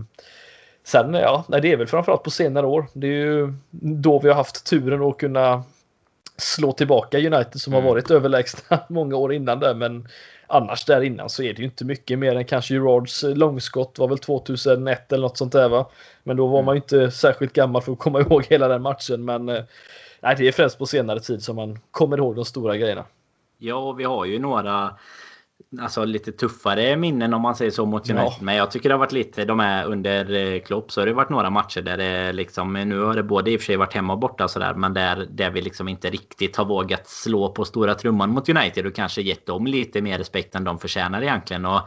sen 0.84 1.14
ja, 1.14 1.44
det 1.48 1.72
är 1.72 1.76
väl 1.76 1.86
framförallt 1.86 2.22
på 2.22 2.30
senare 2.30 2.66
år. 2.66 2.86
Det 2.92 3.06
är 3.06 3.10
ju 3.10 3.52
då 3.80 4.18
vi 4.18 4.28
har 4.28 4.34
haft 4.34 4.66
turen 4.66 5.02
att 5.02 5.18
kunna 5.18 5.62
slå 6.36 6.72
tillbaka 6.72 7.18
United 7.18 7.60
som 7.60 7.72
mm. 7.72 7.84
har 7.84 7.90
varit 7.90 8.10
överlägsna 8.10 8.80
många 8.88 9.16
år 9.16 9.32
innan 9.32 9.60
där. 9.60 9.74
Men 9.74 10.08
annars 10.46 10.84
där 10.84 11.00
innan 11.00 11.30
så 11.30 11.42
är 11.42 11.52
det 11.54 11.58
ju 11.58 11.64
inte 11.64 11.84
mycket 11.84 12.18
mer 12.18 12.36
än 12.36 12.44
kanske 12.44 12.74
Gerards 12.74 13.22
långskott 13.22 13.98
var 13.98 14.08
väl 14.08 14.18
2001 14.18 15.12
eller 15.12 15.22
något 15.22 15.38
sånt 15.38 15.52
där 15.52 15.68
va. 15.68 15.90
Men 16.22 16.36
då 16.36 16.46
var 16.46 16.62
man 16.62 16.74
ju 16.74 16.80
inte 16.80 17.10
särskilt 17.10 17.52
gammal 17.52 17.82
för 17.82 17.92
att 17.92 17.98
komma 17.98 18.20
ihåg 18.20 18.44
hela 18.44 18.68
den 18.68 18.82
matchen. 18.82 19.24
Men 19.24 19.48
eh, 19.48 19.62
nej, 20.26 20.36
det 20.38 20.48
är 20.48 20.52
främst 20.52 20.78
på 20.78 20.86
senare 20.86 21.20
tid 21.20 21.42
som 21.42 21.56
man 21.56 21.78
kommer 21.90 22.18
ihåg 22.18 22.36
de 22.36 22.44
stora 22.44 22.76
grejerna. 22.76 23.04
Ja, 23.58 23.92
vi 23.92 24.04
har 24.04 24.24
ju 24.24 24.38
några 24.38 24.94
alltså 25.80 26.04
lite 26.04 26.32
tuffare 26.32 26.96
minnen 26.96 27.34
om 27.34 27.42
man 27.42 27.56
säger 27.56 27.70
så 27.70 27.86
mot 27.86 28.10
United. 28.10 28.26
Ja. 28.26 28.36
Men 28.40 28.56
jag 28.56 28.70
tycker 28.70 28.88
det 28.88 28.94
har 28.94 28.98
varit 28.98 29.12
lite, 29.12 29.44
de 29.44 29.60
är 29.60 29.84
under 29.84 30.34
eh, 30.34 30.60
Klopp 30.60 30.92
så 30.92 31.00
har 31.00 31.06
det 31.06 31.12
varit 31.12 31.30
några 31.30 31.50
matcher 31.50 31.82
där 31.82 31.96
det 31.96 32.32
liksom, 32.32 32.72
nu 32.72 33.00
har 33.00 33.14
det 33.14 33.22
både 33.22 33.50
i 33.50 33.56
och 33.56 33.60
för 33.60 33.66
sig 33.66 33.76
varit 33.76 33.94
hemma 33.94 34.12
och 34.12 34.18
borta 34.18 34.48
sådär, 34.48 34.74
men 34.74 34.94
där, 34.94 35.26
där 35.30 35.50
vi 35.50 35.62
liksom 35.62 35.88
inte 35.88 36.10
riktigt 36.10 36.56
har 36.56 36.64
vågat 36.64 37.08
slå 37.08 37.48
på 37.48 37.64
stora 37.64 37.94
trumman 37.94 38.30
mot 38.30 38.48
United 38.48 38.86
och 38.86 38.94
kanske 38.94 39.22
gett 39.22 39.46
dem 39.46 39.66
lite 39.66 40.02
mer 40.02 40.18
respekt 40.18 40.54
än 40.54 40.64
de 40.64 40.78
förtjänar 40.78 41.22
egentligen. 41.22 41.66
Och 41.66 41.80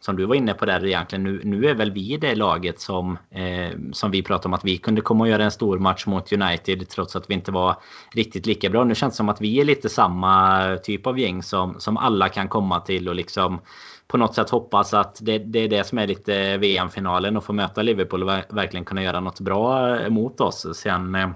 som 0.00 0.16
du 0.16 0.24
var 0.26 0.34
inne 0.34 0.54
på 0.54 0.66
där 0.66 0.86
egentligen, 0.86 1.22
nu, 1.22 1.40
nu 1.44 1.66
är 1.66 1.74
väl 1.74 1.90
vi 1.90 2.16
det 2.16 2.34
laget 2.34 2.80
som, 2.80 3.18
eh, 3.30 3.78
som 3.92 4.10
vi 4.10 4.22
pratade 4.22 4.48
om 4.48 4.54
att 4.54 4.64
vi 4.64 4.78
kunde 4.78 5.00
komma 5.00 5.24
och 5.24 5.30
göra 5.30 5.44
en 5.44 5.50
stor 5.50 5.78
match 5.78 6.06
mot 6.06 6.32
United 6.32 6.88
trots 6.88 7.16
att 7.16 7.30
vi 7.30 7.34
inte 7.34 7.52
var 7.52 7.76
riktigt 8.14 8.46
lika 8.46 8.70
bra. 8.70 8.84
Nu 8.84 8.94
känns 8.94 9.14
det 9.14 9.16
som 9.16 9.28
att 9.28 9.40
vi 9.40 9.60
är 9.60 9.64
lite 9.64 9.88
samma 9.88 10.76
typ 10.76 11.06
av 11.06 11.18
gäng 11.18 11.42
som, 11.42 11.80
som 11.80 11.96
alla 11.96 12.28
kan 12.28 12.48
komma 12.48 12.80
till 12.80 13.08
och 13.08 13.14
liksom 13.14 13.60
på 14.08 14.16
något 14.16 14.34
sätt 14.34 14.50
hoppas 14.50 14.94
att 14.94 15.18
det, 15.22 15.38
det 15.38 15.58
är 15.58 15.68
det 15.68 15.86
som 15.86 15.98
är 15.98 16.06
lite 16.06 16.56
VM-finalen 16.56 17.36
och 17.36 17.44
få 17.44 17.52
möta 17.52 17.82
Liverpool 17.82 18.22
och 18.22 18.28
verkligen 18.28 18.84
kunna 18.84 19.02
göra 19.02 19.20
något 19.20 19.40
bra 19.40 19.98
mot 20.08 20.40
oss. 20.40 20.66
Sen 20.74 21.14
eh, 21.14 21.28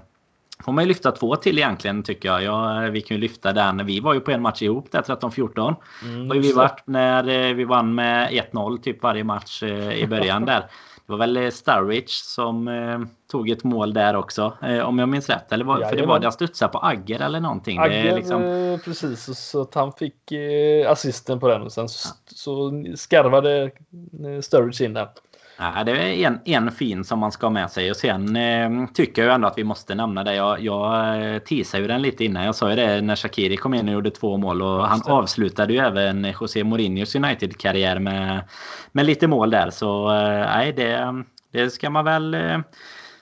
får 0.63 0.71
man 0.71 0.83
ju 0.83 0.87
lyfta 0.87 1.11
två 1.11 1.35
till 1.35 1.57
egentligen 1.57 2.03
tycker 2.03 2.29
jag. 2.29 2.43
Ja, 2.43 2.89
vi 2.91 3.01
kan 3.01 3.17
ju 3.17 3.21
lyfta 3.21 3.53
den. 3.53 3.85
Vi 3.85 3.99
var 3.99 4.13
ju 4.13 4.19
på 4.19 4.31
en 4.31 4.41
match 4.41 4.61
ihop 4.61 4.91
där 4.91 5.01
13-14. 5.01 5.75
Mm, 6.03 6.29
har 6.29 6.35
vi 6.35 6.53
varit 6.53 6.83
när 6.85 7.49
eh, 7.49 7.53
vi 7.53 7.63
vann 7.63 7.95
med 7.95 8.29
1-0 8.29 8.81
typ 8.81 9.03
varje 9.03 9.23
match 9.23 9.63
eh, 9.63 9.93
i 9.93 10.07
början 10.07 10.45
där. 10.45 10.65
Det 11.05 11.11
var 11.11 11.17
väl 11.17 11.37
eh, 11.37 11.49
Starwich 11.49 12.11
som 12.11 12.67
eh, 12.67 12.99
tog 13.31 13.49
ett 13.49 13.63
mål 13.63 13.93
där 13.93 14.15
också. 14.15 14.57
Eh, 14.61 14.79
om 14.79 14.99
jag 14.99 15.09
minns 15.09 15.29
rätt. 15.29 15.51
Eller 15.51 15.65
var, 15.65 15.85
för 15.89 15.95
det 15.95 16.05
var 16.05 16.19
det 16.19 16.27
att 16.27 16.33
studsa 16.33 16.67
på 16.67 16.79
Agger 16.83 17.19
eller 17.19 17.39
någonting. 17.39 17.79
Agger, 17.79 18.15
liksom... 18.15 18.43
eh, 18.43 18.79
precis. 18.79 19.39
Så 19.39 19.61
att 19.61 19.73
han 19.73 19.91
fick 19.91 20.15
assisten 20.87 21.39
på 21.39 21.47
den. 21.47 21.61
Och 21.61 21.71
sen 21.71 21.83
ja. 21.83 21.87
så 22.25 22.83
skarvade 22.95 23.71
Sturridge 24.41 24.85
in 24.85 24.93
den. 24.93 25.07
Ja, 25.63 25.83
det 25.83 25.91
är 25.91 26.27
en, 26.27 26.39
en 26.45 26.71
fin 26.71 27.03
som 27.03 27.19
man 27.19 27.31
ska 27.31 27.45
ha 27.45 27.51
med 27.51 27.71
sig. 27.71 27.91
Och 27.91 27.97
sen 27.97 28.35
eh, 28.35 28.69
tycker 28.93 29.23
jag 29.23 29.35
ändå 29.35 29.47
att 29.47 29.57
vi 29.57 29.63
måste 29.63 29.95
nämna 29.95 30.23
det. 30.23 30.35
Jag, 30.35 30.61
jag 30.61 31.15
eh, 31.33 31.39
teasade 31.39 31.81
ju 31.81 31.87
den 31.87 32.01
lite 32.01 32.25
innan. 32.25 32.45
Jag 32.45 32.55
sa 32.55 32.69
ju 32.69 32.75
det 32.75 33.01
när 33.01 33.15
Shakiri 33.15 33.57
kom 33.57 33.73
in 33.73 33.87
och 33.87 33.93
gjorde 33.93 34.11
två 34.11 34.37
mål. 34.37 34.61
Och 34.61 34.87
han 34.87 35.01
avslutade 35.05 35.73
ju 35.73 35.79
även 35.79 36.33
José 36.41 36.63
Mourinhos 36.63 37.15
United-karriär 37.15 37.99
med, 37.99 38.41
med 38.91 39.05
lite 39.05 39.27
mål 39.27 39.49
där. 39.49 39.69
Så 39.69 40.11
eh, 40.11 40.45
nej, 40.55 40.73
det, 40.73 41.23
det 41.51 41.69
ska 41.69 41.89
man 41.89 42.05
väl... 42.05 42.33
Eh, 42.33 42.59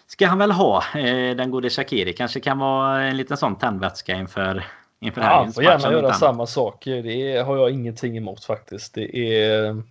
ska 0.08 0.28
han 0.28 0.38
väl 0.38 0.52
ha, 0.52 0.84
eh, 0.96 1.36
den 1.36 1.52
gode 1.52 1.70
Shakiri. 1.70 2.14
Kanske 2.14 2.40
kan 2.40 2.60
vara 2.60 3.02
en 3.04 3.18
liten 3.18 3.38
sån 3.38 3.56
tändvätska 3.56 4.16
inför, 4.16 4.66
inför 5.02 5.22
ja, 5.22 5.28
helgens 5.28 5.58
match. 5.58 5.68
Han 5.68 5.80
får 5.82 5.90
gärna 5.92 6.02
göra 6.02 6.14
samma 6.14 6.46
sak. 6.46 6.86
Det 6.86 7.46
har 7.46 7.58
jag 7.58 7.72
ingenting 7.72 8.18
emot 8.18 8.46
faktiskt. 8.46 8.94
Det 8.94 9.18
är 9.18 9.84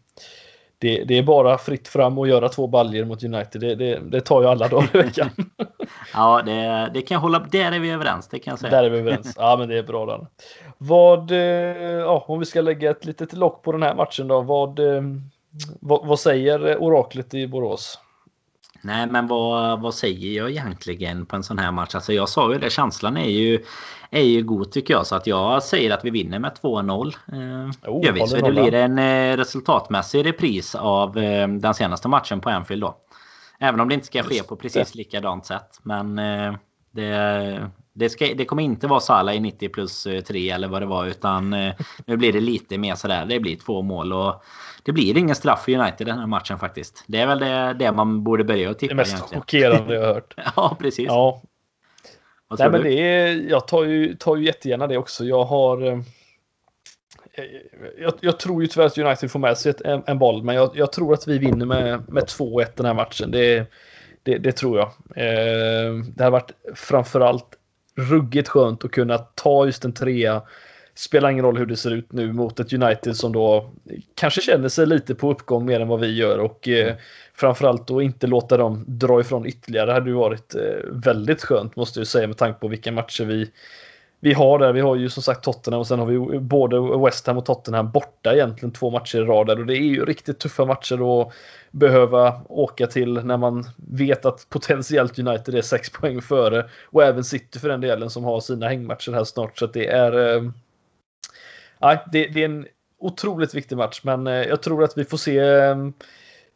det, 0.81 1.05
det, 1.05 1.19
är 1.19 1.23
bara 1.23 1.59
fritt 1.59 1.89
fram 1.89 2.19
och 2.19 2.29
göra 2.29 2.49
två 2.49 2.67
baljer 2.67 3.05
mot 3.05 3.25
United. 3.25 3.61
Det, 3.61 3.75
det, 3.75 4.01
det 4.11 4.21
tar 4.21 4.43
ju 4.43 4.49
alla 4.49 4.69
dagar 4.69 4.89
i 4.97 4.99
veckan. 4.99 5.31
ja, 6.15 6.43
det, 6.43 6.91
det 6.95 7.03
kan 7.03 7.15
jag 7.15 7.21
hålla. 7.21 7.39
Där 7.39 7.73
är 7.73 7.79
vi 7.79 7.91
överens. 7.91 8.29
Det 8.29 8.39
kan 8.39 8.53
jag 8.53 8.59
säga. 8.59 8.71
Där 8.71 8.85
är 8.85 8.91
vi 8.91 8.99
överens. 8.99 9.35
Ja, 9.37 9.57
men 9.59 9.69
det 9.69 9.79
är 9.79 9.83
bra. 9.83 10.07
Då. 10.07 10.27
Vad, 10.79 11.31
eh, 11.31 11.39
ja, 11.39 12.25
om 12.29 12.39
vi 12.39 12.45
ska 12.45 12.61
lägga 12.61 12.91
ett 12.91 13.05
litet 13.05 13.33
lock 13.33 13.63
på 13.63 13.73
den 13.73 13.83
här 13.83 13.95
matchen 13.95 14.29
då. 14.29 14.41
Vad, 14.41 14.79
eh, 14.79 15.03
vad, 15.81 16.07
vad 16.07 16.21
säger 16.21 16.83
oraklet 16.83 17.35
i 17.35 17.47
Borås? 17.47 17.99
Nej, 18.81 19.07
men 19.07 19.27
vad, 19.27 19.81
vad 19.81 19.95
säger 19.95 20.37
jag 20.37 20.51
egentligen 20.51 21.27
på 21.27 21.37
en 21.37 21.43
sån 21.43 21.59
här 21.59 21.73
match? 21.73 21.95
Alltså 21.95 22.13
jag 22.13 22.29
sa 22.29 22.53
ju 22.53 22.59
det, 22.59 22.71
känslan 22.71 23.17
är 23.17 23.31
ju, 23.31 23.65
är 24.11 24.23
ju 24.23 24.43
god 24.43 24.73
tycker 24.73 24.95
jag. 24.95 25.07
Så 25.07 25.15
att 25.15 25.27
jag 25.27 25.63
säger 25.63 25.91
att 25.91 26.05
vi 26.05 26.11
vinner 26.11 26.39
med 26.39 26.53
2-0. 26.63 27.15
Eh, 27.33 27.91
oh, 27.91 28.03
det 28.43 28.51
blir 28.51 28.75
en 28.75 28.99
eh, 28.99 29.37
resultatmässig 29.37 30.27
repris 30.27 30.75
av 30.75 31.19
eh, 31.19 31.49
den 31.49 31.75
senaste 31.75 32.09
matchen 32.09 32.41
på 32.41 32.51
Anfield 32.51 32.83
då. 32.83 32.97
Även 33.61 33.81
om 33.81 33.89
det 33.89 33.95
inte 33.95 34.07
ska 34.07 34.23
ske 34.23 34.43
på 34.43 34.57
precis 34.57 34.95
likadant 34.95 35.47
sätt. 35.47 35.81
Men 35.83 36.19
eh, 36.19 36.55
det, 36.91 37.71
det, 37.99 38.09
ska, 38.11 38.35
det 38.35 38.45
kommer 38.45 38.63
inte 38.63 38.87
vara 38.87 39.01
Sala 39.01 39.35
i 39.35 39.41
90 39.41 39.69
plus 39.69 40.07
3 40.27 40.51
eller 40.51 40.69
vad 40.69 40.83
det 40.83 40.87
var. 40.87 41.07
Utan 41.07 41.53
eh, 41.53 41.75
nu 42.07 42.17
blir 42.17 42.33
det 42.33 42.41
lite 42.41 42.79
mer 42.79 42.95
sådär. 42.95 43.27
Det 43.27 43.41
blir 43.41 43.57
två 43.57 43.83
mål. 43.83 44.13
och 44.13 44.45
det 44.83 44.93
blir 44.93 45.17
ingen 45.17 45.35
straff 45.35 45.65
för 45.65 45.73
United 45.73 46.07
den 46.07 46.19
här 46.19 46.27
matchen 46.27 46.59
faktiskt. 46.59 47.05
Det 47.07 47.19
är 47.19 47.27
väl 47.27 47.39
det, 47.39 47.77
det 47.79 47.93
man 47.93 48.25
borde 48.25 48.45
börja 48.45 48.71
att 48.71 48.79
tippa 48.79 48.95
Det 48.95 48.97
mest 48.97 49.13
egentligen. 49.13 49.41
chockerande 49.41 49.95
jag 49.95 50.07
har 50.07 50.15
hört. 50.15 50.35
ja, 50.57 50.77
precis. 50.81 51.07
Ja. 51.07 51.43
Nej, 52.59 52.71
men 52.71 52.83
det 52.83 52.93
är, 52.93 53.51
jag 53.51 53.69
tar 53.69 53.85
ju, 53.85 54.15
tar 54.15 54.37
ju 54.37 54.45
jättegärna 54.47 54.87
det 54.87 54.99
också. 54.99 55.25
Jag 55.25 55.45
har... 55.45 55.87
Eh, 55.87 55.99
jag, 57.99 58.13
jag, 58.21 58.39
tror 58.39 58.63
ju 58.63 58.69
tyvärr 58.69 58.87
att 58.87 58.99
United 58.99 59.31
får 59.31 59.39
med 59.39 59.59
sig 59.59 59.71
ett, 59.71 59.81
en, 59.81 60.03
en, 60.07 60.19
boll, 60.19 60.43
men 60.43 60.55
jag, 60.55 60.71
jag, 60.75 60.93
tror 60.93 61.15
att 61.15 61.29
vi 61.29 61.39
vinner 61.39 61.67
med, 61.67 62.09
med 62.09 62.25
2-1 62.25 62.67
den 62.77 62.87
här 62.87 62.95
matchen. 62.95 63.31
Det, 63.31 63.71
det, 64.23 64.39
det 64.39 64.53
tror 64.53 64.79
jag. 64.79 64.89
Eh, 65.17 65.95
det 66.17 66.25
har 66.25 66.31
varit 66.31 66.53
framförallt 66.75 67.58
ruggigt 67.99 68.49
skönt 68.49 68.85
att 68.85 68.91
kunna 68.91 69.19
ta 69.19 69.67
just 69.67 69.85
en 69.85 69.93
trea. 69.93 70.43
Spelar 70.95 71.31
ingen 71.31 71.45
roll 71.45 71.59
hur 71.59 71.67
det 71.67 71.77
ser 71.77 71.91
ut 71.91 72.13
nu 72.13 72.33
mot 72.33 72.61
ett 72.61 72.73
United 72.73 73.17
som 73.17 73.33
då 73.33 73.71
kanske 74.15 74.41
känner 74.41 74.69
sig 74.69 74.87
lite 74.87 75.15
på 75.15 75.31
uppgång 75.31 75.67
mer 75.67 75.81
än 75.81 75.89
vad 75.89 76.01
vi 76.01 76.17
gör 76.17 76.39
och 76.39 76.69
eh, 76.69 76.95
framförallt 77.35 77.87
då 77.87 78.03
inte 78.03 78.27
låta 78.27 78.57
dem 78.57 78.85
dra 78.87 79.21
ifrån 79.21 79.47
ytterligare. 79.47 79.87
Det 79.87 79.93
hade 79.93 80.11
ju 80.11 80.17
varit 80.17 80.55
eh, 80.55 80.61
väldigt 80.91 81.43
skönt 81.43 81.77
måste 81.77 82.01
jag 82.01 82.07
säga 82.07 82.27
med 82.27 82.37
tanke 82.37 82.61
på 82.61 82.69
vilka 82.69 82.93
matcher 82.93 83.25
vi 83.25 83.51
vi 84.21 84.33
har 84.33 84.59
där. 84.59 84.73
Vi 84.73 84.81
har 84.81 84.97
ju 84.97 85.09
som 85.09 85.23
sagt 85.23 85.45
Tottenham 85.45 85.81
och 85.81 85.87
sen 85.87 85.99
har 85.99 86.07
vi 86.07 86.39
både 86.39 86.99
West 87.05 87.27
Ham 87.27 87.39
och 87.39 87.47
Tottenham 87.47 87.91
borta 87.91 88.35
egentligen 88.35 88.73
två 88.73 88.91
matcher 88.91 89.19
i 89.19 89.25
rad 89.25 89.51
och 89.51 89.67
det 89.67 89.77
är 89.77 89.83
ju 89.83 90.05
riktigt 90.05 90.39
tuffa 90.39 90.65
matcher 90.65 91.23
att 91.23 91.33
behöva 91.71 92.41
åka 92.49 92.87
till 92.87 93.25
när 93.25 93.37
man 93.37 93.65
vet 93.77 94.25
att 94.25 94.47
potentiellt 94.49 95.19
United 95.19 95.55
är 95.55 95.63
sex 95.63 95.91
poäng 95.91 96.23
före 96.23 96.69
och 96.85 97.05
även 97.05 97.25
City 97.25 97.59
för 97.59 97.69
den 97.69 97.81
delen 97.81 98.11
som 98.11 98.25
har 98.25 98.41
sina 98.41 98.69
hängmatcher 98.69 99.13
här 99.13 99.25
snart 99.25 99.59
så 99.59 99.65
att 99.65 99.73
det 99.73 99.87
är. 99.87 100.37
Eh, 100.37 100.43
det, 102.13 102.27
det, 102.27 102.41
är 102.41 102.45
en 102.45 102.67
otroligt 102.99 103.55
viktig 103.55 103.77
match, 103.77 104.01
men 104.05 104.27
eh, 104.27 104.43
jag 104.43 104.63
tror 104.63 104.85
att 104.85 104.99
vi 104.99 105.05
får 105.05 105.17
se. 105.17 105.39
Eh, 105.39 105.77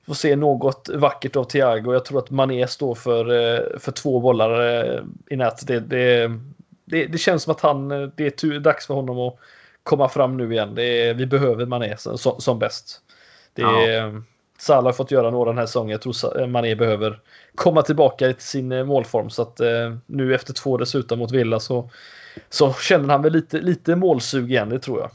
får 0.06 0.14
se 0.14 0.36
något 0.36 0.88
vackert 0.94 1.36
av 1.36 1.44
Thiago. 1.44 1.92
Jag 1.92 2.04
tror 2.04 2.18
att 2.18 2.30
Mané 2.30 2.66
står 2.66 2.94
för, 2.94 3.30
eh, 3.30 3.78
för 3.78 3.92
två 3.92 4.20
bollar 4.20 4.60
eh, 4.60 5.02
i 5.30 5.36
nät. 5.36 5.66
Det, 5.66 5.80
det, 5.80 6.30
det, 6.84 7.06
det, 7.06 7.18
känns 7.18 7.42
som 7.42 7.50
att 7.50 7.60
han, 7.60 7.88
det 7.88 8.42
är 8.44 8.58
dags 8.58 8.86
för 8.86 8.94
honom 8.94 9.18
att 9.18 9.38
komma 9.82 10.08
fram 10.08 10.36
nu 10.36 10.52
igen. 10.52 10.78
Är, 10.78 11.14
vi 11.14 11.26
behöver 11.26 11.66
Mané 11.66 11.96
som, 11.96 12.40
som 12.40 12.58
bäst. 12.58 13.00
Det 13.54 13.62
är, 13.62 13.88
ja. 13.88 14.22
Salah 14.58 14.84
har 14.84 14.92
fått 14.92 15.10
göra 15.10 15.30
några 15.30 15.50
den 15.50 15.58
här 15.58 15.66
säsongen. 15.66 15.90
Jag 15.90 16.00
tror 16.02 16.46
Mané 16.46 16.74
behöver 16.74 17.20
komma 17.54 17.82
tillbaka 17.82 18.32
till 18.32 18.46
sin 18.46 18.72
eh, 18.72 18.84
målform. 18.84 19.30
Så 19.30 19.42
att 19.42 19.60
eh, 19.60 19.96
nu 20.06 20.34
efter 20.34 20.52
två 20.52 20.76
dessutom 20.76 21.18
mot 21.18 21.32
Villa 21.32 21.60
så, 21.60 21.90
så 22.50 22.72
känner 22.72 23.08
han 23.08 23.22
väl 23.22 23.32
lite, 23.32 23.60
lite 23.60 23.96
målsug 23.96 24.50
igen, 24.50 24.68
det 24.68 24.78
tror 24.78 25.00
jag. 25.00 25.10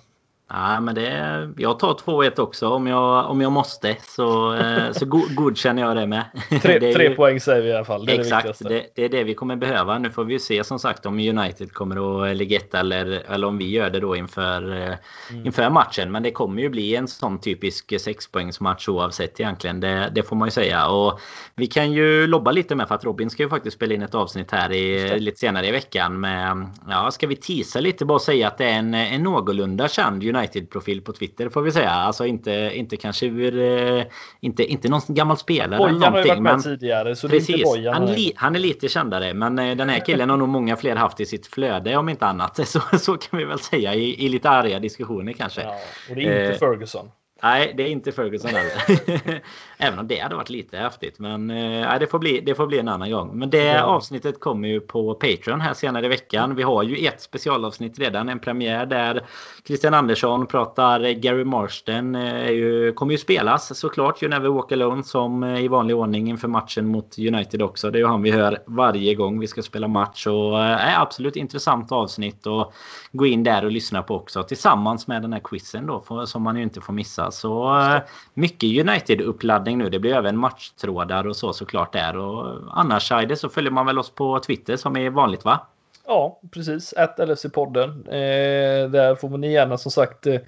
Nej, 0.53 0.81
men 0.81 0.95
det, 0.95 1.49
jag 1.57 1.79
tar 1.79 1.93
2-1 1.93 2.39
också 2.39 2.69
om 2.69 2.87
jag, 2.87 3.29
om 3.29 3.41
jag 3.41 3.51
måste. 3.51 3.97
Så, 4.07 4.53
eh, 4.53 4.91
så 4.91 5.05
godkänner 5.35 5.81
jag 5.81 5.95
det 5.95 6.07
med. 6.07 6.25
Tre, 6.61 6.79
det 6.79 6.93
tre 6.93 7.09
ju, 7.09 7.15
poäng 7.15 7.39
säger 7.39 7.61
vi 7.61 7.69
i 7.69 7.73
alla 7.73 7.85
fall. 7.85 8.05
Det 8.05 8.13
exakt, 8.13 8.59
det, 8.59 8.85
det, 8.95 9.05
är 9.05 9.09
det 9.09 9.23
vi 9.23 9.33
kommer 9.33 9.55
behöva. 9.55 9.99
Nu 9.99 10.09
får 10.09 10.23
vi 10.23 10.39
se 10.39 10.63
som 10.63 10.79
sagt 10.79 11.05
om 11.05 11.19
United 11.19 11.73
kommer 11.73 12.29
att 12.29 12.37
ligga 12.37 12.57
etta 12.57 12.79
eller, 12.79 13.05
eller 13.05 13.47
om 13.47 13.57
vi 13.57 13.69
gör 13.69 13.89
det 13.89 13.99
då 13.99 14.15
inför, 14.15 14.71
eh, 14.71 14.95
mm. 15.31 15.45
inför 15.45 15.69
matchen. 15.69 16.11
Men 16.11 16.23
det 16.23 16.31
kommer 16.31 16.61
ju 16.61 16.69
bli 16.69 16.95
en 16.95 17.07
sån 17.07 17.39
typisk 17.39 18.01
sexpoängsmatch 18.01 18.89
oavsett 18.89 19.39
egentligen. 19.39 19.79
Det, 19.79 20.11
det 20.15 20.23
får 20.23 20.35
man 20.35 20.47
ju 20.47 20.51
säga. 20.51 20.87
Och 20.87 21.19
vi 21.55 21.67
kan 21.67 21.91
ju 21.91 22.27
lobba 22.27 22.51
lite 22.51 22.75
med 22.75 22.87
för 22.87 22.95
att 22.95 23.05
Robin 23.05 23.29
ska 23.29 23.43
ju 23.43 23.49
faktiskt 23.49 23.77
spela 23.77 23.93
in 23.93 24.01
ett 24.01 24.15
avsnitt 24.15 24.51
här 24.51 24.71
i, 24.71 25.19
lite 25.19 25.39
senare 25.39 25.67
i 25.67 25.71
veckan. 25.71 26.19
Med, 26.19 26.69
ja, 26.89 27.11
ska 27.11 27.27
vi 27.27 27.35
tisa 27.35 27.79
lite 27.79 28.05
bara 28.05 28.19
säga 28.19 28.47
att 28.47 28.57
det 28.57 28.65
är 28.65 28.79
en, 28.79 28.93
en 28.93 29.23
någorlunda 29.23 29.87
känd 29.87 30.23
United-profil 30.37 31.01
på 31.01 31.13
Twitter 31.13 31.49
får 31.49 31.61
vi 31.61 31.71
säga. 31.71 31.89
Alltså 31.89 32.25
inte, 32.25 32.71
inte 32.73 32.97
kanske 32.97 33.25
ur... 33.25 33.59
Eh, 33.97 34.05
inte, 34.39 34.63
inte 34.63 34.89
någon 34.89 35.01
gammal 35.07 35.37
spelare. 35.37 35.77
Bojan 35.77 36.13
har 36.13 36.23
ju 36.23 36.29
varit 36.29 36.41
med 36.41 36.63
tidigare 36.63 37.15
så 37.15 37.29
precis, 37.29 37.47
det 37.47 37.53
är 37.53 37.57
inte 37.57 37.69
Bojan. 37.69 37.93
Han, 37.93 38.05
li, 38.05 38.33
han 38.35 38.55
är 38.55 38.59
lite 38.59 38.89
kändare 38.89 39.33
men 39.33 39.59
eh, 39.59 39.75
den 39.75 39.89
här 39.89 40.05
killen 40.05 40.29
har 40.29 40.37
nog 40.37 40.49
många 40.49 40.75
fler 40.75 40.95
haft 40.95 41.19
i 41.19 41.25
sitt 41.25 41.47
flöde 41.47 41.97
om 41.97 42.09
inte 42.09 42.25
annat. 42.25 42.67
Så, 42.67 42.79
så 42.99 43.17
kan 43.17 43.39
vi 43.39 43.45
väl 43.45 43.59
säga 43.59 43.95
i, 43.95 44.25
i 44.25 44.29
lite 44.29 44.49
arga 44.49 44.79
diskussioner 44.79 45.33
kanske. 45.33 45.61
Ja, 45.61 45.75
och 46.09 46.15
det 46.15 46.21
är 46.21 46.41
inte 46.41 46.53
eh, 46.53 46.59
Ferguson. 46.59 47.09
Nej, 47.43 47.73
det 47.77 47.83
är 47.83 47.87
inte 47.87 48.11
Ferguson 48.11 48.51
heller. 48.51 49.41
Även 49.77 49.99
om 49.99 50.07
det 50.07 50.19
hade 50.19 50.35
varit 50.35 50.49
lite 50.49 50.77
häftigt. 50.77 51.19
Men 51.19 51.49
eh, 51.49 51.99
det, 51.99 52.07
får 52.07 52.19
bli, 52.19 52.41
det 52.41 52.55
får 52.55 52.67
bli 52.67 52.79
en 52.79 52.87
annan 52.87 53.11
gång. 53.11 53.39
Men 53.39 53.49
det 53.49 53.63
ja. 53.63 53.83
avsnittet 53.83 54.39
kommer 54.39 54.67
ju 54.67 54.79
på 54.79 55.13
Patreon 55.13 55.61
här 55.61 55.73
senare 55.73 56.05
i 56.05 56.09
veckan. 56.09 56.55
Vi 56.55 56.63
har 56.63 56.83
ju 56.83 57.07
ett 57.07 57.21
specialavsnitt 57.21 57.99
redan. 57.99 58.29
En 58.29 58.39
premiär 58.39 58.85
där 58.85 59.25
Christian 59.67 59.93
Andersson 59.93 60.47
pratar 60.47 60.99
Gary 61.13 61.43
Marston. 61.43 62.15
Eh, 62.15 62.49
ju, 62.49 62.93
kommer 62.93 63.11
ju 63.11 63.17
spelas 63.17 63.79
såklart. 63.79 64.23
You 64.23 64.29
Never 64.29 64.49
Walk 64.49 64.71
Alone 64.71 65.03
som 65.03 65.43
eh, 65.43 65.63
i 65.63 65.67
vanlig 65.67 65.95
ordning 65.95 66.29
inför 66.29 66.47
matchen 66.47 66.87
mot 66.87 67.19
United 67.19 67.61
också. 67.61 67.91
Det 67.91 67.97
är 67.97 68.01
ju 68.01 68.07
han 68.07 68.21
vi 68.21 68.31
hör 68.31 68.63
varje 68.67 69.15
gång 69.15 69.39
vi 69.39 69.47
ska 69.47 69.61
spela 69.61 69.87
match. 69.87 70.27
Och 70.27 70.63
eh, 70.63 71.01
absolut 71.01 71.35
intressant 71.35 71.91
avsnitt. 71.91 72.47
Och 72.47 72.73
gå 73.11 73.25
in 73.25 73.43
där 73.43 73.65
och 73.65 73.71
lyssna 73.71 74.03
på 74.03 74.15
också. 74.15 74.43
Tillsammans 74.43 75.07
med 75.07 75.21
den 75.21 75.33
här 75.33 75.41
quizen 75.43 75.85
då. 75.87 76.01
För, 76.01 76.25
som 76.25 76.43
man 76.43 76.57
ju 76.57 76.63
inte 76.63 76.81
får 76.81 76.93
missa. 76.93 77.26
Så 77.31 77.79
eh, 77.79 78.01
mycket 78.33 78.69
United-uppladdning 78.69 79.77
nu. 79.77 79.89
Det 79.89 79.99
blir 79.99 80.13
även 80.13 80.37
matchtrådar 80.37 81.27
och 81.27 81.35
så 81.35 81.53
såklart 81.53 81.93
där. 81.93 82.17
Och 82.17 82.59
annars 82.71 83.11
Aide 83.11 83.37
så 83.37 83.49
följer 83.49 83.71
man 83.71 83.85
väl 83.85 83.99
oss 83.99 84.09
på 84.09 84.39
Twitter 84.39 84.77
som 84.77 84.97
är 84.97 85.09
vanligt 85.09 85.45
va? 85.45 85.67
Ja, 86.07 86.39
precis. 86.51 86.93
Att 86.93 87.19
LFC-podden. 87.19 88.07
Eh, 88.07 88.89
där 88.89 89.15
får 89.15 89.29
ni 89.29 89.51
gärna 89.51 89.77
som 89.77 89.91
sagt 89.91 90.27
eh, 90.27 90.39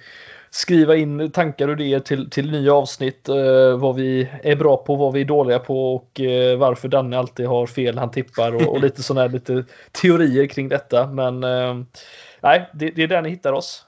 skriva 0.50 0.96
in 0.96 1.30
tankar 1.30 1.68
och 1.68 1.80
idéer 1.80 2.00
till, 2.00 2.30
till 2.30 2.50
nya 2.50 2.74
avsnitt. 2.74 3.28
Eh, 3.28 3.78
vad 3.78 3.96
vi 3.96 4.28
är 4.42 4.56
bra 4.56 4.76
på, 4.76 4.96
vad 4.96 5.12
vi 5.12 5.20
är 5.20 5.24
dåliga 5.24 5.58
på 5.58 5.94
och 5.94 6.20
eh, 6.20 6.58
varför 6.58 6.88
Danne 6.88 7.18
alltid 7.18 7.46
har 7.46 7.66
fel 7.66 7.98
han 7.98 8.10
tippar 8.10 8.54
och, 8.54 8.62
och 8.74 8.80
lite 8.80 9.02
sådana 9.02 9.20
här 9.20 9.28
lite 9.28 9.64
teorier 10.02 10.46
kring 10.46 10.68
detta. 10.68 11.06
Men 11.06 11.44
eh, 11.44 11.74
nej, 12.40 12.70
det, 12.72 12.90
det, 12.90 13.02
är 13.02 13.08
där 13.08 13.22
ni 13.22 13.30
hittar 13.30 13.52
oss. 13.52 13.86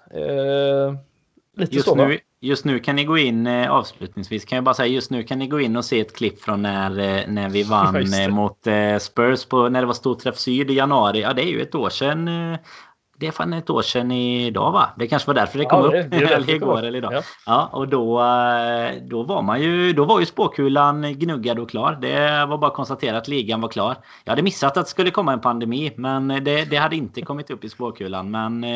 Lite 1.56 1.74
just 1.74 1.88
så, 1.88 1.94
nu, 1.94 2.18
Just 2.40 2.64
nu 2.64 2.78
kan 2.78 2.96
ni 2.96 3.04
gå 3.04 3.18
in 3.18 3.46
eh, 3.46 3.70
avslutningsvis 3.70 4.44
kan 4.44 4.56
jag 4.56 4.64
bara 4.64 4.74
säga 4.74 4.86
just 4.86 5.10
nu 5.10 5.22
kan 5.22 5.38
ni 5.38 5.46
gå 5.46 5.60
in 5.60 5.76
och 5.76 5.84
se 5.84 6.00
ett 6.00 6.16
klipp 6.16 6.42
från 6.42 6.62
när, 6.62 6.98
eh, 6.98 7.28
när 7.28 7.48
vi 7.48 7.62
vann 7.70 8.12
eh, 8.12 8.28
mot 8.28 8.66
Spurs 9.00 9.44
på 9.44 9.68
när 9.68 9.80
det 9.80 9.86
var 9.86 9.94
Storträff 9.94 10.38
Syd 10.38 10.70
i 10.70 10.74
januari. 10.74 11.20
Ja 11.20 11.32
det 11.32 11.42
är 11.42 11.50
ju 11.50 11.62
ett 11.62 11.74
år 11.74 11.90
sedan. 11.90 12.30
Det 13.22 13.28
är 13.28 13.32
fan 13.32 13.52
ett 13.52 13.70
år 13.70 13.82
sedan 13.82 14.10
idag 14.10 14.72
va? 14.72 14.88
Det 14.96 15.06
kanske 15.06 15.26
var 15.26 15.34
därför 15.34 15.58
det 15.58 15.64
kom 15.64 15.80
ja, 15.80 15.86
upp. 15.86 16.10
Det, 16.10 16.18
det 16.18 16.34
eller 16.34 16.50
igår 16.54 16.82
eller 16.82 16.98
idag. 16.98 17.12
Ja. 17.12 17.22
ja. 17.46 17.68
och 17.72 17.88
då, 17.88 18.18
då 19.02 19.22
var 19.22 19.42
man 19.42 19.62
ju 19.62 19.92
då 19.92 20.04
var 20.04 20.20
ju 20.20 20.26
spåkulan 20.26 21.02
gnuggad 21.18 21.58
och 21.58 21.70
klar. 21.70 21.98
Det 22.00 22.46
var 22.46 22.58
bara 22.58 22.66
att 22.66 22.76
konstatera 22.76 23.18
att 23.18 23.28
ligan 23.28 23.60
var 23.60 23.68
klar. 23.68 23.96
Jag 24.24 24.32
hade 24.32 24.42
missat 24.42 24.76
att 24.76 24.84
det 24.84 24.90
skulle 24.90 25.10
komma 25.10 25.32
en 25.32 25.40
pandemi 25.40 25.92
men 25.96 26.28
det, 26.28 26.64
det 26.64 26.76
hade 26.76 26.96
inte 26.96 27.22
kommit 27.22 27.50
upp 27.50 27.64
i 27.64 27.68
spåkulan. 27.68 28.30
Men 28.30 28.66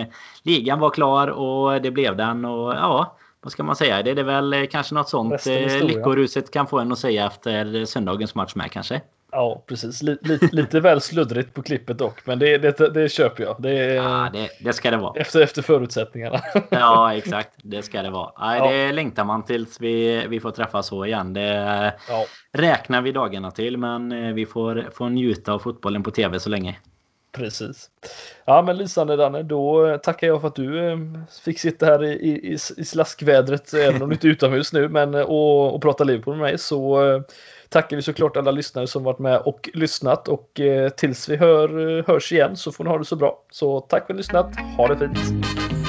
ligan 0.43 0.81
var 0.81 0.91
klar 0.91 1.29
och 1.29 1.83
det 1.83 1.91
blev 1.91 2.17
den 2.17 2.45
och 2.45 2.73
ja 2.73 3.17
vad 3.47 3.53
ska 3.53 3.63
man 3.63 3.77
säga? 3.77 4.03
Det 4.03 4.11
är 4.11 4.25
väl 4.25 4.53
eh, 4.53 4.67
kanske 4.67 4.95
något 4.95 5.09
sånt 5.09 5.47
eh, 5.47 5.85
lyckoruset 5.85 6.51
kan 6.51 6.67
få 6.67 6.79
en 6.79 6.93
att 6.93 6.99
säga 6.99 7.27
efter 7.27 7.85
söndagens 7.85 8.35
match 8.35 8.55
med 8.55 8.73
kanske? 8.73 9.01
Ja, 9.33 9.63
precis. 9.67 10.03
Lite, 10.03 10.39
lite 10.53 10.81
väl 10.81 11.01
sluddrigt 11.01 11.55
på 11.55 11.63
klippet 11.63 11.99
dock, 11.99 12.27
men 12.27 12.39
det, 12.39 12.59
det, 12.59 12.89
det 12.89 13.09
köper 13.09 13.43
jag. 13.43 13.57
Det, 13.59 13.75
ja, 13.95 14.31
det, 14.33 14.49
det, 14.61 14.73
ska 14.73 14.91
det 14.91 14.97
vara. 14.97 15.21
Efter, 15.21 15.41
efter 15.41 15.63
förutsättningarna. 15.63 16.41
ja, 16.71 17.15
exakt. 17.15 17.51
Det 17.63 17.83
ska 17.83 18.03
det 18.03 18.11
vara. 18.11 18.33
Ja, 18.37 18.57
ja. 18.57 18.71
Det 18.71 18.93
längtar 18.93 19.25
man 19.25 19.45
tills 19.45 19.81
vi, 19.81 20.27
vi 20.29 20.41
får 20.41 20.51
träffas 20.51 20.87
så 20.87 21.05
igen. 21.05 21.33
Det 21.33 21.95
ja. 22.09 22.25
räknar 22.53 23.03
vi 23.03 23.13
dagarna 23.13 23.51
till, 23.51 23.77
men 23.77 24.13
eh, 24.13 24.35
vi 24.35 24.47
får, 24.47 24.91
får 24.95 25.09
njuta 25.09 25.53
av 25.53 25.59
fotbollen 25.59 26.03
på 26.03 26.11
tv 26.11 26.41
så 26.41 26.51
länge. 26.51 26.77
Precis. 27.37 27.91
Ja 28.45 28.63
men 28.63 28.77
lysande 28.77 29.17
Danne, 29.17 29.43
då 29.43 29.99
tackar 30.03 30.27
jag 30.27 30.41
för 30.41 30.49
att 30.49 30.55
du 30.55 30.91
eh, 30.91 30.99
fick 31.45 31.59
sitta 31.59 31.87
här 31.87 32.05
i, 32.05 32.13
i, 32.13 32.53
i 32.77 32.85
slaskvädret, 32.85 33.75
även 33.75 34.03
om 34.03 34.09
du 34.09 34.15
inte 34.15 34.29
är 34.29 34.31
utomhus 34.31 34.73
nu, 34.73 34.89
men 34.89 35.15
eh, 35.15 35.21
och, 35.21 35.75
och 35.75 35.83
prata 35.83 36.05
Liverpool 36.05 36.37
med 36.37 36.43
mig. 36.43 36.59
Så 36.59 37.09
eh, 37.09 37.21
tackar 37.69 37.97
vi 37.97 38.03
såklart 38.03 38.37
alla 38.37 38.51
lyssnare 38.51 38.87
som 38.87 39.05
varit 39.05 39.19
med 39.19 39.39
och 39.39 39.71
lyssnat 39.75 40.29
och 40.29 40.61
eh, 40.61 40.89
tills 40.89 41.29
vi 41.29 41.37
hör, 41.37 41.99
eh, 41.99 42.05
hörs 42.07 42.33
igen 42.33 42.57
så 42.57 42.73
får 42.73 42.85
ni 42.85 42.91
ha 42.91 42.99
det 42.99 43.05
så 43.05 43.17
bra. 43.17 43.43
Så 43.51 43.81
tack 43.81 44.07
för 44.07 44.13
att 44.13 44.17
ni 44.17 44.17
lyssnat, 44.17 44.57
ha 44.77 44.89
det 44.89 44.99
fint! 44.99 45.86